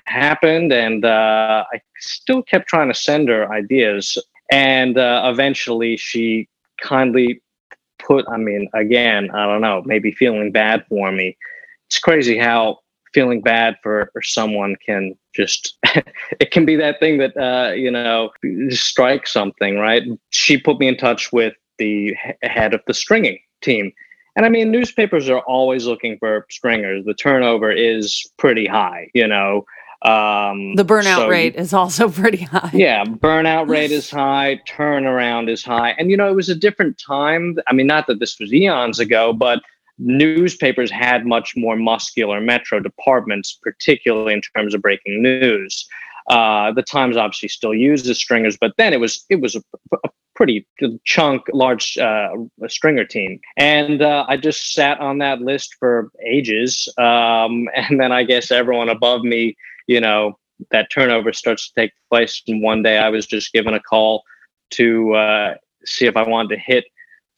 happened, 0.06 0.72
and 0.72 1.06
uh, 1.06 1.66
I 1.72 1.82
still 2.00 2.44
kept 2.44 2.68
trying 2.68 2.88
to 2.88 2.94
send 2.94 3.30
her 3.30 3.52
ideas, 3.52 4.18
and 4.52 4.98
uh, 4.98 5.30
eventually 5.32 5.98
she 5.98 6.48
kindly 6.82 7.42
put. 8.00 8.26
I 8.30 8.38
mean, 8.38 8.70
again, 8.74 9.30
I 9.32 9.46
don't 9.46 9.62
know, 9.62 9.84
maybe 9.86 10.12
feeling 10.12 10.52
bad 10.52 10.86
for 10.88 11.12
me. 11.12 11.38
It's 11.88 12.00
crazy 12.00 12.38
how 12.38 12.80
feeling 13.14 13.42
bad 13.42 13.78
for, 13.82 14.12
someone 14.24 14.76
can 14.86 15.16
just 15.34 15.78
it 16.40 16.52
can 16.52 16.66
be 16.66 16.76
that 16.76 17.00
thing 17.00 17.18
that 17.18 17.36
uh, 17.38 17.74
you 17.74 17.90
know 17.92 18.30
strike 18.70 19.26
something 19.28 19.78
right 19.78 20.04
she 20.32 20.58
put 20.58 20.80
me 20.80 20.88
in 20.88 20.98
touch 20.98 21.32
with 21.32 21.54
the 21.78 22.16
head 22.44 22.74
of 22.74 22.82
the 22.88 22.94
stringing 22.94 23.40
team. 23.62 23.92
And 24.36 24.46
I 24.46 24.50
mean, 24.50 24.72
newspapers 24.72 25.30
are 25.30 25.40
always 25.42 25.86
looking 25.86 26.18
for 26.20 26.46
stringers. 26.50 27.06
The 27.06 27.14
turnover 27.14 27.72
is 27.72 28.30
pretty 28.38 28.66
high, 28.66 29.10
you 29.14 29.28
know. 29.28 29.66
Um, 30.06 30.76
the 30.76 30.86
burnout 30.86 31.16
so, 31.16 31.28
rate 31.28 31.56
is 31.56 31.74
also 31.74 32.10
pretty 32.22 32.44
high. 32.44 32.70
Yeah, 32.74 33.04
burnout 33.06 33.68
rate 33.68 33.92
is 33.92 34.10
high, 34.12 34.62
turnaround 34.68 35.50
is 35.50 35.64
high. 35.64 35.96
And, 35.98 36.12
you 36.12 36.18
know, 36.18 36.30
it 36.30 36.36
was 36.36 36.50
a 36.50 36.56
different 36.56 37.00
time. 37.00 37.58
I 37.68 37.74
mean, 37.74 37.88
not 37.88 38.06
that 38.08 38.20
this 38.20 38.40
was 38.40 38.54
eons 38.54 39.00
ago, 39.00 39.34
but 39.34 39.62
newspapers 39.98 40.92
had 40.92 41.26
much 41.26 41.54
more 41.56 41.76
muscular 41.76 42.40
metro 42.40 42.80
departments, 42.80 43.58
particularly 43.64 44.34
in 44.34 44.42
terms 44.56 44.76
of 44.76 44.82
breaking 44.82 45.24
news. 45.24 45.88
Uh, 46.30 46.72
the 46.72 46.84
Times 46.84 47.18
obviously 47.18 47.50
still 47.50 47.74
uses 47.74 48.18
stringers, 48.18 48.58
but 48.60 48.74
then 48.78 48.94
it 48.94 49.00
was 49.00 49.26
it 49.30 49.42
was 49.42 49.56
a, 49.56 49.62
a 50.04 50.10
pretty 50.36 50.68
chunk, 51.06 51.44
large 51.54 51.98
uh, 51.98 52.30
stringer 52.68 53.06
team. 53.06 53.40
And 53.58 54.02
uh, 54.02 54.26
I 54.28 54.38
just 54.38 54.74
sat 54.74 55.00
on 55.00 55.20
that 55.20 55.42
list 55.42 55.76
for 55.80 56.12
ages. 56.26 56.88
Um, 56.98 57.70
and 57.76 58.00
then 58.00 58.12
I 58.12 58.24
guess 58.24 58.52
everyone 58.52 58.90
above 58.90 59.24
me, 59.24 59.56
you 59.88 60.00
know, 60.00 60.38
that 60.72 60.90
turnover 60.92 61.34
starts 61.34 61.68
to 61.68 61.82
take 61.82 61.92
place. 62.10 62.42
And 62.48 62.62
one 62.62 62.84
day 62.84 62.98
I 62.98 63.10
was 63.10 63.26
just 63.26 63.54
given 63.54 63.74
a 63.74 63.80
call 63.80 64.24
to 64.72 65.14
uh, 65.14 65.56
see 65.86 66.06
if 66.06 66.18
I 66.18 66.28
wanted 66.28 66.56
to 66.56 66.62
hit 66.62 66.86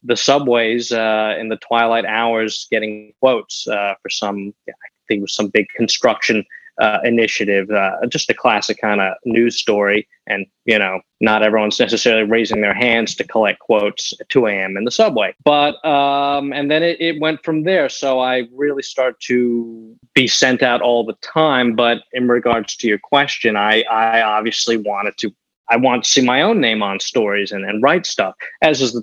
the 0.02 0.16
subways 0.16 0.92
uh, 0.92 1.34
in 1.38 1.48
the 1.48 1.56
twilight 1.56 2.04
hours 2.04 2.66
getting 2.70 3.12
quotes 3.20 3.66
uh, 3.66 3.94
for 4.00 4.10
some, 4.10 4.54
I 4.68 4.72
think 5.08 5.18
it 5.18 5.22
was 5.22 5.34
some 5.34 5.48
big 5.48 5.66
construction 5.76 6.44
uh, 6.78 6.98
initiative, 7.04 7.70
uh, 7.70 7.92
just 8.08 8.30
a 8.30 8.34
classic 8.34 8.80
kind 8.80 9.00
of 9.00 9.14
news 9.24 9.58
story. 9.58 10.08
And, 10.26 10.46
you 10.64 10.78
know, 10.78 11.00
not 11.20 11.42
everyone's 11.42 11.80
necessarily 11.80 12.28
raising 12.28 12.60
their 12.60 12.74
hands 12.74 13.14
to 13.16 13.24
collect 13.24 13.60
quotes 13.60 14.12
at 14.20 14.28
2 14.28 14.46
a.m. 14.46 14.76
in 14.76 14.84
the 14.84 14.90
subway. 14.90 15.34
But, 15.44 15.84
um, 15.84 16.52
and 16.52 16.70
then 16.70 16.82
it, 16.82 17.00
it 17.00 17.20
went 17.20 17.42
from 17.44 17.64
there. 17.64 17.88
So 17.88 18.20
I 18.20 18.46
really 18.54 18.82
start 18.82 19.18
to 19.22 19.96
be 20.14 20.28
sent 20.28 20.62
out 20.62 20.82
all 20.82 21.04
the 21.04 21.16
time. 21.22 21.74
But 21.74 22.02
in 22.12 22.28
regards 22.28 22.76
to 22.76 22.86
your 22.86 22.98
question, 22.98 23.56
I, 23.56 23.82
I 23.90 24.22
obviously 24.22 24.76
wanted 24.76 25.16
to 25.18 25.32
I 25.70 25.76
want 25.76 26.04
to 26.04 26.10
see 26.10 26.22
my 26.22 26.42
own 26.42 26.60
name 26.60 26.82
on 26.82 26.98
stories 26.98 27.52
and, 27.52 27.64
and 27.64 27.82
write 27.82 28.06
stuff, 28.06 28.34
as 28.62 28.80
is 28.80 28.96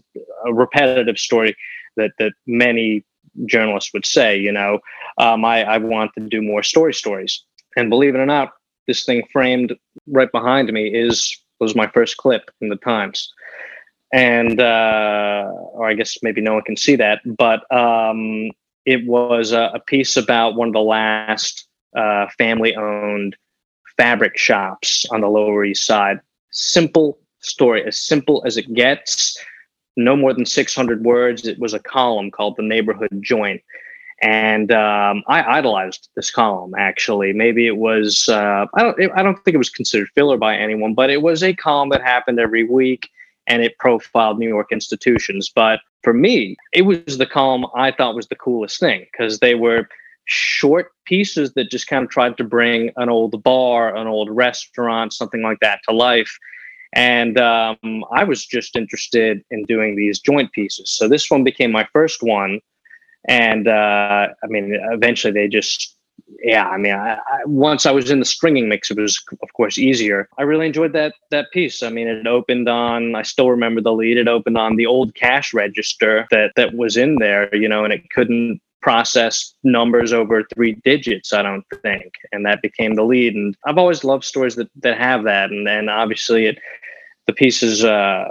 a 0.46 0.54
repetitive 0.54 1.20
story 1.20 1.56
that 1.96 2.12
that 2.18 2.34
many 2.48 3.06
journalists 3.46 3.94
would 3.94 4.06
say. 4.06 4.38
You 4.38 4.52
know, 4.52 4.80
um, 5.18 5.46
I, 5.46 5.64
I 5.64 5.78
want 5.78 6.12
to 6.18 6.22
do 6.22 6.42
more 6.42 6.64
story 6.64 6.94
stories. 6.94 7.44
And 7.76 7.90
believe 7.90 8.16
it 8.16 8.20
or 8.20 8.26
not, 8.26 8.54
this 8.88 9.04
thing 9.04 9.24
framed 9.32 9.76
right 10.08 10.32
behind 10.32 10.72
me 10.72 10.88
is 10.88 11.38
was 11.60 11.76
my 11.76 11.88
first 11.88 12.18
clip 12.18 12.52
in 12.62 12.70
the 12.70 12.76
Times. 12.76 13.32
And 14.14 14.62
uh, 14.62 15.46
or 15.74 15.88
I 15.88 15.94
guess 15.94 16.18
maybe 16.22 16.42
no 16.42 16.54
one 16.54 16.64
can 16.64 16.78
see 16.78 16.96
that, 16.96 17.22
but 17.38 17.70
um, 17.76 18.52
it 18.86 19.06
was 19.08 19.52
a, 19.52 19.72
a, 19.74 19.80
piece 19.80 20.16
about 20.16 20.56
one 20.56 20.68
of 20.68 20.74
the 20.74 20.80
last 20.80 21.68
uh, 21.98 22.28
family-owned 22.38 23.36
fabric 23.98 24.38
shops 24.38 25.06
on 25.12 25.22
the 25.22 25.28
Lower 25.28 25.66
East 25.66 25.86
Side. 25.86 26.20
Simple 26.52 27.18
story, 27.40 27.84
as 27.86 28.00
simple 28.00 28.44
as 28.46 28.58
it 28.58 28.74
gets. 28.74 29.38
No 29.98 30.16
more 30.16 30.34
than 30.34 30.46
600 30.46 31.04
words. 31.04 31.48
It 31.48 31.60
was 31.60 31.74
a 31.74 31.80
column 31.80 32.32
called 32.32 32.56
"The 32.58 32.64
Neighborhood 32.64 33.10
Joint," 33.22 33.62
and 34.22 34.72
um, 34.72 35.24
I 35.28 35.44
idolized 35.58 36.10
this 36.16 36.32
column. 36.32 36.74
Actually, 36.78 37.34
maybe 37.34 37.68
it 37.68 37.78
was 37.78 38.28
uh, 38.30 38.66
I 38.74 38.84
don't 38.84 38.98
I 39.16 39.24
don't 39.24 39.36
think 39.44 39.56
it 39.56 39.60
was 39.60 39.70
considered 39.70 40.10
filler 40.16 40.38
by 40.38 40.56
anyone, 40.56 40.94
but 40.94 41.10
it 41.10 41.22
was 41.22 41.44
a 41.44 41.54
column 41.54 41.90
that 41.90 42.02
happened 42.02 42.40
every 42.40 42.64
week, 42.64 43.10
and 43.48 43.62
it 43.62 43.78
profiled 43.78 44.40
New 44.40 44.48
York 44.48 44.72
institutions. 44.72 45.52
But 45.54 45.82
for 46.04 46.14
me, 46.14 46.56
it 46.72 46.84
was 46.84 47.18
the 47.18 47.26
column 47.26 47.66
I 47.76 47.92
thought 47.92 48.16
was 48.16 48.28
the 48.28 48.36
coolest 48.36 48.80
thing 48.80 49.06
because 49.12 49.40
they 49.40 49.56
were 49.56 49.88
short 50.26 50.92
pieces 51.06 51.54
that 51.54 51.70
just 51.70 51.88
kind 51.88 52.04
of 52.04 52.10
tried 52.10 52.38
to 52.38 52.44
bring 52.44 52.92
an 52.96 53.10
old 53.10 53.44
bar, 53.44 53.96
an 53.96 54.08
old 54.08 54.30
restaurant, 54.30 55.14
something 55.14 55.42
like 55.42 55.60
that 55.60 55.82
to 55.88 55.96
life. 55.96 56.38
And 56.94 57.38
um, 57.38 58.06
I 58.12 58.24
was 58.24 58.46
just 58.46 58.76
interested 58.76 59.44
in 59.52 59.66
doing 59.66 59.96
these 59.96 60.20
joint 60.20 60.52
pieces. 60.54 60.90
So 60.90 61.10
this 61.10 61.30
one 61.30 61.44
became 61.44 61.72
my 61.72 61.86
first 61.94 62.24
one 62.24 62.62
and 63.28 63.68
uh, 63.68 64.28
I 64.44 64.48
mean, 64.48 64.78
eventually 64.92 65.34
they 65.34 65.48
just, 65.48 65.96
yeah. 66.44 66.68
I 66.68 66.78
mean, 66.78 66.94
I, 66.94 67.16
I, 67.16 67.40
once 67.46 67.86
I 67.86 67.92
was 67.92 68.10
in 68.12 68.20
the 68.20 68.26
stringing 68.26 68.70
mix, 68.70 68.92
it 68.92 69.00
was 69.00 69.22
of 69.42 69.54
course 69.54 69.78
easier. 69.78 70.30
I 70.38 70.44
really 70.44 70.68
enjoyed 70.68 70.94
that 70.94 71.14
that 71.32 71.52
piece. 71.52 71.84
I 71.84 71.90
mean, 71.90 72.08
it 72.08 72.28
opened 72.28 72.70
on. 72.70 73.16
I 73.16 73.24
still 73.24 73.50
remember 73.50 73.82
the 73.82 73.94
lead. 73.94 74.18
It 74.18 74.28
opened 74.28 74.58
on 74.58 74.76
the 74.76 74.86
old 74.86 75.16
cash 75.16 75.54
register 75.54 76.28
that 76.32 76.52
that 76.56 76.76
was 76.76 76.98
in 76.98 77.16
there, 77.16 77.54
you 77.56 77.68
know, 77.68 77.84
and 77.84 77.94
it 77.94 78.10
couldn't 78.12 78.62
process 78.86 79.56
numbers 79.64 80.14
over 80.14 80.44
three 80.54 80.74
digits 80.84 81.34
i 81.34 81.42
don't 81.42 81.66
think 81.82 82.14
and 82.32 82.46
that 82.46 82.62
became 82.62 82.94
the 82.94 83.02
lead 83.02 83.34
and 83.34 83.58
i've 83.66 83.80
always 83.80 84.04
loved 84.04 84.24
stories 84.24 84.54
that 84.54 84.70
that 84.76 84.96
have 84.96 85.24
that 85.24 85.50
and 85.50 85.66
then 85.66 85.90
obviously 85.90 86.46
it 86.46 86.60
the 87.26 87.34
pieces 87.34 87.84
uh 87.84 88.26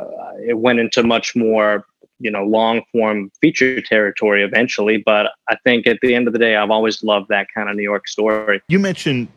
it 0.47 0.57
went 0.57 0.79
into 0.79 1.03
much 1.03 1.35
more 1.35 1.85
you 2.19 2.31
know 2.31 2.45
long 2.45 2.83
form 2.93 3.31
feature 3.41 3.81
territory 3.81 4.45
eventually 4.45 5.03
but 5.05 5.33
i 5.49 5.57
think 5.65 5.87
at 5.87 5.99
the 6.03 6.15
end 6.15 6.27
of 6.27 6.33
the 6.33 6.39
day 6.39 6.57
i've 6.57 6.71
always 6.71 7.03
loved 7.03 7.29
that 7.29 7.47
kind 7.55 7.69
of 7.69 7.77
new 7.77 7.83
york 7.83 8.09
story. 8.09 8.63
You 8.69 8.79
mentioned 8.79 9.29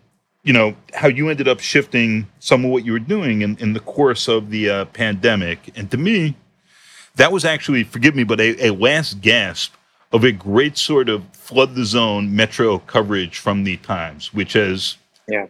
you 0.43 0.53
know 0.53 0.75
how 0.93 1.07
you 1.07 1.29
ended 1.29 1.47
up 1.47 1.59
shifting 1.59 2.27
some 2.39 2.63
of 2.63 2.71
what 2.71 2.85
you 2.85 2.93
were 2.93 2.99
doing 2.99 3.41
in, 3.41 3.57
in 3.57 3.73
the 3.73 3.81
course 3.81 4.29
of 4.29 4.49
the 4.49 4.69
uh, 4.69 4.85
pandemic. 4.85 5.71
And 5.75 5.91
to 5.91 5.97
me 5.97 6.37
that 7.17 7.31
was 7.31 7.43
actually 7.43 7.83
forgive 7.83 8.15
me 8.15 8.23
but 8.23 8.39
a, 8.39 8.67
a 8.67 8.71
last 8.71 9.21
gasp 9.21 9.73
of 10.13 10.23
a 10.23 10.31
great 10.31 10.77
sort 10.77 11.09
of 11.09 11.23
flood 11.33 11.75
the 11.75 11.83
zone 11.83 12.33
metro 12.33 12.79
coverage 12.79 13.37
from 13.37 13.65
the 13.65 13.77
times 13.77 14.33
which 14.33 14.53
has 14.53 14.95
yeah. 15.27 15.47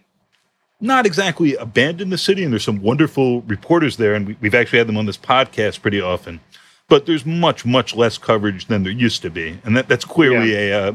not 0.82 1.05
exactly 1.05 1.55
abandoned 1.55 2.11
the 2.11 2.17
city 2.17 2.43
and 2.43 2.51
there's 2.51 2.63
some 2.63 2.82
wonderful 2.82 3.41
reporters 3.41 3.97
there 3.97 4.15
and 4.15 4.28
we, 4.28 4.38
we've 4.41 4.55
actually 4.55 4.80
had 4.80 4.88
them 4.88 4.97
on 4.97 5.05
this 5.05 5.17
podcast 5.17 5.82
pretty 5.82 6.01
often 6.01 6.39
but 6.88 7.05
there's 7.05 7.25
much 7.25 7.65
much 7.65 7.95
less 7.95 8.17
coverage 8.17 8.67
than 8.67 8.83
there 8.83 8.91
used 8.91 9.21
to 9.21 9.29
be, 9.29 9.59
and 9.63 9.75
that, 9.77 9.88
that's 9.88 10.05
clearly 10.05 10.53
yeah. 10.53 10.59
a 10.59 10.88
uh, 10.89 10.93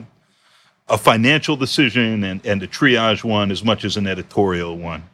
a 0.89 0.99
financial 0.99 1.57
decision 1.57 2.25
and 2.25 2.45
and 2.45 2.63
a 2.63 2.67
triage 2.67 3.25
one 3.25 3.51
as 3.51 3.65
much 3.65 3.85
as 3.85 3.97
an 3.97 4.07
editorial 4.07 4.77
one. 4.77 5.05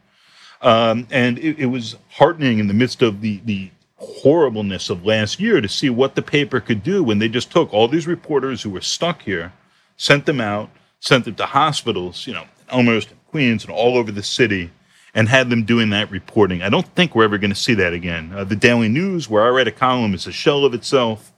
Um, 0.61 1.07
and 1.13 1.39
it, 1.39 1.61
it, 1.61 1.67
was 1.67 1.95
heartening 2.11 2.59
in 2.59 2.67
the 2.67 2.75
midst 2.75 3.01
of 3.01 3.21
the 3.21 3.41
the 3.45 3.71
horribleness 3.97 4.91
of 4.91 5.05
last 5.05 5.39
year 5.39 5.61
to 5.61 5.69
see 5.69 5.91
what 5.91 6.15
the 6.15 6.23
paper 6.23 6.61
could 6.61 6.83
do 6.83 7.03
when 7.03 7.19
they 7.19 7.29
just 7.29 7.51
took 7.51 7.73
all 7.73 7.87
these 7.87 8.07
reporters 8.07 8.63
who 8.63 8.71
were 8.71 8.81
stuck 8.81 9.23
here, 9.23 9.53
sent 9.97 10.27
them 10.27 10.41
out, 10.41 10.71
sent 11.01 11.25
them 11.25 11.35
to 11.37 11.47
hospitals, 11.47 12.27
you 12.27 12.33
know, 12.33 12.45
almost 12.71 13.11
Queens 13.31 13.65
and 13.65 13.73
all 13.73 13.97
over 13.97 14.11
the 14.11 14.23
city, 14.23 14.71
and 15.19 15.29
had 15.29 15.51
them 15.51 15.65
doing 15.65 15.91
that 15.91 16.09
reporting. 16.13 16.63
I 16.63 16.69
don't 16.69 16.87
think 16.95 17.17
we're 17.17 17.25
ever 17.25 17.39
going 17.39 17.51
to 17.51 17.57
see 17.57 17.75
that 17.75 17.93
again. 17.93 18.31
Uh, 18.33 18.45
the 18.45 18.55
Daily 18.55 18.89
News, 18.89 19.29
where 19.29 19.43
I 19.45 19.49
write 19.49 19.67
a 19.67 19.73
column, 19.73 20.15
is 20.15 20.29
a 20.29 20.33
shell 20.33 20.65
of 20.65 20.75
itself. 20.75 21.33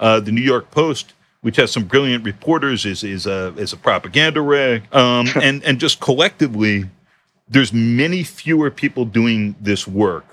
Uh, 0.00 0.18
the 0.18 0.32
New 0.32 0.40
York 0.40 0.72
Post, 0.72 1.12
which 1.40 1.54
has 1.54 1.70
some 1.70 1.84
brilliant 1.84 2.24
reporters, 2.24 2.84
is 2.84 3.04
is 3.04 3.26
a 3.26 3.54
is 3.56 3.72
a 3.72 3.76
propaganda 3.76 4.40
rag. 4.40 4.92
Um, 4.92 5.28
and 5.40 5.62
and 5.62 5.78
just 5.78 6.00
collectively, 6.00 6.86
there's 7.48 7.72
many 7.72 8.24
fewer 8.24 8.68
people 8.68 9.04
doing 9.04 9.54
this 9.60 9.86
work 9.86 10.26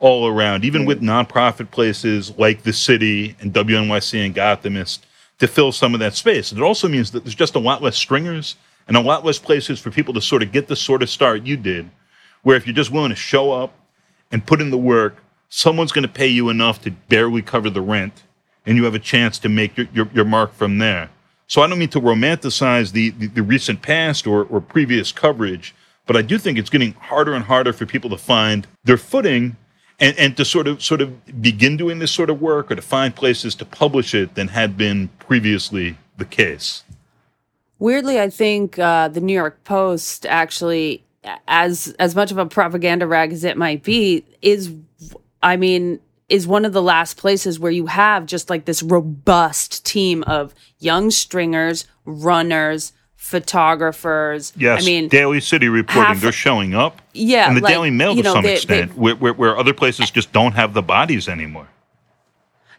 all 0.00 0.26
around, 0.26 0.64
even 0.64 0.86
with 0.86 1.00
nonprofit 1.00 1.70
places 1.70 2.36
like 2.36 2.64
the 2.64 2.72
City 2.72 3.36
and 3.38 3.52
WNYC 3.52 4.26
and 4.26 4.34
Gothamist 4.34 5.02
to 5.38 5.46
fill 5.46 5.70
some 5.70 5.94
of 5.94 6.00
that 6.00 6.14
space. 6.14 6.50
And 6.50 6.60
it 6.60 6.64
also 6.64 6.88
means 6.88 7.12
that 7.12 7.22
there's 7.22 7.36
just 7.36 7.54
a 7.54 7.60
lot 7.60 7.80
less 7.80 7.96
stringers 7.96 8.56
and 8.88 8.96
a 8.96 9.00
lot 9.00 9.24
less 9.24 9.38
places 9.38 9.78
for 9.78 9.92
people 9.92 10.12
to 10.14 10.20
sort 10.20 10.42
of 10.42 10.50
get 10.50 10.66
the 10.66 10.74
sort 10.74 11.00
of 11.00 11.08
start 11.08 11.44
you 11.44 11.56
did 11.56 11.88
where 12.44 12.56
if 12.56 12.66
you're 12.66 12.74
just 12.74 12.92
willing 12.92 13.10
to 13.10 13.16
show 13.16 13.50
up 13.50 13.74
and 14.30 14.46
put 14.46 14.60
in 14.60 14.70
the 14.70 14.78
work, 14.78 15.16
someone's 15.48 15.92
going 15.92 16.06
to 16.06 16.08
pay 16.08 16.28
you 16.28 16.48
enough 16.48 16.80
to 16.82 16.92
barely 16.92 17.42
cover 17.42 17.68
the 17.68 17.80
rent, 17.80 18.22
and 18.64 18.76
you 18.76 18.84
have 18.84 18.94
a 18.94 19.00
chance 19.00 19.38
to 19.40 19.48
make 19.48 19.76
your, 19.76 19.88
your, 19.92 20.08
your 20.14 20.24
mark 20.24 20.54
from 20.54 20.78
there. 20.78 21.10
So 21.46 21.60
I 21.60 21.66
don't 21.66 21.78
mean 21.78 21.90
to 21.90 22.00
romanticize 22.00 22.92
the, 22.92 23.10
the, 23.10 23.26
the 23.26 23.42
recent 23.42 23.82
past 23.82 24.26
or, 24.26 24.44
or 24.44 24.60
previous 24.60 25.12
coverage, 25.12 25.74
but 26.06 26.16
I 26.16 26.22
do 26.22 26.38
think 26.38 26.58
it's 26.58 26.70
getting 26.70 26.92
harder 26.94 27.34
and 27.34 27.44
harder 27.44 27.72
for 27.72 27.86
people 27.86 28.10
to 28.10 28.18
find 28.18 28.66
their 28.84 28.96
footing 28.96 29.56
and, 30.00 30.18
and 30.18 30.36
to 30.36 30.44
sort 30.44 30.66
of 30.66 30.82
sort 30.82 31.00
of 31.00 31.42
begin 31.42 31.76
doing 31.76 31.98
this 31.98 32.10
sort 32.10 32.30
of 32.30 32.40
work 32.40 32.70
or 32.70 32.74
to 32.74 32.82
find 32.82 33.14
places 33.14 33.54
to 33.56 33.64
publish 33.64 34.14
it 34.14 34.34
than 34.34 34.48
had 34.48 34.76
been 34.76 35.08
previously 35.18 35.96
the 36.16 36.24
case. 36.24 36.82
Weirdly, 37.78 38.20
I 38.20 38.30
think 38.30 38.78
uh, 38.78 39.08
the 39.08 39.20
New 39.20 39.34
York 39.34 39.62
Post 39.64 40.26
actually, 40.26 41.02
as 41.48 41.94
as 41.98 42.14
much 42.14 42.30
of 42.30 42.38
a 42.38 42.46
propaganda 42.46 43.06
rag 43.06 43.32
as 43.32 43.44
it 43.44 43.56
might 43.56 43.82
be, 43.82 44.24
is, 44.42 44.72
I 45.42 45.56
mean, 45.56 46.00
is 46.28 46.46
one 46.46 46.64
of 46.64 46.72
the 46.72 46.82
last 46.82 47.16
places 47.16 47.58
where 47.58 47.72
you 47.72 47.86
have 47.86 48.26
just 48.26 48.50
like 48.50 48.64
this 48.64 48.82
robust 48.82 49.84
team 49.84 50.22
of 50.24 50.54
young 50.78 51.10
stringers, 51.10 51.86
runners, 52.04 52.92
photographers. 53.16 54.52
Yes, 54.56 54.82
I 54.82 54.86
mean, 54.86 55.08
Daily 55.08 55.40
City 55.40 55.68
reporting 55.68 56.18
they're 56.20 56.32
showing 56.32 56.74
up. 56.74 57.00
Yeah, 57.12 57.48
and 57.48 57.56
the 57.56 57.60
like, 57.62 57.72
Daily 57.72 57.90
Mail 57.90 58.12
you 58.14 58.22
to 58.22 58.28
know, 58.28 58.34
some 58.34 58.44
they- 58.44 58.54
extent, 58.54 58.92
they- 58.94 59.00
where, 59.00 59.14
where, 59.16 59.32
where 59.34 59.58
other 59.58 59.72
places 59.74 60.10
just 60.10 60.32
don't 60.32 60.52
have 60.52 60.74
the 60.74 60.82
bodies 60.82 61.28
anymore. 61.28 61.68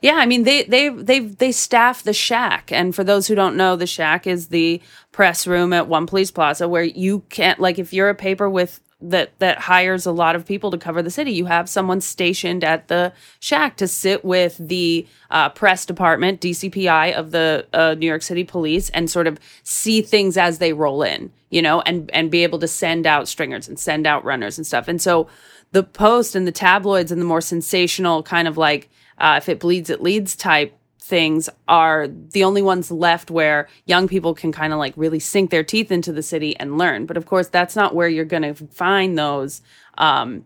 Yeah, 0.06 0.18
I 0.18 0.28
mean 0.28 0.44
they 0.44 0.62
they 0.66 0.90
they 0.90 1.18
they 1.18 1.52
staff 1.52 2.04
the 2.04 2.14
shack, 2.14 2.72
and 2.72 2.94
for 2.94 3.04
those 3.04 3.26
who 3.26 3.34
don't 3.34 3.58
know, 3.58 3.76
the 3.76 3.88
shack 3.88 4.28
is 4.28 4.50
the 4.50 4.80
press 5.12 5.48
room 5.48 5.74
at 5.74 5.88
One 5.88 6.06
Police 6.06 6.30
Plaza 6.30 6.68
where 6.70 6.84
you 6.84 7.22
can't 7.32 7.60
like 7.60 7.80
if 7.80 7.92
you're 7.92 8.10
a 8.10 8.14
paper 8.14 8.48
with 8.48 8.82
that 9.02 9.32
that 9.40 9.58
hires 9.58 10.06
a 10.06 10.12
lot 10.12 10.36
of 10.36 10.46
people 10.46 10.70
to 10.70 10.78
cover 10.78 11.02
the 11.02 11.10
city, 11.10 11.32
you 11.32 11.46
have 11.46 11.68
someone 11.68 12.02
stationed 12.02 12.64
at 12.64 12.88
the 12.88 13.14
shack 13.40 13.78
to 13.78 13.88
sit 13.88 14.24
with 14.24 14.56
the 14.60 15.08
uh, 15.32 15.50
press 15.50 15.88
department, 15.88 16.40
DCPI 16.40 17.16
of 17.16 17.32
the 17.32 17.66
uh, 17.74 17.96
New 17.96 18.06
York 18.06 18.22
City 18.22 18.44
Police, 18.44 18.90
and 18.92 19.10
sort 19.10 19.26
of 19.26 19.40
see 19.64 20.04
things 20.04 20.38
as 20.38 20.60
they 20.60 20.72
roll 20.72 21.02
in, 21.02 21.32
you 21.50 21.64
know, 21.64 21.82
and 21.82 22.12
and 22.12 22.30
be 22.30 22.44
able 22.44 22.60
to 22.60 22.68
send 22.68 23.08
out 23.08 23.28
stringers 23.28 23.68
and 23.68 23.80
send 23.80 24.06
out 24.06 24.24
runners 24.24 24.60
and 24.60 24.68
stuff, 24.68 24.88
and 24.88 25.02
so 25.02 25.28
the 25.72 25.82
Post 25.82 26.36
and 26.36 26.46
the 26.46 26.52
tabloids 26.52 27.12
and 27.12 27.20
the 27.20 27.26
more 27.26 27.42
sensational 27.42 28.22
kind 28.22 28.48
of 28.48 28.56
like 28.56 28.88
uh, 29.18 29.36
if 29.38 29.50
it 29.50 29.60
bleeds, 29.60 29.90
it 29.90 30.02
leads 30.02 30.36
type 30.36 30.78
things 31.00 31.50
are 31.68 32.08
the 32.08 32.44
only 32.44 32.64
ones 32.64 32.90
left 32.90 33.30
where 33.30 33.68
young 33.86 34.08
people 34.08 34.34
can 34.34 34.52
kind 34.52 34.74
of 34.74 34.80
like 34.80 34.94
really 34.98 35.20
sink 35.20 35.52
their 35.52 35.64
teeth 35.64 35.92
into 35.92 36.12
the 36.12 36.24
city 36.24 36.58
and 36.58 36.80
learn. 36.80 37.06
But 37.06 37.16
of 37.16 37.28
course, 37.28 37.48
that's 37.48 37.76
not 37.76 37.94
where 37.94 38.08
you're 38.08 38.26
going 38.26 38.42
to 38.42 38.56
find 38.68 39.18
those 39.18 39.62
um, 40.00 40.46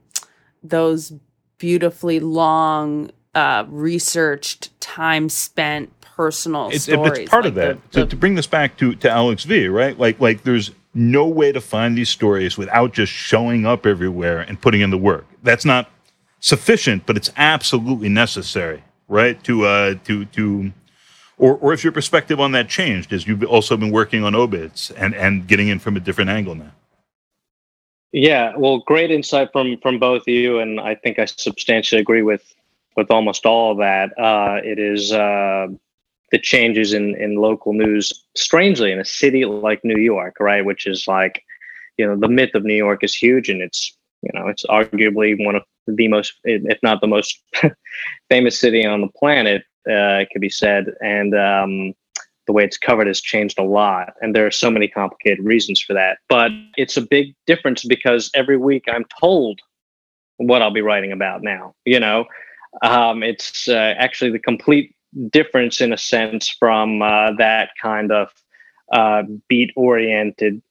those 0.61 1.13
beautifully 1.57 2.19
long, 2.19 3.11
uh, 3.35 3.65
researched, 3.69 4.77
time 4.81 5.29
spent, 5.29 5.91
personal 6.01 6.69
It's, 6.69 6.83
stories. 6.83 7.19
it's 7.19 7.29
part 7.29 7.45
like 7.45 7.49
of 7.51 7.55
that. 7.55 7.91
the- 7.91 8.01
to, 8.01 8.07
to 8.09 8.15
bring 8.17 8.35
this 8.35 8.47
back 8.47 8.75
to, 8.77 8.93
to 8.95 9.09
Alex 9.09 9.45
V, 9.45 9.67
right? 9.69 9.97
Like 9.97 10.19
like 10.19 10.43
there's 10.43 10.71
no 10.93 11.25
way 11.27 11.51
to 11.53 11.61
find 11.61 11.97
these 11.97 12.09
stories 12.09 12.57
without 12.57 12.91
just 12.93 13.11
showing 13.13 13.65
up 13.65 13.85
everywhere 13.85 14.41
and 14.41 14.59
putting 14.59 14.81
in 14.81 14.89
the 14.89 14.97
work. 14.97 15.25
That's 15.43 15.63
not 15.63 15.89
sufficient, 16.39 17.05
but 17.05 17.17
it's 17.17 17.31
absolutely 17.37 18.09
necessary, 18.09 18.83
right? 19.07 19.41
To 19.43 19.65
uh 19.65 19.95
to 20.05 20.25
to 20.25 20.71
or 21.37 21.55
or 21.57 21.73
if 21.73 21.83
your 21.83 21.93
perspective 21.93 22.39
on 22.39 22.51
that 22.53 22.69
changed 22.69 23.13
as 23.13 23.27
you've 23.27 23.43
also 23.43 23.77
been 23.77 23.91
working 23.91 24.23
on 24.23 24.35
obits 24.35 24.91
and 24.91 25.15
and 25.15 25.47
getting 25.47 25.67
in 25.67 25.79
from 25.79 25.97
a 25.97 25.99
different 25.99 26.29
angle 26.29 26.55
now. 26.55 26.71
Yeah, 28.11 28.53
well, 28.57 28.79
great 28.79 29.11
insight 29.11 29.51
from 29.51 29.77
from 29.81 29.99
both 29.99 30.27
you, 30.27 30.59
and 30.59 30.79
I 30.79 30.95
think 30.95 31.19
I 31.19 31.25
substantially 31.25 32.01
agree 32.01 32.23
with 32.23 32.53
with 32.95 33.11
almost 33.11 33.45
all 33.45 33.71
of 33.71 33.77
that. 33.77 34.17
Uh, 34.17 34.59
it 34.63 34.79
is 34.79 35.13
uh, 35.13 35.67
the 36.31 36.39
changes 36.39 36.93
in 36.93 37.15
in 37.15 37.35
local 37.35 37.73
news. 37.73 38.25
Strangely, 38.35 38.91
in 38.91 38.99
a 38.99 39.05
city 39.05 39.45
like 39.45 39.83
New 39.83 40.01
York, 40.01 40.37
right, 40.39 40.65
which 40.65 40.87
is 40.87 41.07
like, 41.07 41.43
you 41.97 42.07
know, 42.07 42.15
the 42.15 42.27
myth 42.27 42.55
of 42.55 42.63
New 42.63 42.75
York 42.75 43.03
is 43.03 43.13
huge, 43.13 43.47
and 43.47 43.61
it's 43.61 43.95
you 44.23 44.31
know, 44.33 44.47
it's 44.47 44.65
arguably 44.65 45.43
one 45.45 45.55
of 45.55 45.63
the 45.95 46.07
most, 46.07 46.33
if 46.43 46.79
not 46.83 47.01
the 47.01 47.07
most 47.07 47.41
famous 48.29 48.59
city 48.59 48.85
on 48.85 49.01
the 49.01 49.07
planet. 49.07 49.63
Uh, 49.89 50.21
it 50.21 50.29
could 50.31 50.41
be 50.41 50.49
said, 50.49 50.93
and 51.01 51.33
um, 51.33 51.93
the 52.49 52.53
way 52.53 52.63
it's 52.63 52.77
covered 52.77 53.07
has 53.07 53.21
changed 53.21 53.59
a 53.59 53.63
lot. 53.63 54.13
And 54.21 54.35
there 54.35 54.45
are 54.45 54.51
so 54.51 54.71
many 54.71 54.87
complicated 54.87 55.45
reasons 55.45 55.81
for 55.81 55.93
that. 55.93 56.17
But 56.27 56.51
it's 56.77 56.97
a 56.97 57.01
big 57.01 57.35
difference 57.45 57.85
because 57.85 58.31
every 58.33 58.57
week 58.57 58.85
i'm 58.91 59.05
told 59.19 59.59
what 60.37 60.61
i'll 60.61 60.71
be 60.71 60.81
writing 60.81 61.11
about 61.11 61.43
now 61.43 61.75
you 61.85 61.99
know? 61.99 62.25
Um, 62.81 63.23
it's 63.23 63.67
uh, 63.67 63.93
actually 63.97 64.31
the 64.31 64.39
complete 64.39 64.95
difference 65.31 65.81
in 65.81 65.91
a 65.91 65.97
sense 65.97 66.49
from 66.49 67.01
uh, 67.01 67.33
that 67.37 67.71
kind 67.81 68.11
of 68.11 68.31
uh, 68.91 69.23
beat 69.47 69.71
oriented 69.75 70.61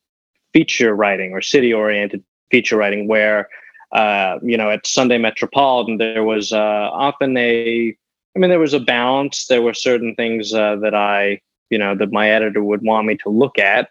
feature 0.52 0.94
writing 0.94 1.32
or 1.32 1.42
city 1.42 1.72
oriented 1.72 2.22
feature 2.50 2.76
writing 2.76 3.08
where 3.08 3.48
uh, 3.92 4.38
you 4.42 4.56
know 4.56 4.70
at 4.70 4.86
sunday 4.86 5.18
metropolitan 5.18 5.98
there 5.98 6.24
was 6.24 6.52
uh, 6.52 6.90
often 6.92 7.36
a 7.36 7.96
i 8.36 8.38
mean 8.38 8.50
there 8.50 8.60
was 8.60 8.74
a 8.74 8.80
balance. 8.80 9.46
There 9.46 9.62
were 9.62 9.74
certain 9.74 10.14
things 10.14 10.52
uh, 10.52 10.76
that 10.76 10.94
i 10.94 11.40
you 11.70 11.78
know 11.78 11.94
that 11.94 12.12
my 12.12 12.30
editor 12.30 12.62
would 12.62 12.82
want 12.82 13.06
me 13.06 13.16
to 13.18 13.28
look 13.28 13.58
at. 13.58 13.90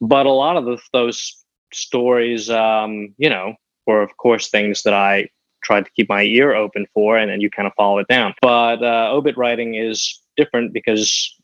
But 0.00 0.26
a 0.26 0.32
lot 0.32 0.56
of 0.56 0.64
the, 0.64 0.78
those 0.92 1.44
stories 1.72 2.50
um, 2.50 3.14
you 3.18 3.28
know 3.28 3.54
were 3.86 4.02
of 4.02 4.16
course 4.16 4.48
things 4.48 4.82
that 4.82 4.94
i 4.94 5.28
tried 5.62 5.84
to 5.86 5.90
keep 5.92 6.08
my 6.08 6.22
ear 6.22 6.54
open 6.54 6.86
for 6.92 7.16
and 7.16 7.30
then 7.30 7.40
you 7.40 7.50
kind 7.50 7.66
of 7.66 7.72
follow 7.74 7.98
it 7.98 8.06
down. 8.08 8.34
But 8.42 8.82
uh, 8.82 9.08
obit 9.12 9.36
writing 9.36 9.74
is 9.74 10.20
different 10.36 10.72
because 10.74 11.34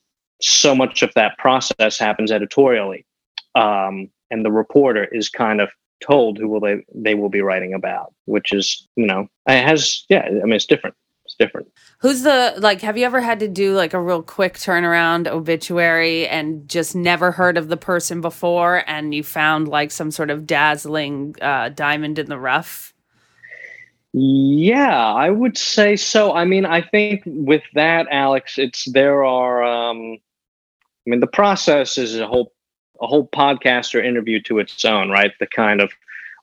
so 0.43 0.75
much 0.75 1.03
of 1.03 1.13
that 1.15 1.39
process 1.39 1.99
happens 1.99 2.31
editorially 2.31 3.07
um, 3.55 4.11
and 4.31 4.45
the 4.45 4.53
reporter 4.53 5.05
is 5.05 5.29
kind 5.29 5.61
of 5.61 5.71
told 6.01 6.39
who 6.39 6.49
will 6.49 6.61
they 6.61 6.85
they 6.95 7.15
will 7.15 7.29
be 7.29 7.41
writing 7.41 7.75
about 7.75 8.13
which 8.25 8.53
is 8.53 8.87
you 8.97 9.07
know 9.07 9.27
it 9.47 9.65
has 9.65 10.05
yeah 10.09 10.25
i 10.27 10.31
mean 10.31 10.53
it's 10.53 10.67
different 10.67 10.95
it's 11.25 11.37
different 11.39 11.69
Who's 12.01 12.23
the 12.23 12.55
like? 12.57 12.81
Have 12.81 12.97
you 12.97 13.05
ever 13.05 13.21
had 13.21 13.41
to 13.41 13.49
do 13.49 13.75
like 13.75 13.93
a 13.93 14.01
real 14.01 14.23
quick 14.23 14.55
turnaround 14.55 15.29
obituary 15.29 16.27
and 16.27 16.67
just 16.67 16.97
never 16.97 17.31
heard 17.31 17.59
of 17.59 17.69
the 17.69 17.77
person 17.77 18.23
before, 18.23 18.85
and 18.87 19.15
you 19.15 19.23
found 19.23 19.69
like 19.69 19.91
some 19.91 20.11
sort 20.11 20.31
of 20.31 20.47
dazzling 20.47 21.37
uh, 21.43 21.69
diamond 21.69 22.19
in 22.19 22.31
the 22.31 22.39
rough? 22.39 22.95
Yeah, 24.15 24.97
I 24.97 25.29
would 25.29 25.59
say 25.59 25.95
so. 25.95 26.33
I 26.33 26.47
mean, 26.47 26.65
I 26.65 26.81
think 26.81 27.23
with 27.27 27.65
that, 27.75 28.07
Alex, 28.11 28.57
it's 28.57 28.91
there 28.91 29.23
are. 29.23 29.63
Um, 29.63 30.17
I 31.07 31.11
mean, 31.11 31.21
the 31.21 31.27
process 31.27 31.99
is 31.99 32.19
a 32.19 32.27
whole 32.27 32.51
a 33.03 33.07
whole 33.07 33.29
podcast 33.29 33.95
or 33.95 34.03
interview 34.03 34.41
to 34.43 34.59
its 34.59 34.85
own, 34.85 35.11
right? 35.11 35.33
The 35.41 35.47
kind 35.47 35.81
of 35.81 35.93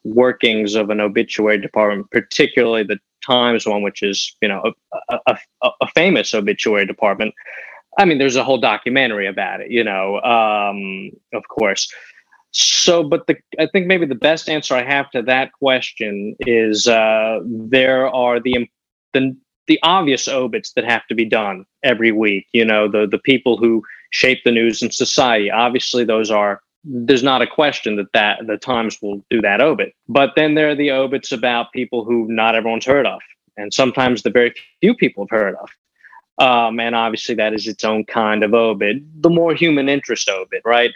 workings 0.04 0.74
of 0.74 0.90
an 0.90 1.00
obituary 1.00 1.60
department, 1.60 2.10
particularly 2.10 2.84
the 2.84 2.98
Times 3.26 3.66
one, 3.66 3.82
which 3.82 4.02
is 4.02 4.34
you 4.40 4.48
know 4.48 4.72
a, 5.10 5.18
a, 5.26 5.38
a, 5.62 5.70
a 5.82 5.86
famous 5.88 6.32
obituary 6.34 6.86
department. 6.86 7.34
I 7.98 8.04
mean, 8.04 8.18
there's 8.18 8.36
a 8.36 8.44
whole 8.44 8.58
documentary 8.58 9.26
about 9.26 9.60
it, 9.60 9.70
you 9.70 9.82
know, 9.82 10.20
um, 10.20 11.10
of 11.34 11.46
course. 11.48 11.92
So, 12.52 13.02
but 13.02 13.26
the 13.26 13.36
I 13.58 13.66
think 13.66 13.86
maybe 13.86 14.06
the 14.06 14.14
best 14.14 14.48
answer 14.48 14.74
I 14.74 14.84
have 14.84 15.10
to 15.10 15.22
that 15.22 15.52
question 15.52 16.36
is 16.40 16.86
uh, 16.86 17.40
there 17.44 18.08
are 18.08 18.40
the 18.40 18.68
the 19.12 19.36
the 19.66 19.78
obvious 19.82 20.28
obits 20.28 20.72
that 20.72 20.84
have 20.84 21.06
to 21.08 21.14
be 21.14 21.26
done 21.26 21.66
every 21.82 22.12
week. 22.12 22.46
You 22.52 22.64
know, 22.64 22.88
the 22.88 23.06
the 23.06 23.18
people 23.18 23.58
who 23.58 23.82
shape 24.10 24.40
the 24.44 24.50
news 24.50 24.82
in 24.82 24.90
society. 24.90 25.50
Obviously, 25.50 26.04
those 26.04 26.30
are 26.30 26.60
there's 26.84 27.22
not 27.22 27.42
a 27.42 27.46
question 27.46 27.96
that 27.96 28.12
that 28.14 28.46
the 28.46 28.56
Times 28.56 29.00
will 29.02 29.24
do 29.30 29.40
that 29.42 29.60
obit. 29.60 29.94
But 30.08 30.32
then 30.36 30.54
there 30.54 30.70
are 30.70 30.74
the 30.74 30.90
obits 30.92 31.32
about 31.32 31.72
people 31.72 32.04
who 32.04 32.26
not 32.28 32.54
everyone's 32.54 32.86
heard 32.86 33.06
of, 33.06 33.20
and 33.56 33.72
sometimes 33.72 34.22
the 34.22 34.30
very 34.30 34.54
few 34.80 34.94
people 34.94 35.24
have 35.24 35.38
heard 35.38 35.56
of. 35.56 35.68
Um, 36.38 36.78
and 36.78 36.94
obviously, 36.94 37.34
that 37.34 37.52
is 37.52 37.66
its 37.66 37.84
own 37.84 38.04
kind 38.04 38.44
of 38.44 38.54
obit, 38.54 38.98
the 39.20 39.30
more 39.30 39.54
human 39.54 39.88
interest 39.88 40.28
obit, 40.28 40.62
right? 40.64 40.92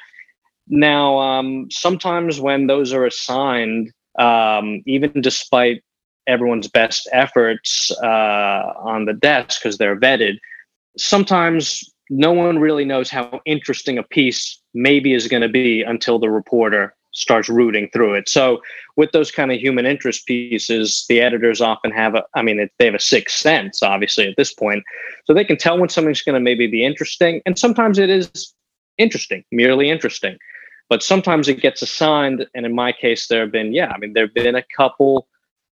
Now, 0.68 1.18
um, 1.18 1.68
sometimes 1.70 2.40
when 2.40 2.68
those 2.68 2.92
are 2.92 3.04
assigned, 3.04 3.92
um, 4.18 4.82
even 4.86 5.20
despite 5.20 5.82
everyone's 6.28 6.68
best 6.68 7.08
efforts 7.12 7.90
uh, 8.02 8.72
on 8.76 9.06
the 9.06 9.12
desk 9.12 9.60
because 9.60 9.78
they're 9.78 9.98
vetted, 9.98 10.38
sometimes 10.96 11.91
no 12.14 12.30
one 12.30 12.58
really 12.58 12.84
knows 12.84 13.08
how 13.08 13.40
interesting 13.46 13.96
a 13.96 14.02
piece 14.02 14.60
maybe 14.74 15.14
is 15.14 15.28
going 15.28 15.40
to 15.40 15.48
be 15.48 15.82
until 15.82 16.18
the 16.18 16.28
reporter 16.28 16.94
starts 17.12 17.48
rooting 17.48 17.88
through 17.90 18.12
it. 18.12 18.28
So 18.28 18.60
with 18.96 19.12
those 19.12 19.30
kind 19.30 19.50
of 19.50 19.58
human 19.58 19.86
interest 19.86 20.26
pieces, 20.26 21.06
the 21.08 21.22
editors 21.22 21.62
often 21.62 21.90
have 21.90 22.14
a, 22.14 22.24
I 22.34 22.42
mean, 22.42 22.68
they 22.78 22.84
have 22.84 22.94
a 22.94 23.00
sixth 23.00 23.38
sense, 23.38 23.82
obviously, 23.82 24.28
at 24.28 24.36
this 24.36 24.52
point. 24.52 24.84
So 25.24 25.32
they 25.32 25.44
can 25.44 25.56
tell 25.56 25.78
when 25.78 25.88
something's 25.88 26.20
going 26.20 26.34
to 26.34 26.40
maybe 26.40 26.66
be 26.66 26.84
interesting. 26.84 27.40
And 27.46 27.58
sometimes 27.58 27.98
it 27.98 28.10
is 28.10 28.52
interesting, 28.98 29.42
merely 29.50 29.88
interesting. 29.88 30.36
but 30.92 31.02
sometimes 31.02 31.48
it 31.48 31.58
gets 31.62 31.80
assigned. 31.80 32.44
And 32.54 32.66
in 32.66 32.74
my 32.74 32.92
case, 32.92 33.26
there 33.26 33.40
have 33.40 33.50
been, 33.50 33.72
yeah, 33.72 33.90
I 33.94 33.96
mean, 33.96 34.12
there 34.12 34.26
have 34.26 34.34
been 34.34 34.54
a 34.54 34.64
couple 34.76 35.26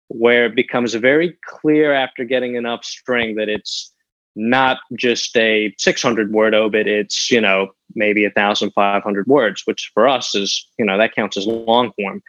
where 0.09 0.47
it 0.47 0.57
becomes 0.57 0.93
very 0.95 1.39
clear 1.47 1.93
after 1.95 2.25
getting 2.25 2.57
enough 2.57 2.85
string 2.85 3.37
that 3.37 3.49
it's 3.49 3.94
not 4.37 4.79
just 4.97 5.37
a 5.37 5.75
600 5.79 6.33
word 6.33 6.55
obit 6.55 6.87
it's 6.87 7.31
you 7.31 7.41
know 7.41 7.69
maybe 7.95 8.25
1500 8.25 9.27
words 9.27 9.63
which 9.65 9.91
for 9.95 10.09
us 10.09 10.35
is 10.35 10.67
you 10.79 10.85
know 10.85 10.99
that 10.99 11.15
counts 11.15 11.37
as 11.37 11.47
long 11.47 11.93
form 11.93 12.23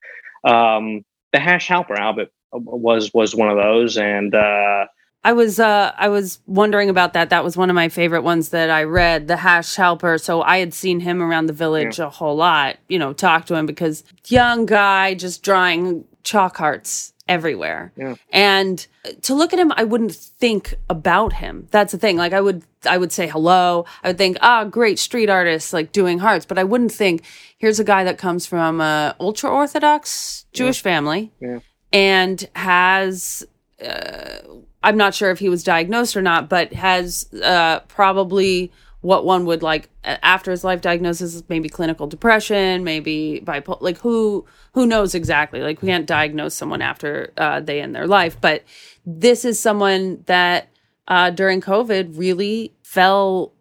um, 0.43 1.03
the 1.33 1.39
hash 1.39 1.67
helper 1.67 1.95
albert 1.95 2.29
was 2.51 3.13
was 3.13 3.35
one 3.35 3.49
of 3.49 3.57
those 3.57 3.97
and 3.97 4.35
uh, 4.35 4.85
I 5.25 5.33
was 5.33 5.59
uh 5.59 5.91
I 5.97 6.07
was 6.09 6.39
wondering 6.45 6.87
about 6.87 7.13
that. 7.13 7.31
That 7.31 7.43
was 7.43 7.57
one 7.57 7.71
of 7.71 7.75
my 7.75 7.89
favorite 7.89 8.21
ones 8.21 8.49
that 8.49 8.69
I 8.69 8.83
read, 8.83 9.27
the 9.27 9.37
hash 9.37 9.73
helper. 9.73 10.19
So 10.19 10.43
I 10.43 10.59
had 10.59 10.71
seen 10.71 10.99
him 10.99 11.19
around 11.19 11.47
the 11.47 11.53
village 11.53 11.97
yeah. 11.97 12.05
a 12.05 12.09
whole 12.09 12.35
lot, 12.35 12.77
you 12.89 12.99
know, 12.99 13.11
talk 13.11 13.47
to 13.47 13.55
him 13.55 13.65
because 13.65 14.03
young 14.27 14.67
guy 14.67 15.15
just 15.15 15.41
drawing 15.41 16.05
chalk 16.23 16.57
hearts 16.57 17.11
everywhere. 17.27 17.91
Yeah. 17.95 18.15
And 18.31 18.85
to 19.23 19.33
look 19.33 19.53
at 19.53 19.59
him, 19.59 19.71
I 19.75 19.83
wouldn't 19.83 20.13
think 20.13 20.75
about 20.89 21.33
him. 21.33 21.67
That's 21.71 21.91
the 21.91 21.97
thing. 21.97 22.17
Like 22.17 22.33
I 22.33 22.41
would, 22.41 22.63
I 22.87 22.97
would 22.97 23.11
say 23.11 23.27
hello. 23.27 23.85
I 24.03 24.09
would 24.09 24.17
think, 24.17 24.37
ah, 24.41 24.61
oh, 24.61 24.69
great 24.69 24.99
street 24.99 25.29
artist, 25.29 25.73
like 25.73 25.91
doing 25.91 26.19
hearts. 26.19 26.45
But 26.45 26.57
I 26.57 26.63
wouldn't 26.63 26.91
think, 26.91 27.23
here's 27.57 27.79
a 27.79 27.83
guy 27.83 28.03
that 28.03 28.17
comes 28.17 28.45
from 28.45 28.81
a 28.81 29.15
ultra 29.19 29.49
orthodox 29.49 30.45
Jewish 30.53 30.79
yeah. 30.79 30.83
family 30.83 31.31
yeah. 31.39 31.59
and 31.91 32.47
has. 32.55 33.45
Uh, 33.83 34.37
I'm 34.83 34.97
not 34.97 35.15
sure 35.15 35.31
if 35.31 35.39
he 35.39 35.49
was 35.49 35.63
diagnosed 35.63 36.15
or 36.15 36.21
not, 36.21 36.47
but 36.47 36.71
has 36.73 37.27
uh, 37.43 37.79
probably 37.87 38.71
what 39.05 39.23
one 39.23 39.45
would 39.45 39.61
like 39.61 39.87
after 40.03 40.49
his 40.49 40.63
life 40.63 40.81
diagnosis 40.81 41.43
maybe 41.47 41.69
clinical 41.69 42.07
depression 42.07 42.83
maybe 42.83 43.39
bipolar 43.45 43.79
like 43.79 43.99
who 43.99 44.43
who 44.73 44.87
knows 44.87 45.13
exactly? 45.13 45.61
Like 45.61 45.79
we 45.83 45.89
can't 45.89 46.07
diagnose 46.07 46.55
someone 46.55 46.81
after 46.81 47.31
uh, 47.37 47.59
they 47.59 47.81
end 47.81 47.93
their 47.93 48.07
life. 48.07 48.41
But 48.41 48.63
this 49.05 49.45
is 49.45 49.59
someone 49.59 50.23
that 50.25 50.69
uh, 51.07 51.29
during 51.29 51.61
covid 51.61 52.17
really 52.17 52.73
fell 52.81 53.53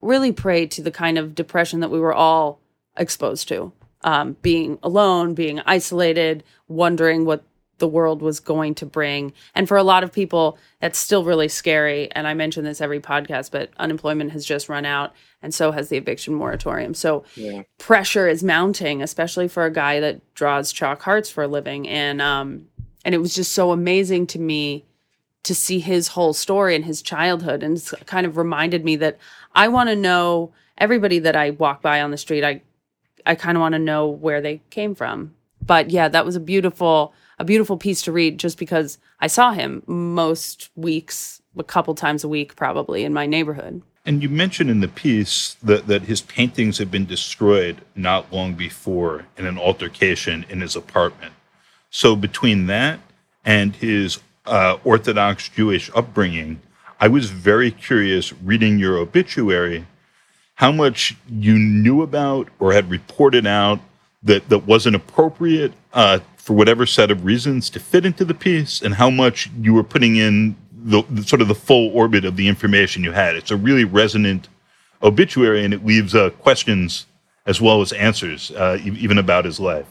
really 0.00 0.30
prey 0.30 0.66
to 0.68 0.80
the 0.80 0.92
kind 0.92 1.18
of 1.18 1.34
depression 1.34 1.80
that 1.80 1.90
we 1.90 1.98
were 1.98 2.14
all 2.14 2.60
exposed 2.96 3.48
to. 3.48 3.72
Um, 4.02 4.36
being 4.40 4.78
alone 4.84 5.34
being 5.34 5.60
isolated 5.66 6.44
wondering 6.68 7.24
what 7.24 7.42
the 7.82 7.88
world 7.88 8.22
was 8.22 8.38
going 8.38 8.76
to 8.76 8.86
bring. 8.86 9.32
And 9.56 9.66
for 9.66 9.76
a 9.76 9.82
lot 9.82 10.04
of 10.04 10.12
people, 10.12 10.56
that's 10.78 11.00
still 11.00 11.24
really 11.24 11.48
scary. 11.48 12.08
And 12.12 12.28
I 12.28 12.34
mention 12.34 12.62
this 12.62 12.80
every 12.80 13.00
podcast, 13.00 13.50
but 13.50 13.70
unemployment 13.76 14.30
has 14.30 14.46
just 14.46 14.68
run 14.68 14.86
out, 14.86 15.12
and 15.42 15.52
so 15.52 15.72
has 15.72 15.88
the 15.88 15.96
eviction 15.96 16.32
moratorium. 16.32 16.94
So 16.94 17.24
yeah. 17.34 17.62
pressure 17.78 18.28
is 18.28 18.44
mounting, 18.44 19.02
especially 19.02 19.48
for 19.48 19.64
a 19.64 19.72
guy 19.72 19.98
that 19.98 20.20
draws 20.34 20.72
chalk 20.72 21.02
hearts 21.02 21.28
for 21.28 21.42
a 21.42 21.48
living. 21.48 21.88
And 21.88 22.22
um, 22.22 22.68
and 23.04 23.16
it 23.16 23.18
was 23.18 23.34
just 23.34 23.50
so 23.50 23.72
amazing 23.72 24.28
to 24.28 24.38
me 24.38 24.84
to 25.42 25.52
see 25.52 25.80
his 25.80 26.06
whole 26.06 26.32
story 26.32 26.76
and 26.76 26.84
his 26.84 27.02
childhood, 27.02 27.64
and 27.64 27.76
it's 27.76 27.90
kind 28.06 28.26
of 28.26 28.36
reminded 28.36 28.84
me 28.84 28.94
that 28.94 29.18
I 29.56 29.66
want 29.66 29.88
to 29.88 29.96
know 29.96 30.52
everybody 30.78 31.18
that 31.18 31.34
I 31.34 31.50
walk 31.50 31.82
by 31.82 32.00
on 32.00 32.12
the 32.12 32.16
street. 32.16 32.44
I 32.44 32.62
I 33.26 33.34
kind 33.34 33.56
of 33.56 33.60
want 33.60 33.72
to 33.72 33.80
know 33.80 34.06
where 34.06 34.40
they 34.40 34.60
came 34.70 34.94
from. 34.94 35.34
But 35.60 35.90
yeah, 35.90 36.06
that 36.06 36.24
was 36.24 36.36
a 36.36 36.40
beautiful 36.40 37.12
a 37.42 37.44
beautiful 37.44 37.76
piece 37.76 38.02
to 38.02 38.12
read 38.12 38.38
just 38.38 38.56
because 38.56 38.98
I 39.18 39.26
saw 39.26 39.50
him 39.50 39.82
most 39.88 40.70
weeks, 40.76 41.42
a 41.58 41.64
couple 41.64 41.92
times 41.96 42.22
a 42.22 42.28
week, 42.28 42.54
probably 42.54 43.04
in 43.04 43.12
my 43.12 43.26
neighborhood. 43.26 43.82
And 44.06 44.22
you 44.22 44.28
mentioned 44.28 44.70
in 44.70 44.78
the 44.78 44.86
piece 44.86 45.54
that, 45.54 45.88
that 45.88 46.02
his 46.02 46.20
paintings 46.20 46.78
had 46.78 46.88
been 46.88 47.04
destroyed 47.04 47.78
not 47.96 48.32
long 48.32 48.54
before 48.54 49.26
in 49.36 49.44
an 49.46 49.58
altercation 49.58 50.46
in 50.48 50.60
his 50.60 50.76
apartment. 50.76 51.32
So, 51.90 52.14
between 52.14 52.66
that 52.68 53.00
and 53.44 53.74
his 53.74 54.20
uh, 54.46 54.76
Orthodox 54.84 55.48
Jewish 55.48 55.90
upbringing, 55.96 56.60
I 57.00 57.08
was 57.08 57.30
very 57.30 57.72
curious 57.72 58.32
reading 58.32 58.78
your 58.78 58.98
obituary 58.98 59.84
how 60.54 60.70
much 60.70 61.16
you 61.28 61.58
knew 61.58 62.02
about 62.02 62.48
or 62.60 62.72
had 62.72 62.88
reported 62.88 63.48
out 63.48 63.80
that, 64.22 64.48
that 64.48 64.60
wasn't 64.60 64.94
appropriate 64.94 65.72
uh, 65.92 66.20
for 66.42 66.54
whatever 66.54 66.84
set 66.84 67.12
of 67.12 67.24
reasons 67.24 67.70
to 67.70 67.78
fit 67.78 68.04
into 68.04 68.24
the 68.24 68.34
piece 68.34 68.82
and 68.82 68.94
how 68.94 69.08
much 69.08 69.48
you 69.60 69.72
were 69.72 69.84
putting 69.84 70.16
in 70.16 70.56
the, 70.72 71.00
the, 71.08 71.22
sort 71.22 71.40
of 71.40 71.46
the 71.46 71.54
full 71.54 71.96
orbit 71.96 72.24
of 72.24 72.34
the 72.34 72.48
information 72.48 73.04
you 73.04 73.12
had. 73.12 73.36
It's 73.36 73.52
a 73.52 73.56
really 73.56 73.84
resonant 73.84 74.48
obituary, 75.04 75.64
and 75.64 75.72
it 75.72 75.86
leaves 75.86 76.16
uh, 76.16 76.30
questions 76.30 77.06
as 77.46 77.60
well 77.60 77.80
as 77.80 77.92
answers, 77.92 78.50
uh, 78.50 78.78
even 78.82 79.18
about 79.18 79.44
his 79.44 79.60
life. 79.60 79.86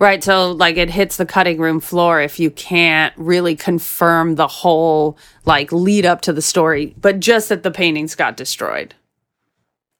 Right. 0.00 0.24
So, 0.24 0.50
like, 0.50 0.76
it 0.76 0.90
hits 0.90 1.16
the 1.16 1.24
cutting 1.24 1.60
room 1.60 1.78
floor 1.78 2.20
if 2.20 2.40
you 2.40 2.50
can't 2.50 3.14
really 3.16 3.54
confirm 3.54 4.34
the 4.34 4.48
whole, 4.48 5.16
like, 5.44 5.70
lead 5.70 6.04
up 6.04 6.20
to 6.22 6.32
the 6.32 6.42
story, 6.42 6.96
but 7.00 7.20
just 7.20 7.48
that 7.50 7.62
the 7.62 7.70
paintings 7.70 8.16
got 8.16 8.36
destroyed. 8.36 8.96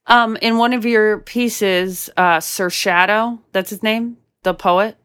Um, 0.05 0.37
in 0.41 0.57
one 0.57 0.73
of 0.73 0.85
your 0.85 1.19
pieces, 1.19 2.09
uh, 2.17 2.41
Sir 2.41 2.69
Shadow, 2.69 3.39
that's 3.53 3.69
his 3.69 3.81
name, 3.81 4.17
the 4.47 4.53
poet, 4.53 4.95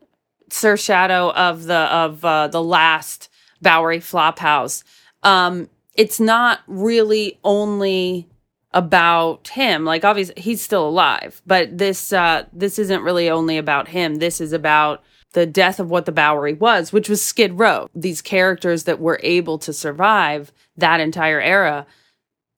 Sir 0.50 0.76
Shadow 0.76 1.32
of 1.32 1.64
the 1.64 1.74
of 1.74 2.24
uh, 2.24 2.46
the 2.46 2.62
last 2.62 3.28
Bowery 3.60 3.98
Flophouse. 3.98 4.84
Um, 5.22 5.68
it's 5.94 6.20
not 6.20 6.60
really 6.66 7.38
only 7.42 8.28
about 8.72 9.48
him. 9.48 9.84
Like 9.84 10.04
obviously 10.04 10.40
he's 10.40 10.62
still 10.62 10.88
alive, 10.88 11.42
but 11.44 11.76
this 11.76 12.12
uh, 12.12 12.44
this 12.52 12.78
isn't 12.78 13.02
really 13.02 13.28
only 13.28 13.58
about 13.58 13.88
him. 13.88 14.16
This 14.16 14.40
is 14.40 14.52
about 14.52 15.02
the 15.32 15.44
death 15.44 15.80
of 15.80 15.90
what 15.90 16.06
the 16.06 16.12
Bowery 16.12 16.54
was, 16.54 16.92
which 16.92 17.08
was 17.08 17.20
Skid 17.20 17.58
Row. 17.58 17.88
These 17.94 18.22
characters 18.22 18.84
that 18.84 19.00
were 19.00 19.18
able 19.24 19.58
to 19.58 19.72
survive 19.72 20.52
that 20.76 21.00
entire 21.00 21.40
era, 21.40 21.86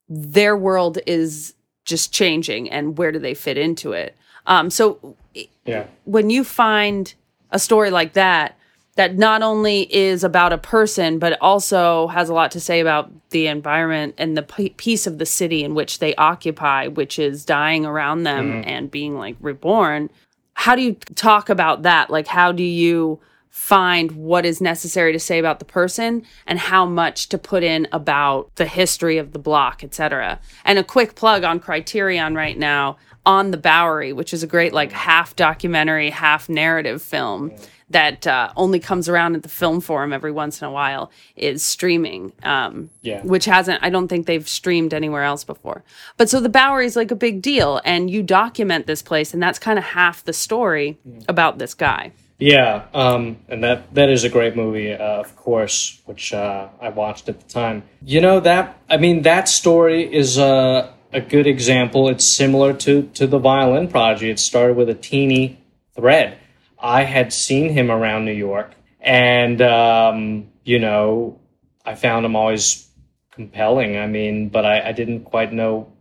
their 0.08 0.54
world 0.54 0.98
is 1.06 1.54
just 1.86 2.12
changing, 2.12 2.68
and 2.70 2.98
where 2.98 3.12
do 3.12 3.18
they 3.18 3.34
fit 3.34 3.56
into 3.56 3.92
it? 3.92 4.16
Um, 4.46 4.68
so 4.68 5.16
yeah. 5.64 5.86
when 6.04 6.30
you 6.30 6.44
find 6.44 7.14
a 7.50 7.58
story 7.58 7.90
like 7.90 8.14
that, 8.14 8.58
that 8.96 9.16
not 9.16 9.42
only 9.42 9.92
is 9.94 10.22
about 10.22 10.52
a 10.52 10.58
person, 10.58 11.18
but 11.18 11.36
also 11.40 12.06
has 12.08 12.28
a 12.28 12.34
lot 12.34 12.50
to 12.52 12.60
say 12.60 12.80
about 12.80 13.10
the 13.30 13.46
environment 13.48 14.14
and 14.18 14.36
the 14.36 14.42
p- 14.42 14.70
piece 14.70 15.06
of 15.06 15.18
the 15.18 15.26
city 15.26 15.64
in 15.64 15.74
which 15.74 15.98
they 15.98 16.14
occupy, 16.14 16.86
which 16.86 17.18
is 17.18 17.44
dying 17.44 17.84
around 17.84 18.22
them 18.22 18.52
mm-hmm. 18.52 18.68
and 18.68 18.90
being 18.90 19.16
like 19.16 19.36
reborn. 19.40 20.10
How 20.54 20.76
do 20.76 20.82
you 20.82 20.94
talk 21.16 21.48
about 21.48 21.82
that? 21.82 22.10
Like, 22.10 22.28
how 22.28 22.52
do 22.52 22.62
you 22.62 23.20
find 23.54 24.10
what 24.12 24.44
is 24.44 24.60
necessary 24.60 25.12
to 25.12 25.18
say 25.18 25.38
about 25.38 25.60
the 25.60 25.64
person 25.64 26.24
and 26.44 26.58
how 26.58 26.84
much 26.84 27.28
to 27.28 27.38
put 27.38 27.62
in 27.62 27.86
about 27.92 28.52
the 28.56 28.66
history 28.66 29.16
of 29.16 29.30
the 29.30 29.38
block, 29.38 29.84
etc. 29.84 30.40
And 30.64 30.76
a 30.76 30.82
quick 30.82 31.14
plug 31.14 31.44
on 31.44 31.60
Criterion 31.60 32.34
right 32.34 32.58
now 32.58 32.96
on 33.26 33.50
the 33.50 33.56
Bowery, 33.56 34.12
which 34.12 34.32
is 34.32 34.42
a 34.42 34.46
great 34.46 34.72
like 34.72 34.92
half 34.92 35.34
documentary, 35.36 36.10
half 36.10 36.48
narrative 36.48 37.02
film 37.02 37.52
that 37.90 38.26
uh, 38.26 38.50
only 38.56 38.80
comes 38.80 39.08
around 39.08 39.36
at 39.36 39.42
the 39.42 39.48
film 39.48 39.80
forum 39.80 40.12
every 40.12 40.32
once 40.32 40.60
in 40.60 40.66
a 40.66 40.70
while 40.70 41.10
is 41.36 41.62
streaming 41.62 42.32
um, 42.42 42.90
yeah. 43.02 43.22
which 43.22 43.44
hasn't 43.44 43.82
i 43.82 43.90
don't 43.90 44.08
think 44.08 44.26
they've 44.26 44.48
streamed 44.48 44.94
anywhere 44.94 45.22
else 45.22 45.44
before. 45.44 45.84
But 46.16 46.28
so 46.28 46.40
the 46.40 46.48
bowery 46.48 46.86
is 46.86 46.96
like 46.96 47.10
a 47.10 47.16
big 47.16 47.42
deal 47.42 47.80
and 47.84 48.10
you 48.10 48.22
document 48.22 48.86
this 48.86 49.02
place 49.02 49.34
and 49.34 49.42
that's 49.42 49.58
kind 49.58 49.78
of 49.78 49.84
half 49.84 50.24
the 50.24 50.32
story 50.32 50.98
about 51.28 51.58
this 51.58 51.74
guy. 51.74 52.12
Yeah 52.38 52.86
um, 52.94 53.36
and 53.48 53.62
that 53.62 53.94
that 53.94 54.08
is 54.08 54.24
a 54.24 54.28
great 54.28 54.56
movie 54.56 54.92
uh, 54.92 55.20
of 55.20 55.36
course 55.36 56.00
which 56.06 56.32
uh, 56.32 56.68
i 56.80 56.88
watched 56.88 57.28
at 57.28 57.40
the 57.40 57.48
time. 57.48 57.82
You 58.02 58.20
know 58.20 58.40
that 58.40 58.78
i 58.88 58.96
mean 58.96 59.22
that 59.22 59.48
story 59.48 60.12
is 60.12 60.38
uh, 60.38 60.90
a 61.14 61.20
good 61.20 61.46
example. 61.46 62.08
It's 62.08 62.26
similar 62.26 62.74
to 62.74 63.02
to 63.14 63.26
the 63.26 63.38
violin 63.38 63.88
prodigy. 63.88 64.30
It 64.30 64.38
started 64.38 64.76
with 64.76 64.90
a 64.90 64.94
teeny 64.94 65.64
thread. 65.94 66.38
I 66.78 67.04
had 67.04 67.32
seen 67.32 67.70
him 67.70 67.90
around 67.90 68.24
New 68.24 68.32
York, 68.32 68.74
and 69.00 69.62
um, 69.62 70.48
you 70.64 70.80
know, 70.80 71.38
I 71.86 71.94
found 71.94 72.26
him 72.26 72.36
always 72.36 72.88
compelling. 73.30 73.96
I 73.96 74.06
mean, 74.06 74.48
but 74.48 74.66
I, 74.66 74.88
I 74.88 74.92
didn't 74.92 75.20
quite 75.20 75.52
know 75.52 75.92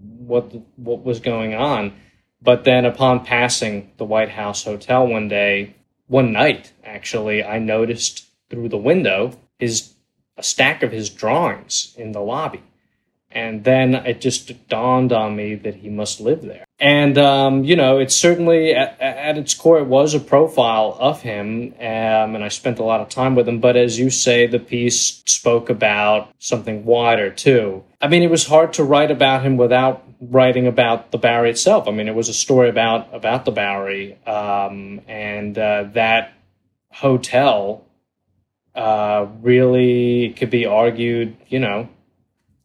what 0.00 0.54
what 0.76 1.04
was 1.04 1.18
going 1.18 1.54
on. 1.54 1.92
But 2.40 2.64
then, 2.64 2.86
upon 2.86 3.26
passing 3.26 3.90
the 3.98 4.04
White 4.04 4.30
House 4.30 4.64
Hotel 4.64 5.06
one 5.06 5.28
day, 5.28 5.74
one 6.06 6.32
night 6.32 6.72
actually, 6.84 7.42
I 7.42 7.58
noticed 7.58 8.24
through 8.48 8.68
the 8.68 8.78
window 8.78 9.32
his 9.58 9.94
a 10.36 10.42
stack 10.44 10.82
of 10.82 10.92
his 10.92 11.10
drawings 11.10 11.92
in 11.98 12.12
the 12.12 12.20
lobby 12.20 12.62
and 13.32 13.62
then 13.62 13.94
it 13.94 14.20
just 14.20 14.68
dawned 14.68 15.12
on 15.12 15.36
me 15.36 15.54
that 15.54 15.76
he 15.76 15.88
must 15.88 16.20
live 16.20 16.42
there. 16.42 16.64
And, 16.80 17.16
um, 17.18 17.64
you 17.64 17.76
know, 17.76 17.98
it's 17.98 18.16
certainly 18.16 18.74
at, 18.74 19.00
at, 19.00 19.38
its 19.38 19.54
core, 19.54 19.78
it 19.78 19.86
was 19.86 20.14
a 20.14 20.20
profile 20.20 20.96
of 20.98 21.22
him. 21.22 21.74
Um, 21.78 22.34
and 22.34 22.42
I 22.42 22.48
spent 22.48 22.78
a 22.78 22.84
lot 22.84 23.00
of 23.00 23.08
time 23.08 23.34
with 23.34 23.48
him. 23.48 23.60
But 23.60 23.76
as 23.76 23.98
you 23.98 24.10
say, 24.10 24.46
the 24.46 24.58
piece 24.58 25.22
spoke 25.26 25.70
about 25.70 26.32
something 26.38 26.84
wider 26.84 27.30
too. 27.30 27.84
I 28.00 28.08
mean, 28.08 28.22
it 28.22 28.30
was 28.30 28.46
hard 28.46 28.72
to 28.74 28.84
write 28.84 29.10
about 29.10 29.42
him 29.42 29.56
without 29.58 30.04
writing 30.20 30.66
about 30.66 31.10
the 31.10 31.18
Bowery 31.18 31.50
itself. 31.50 31.86
I 31.86 31.92
mean, 31.92 32.08
it 32.08 32.14
was 32.14 32.28
a 32.28 32.34
story 32.34 32.68
about 32.68 33.14
about 33.14 33.44
the 33.44 33.50
Bowery, 33.50 34.18
um, 34.26 35.00
and 35.08 35.56
uh, 35.56 35.84
that 35.92 36.32
hotel 36.90 37.84
uh, 38.74 39.26
really 39.40 40.34
could 40.36 40.50
be 40.50 40.66
argued. 40.66 41.36
You 41.48 41.60
know, 41.60 41.88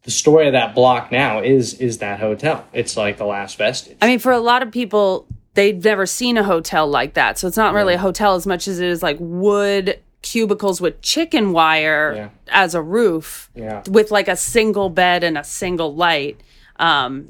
the 0.06 0.12
story 0.12 0.48
of 0.48 0.54
that 0.54 0.74
block 0.76 1.12
now 1.12 1.40
is 1.42 1.74
is 1.76 1.98
that 1.98 2.20
hotel. 2.20 2.66
It's 2.74 2.96
like 2.96 3.18
the 3.18 3.26
last 3.26 3.58
vestige. 3.58 3.98
I 4.02 4.08
mean, 4.08 4.20
for 4.20 4.32
a 4.32 4.40
lot 4.40 4.62
of 4.64 4.72
people, 4.72 5.26
they've 5.56 5.84
never 5.84 6.06
seen 6.06 6.38
a 6.38 6.44
hotel 6.44 6.88
like 6.88 7.16
that, 7.16 7.38
so 7.38 7.48
it's 7.48 7.58
not 7.58 7.74
really 7.74 7.96
a 7.96 8.00
hotel 8.00 8.36
as 8.36 8.46
much 8.48 8.68
as 8.68 8.80
it 8.80 8.88
is 8.88 9.02
like 9.04 9.18
wood 9.20 10.00
cubicles 10.22 10.82
with 10.82 11.02
chicken 11.02 11.52
wire 11.54 12.14
Yeah. 12.16 12.30
as 12.50 12.74
a 12.74 12.82
roof 12.82 13.50
Yeah. 13.56 13.84
with 13.92 14.10
like 14.10 14.28
a 14.28 14.36
single 14.36 14.90
bed 14.90 15.24
and 15.24 15.38
a 15.38 15.44
single 15.44 15.94
light 15.94 16.42
um 16.78 17.28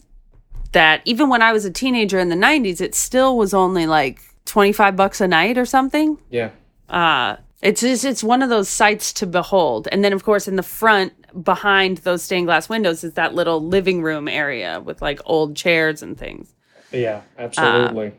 that 0.71 1.01
even 1.03 1.27
when 1.27 1.41
i 1.41 1.51
was 1.51 1.65
a 1.65 1.71
teenager 1.71 2.19
in 2.19 2.29
the 2.29 2.37
90s 2.37 2.79
it 2.79 2.95
still 2.95 3.37
was 3.37 3.53
only 3.53 3.85
like 3.85 4.21
25 4.45 4.95
bucks 4.95 5.19
a 5.19 5.27
night 5.27 5.57
or 5.57 5.65
something 5.65 6.17
Yeah. 6.29 6.51
uh 6.89 7.35
it's 7.61 7.81
just 7.81 8.05
it's 8.05 8.23
one 8.23 8.41
of 8.41 8.47
those 8.49 8.69
sights 8.69 9.11
to 9.13 9.25
behold 9.27 9.89
and 9.91 10.01
then 10.01 10.13
of 10.13 10.23
course 10.23 10.47
in 10.47 10.55
the 10.55 10.63
front 10.63 11.11
behind 11.43 11.97
those 11.99 12.23
stained 12.23 12.47
glass 12.47 12.69
windows 12.69 13.03
is 13.03 13.13
that 13.13 13.33
little 13.33 13.61
living 13.65 14.01
room 14.01 14.27
area 14.27 14.79
with 14.79 15.01
like 15.01 15.19
old 15.25 15.55
chairs 15.55 16.01
and 16.01 16.17
things 16.17 16.53
Yeah. 16.91 17.21
Absolutely. 17.37 18.13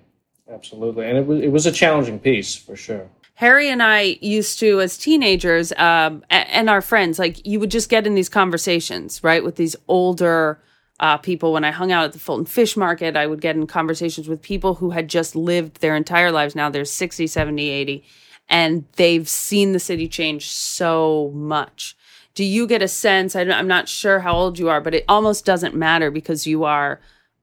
absolutely. 0.53 1.07
And 1.09 1.19
it 1.19 1.27
was 1.27 1.41
it 1.41 1.53
was 1.53 1.67
a 1.67 1.73
challenging 1.73 2.19
piece 2.19 2.55
for 2.55 2.77
sure. 2.77 3.09
Harry 3.35 3.69
and 3.69 3.83
I 3.83 4.17
used 4.23 4.59
to, 4.61 4.81
as 4.81 4.97
teenagers, 4.97 5.71
um, 5.77 6.25
and 6.31 6.71
our 6.71 6.81
friends, 6.81 7.19
like 7.19 7.47
you 7.47 7.61
would 7.61 7.71
just 7.71 7.91
get 7.91 8.07
in 8.07 8.15
these 8.15 8.31
conversations, 8.31 9.23
right, 9.23 9.45
with 9.45 9.57
these 9.57 9.77
older 9.89 10.59
uh, 11.01 11.19
people. 11.19 11.53
When 11.53 11.63
I 11.63 11.71
hung 11.71 11.93
out 11.93 12.05
at 12.05 12.13
the 12.15 12.19
Fulton 12.19 12.47
Fish 12.47 12.79
Market, 12.79 13.15
I 13.15 13.27
would 13.27 13.43
get 13.43 13.55
in 13.55 13.67
conversations 13.67 14.27
with 14.27 14.41
people 14.41 14.77
who 14.77 14.91
had 14.93 15.09
just 15.09 15.37
lived 15.37 15.83
their 15.83 15.95
entire 15.95 16.33
lives. 16.33 16.57
Now 16.57 16.71
they're 16.71 16.87
60, 16.87 17.27
70, 17.27 17.69
80, 17.69 18.05
and 18.49 18.87
they've 18.97 19.29
seen 19.29 19.73
the 19.73 19.81
city 19.81 20.09
change 20.09 20.49
so 20.49 21.31
much. 21.35 21.95
Do 22.37 22.45
you 22.45 22.67
get 22.67 22.83
a 22.83 22.89
sense? 22.89 23.35
I 23.35 23.41
I'm 23.41 23.67
not 23.67 23.89
sure 23.89 24.21
how 24.21 24.37
old 24.37 24.59
you 24.59 24.69
are, 24.69 24.81
but 24.83 24.95
it 24.95 25.07
almost 25.09 25.47
doesn't 25.47 25.75
matter 25.75 26.11
because 26.11 26.47
you 26.47 26.65
are 26.65 27.01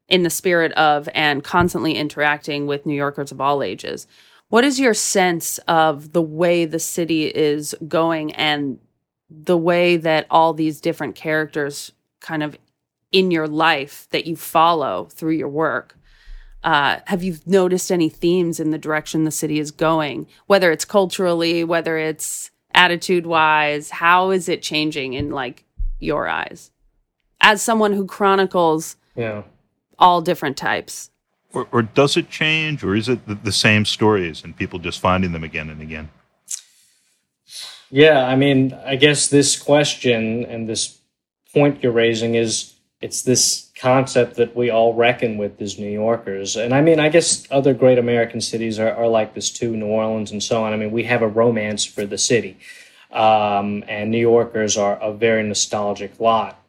in 0.08 0.22
the 0.22 0.30
spirit 0.30 0.72
of 0.74 1.10
and 1.16 1.44
constantly 1.44 1.96
interacting 1.96 2.68
with 2.68 2.86
New 2.86 2.94
Yorkers 2.94 3.32
of 3.32 3.42
all 3.42 3.64
ages. 3.64 4.06
What 4.50 4.64
is 4.64 4.80
your 4.80 4.94
sense 4.94 5.58
of 5.68 6.14
the 6.14 6.22
way 6.22 6.66
the 6.66 6.78
city 6.78 7.26
is 7.26 7.74
going 7.88 8.34
and 8.34 8.78
the 9.32 9.58
way 9.58 9.98
that 9.98 10.28
all 10.30 10.54
these 10.54 10.80
different 10.80 11.16
characters 11.16 11.92
kind 12.20 12.44
of 12.44 12.56
in 13.12 13.32
your 13.32 13.48
life 13.48 14.08
that 14.12 14.28
you 14.28 14.36
follow 14.36 15.06
through 15.06 15.34
your 15.34 15.50
work? 15.50 15.98
Uh, 16.64 17.00
have 17.08 17.24
you 17.24 17.38
noticed 17.48 17.92
any 17.92 18.10
themes 18.10 18.60
in 18.60 18.70
the 18.70 18.78
direction 18.78 19.24
the 19.24 19.32
city 19.32 19.60
is 19.60 19.72
going, 19.72 20.28
whether 20.46 20.72
it's 20.72 20.86
culturally, 20.86 21.64
whether 21.64 21.98
it's 21.98 22.52
attitude 22.76 23.26
wise? 23.26 23.90
How 23.90 24.32
is 24.32 24.50
it 24.50 24.62
changing 24.62 25.14
in 25.14 25.32
like 25.32 25.64
your 26.00 26.28
eyes? 26.28 26.72
As 27.42 27.62
someone 27.62 27.94
who 27.94 28.06
chronicles 28.06 28.96
Yeah. 29.16 29.44
all 30.00 30.22
different 30.22 30.58
types. 30.58 31.10
Or, 31.54 31.68
or 31.72 31.82
does 31.84 32.18
it 32.18 32.30
change, 32.32 32.84
or 32.84 32.96
is 32.96 33.08
it 33.10 33.28
the, 33.28 33.36
the 33.36 33.52
same 33.52 33.86
stories 33.86 34.44
and 34.44 34.56
people 34.58 34.80
just 34.80 35.00
finding 35.00 35.34
them 35.34 35.44
again 35.44 35.70
and 35.70 35.82
again? 35.82 36.10
Yeah, 37.92 38.26
I 38.26 38.36
mean, 38.36 38.74
I 38.86 38.96
guess 38.96 39.28
this 39.28 39.56
question 39.62 40.46
and 40.46 40.68
this 40.68 40.98
point 41.54 41.84
you're 41.84 41.92
raising 41.92 42.34
is 42.34 42.74
it's 43.02 43.22
this 43.22 43.63
concept 43.84 44.38
that 44.38 44.56
we 44.56 44.70
all 44.70 44.94
reckon 44.94 45.38
with 45.38 45.62
as 45.62 45.78
New 45.78 45.92
Yorkers. 45.92 46.56
And 46.56 46.74
I 46.74 46.80
mean, 46.80 47.02
I 47.02 47.10
guess 47.10 47.46
other 47.52 47.74
great 47.74 47.98
American 47.98 48.40
cities 48.40 48.80
are, 48.80 48.94
are 48.96 49.10
like 49.10 49.34
this 49.34 49.50
too, 49.52 49.76
New 49.76 49.88
Orleans 49.88 50.32
and 50.32 50.42
so 50.42 50.64
on. 50.64 50.72
I 50.72 50.78
mean, 50.78 50.92
we 50.92 51.04
have 51.04 51.22
a 51.22 51.28
romance 51.28 51.84
for 51.84 52.06
the 52.06 52.18
city. 52.18 52.58
Um, 53.12 53.84
and 53.90 54.10
New 54.10 54.22
Yorkers 54.22 54.78
are 54.78 54.96
a 55.02 55.12
very 55.12 55.44
nostalgic 55.44 56.18
lot. 56.22 56.64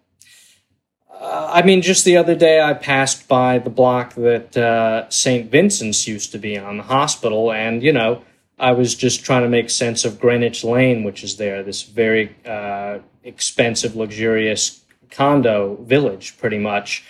Uh, 1.08 1.52
I 1.54 1.62
mean, 1.62 1.82
just 1.82 2.04
the 2.04 2.16
other 2.16 2.34
day, 2.34 2.60
I 2.60 2.74
passed 2.74 3.28
by 3.28 3.60
the 3.60 3.70
block 3.70 4.14
that 4.14 4.56
uh, 4.56 5.08
St. 5.08 5.48
Vincent's 5.48 6.08
used 6.08 6.32
to 6.32 6.38
be 6.38 6.58
on, 6.58 6.78
the 6.78 6.82
hospital, 6.82 7.52
and 7.52 7.80
you 7.80 7.92
know, 7.92 8.24
I 8.58 8.72
was 8.72 8.92
just 8.96 9.24
trying 9.24 9.42
to 9.44 9.48
make 9.48 9.70
sense 9.70 10.04
of 10.04 10.18
Greenwich 10.18 10.64
Lane, 10.64 11.04
which 11.04 11.22
is 11.22 11.36
there, 11.36 11.62
this 11.62 11.82
very 11.82 12.34
uh, 12.44 12.98
expensive, 13.22 13.94
luxurious 13.94 14.83
condo 15.10 15.76
village, 15.82 16.36
pretty 16.38 16.58
much. 16.58 17.04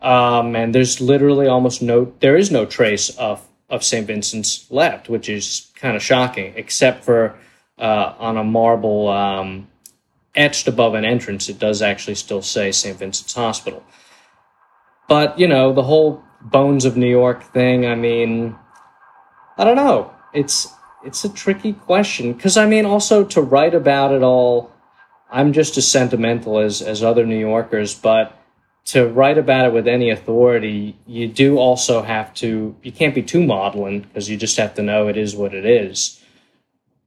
Um, 0.00 0.54
and 0.54 0.74
there's 0.74 1.00
literally 1.00 1.46
almost 1.46 1.80
no, 1.82 2.12
there 2.20 2.36
is 2.36 2.50
no 2.50 2.66
trace 2.66 3.10
of 3.16 3.46
of 3.70 3.82
St. 3.82 4.06
Vincent's 4.06 4.70
left, 4.70 5.08
which 5.08 5.28
is 5.28 5.72
kind 5.74 5.96
of 5.96 6.02
shocking, 6.02 6.52
except 6.54 7.02
for 7.02 7.34
uh, 7.78 8.14
on 8.18 8.36
a 8.36 8.44
marble. 8.44 9.08
Um, 9.08 9.68
etched 10.34 10.68
above 10.68 10.94
an 10.94 11.04
entrance, 11.04 11.48
it 11.48 11.58
does 11.58 11.82
actually 11.82 12.14
still 12.16 12.42
say 12.42 12.72
St. 12.72 12.98
Vincent's 12.98 13.34
Hospital. 13.34 13.84
But, 15.08 15.38
you 15.38 15.46
know, 15.46 15.72
the 15.72 15.82
whole 15.82 16.22
Bones 16.40 16.84
of 16.84 16.96
New 16.96 17.08
York 17.08 17.42
thing, 17.52 17.86
I 17.86 17.94
mean, 17.94 18.56
I 19.56 19.64
don't 19.64 19.76
know. 19.76 20.12
It's 20.32 20.68
it's 21.04 21.24
a 21.24 21.28
tricky 21.32 21.74
question 21.74 22.32
because 22.32 22.56
I 22.56 22.66
mean 22.66 22.84
also 22.86 23.24
to 23.24 23.40
write 23.40 23.74
about 23.74 24.12
it 24.12 24.22
all 24.22 24.70
I'm 25.34 25.52
just 25.52 25.76
as 25.76 25.86
sentimental 25.86 26.58
as 26.58 26.80
as 26.80 27.02
other 27.02 27.26
New 27.26 27.38
Yorkers, 27.38 27.94
but 27.94 28.38
to 28.86 29.08
write 29.08 29.38
about 29.38 29.66
it 29.66 29.72
with 29.72 29.88
any 29.88 30.10
authority, 30.10 30.96
you 31.06 31.26
do 31.28 31.58
also 31.58 32.02
have 32.02 32.32
to 32.34 32.76
you 32.82 32.92
can't 32.92 33.14
be 33.14 33.22
too 33.22 33.44
maudlin 33.44 34.00
because 34.00 34.30
you 34.30 34.36
just 34.36 34.56
have 34.56 34.74
to 34.74 34.82
know 34.82 35.08
it 35.08 35.16
is 35.16 35.36
what 35.36 35.52
it 35.52 35.66
is 35.66 36.20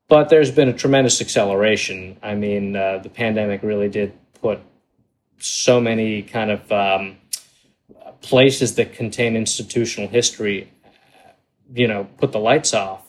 but 0.07 0.30
there's 0.30 0.51
been 0.51 0.69
a 0.69 0.73
tremendous 0.73 1.21
acceleration. 1.21 2.17
I 2.23 2.36
mean, 2.36 2.75
uh, 2.75 2.99
the 2.99 3.09
pandemic 3.09 3.61
really 3.61 3.89
did 3.89 4.13
put 4.41 4.59
so 5.39 5.82
many 5.82 6.21
kind 6.21 6.49
of 6.49 6.71
um, 6.71 7.17
places 8.21 8.75
that 8.75 8.93
contain 8.93 9.36
institutional 9.36 10.09
history, 10.09 10.71
you 11.73 11.88
know, 11.88 12.07
put 12.17 12.32
the 12.32 12.39
lights 12.39 12.73
off. 12.73 13.05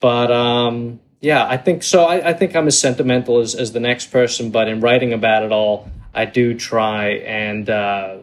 But 0.00 0.32
um, 0.32 1.00
yeah, 1.24 1.46
I 1.46 1.56
think 1.56 1.82
so. 1.82 2.04
I, 2.04 2.30
I 2.30 2.32
think 2.32 2.54
I'm 2.54 2.66
as 2.66 2.78
sentimental 2.78 3.40
as, 3.40 3.54
as 3.54 3.72
the 3.72 3.80
next 3.80 4.12
person, 4.12 4.50
but 4.50 4.68
in 4.68 4.80
writing 4.80 5.12
about 5.12 5.42
it 5.42 5.52
all, 5.52 5.88
I 6.14 6.26
do 6.26 6.54
try 6.54 7.08
and 7.10 7.68
uh, 7.68 8.18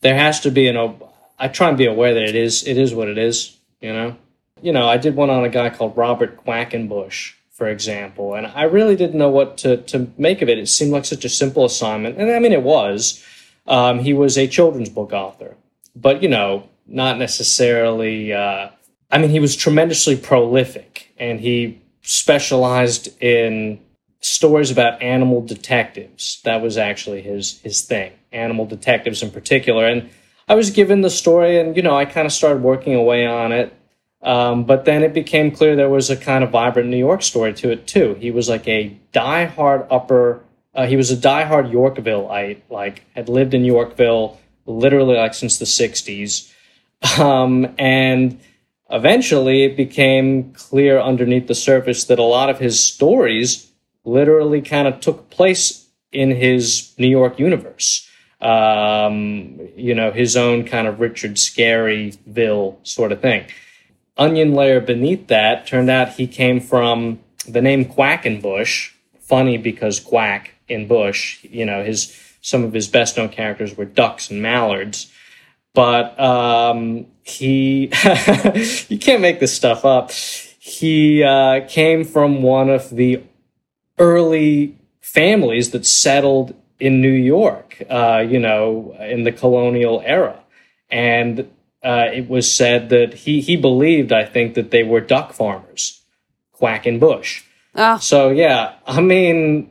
there 0.00 0.14
has 0.14 0.40
to 0.40 0.50
be 0.50 0.68
an. 0.68 0.96
I 1.38 1.48
try 1.48 1.68
and 1.68 1.78
be 1.78 1.86
aware 1.86 2.14
that 2.14 2.22
it 2.22 2.36
is 2.36 2.66
it 2.66 2.76
is 2.76 2.94
what 2.94 3.08
it 3.08 3.18
is. 3.18 3.56
You 3.80 3.92
know 3.92 4.16
you 4.62 4.72
know, 4.72 4.86
I 4.88 4.96
did 4.96 5.16
one 5.16 5.30
on 5.30 5.44
a 5.44 5.48
guy 5.48 5.70
called 5.70 5.96
Robert 5.96 6.44
Quackenbush, 6.44 7.32
for 7.50 7.68
example, 7.68 8.34
and 8.34 8.46
I 8.46 8.64
really 8.64 8.96
didn't 8.96 9.18
know 9.18 9.28
what 9.28 9.58
to, 9.58 9.78
to 9.78 10.10
make 10.18 10.42
of 10.42 10.48
it. 10.48 10.58
It 10.58 10.68
seemed 10.68 10.92
like 10.92 11.04
such 11.04 11.24
a 11.24 11.28
simple 11.28 11.64
assignment, 11.64 12.18
and 12.18 12.30
I 12.30 12.38
mean, 12.38 12.52
it 12.52 12.62
was. 12.62 13.24
Um, 13.66 14.00
he 14.00 14.12
was 14.12 14.36
a 14.36 14.48
children's 14.48 14.88
book 14.88 15.12
author, 15.12 15.56
but 15.94 16.22
you 16.22 16.28
know, 16.28 16.68
not 16.86 17.18
necessarily. 17.18 18.32
Uh, 18.32 18.70
I 19.10 19.18
mean, 19.18 19.30
he 19.30 19.40
was 19.40 19.56
tremendously 19.56 20.16
prolific, 20.16 21.12
and 21.18 21.40
he 21.40 21.80
specialized 22.02 23.20
in 23.22 23.80
stories 24.20 24.70
about 24.70 25.02
animal 25.02 25.40
detectives. 25.40 26.40
That 26.44 26.62
was 26.62 26.78
actually 26.78 27.22
his 27.22 27.60
his 27.60 27.82
thing, 27.82 28.12
animal 28.32 28.66
detectives 28.66 29.22
in 29.22 29.30
particular, 29.30 29.86
and. 29.86 30.10
I 30.48 30.54
was 30.54 30.70
given 30.70 31.02
the 31.02 31.10
story, 31.10 31.60
and 31.60 31.76
you 31.76 31.82
know, 31.82 31.96
I 31.96 32.04
kind 32.04 32.26
of 32.26 32.32
started 32.32 32.64
working 32.64 32.96
away 32.96 33.24
on 33.24 33.52
it. 33.52 33.72
Um, 34.22 34.64
but 34.64 34.84
then 34.84 35.02
it 35.02 35.14
became 35.14 35.50
clear 35.50 35.76
there 35.76 35.88
was 35.88 36.10
a 36.10 36.16
kind 36.16 36.44
of 36.44 36.50
vibrant 36.50 36.88
New 36.88 36.98
York 36.98 37.22
story 37.22 37.54
to 37.54 37.70
it 37.70 37.86
too. 37.86 38.14
He 38.14 38.30
was 38.30 38.48
like 38.48 38.68
a 38.68 38.96
diehard 39.12 39.86
upper. 39.90 40.42
Uh, 40.74 40.86
he 40.86 40.96
was 40.96 41.10
a 41.10 41.16
diehard 41.16 41.70
Yorkvilleite, 41.72 42.62
like 42.68 43.04
had 43.14 43.28
lived 43.28 43.54
in 43.54 43.64
Yorkville 43.64 44.38
literally 44.66 45.16
like 45.16 45.34
since 45.34 45.58
the 45.58 45.64
'60s, 45.64 46.52
um, 47.18 47.72
and 47.78 48.40
eventually 48.90 49.64
it 49.64 49.76
became 49.76 50.52
clear 50.52 50.98
underneath 51.00 51.46
the 51.46 51.54
surface 51.54 52.04
that 52.04 52.18
a 52.18 52.24
lot 52.24 52.50
of 52.50 52.58
his 52.58 52.82
stories 52.82 53.70
literally 54.04 54.62
kind 54.62 54.88
of 54.88 55.00
took 55.00 55.30
place 55.30 55.86
in 56.12 56.30
his 56.30 56.92
New 56.98 57.08
York 57.08 57.38
universe. 57.38 58.08
Um, 58.40 59.60
you 59.76 59.94
know, 59.94 60.10
his 60.12 60.36
own 60.36 60.64
kind 60.64 60.86
of 60.86 60.98
Richard 60.98 61.34
Scaryville 61.34 62.76
sort 62.86 63.12
of 63.12 63.20
thing 63.20 63.44
onion 64.20 64.54
layer 64.54 64.80
beneath 64.80 65.26
that 65.28 65.66
turned 65.66 65.90
out 65.90 66.10
he 66.10 66.26
came 66.28 66.60
from 66.60 67.18
the 67.48 67.62
name 67.62 67.86
Quackenbush. 67.86 68.92
Funny 69.20 69.56
because 69.56 70.00
quack 70.00 70.54
in 70.68 70.86
bush, 70.86 71.42
you 71.44 71.64
know, 71.64 71.82
his 71.82 72.16
some 72.42 72.64
of 72.64 72.72
his 72.72 72.88
best 72.88 73.16
known 73.16 73.28
characters 73.28 73.76
were 73.76 73.84
ducks 73.84 74.30
and 74.30 74.42
mallards. 74.42 75.10
But 75.74 76.18
um, 76.18 77.06
he, 77.22 77.82
you 78.88 78.98
can't 78.98 79.20
make 79.22 79.40
this 79.40 79.54
stuff 79.54 79.84
up. 79.84 80.10
He 80.10 81.22
uh, 81.22 81.66
came 81.68 82.04
from 82.04 82.42
one 82.42 82.68
of 82.68 82.90
the 82.90 83.22
early 83.98 84.76
families 85.00 85.70
that 85.70 85.86
settled 85.86 86.54
in 86.78 87.00
New 87.00 87.12
York, 87.12 87.82
uh, 87.88 88.24
you 88.26 88.38
know, 88.38 88.96
in 89.00 89.24
the 89.24 89.32
colonial 89.32 90.02
era. 90.04 90.40
And 90.90 91.50
uh, 91.82 92.06
it 92.12 92.28
was 92.28 92.52
said 92.52 92.88
that 92.88 93.14
he, 93.14 93.40
he 93.40 93.56
believed, 93.56 94.12
I 94.12 94.24
think, 94.24 94.54
that 94.54 94.70
they 94.70 94.82
were 94.82 95.00
duck 95.00 95.32
farmers, 95.32 96.02
Quackenbush. 96.58 97.42
Oh. 97.74 97.98
So, 97.98 98.30
yeah, 98.30 98.74
I 98.86 99.00
mean, 99.00 99.70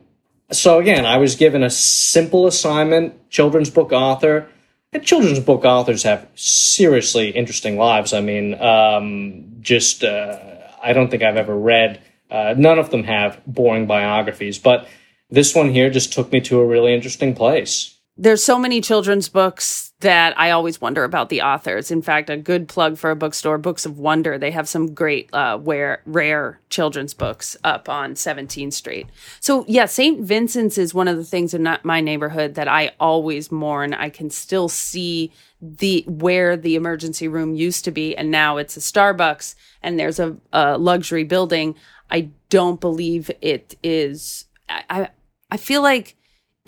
so 0.50 0.78
again, 0.78 1.04
I 1.04 1.18
was 1.18 1.36
given 1.36 1.62
a 1.62 1.70
simple 1.70 2.46
assignment, 2.46 3.30
children's 3.30 3.70
book 3.70 3.92
author. 3.92 4.48
And 4.92 5.04
children's 5.04 5.38
book 5.38 5.64
authors 5.64 6.02
have 6.02 6.26
seriously 6.34 7.30
interesting 7.30 7.76
lives. 7.76 8.12
I 8.12 8.20
mean, 8.20 8.60
um, 8.60 9.44
just, 9.60 10.02
uh, 10.02 10.38
I 10.82 10.92
don't 10.92 11.10
think 11.10 11.22
I've 11.22 11.36
ever 11.36 11.56
read, 11.56 12.02
uh, 12.30 12.54
none 12.56 12.78
of 12.78 12.90
them 12.90 13.04
have 13.04 13.40
boring 13.46 13.86
biographies, 13.86 14.58
but 14.58 14.88
this 15.30 15.54
one 15.54 15.70
here 15.70 15.90
just 15.90 16.12
took 16.12 16.32
me 16.32 16.40
to 16.42 16.58
a 16.58 16.66
really 16.66 16.92
interesting 16.92 17.34
place. 17.34 17.96
There's 18.16 18.42
so 18.42 18.58
many 18.58 18.80
children's 18.80 19.28
books 19.28 19.89
that 20.00 20.38
I 20.38 20.50
always 20.50 20.80
wonder 20.80 21.04
about 21.04 21.28
the 21.28 21.42
authors. 21.42 21.90
In 21.90 22.00
fact, 22.00 22.30
a 22.30 22.36
good 22.36 22.68
plug 22.68 22.96
for 22.96 23.10
a 23.10 23.16
bookstore, 23.16 23.58
Books 23.58 23.84
of 23.84 23.98
Wonder. 23.98 24.38
They 24.38 24.50
have 24.50 24.68
some 24.68 24.94
great, 24.94 25.28
uh, 25.32 25.58
where, 25.58 26.02
rare 26.06 26.60
children's 26.70 27.12
books 27.12 27.56
up 27.64 27.88
on 27.88 28.14
17th 28.14 28.72
Street. 28.72 29.08
So, 29.40 29.64
yeah, 29.68 29.84
St. 29.84 30.20
Vincent's 30.20 30.78
is 30.78 30.94
one 30.94 31.06
of 31.06 31.18
the 31.18 31.24
things 31.24 31.52
in 31.52 31.68
my 31.82 32.00
neighborhood 32.00 32.54
that 32.54 32.66
I 32.66 32.92
always 32.98 33.52
mourn. 33.52 33.92
I 33.92 34.08
can 34.08 34.30
still 34.30 34.68
see 34.68 35.32
the 35.60 36.04
where 36.08 36.56
the 36.56 36.74
emergency 36.74 37.28
room 37.28 37.54
used 37.54 37.84
to 37.84 37.90
be, 37.90 38.16
and 38.16 38.30
now 38.30 38.56
it's 38.56 38.78
a 38.78 38.80
Starbucks, 38.80 39.54
and 39.82 39.98
there's 39.98 40.18
a, 40.18 40.36
a 40.52 40.78
luxury 40.78 41.24
building. 41.24 41.74
I 42.10 42.30
don't 42.48 42.80
believe 42.80 43.30
it 43.42 43.76
is. 43.82 44.46
I 44.68 45.10
I 45.50 45.56
feel 45.58 45.82
like 45.82 46.16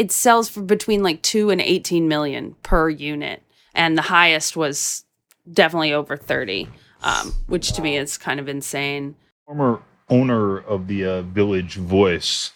it 0.03 0.11
sells 0.11 0.49
for 0.49 0.63
between 0.63 1.01
like 1.01 1.23
2 1.23 1.51
and 1.51 1.61
18 1.61 2.09
million 2.09 2.57
per 2.65 2.89
unit 2.89 3.41
and 3.73 3.97
the 3.97 4.03
highest 4.03 4.57
was 4.57 5.05
definitely 5.51 5.93
over 5.93 6.17
30 6.17 6.69
um, 7.05 7.33
which 7.47 7.73
to 7.73 7.83
me 7.83 7.97
is 7.97 8.19
kind 8.19 8.41
of 8.41 8.49
insane. 8.49 9.15
Former 9.47 9.81
owner 10.09 10.59
of 10.59 10.89
the 10.89 11.05
uh, 11.05 11.23
village 11.23 11.77
voice 11.77 12.51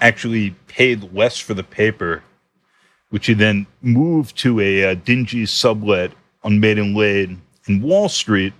actually 0.00 0.52
paid 0.66 1.12
less 1.12 1.38
for 1.38 1.52
the 1.52 1.62
paper 1.62 2.22
which 3.10 3.26
he 3.26 3.34
then 3.34 3.66
moved 3.82 4.36
to 4.38 4.60
a 4.60 4.90
uh, 4.90 4.94
dingy 4.94 5.44
sublet 5.44 6.12
on 6.42 6.58
maiden 6.58 6.94
lane 6.94 7.42
in 7.66 7.82
wall 7.82 8.08
street. 8.08 8.54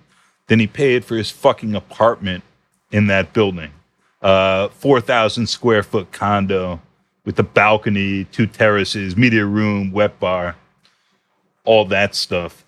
Than 0.49 0.61
he 0.61 0.66
paid 0.66 1.05
for 1.05 1.14
his 1.14 1.30
fucking 1.30 1.74
apartment 1.74 2.42
in 2.90 3.07
that 3.09 3.34
building. 3.34 3.70
Uh 4.22 4.68
4000 4.68 5.46
square 5.46 5.82
foot 5.82 6.11
condo 6.11 6.80
with 7.29 7.39
a 7.39 7.43
balcony, 7.43 8.24
two 8.24 8.47
terraces, 8.47 9.14
media 9.14 9.45
room, 9.45 9.93
wet 9.93 10.18
bar, 10.18 10.57
all 11.66 11.85
that 11.85 12.14
stuff. 12.14 12.64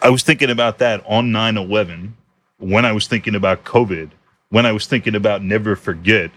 I 0.00 0.10
was 0.10 0.24
thinking 0.24 0.50
about 0.50 0.78
that 0.78 1.04
on 1.06 1.30
9 1.30 1.56
11, 1.56 2.16
when 2.58 2.84
I 2.84 2.90
was 2.90 3.06
thinking 3.06 3.36
about 3.36 3.62
COVID, 3.62 4.10
when 4.48 4.66
I 4.66 4.72
was 4.72 4.86
thinking 4.86 5.14
about 5.14 5.44
never 5.44 5.76
forget, 5.76 6.32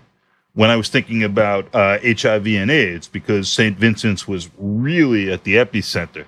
when 0.54 0.70
I 0.70 0.76
was 0.76 0.90
thinking 0.90 1.24
about 1.24 1.74
uh, 1.74 1.98
HIV 2.04 2.46
and 2.50 2.70
AIDS, 2.70 3.08
because 3.08 3.50
St. 3.50 3.76
Vincent's 3.76 4.28
was 4.28 4.48
really 4.60 5.32
at 5.32 5.44
the 5.44 5.56
epicenter. 5.56 6.26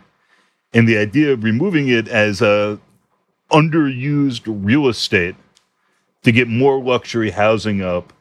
And 0.73 0.89
the 0.89 0.97
idea 0.97 1.33
of 1.33 1.43
removing 1.43 1.87
it 1.87 2.07
as 2.07 2.41
a 2.41 2.79
underused 3.51 4.41
real 4.47 4.87
estate 4.87 5.35
to 6.23 6.31
get 6.31 6.47
more 6.47 6.81
luxury 6.81 7.29
housing 7.29 7.83
up 7.83 8.11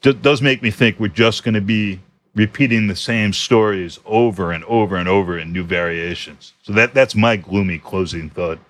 d- 0.00 0.12
does 0.14 0.42
make 0.42 0.60
me 0.60 0.72
think 0.72 0.98
we're 0.98 1.06
just 1.06 1.44
going 1.44 1.54
to 1.54 1.60
be 1.60 2.00
repeating 2.38 2.86
the 2.86 2.96
same 2.96 3.32
stories 3.32 3.98
over 4.06 4.52
and 4.52 4.64
over 4.64 4.96
and 4.96 5.08
over 5.08 5.36
in 5.36 5.52
new 5.52 5.64
variations. 5.64 6.54
So 6.62 6.72
that 6.72 6.94
that's 6.94 7.16
my 7.16 7.36
gloomy 7.36 7.78
closing 7.78 8.30
thought. 8.30 8.60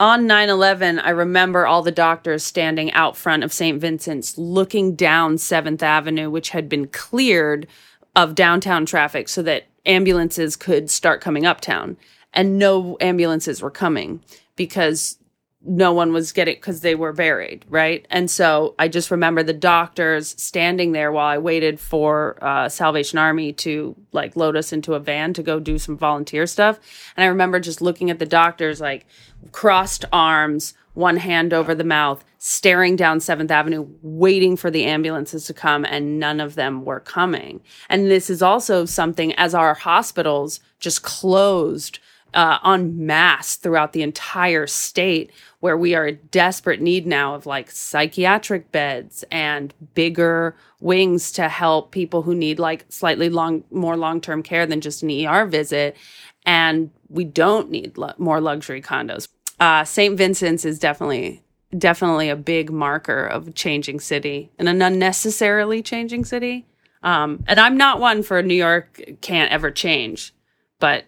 On 0.00 0.26
9 0.26 0.48
11, 0.48 0.98
I 0.98 1.10
remember 1.10 1.66
all 1.66 1.82
the 1.82 1.92
doctors 1.92 2.42
standing 2.42 2.90
out 2.92 3.16
front 3.16 3.44
of 3.44 3.52
St. 3.52 3.80
Vincent's 3.80 4.36
looking 4.36 4.96
down 4.96 5.36
7th 5.36 5.82
Avenue, 5.82 6.30
which 6.30 6.50
had 6.50 6.68
been 6.68 6.88
cleared 6.88 7.68
of 8.16 8.34
downtown 8.34 8.86
traffic 8.86 9.28
so 9.28 9.42
that 9.42 9.66
ambulances 9.86 10.56
could 10.56 10.90
start 10.90 11.20
coming 11.20 11.46
uptown. 11.46 11.96
And 12.32 12.58
no 12.58 12.96
ambulances 13.00 13.60
were 13.60 13.70
coming 13.70 14.24
because 14.56 15.18
no 15.64 15.92
one 15.92 16.12
was 16.12 16.32
getting 16.32 16.54
because 16.54 16.80
they 16.80 16.94
were 16.94 17.12
buried, 17.12 17.64
right? 17.68 18.06
And 18.10 18.30
so 18.30 18.74
I 18.78 18.88
just 18.88 19.10
remember 19.10 19.42
the 19.42 19.52
doctors 19.52 20.34
standing 20.42 20.92
there 20.92 21.12
while 21.12 21.26
I 21.26 21.38
waited 21.38 21.78
for 21.78 22.36
uh, 22.42 22.68
Salvation 22.68 23.18
Army 23.18 23.52
to 23.54 23.94
like 24.12 24.34
load 24.34 24.56
us 24.56 24.72
into 24.72 24.94
a 24.94 25.00
van 25.00 25.32
to 25.34 25.42
go 25.42 25.60
do 25.60 25.78
some 25.78 25.96
volunteer 25.96 26.46
stuff. 26.46 26.80
And 27.16 27.24
I 27.24 27.28
remember 27.28 27.60
just 27.60 27.80
looking 27.80 28.10
at 28.10 28.18
the 28.18 28.26
doctors 28.26 28.80
like 28.80 29.06
crossed 29.52 30.04
arms, 30.12 30.74
one 30.94 31.16
hand 31.16 31.52
over 31.52 31.74
the 31.74 31.84
mouth, 31.84 32.24
staring 32.38 32.96
down 32.96 33.18
7th 33.18 33.50
Avenue, 33.50 33.86
waiting 34.02 34.56
for 34.56 34.70
the 34.70 34.84
ambulances 34.84 35.46
to 35.46 35.54
come, 35.54 35.84
and 35.84 36.18
none 36.18 36.40
of 36.40 36.56
them 36.56 36.84
were 36.84 37.00
coming. 37.00 37.60
And 37.88 38.10
this 38.10 38.28
is 38.28 38.42
also 38.42 38.84
something 38.84 39.32
as 39.34 39.54
our 39.54 39.74
hospitals 39.74 40.60
just 40.80 41.02
closed 41.02 42.00
uh, 42.34 42.58
en 42.64 43.06
masse 43.06 43.56
throughout 43.56 43.92
the 43.92 44.02
entire 44.02 44.66
state, 44.66 45.30
where 45.62 45.76
we 45.76 45.94
are 45.94 46.10
desperate 46.10 46.80
need 46.80 47.06
now 47.06 47.36
of 47.36 47.46
like 47.46 47.70
psychiatric 47.70 48.72
beds 48.72 49.24
and 49.30 49.72
bigger 49.94 50.56
wings 50.80 51.30
to 51.30 51.48
help 51.48 51.92
people 51.92 52.22
who 52.22 52.34
need 52.34 52.58
like 52.58 52.84
slightly 52.88 53.28
long, 53.28 53.62
more 53.70 53.96
long 53.96 54.20
term 54.20 54.42
care 54.42 54.66
than 54.66 54.80
just 54.80 55.04
an 55.04 55.24
ER 55.24 55.46
visit. 55.46 55.96
And 56.44 56.90
we 57.08 57.22
don't 57.22 57.70
need 57.70 57.96
more 58.18 58.40
luxury 58.40 58.82
condos. 58.82 59.28
Uh, 59.60 59.84
St. 59.84 60.18
Vincent's 60.18 60.64
is 60.64 60.80
definitely 60.80 61.44
definitely 61.78 62.28
a 62.28 62.34
big 62.34 62.72
marker 62.72 63.24
of 63.24 63.46
a 63.46 63.52
changing 63.52 64.00
city 64.00 64.50
and 64.58 64.68
an 64.68 64.82
unnecessarily 64.82 65.80
changing 65.80 66.24
city. 66.24 66.66
Um, 67.04 67.44
and 67.46 67.60
I'm 67.60 67.76
not 67.76 68.00
one 68.00 68.24
for 68.24 68.42
New 68.42 68.56
York 68.56 69.00
can't 69.20 69.52
ever 69.52 69.70
change, 69.70 70.34
but 70.80 71.04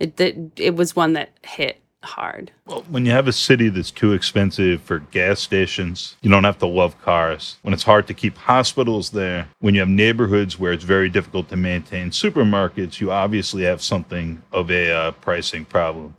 it, 0.00 0.20
it 0.20 0.36
it 0.56 0.74
was 0.74 0.96
one 0.96 1.12
that 1.12 1.30
hit 1.44 1.83
hard. 2.04 2.52
Well, 2.66 2.84
when 2.88 3.04
you 3.04 3.12
have 3.12 3.26
a 3.26 3.32
city 3.32 3.68
that's 3.68 3.90
too 3.90 4.12
expensive 4.12 4.82
for 4.82 5.00
gas 5.00 5.40
stations, 5.40 6.16
you 6.22 6.30
don't 6.30 6.44
have 6.44 6.58
to 6.58 6.66
love 6.66 7.00
cars. 7.02 7.56
When 7.62 7.74
it's 7.74 7.82
hard 7.82 8.06
to 8.06 8.14
keep 8.14 8.36
hospitals 8.36 9.10
there, 9.10 9.48
when 9.60 9.74
you 9.74 9.80
have 9.80 9.88
neighborhoods 9.88 10.58
where 10.58 10.72
it's 10.72 10.84
very 10.84 11.08
difficult 11.08 11.48
to 11.48 11.56
maintain 11.56 12.10
supermarkets, 12.10 13.00
you 13.00 13.10
obviously 13.10 13.64
have 13.64 13.82
something 13.82 14.42
of 14.52 14.70
a 14.70 14.90
uh, 14.90 15.10
pricing 15.12 15.64
problem. 15.64 16.14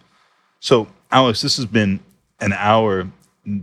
So, 0.60 0.88
Alex, 1.12 1.42
this 1.42 1.58
has 1.58 1.66
been 1.66 2.00
an 2.40 2.54
hour. 2.54 3.08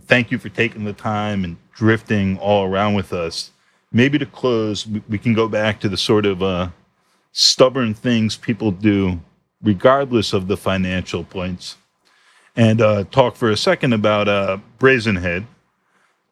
Thank 0.06 0.30
you 0.30 0.38
for 0.38 0.48
taking 0.48 0.84
the 0.84 0.92
time 0.92 1.44
and 1.44 1.56
drifting 1.74 2.38
all 2.38 2.64
around 2.64 2.94
with 2.94 3.12
us. 3.12 3.50
Maybe 3.92 4.18
to 4.18 4.26
close, 4.26 4.86
we 5.08 5.18
can 5.18 5.34
go 5.34 5.48
back 5.48 5.80
to 5.80 5.88
the 5.88 5.96
sort 5.96 6.24
of 6.24 6.42
uh, 6.42 6.68
stubborn 7.32 7.92
things 7.92 8.36
people 8.36 8.70
do 8.70 9.20
regardless 9.62 10.32
of 10.32 10.48
the 10.48 10.56
financial 10.56 11.24
points, 11.24 11.76
and 12.56 12.80
uh, 12.80 13.04
talk 13.04 13.36
for 13.36 13.50
a 13.50 13.56
second 13.56 13.92
about 13.92 14.28
uh, 14.28 14.58
Brazenhead 14.78 15.46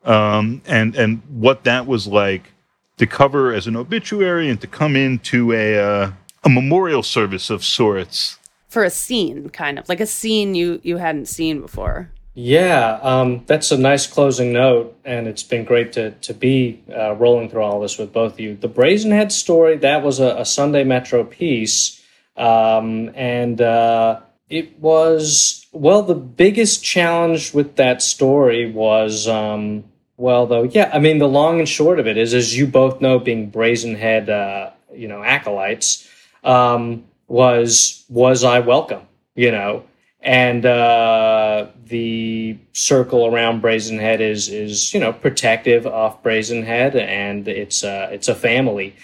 um, 0.04 0.62
and 0.66 0.94
and 0.94 1.22
what 1.28 1.64
that 1.64 1.86
was 1.86 2.06
like 2.06 2.52
to 2.96 3.06
cover 3.06 3.52
as 3.52 3.66
an 3.66 3.76
obituary 3.76 4.48
and 4.48 4.60
to 4.60 4.66
come 4.66 4.96
into 4.96 5.52
a 5.52 5.78
uh, 5.78 6.12
a 6.44 6.48
memorial 6.48 7.02
service 7.02 7.50
of 7.50 7.64
sorts 7.64 8.38
for 8.68 8.84
a 8.84 8.90
scene, 8.90 9.50
kind 9.50 9.78
of 9.78 9.88
like 9.88 10.00
a 10.00 10.06
scene 10.06 10.54
you 10.54 10.80
you 10.82 10.96
hadn't 10.96 11.26
seen 11.26 11.60
before. 11.60 12.10
Yeah, 12.32 13.00
um, 13.02 13.42
that's 13.46 13.72
a 13.72 13.76
nice 13.76 14.06
closing 14.06 14.52
note, 14.52 14.96
and 15.04 15.26
it's 15.26 15.42
been 15.42 15.64
great 15.64 15.92
to 15.94 16.12
to 16.12 16.32
be 16.32 16.82
uh, 16.94 17.14
rolling 17.16 17.50
through 17.50 17.62
all 17.62 17.80
this 17.80 17.98
with 17.98 18.12
both 18.12 18.34
of 18.34 18.40
you. 18.40 18.56
The 18.56 18.68
Brazenhead 18.68 19.32
story 19.32 19.76
that 19.78 20.02
was 20.02 20.20
a, 20.20 20.36
a 20.36 20.44
Sunday 20.44 20.84
Metro 20.84 21.24
piece 21.24 22.00
um, 22.36 23.10
and 23.14 23.60
uh, 23.60 24.20
it 24.50 24.78
was, 24.80 25.64
well, 25.72 26.02
the 26.02 26.16
biggest 26.16 26.82
challenge 26.82 27.54
with 27.54 27.76
that 27.76 28.02
story 28.02 28.70
was, 28.70 29.28
um, 29.28 29.84
well, 30.16 30.46
though, 30.46 30.64
yeah, 30.64 30.90
I 30.92 30.98
mean, 30.98 31.18
the 31.18 31.28
long 31.28 31.60
and 31.60 31.68
short 31.68 32.00
of 32.00 32.08
it 32.08 32.18
is, 32.18 32.34
as 32.34 32.58
you 32.58 32.66
both 32.66 33.00
know, 33.00 33.20
being 33.20 33.50
Brazenhead, 33.50 34.28
uh, 34.28 34.70
you 34.92 35.06
know, 35.06 35.22
acolytes, 35.22 36.08
um, 36.42 37.04
was, 37.28 38.04
was 38.08 38.42
I 38.42 38.58
welcome, 38.58 39.02
you 39.36 39.52
know? 39.52 39.84
And 40.20 40.66
uh, 40.66 41.68
the 41.86 42.58
circle 42.72 43.26
around 43.26 43.62
Brazenhead 43.62 44.20
is, 44.20 44.48
is 44.48 44.92
you 44.92 45.00
know, 45.00 45.12
protective 45.12 45.86
of 45.86 46.22
Brazenhead, 46.24 46.96
and 46.96 47.46
it's, 47.46 47.84
uh, 47.84 48.08
it's 48.10 48.28
a 48.28 48.34
family 48.34 48.96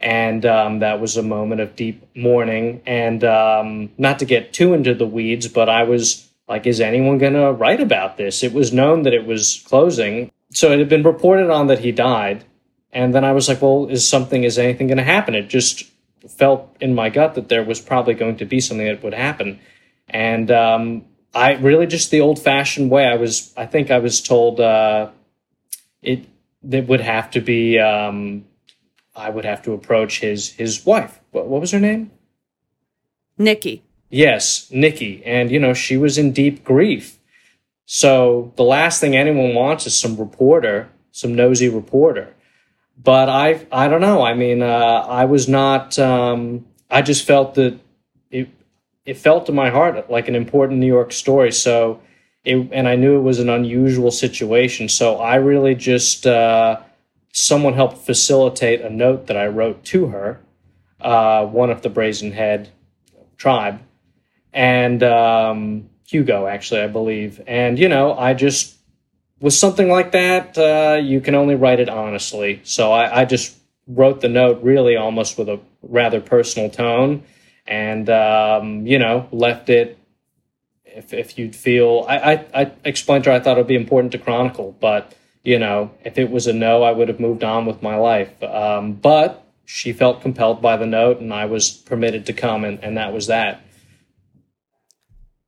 and 0.00 0.46
um, 0.46 0.78
that 0.78 1.00
was 1.00 1.16
a 1.16 1.22
moment 1.22 1.60
of 1.60 1.74
deep 1.74 2.08
mourning. 2.14 2.82
And 2.86 3.24
um, 3.24 3.90
not 3.98 4.18
to 4.20 4.24
get 4.24 4.52
too 4.52 4.74
into 4.74 4.94
the 4.94 5.06
weeds, 5.06 5.48
but 5.48 5.68
I 5.68 5.82
was 5.82 6.28
like, 6.48 6.66
is 6.66 6.80
anyone 6.80 7.18
going 7.18 7.34
to 7.34 7.52
write 7.52 7.80
about 7.80 8.16
this? 8.16 8.42
It 8.42 8.52
was 8.52 8.72
known 8.72 9.02
that 9.02 9.12
it 9.12 9.26
was 9.26 9.62
closing. 9.66 10.30
So 10.50 10.72
it 10.72 10.78
had 10.78 10.88
been 10.88 11.02
reported 11.02 11.50
on 11.50 11.66
that 11.66 11.80
he 11.80 11.92
died. 11.92 12.44
and 12.92 13.14
then 13.14 13.24
I 13.24 13.32
was 13.32 13.48
like, 13.48 13.60
well, 13.60 13.86
is 13.88 14.08
something, 14.08 14.44
is 14.44 14.58
anything 14.58 14.86
going 14.86 14.98
to 14.98 15.04
happen? 15.04 15.34
It 15.34 15.48
just 15.48 15.84
felt 16.28 16.74
in 16.80 16.94
my 16.94 17.10
gut 17.10 17.34
that 17.34 17.48
there 17.48 17.62
was 17.64 17.80
probably 17.80 18.14
going 18.14 18.36
to 18.38 18.44
be 18.44 18.60
something 18.60 18.86
that 18.86 19.02
would 19.02 19.14
happen. 19.14 19.60
And 20.08 20.50
um, 20.50 21.04
I 21.34 21.52
really 21.54 21.86
just 21.86 22.10
the 22.10 22.20
old 22.20 22.38
fashioned 22.38 22.90
way. 22.90 23.04
I 23.04 23.16
was, 23.16 23.52
I 23.56 23.66
think 23.66 23.90
I 23.90 23.98
was 23.98 24.20
told 24.20 24.60
uh, 24.60 25.10
it, 26.02 26.26
it 26.68 26.88
would 26.88 27.00
have 27.00 27.30
to 27.32 27.40
be, 27.40 27.78
um, 27.78 28.44
I 29.18 29.30
would 29.30 29.44
have 29.44 29.62
to 29.62 29.72
approach 29.72 30.20
his 30.20 30.52
his 30.52 30.86
wife. 30.86 31.20
What, 31.32 31.46
what 31.48 31.60
was 31.60 31.72
her 31.72 31.80
name? 31.80 32.10
Nikki. 33.36 33.82
Yes, 34.10 34.70
Nikki. 34.70 35.22
And, 35.24 35.50
you 35.50 35.60
know, 35.60 35.74
she 35.74 35.96
was 35.96 36.18
in 36.18 36.32
deep 36.32 36.64
grief. 36.64 37.18
So 37.84 38.52
the 38.56 38.64
last 38.64 39.00
thing 39.00 39.16
anyone 39.16 39.54
wants 39.54 39.86
is 39.86 39.98
some 39.98 40.16
reporter, 40.16 40.88
some 41.12 41.34
nosy 41.34 41.68
reporter. 41.68 42.34
But 43.02 43.28
I, 43.28 43.66
I 43.70 43.88
don't 43.88 44.00
know. 44.00 44.22
I 44.22 44.34
mean, 44.34 44.62
uh, 44.62 44.66
I 44.66 45.26
was 45.26 45.48
not, 45.48 45.98
um, 45.98 46.66
I 46.90 47.02
just 47.02 47.26
felt 47.26 47.54
that 47.54 47.78
it, 48.30 48.48
it 49.04 49.18
felt 49.18 49.46
to 49.46 49.52
my 49.52 49.70
heart 49.70 50.10
like 50.10 50.28
an 50.28 50.34
important 50.34 50.80
New 50.80 50.86
York 50.86 51.12
story. 51.12 51.52
So, 51.52 52.00
it, 52.44 52.68
and 52.72 52.88
I 52.88 52.96
knew 52.96 53.18
it 53.18 53.22
was 53.22 53.40
an 53.40 53.50
unusual 53.50 54.10
situation. 54.10 54.88
So 54.88 55.16
I 55.16 55.36
really 55.36 55.74
just, 55.74 56.26
uh, 56.26 56.80
someone 57.38 57.74
helped 57.74 57.98
facilitate 57.98 58.80
a 58.80 58.90
note 58.90 59.28
that 59.28 59.36
I 59.36 59.46
wrote 59.46 59.84
to 59.84 60.08
her, 60.08 60.40
uh, 61.00 61.46
one 61.46 61.70
of 61.70 61.82
the 61.82 61.88
Brazen 61.88 62.32
Head 62.32 62.70
tribe, 63.36 63.80
and 64.52 65.02
um, 65.04 65.88
Hugo, 66.08 66.48
actually, 66.48 66.80
I 66.80 66.88
believe. 66.88 67.40
And, 67.46 67.78
you 67.78 67.88
know, 67.88 68.12
I 68.12 68.34
just, 68.34 68.76
with 69.40 69.54
something 69.54 69.88
like 69.88 70.10
that, 70.12 70.58
uh, 70.58 71.00
you 71.00 71.20
can 71.20 71.36
only 71.36 71.54
write 71.54 71.78
it 71.78 71.88
honestly. 71.88 72.60
So 72.64 72.90
I, 72.90 73.20
I, 73.20 73.24
just 73.24 73.56
wrote 73.86 74.20
the 74.20 74.28
note 74.28 74.60
really 74.62 74.96
almost 74.96 75.38
with 75.38 75.48
a 75.48 75.60
rather 75.82 76.20
personal 76.20 76.70
tone 76.70 77.22
and, 77.66 78.10
um, 78.10 78.84
you 78.84 78.98
know, 78.98 79.28
left 79.30 79.68
it. 79.68 79.96
If, 80.84 81.12
if 81.14 81.38
you'd 81.38 81.54
feel, 81.54 82.04
I, 82.08 82.16
I, 82.32 82.62
I 82.62 82.72
explained 82.84 83.24
to 83.24 83.30
her 83.30 83.36
I 83.36 83.40
thought 83.40 83.58
it 83.58 83.60
would 83.60 83.68
be 83.68 83.76
important 83.76 84.10
to 84.12 84.18
chronicle, 84.18 84.76
but, 84.80 85.14
you 85.48 85.58
know, 85.58 85.90
if 86.04 86.18
it 86.18 86.30
was 86.30 86.46
a 86.46 86.52
no, 86.52 86.82
I 86.82 86.92
would 86.92 87.08
have 87.08 87.18
moved 87.18 87.42
on 87.42 87.64
with 87.64 87.82
my 87.82 87.96
life. 87.96 88.42
Um, 88.42 88.92
but 88.92 89.46
she 89.64 89.94
felt 89.94 90.20
compelled 90.20 90.60
by 90.60 90.76
the 90.76 90.84
note 90.84 91.20
and 91.20 91.32
I 91.32 91.46
was 91.46 91.70
permitted 91.70 92.26
to 92.26 92.34
come 92.34 92.64
and, 92.64 92.78
and 92.84 92.98
that 92.98 93.14
was 93.14 93.28
that. 93.28 93.62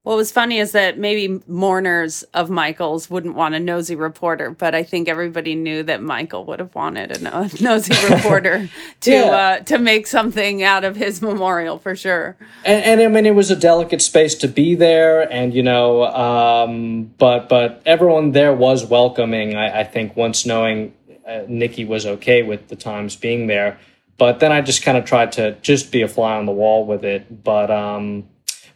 What 0.03 0.17
was 0.17 0.33
funny 0.33 0.59
is 0.59 0.73
that 0.73 0.99
maybe 0.99 1.43
mourners 1.47 2.23
of 2.33 2.49
Michael's 2.49 3.11
wouldn't 3.11 3.35
want 3.35 3.55
a 3.55 3.61
nosy 3.61 3.95
reporter, 3.95 4.51
but 4.51 4.75
I 4.75 4.83
think 4.83 5.11
everybody 5.11 5.55
knew 5.55 5.83
that 5.83 6.03
Michael 6.03 6.47
would 6.47 6.59
have 6.59 6.75
wanted 6.75 7.15
a 7.15 7.21
no- 7.23 7.49
nosy 7.61 7.93
reporter 8.15 8.71
to 9.01 9.11
yeah. 9.11 9.25
uh, 9.27 9.59
to 9.65 9.77
make 9.77 10.07
something 10.07 10.63
out 10.63 10.85
of 10.85 10.97
his 10.97 11.21
memorial 11.21 11.79
for 11.79 11.95
sure. 11.95 12.39
And, 12.65 12.83
and, 12.83 13.01
I 13.03 13.09
mean, 13.09 13.27
it 13.27 13.35
was 13.35 13.51
a 13.51 13.57
delicate 13.57 14.01
space 14.01 14.35
to 14.37 14.49
be 14.49 14.75
there, 14.75 15.31
and 15.31 15.53
you 15.53 15.63
know, 15.63 16.05
um, 16.05 17.13
but 17.19 17.51
but 17.51 17.83
everyone 17.85 18.33
there 18.33 18.55
was 18.55 18.87
welcoming. 18.87 19.55
I, 19.55 19.81
I 19.81 19.85
think 19.85 20.17
once 20.17 20.47
knowing 20.47 20.95
uh, 21.29 21.43
Nikki 21.47 21.85
was 21.85 22.07
okay 22.07 22.43
with 22.43 22.69
the 22.69 22.77
Times 22.77 23.17
being 23.17 23.49
there, 23.49 23.79
but 24.17 24.41
then 24.41 24.51
I 24.51 24.63
just 24.63 24.83
kind 24.83 24.97
of 24.97 25.05
tried 25.05 25.33
to 25.33 25.57
just 25.61 25.93
be 25.93 26.01
a 26.01 26.09
fly 26.09 26.39
on 26.39 26.47
the 26.47 26.53
wall 26.53 26.87
with 26.87 27.05
it. 27.05 27.45
But 27.45 27.71
um, 27.71 28.31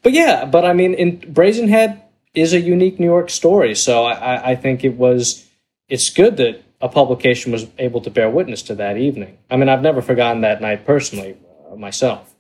but 0.05 0.12
yeah, 0.12 0.44
but 0.44 0.64
I 0.64 0.74
mean, 0.74 0.94
in 0.94 1.18
Brazenhead 1.18 2.01
is 2.35 2.52
a 2.52 2.60
unique 2.60 3.01
New 3.01 3.06
York 3.06 3.31
story, 3.31 3.74
so 3.74 4.05
I, 4.05 4.51
I 4.51 4.55
think 4.55 4.85
it 4.85 4.97
was 4.97 5.48
it's 5.89 6.10
good 6.10 6.36
that 6.36 6.62
a 6.81 6.89
publication 6.89 7.51
was 7.51 7.66
able 7.78 8.01
to 8.02 8.10
bear 8.10 8.28
witness 8.28 8.62
to 8.62 8.74
that 8.74 8.98
evening. 8.98 9.39
I 9.51 9.56
mean, 9.56 9.70
I've 9.70 9.82
never 9.82 10.02
forgotten 10.02 10.43
that 10.43 10.60
night 10.60 10.85
personally 10.85 11.36
uh, 11.70 11.76
myself. 11.76 12.35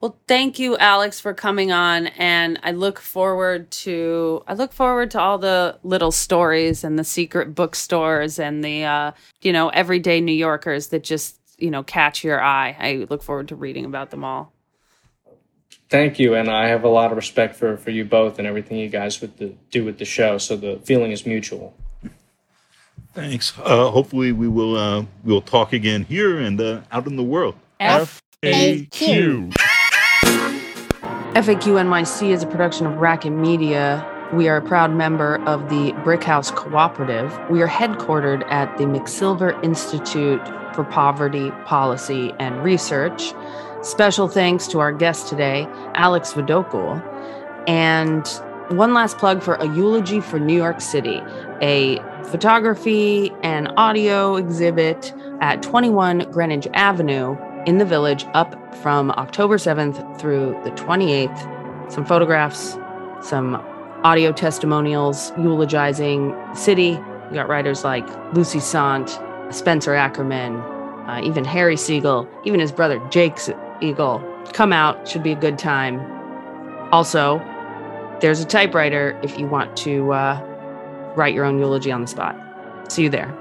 Well, 0.00 0.18
thank 0.28 0.58
you, 0.58 0.76
Alex, 0.76 1.18
for 1.20 1.32
coming 1.32 1.72
on, 1.72 2.08
and 2.08 2.60
I 2.62 2.72
look 2.72 3.00
forward 3.00 3.70
to 3.70 4.44
I 4.46 4.52
look 4.52 4.72
forward 4.72 5.10
to 5.12 5.20
all 5.20 5.38
the 5.38 5.78
little 5.82 6.12
stories 6.12 6.84
and 6.84 6.98
the 6.98 7.04
secret 7.04 7.54
bookstores 7.54 8.38
and 8.38 8.62
the 8.62 8.84
uh, 8.84 9.12
you 9.40 9.54
know 9.54 9.70
everyday 9.70 10.20
New 10.20 10.32
Yorkers 10.32 10.88
that 10.88 11.02
just 11.02 11.40
you 11.56 11.70
know 11.70 11.82
catch 11.82 12.22
your 12.22 12.42
eye. 12.42 12.76
I 12.78 13.06
look 13.08 13.22
forward 13.22 13.48
to 13.48 13.56
reading 13.56 13.86
about 13.86 14.10
them 14.10 14.22
all. 14.22 14.52
Thank 15.88 16.18
you, 16.18 16.34
and 16.34 16.50
I 16.50 16.66
have 16.68 16.82
a 16.82 16.88
lot 16.88 17.12
of 17.12 17.16
respect 17.16 17.54
for 17.54 17.76
for 17.76 17.90
you 17.90 18.04
both 18.04 18.38
and 18.38 18.46
everything 18.46 18.78
you 18.78 18.88
guys 18.88 19.20
with 19.20 19.36
the 19.36 19.54
do 19.70 19.84
with 19.84 19.98
the 19.98 20.04
show. 20.04 20.38
So 20.38 20.56
the 20.56 20.80
feeling 20.84 21.12
is 21.12 21.24
mutual. 21.24 21.74
Thanks. 23.14 23.54
Uh, 23.58 23.90
hopefully, 23.90 24.32
we 24.32 24.48
will 24.48 24.76
uh, 24.76 25.04
we'll 25.24 25.40
talk 25.40 25.72
again 25.72 26.04
here 26.04 26.38
and 26.38 26.60
uh, 26.60 26.80
out 26.90 27.06
in 27.06 27.16
the 27.16 27.22
world. 27.22 27.54
FAQ. 27.80 29.52
FAQ 31.36 31.62
NYC 31.62 32.30
is 32.30 32.42
a 32.42 32.46
production 32.46 32.86
of 32.86 32.96
Racket 32.96 33.32
Media. 33.32 34.04
We 34.32 34.48
are 34.48 34.56
a 34.56 34.62
proud 34.62 34.90
member 34.90 35.36
of 35.44 35.68
the 35.68 35.92
Brickhouse 36.02 36.54
Cooperative. 36.54 37.38
We 37.48 37.62
are 37.62 37.68
headquartered 37.68 38.44
at 38.50 38.76
the 38.76 38.84
McSilver 38.84 39.62
Institute 39.62 40.44
for 40.74 40.82
Poverty 40.82 41.52
Policy 41.64 42.32
and 42.40 42.64
Research. 42.64 43.32
Special 43.82 44.26
thanks 44.26 44.66
to 44.68 44.80
our 44.80 44.92
guest 44.92 45.28
today, 45.28 45.66
Alex 45.94 46.32
Vadukul. 46.32 47.02
And 47.68 48.26
one 48.76 48.94
last 48.94 49.18
plug 49.18 49.42
for 49.42 49.54
a 49.54 49.66
eulogy 49.66 50.20
for 50.20 50.40
New 50.40 50.56
York 50.56 50.80
City, 50.80 51.20
a 51.62 51.98
photography 52.24 53.32
and 53.42 53.72
audio 53.76 54.36
exhibit 54.36 55.14
at 55.40 55.62
21 55.62 56.30
Greenwich 56.32 56.66
Avenue 56.74 57.36
in 57.66 57.78
the 57.78 57.84
village 57.84 58.24
up 58.34 58.74
from 58.76 59.10
October 59.12 59.56
7th 59.56 60.18
through 60.18 60.58
the 60.64 60.70
28th. 60.72 61.92
Some 61.92 62.04
photographs, 62.04 62.76
some 63.20 63.62
audio 64.02 64.32
testimonials 64.32 65.32
eulogizing 65.38 66.30
the 66.30 66.54
city. 66.54 66.98
We 67.30 67.34
got 67.34 67.48
writers 67.48 67.84
like 67.84 68.06
Luc 68.34 68.46
Sante, 68.46 69.12
Spencer 69.50 69.94
Ackerman, 69.94 70.56
uh, 70.56 71.20
even 71.22 71.44
Harry 71.44 71.76
Siegel, 71.76 72.28
even 72.44 72.58
his 72.58 72.72
brother 72.72 73.00
Jake 73.10 73.38
Eagle. 73.82 74.22
Come 74.52 74.72
out, 74.72 75.08
should 75.08 75.22
be 75.22 75.32
a 75.32 75.36
good 75.36 75.58
time. 75.58 76.00
Also, 76.92 77.38
there's 78.20 78.40
a 78.40 78.44
typewriter 78.44 79.18
if 79.22 79.38
you 79.38 79.46
want 79.46 79.76
to 79.78 80.12
uh, 80.12 81.12
write 81.16 81.34
your 81.34 81.44
own 81.44 81.58
eulogy 81.58 81.90
on 81.90 82.00
the 82.00 82.06
spot. 82.06 82.36
See 82.90 83.04
you 83.04 83.10
there. 83.10 83.34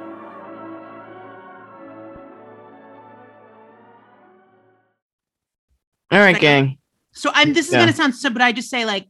All 6.12 6.20
right, 6.20 6.40
gang. 6.40 6.78
So 7.12 7.32
I'm. 7.34 7.54
This 7.54 7.68
is 7.68 7.74
yeah. 7.74 7.80
gonna 7.80 7.94
sound 7.94 8.16
so, 8.16 8.30
but 8.30 8.42
I 8.42 8.52
just 8.52 8.70
say 8.70 8.86
like, 8.86 9.08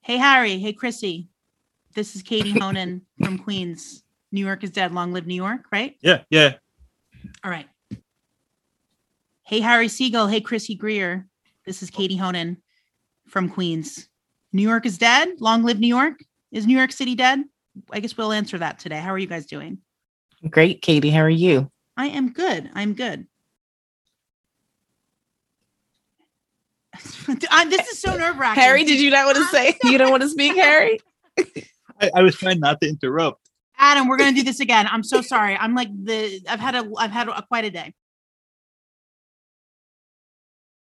"Hey 0.00 0.16
Harry, 0.16 0.58
hey 0.58 0.72
Chrissy, 0.72 1.28
this 1.94 2.16
is 2.16 2.22
Katie 2.22 2.50
Honan 2.58 3.02
from 3.22 3.38
Queens. 3.38 4.02
New 4.32 4.44
York 4.44 4.64
is 4.64 4.70
dead. 4.70 4.92
Long 4.92 5.12
live 5.12 5.26
New 5.26 5.34
York, 5.34 5.66
right? 5.70 5.96
Yeah, 6.00 6.22
yeah. 6.30 6.54
All 7.44 7.50
right. 7.50 7.68
Hey, 9.52 9.60
Harry 9.60 9.88
Siegel. 9.88 10.28
Hey, 10.28 10.40
Chrissy 10.40 10.74
Greer. 10.74 11.26
This 11.66 11.82
is 11.82 11.90
Katie 11.90 12.16
Honan 12.16 12.56
from 13.26 13.50
Queens. 13.50 14.08
New 14.54 14.62
York 14.62 14.86
is 14.86 14.96
dead. 14.96 15.28
Long 15.40 15.62
live 15.62 15.78
New 15.78 15.94
York. 15.94 16.24
Is 16.52 16.66
New 16.66 16.74
York 16.74 16.90
City 16.90 17.14
dead? 17.14 17.44
I 17.90 18.00
guess 18.00 18.16
we'll 18.16 18.32
answer 18.32 18.56
that 18.56 18.78
today. 18.78 18.98
How 18.98 19.10
are 19.10 19.18
you 19.18 19.26
guys 19.26 19.44
doing? 19.44 19.76
Great, 20.48 20.80
Katie. 20.80 21.10
How 21.10 21.20
are 21.20 21.28
you? 21.28 21.70
I 21.98 22.06
am 22.06 22.32
good. 22.32 22.70
I'm 22.72 22.94
good. 22.94 23.26
this 27.26 27.88
is 27.92 27.98
so 27.98 28.16
nerve 28.16 28.38
wracking. 28.38 28.62
Harry, 28.62 28.84
did 28.84 29.00
you 29.00 29.10
not 29.10 29.26
want 29.26 29.36
to 29.36 29.44
say? 29.48 29.76
You 29.84 29.98
don't 29.98 30.10
want 30.10 30.22
to 30.22 30.30
speak, 30.30 30.56
Harry? 30.56 30.98
I, 32.00 32.10
I 32.14 32.22
was 32.22 32.36
trying 32.36 32.60
not 32.60 32.80
to 32.80 32.88
interrupt. 32.88 33.50
Adam, 33.76 34.08
we're 34.08 34.16
gonna 34.16 34.32
do 34.32 34.44
this 34.44 34.60
again. 34.60 34.88
I'm 34.90 35.02
so 35.02 35.20
sorry. 35.20 35.58
I'm 35.58 35.74
like 35.74 35.88
the 35.92 36.40
I've 36.48 36.58
had 36.60 36.74
a 36.74 36.90
I've 36.96 37.10
had 37.10 37.28
a, 37.28 37.42
quite 37.42 37.66
a 37.66 37.70
day. 37.70 37.92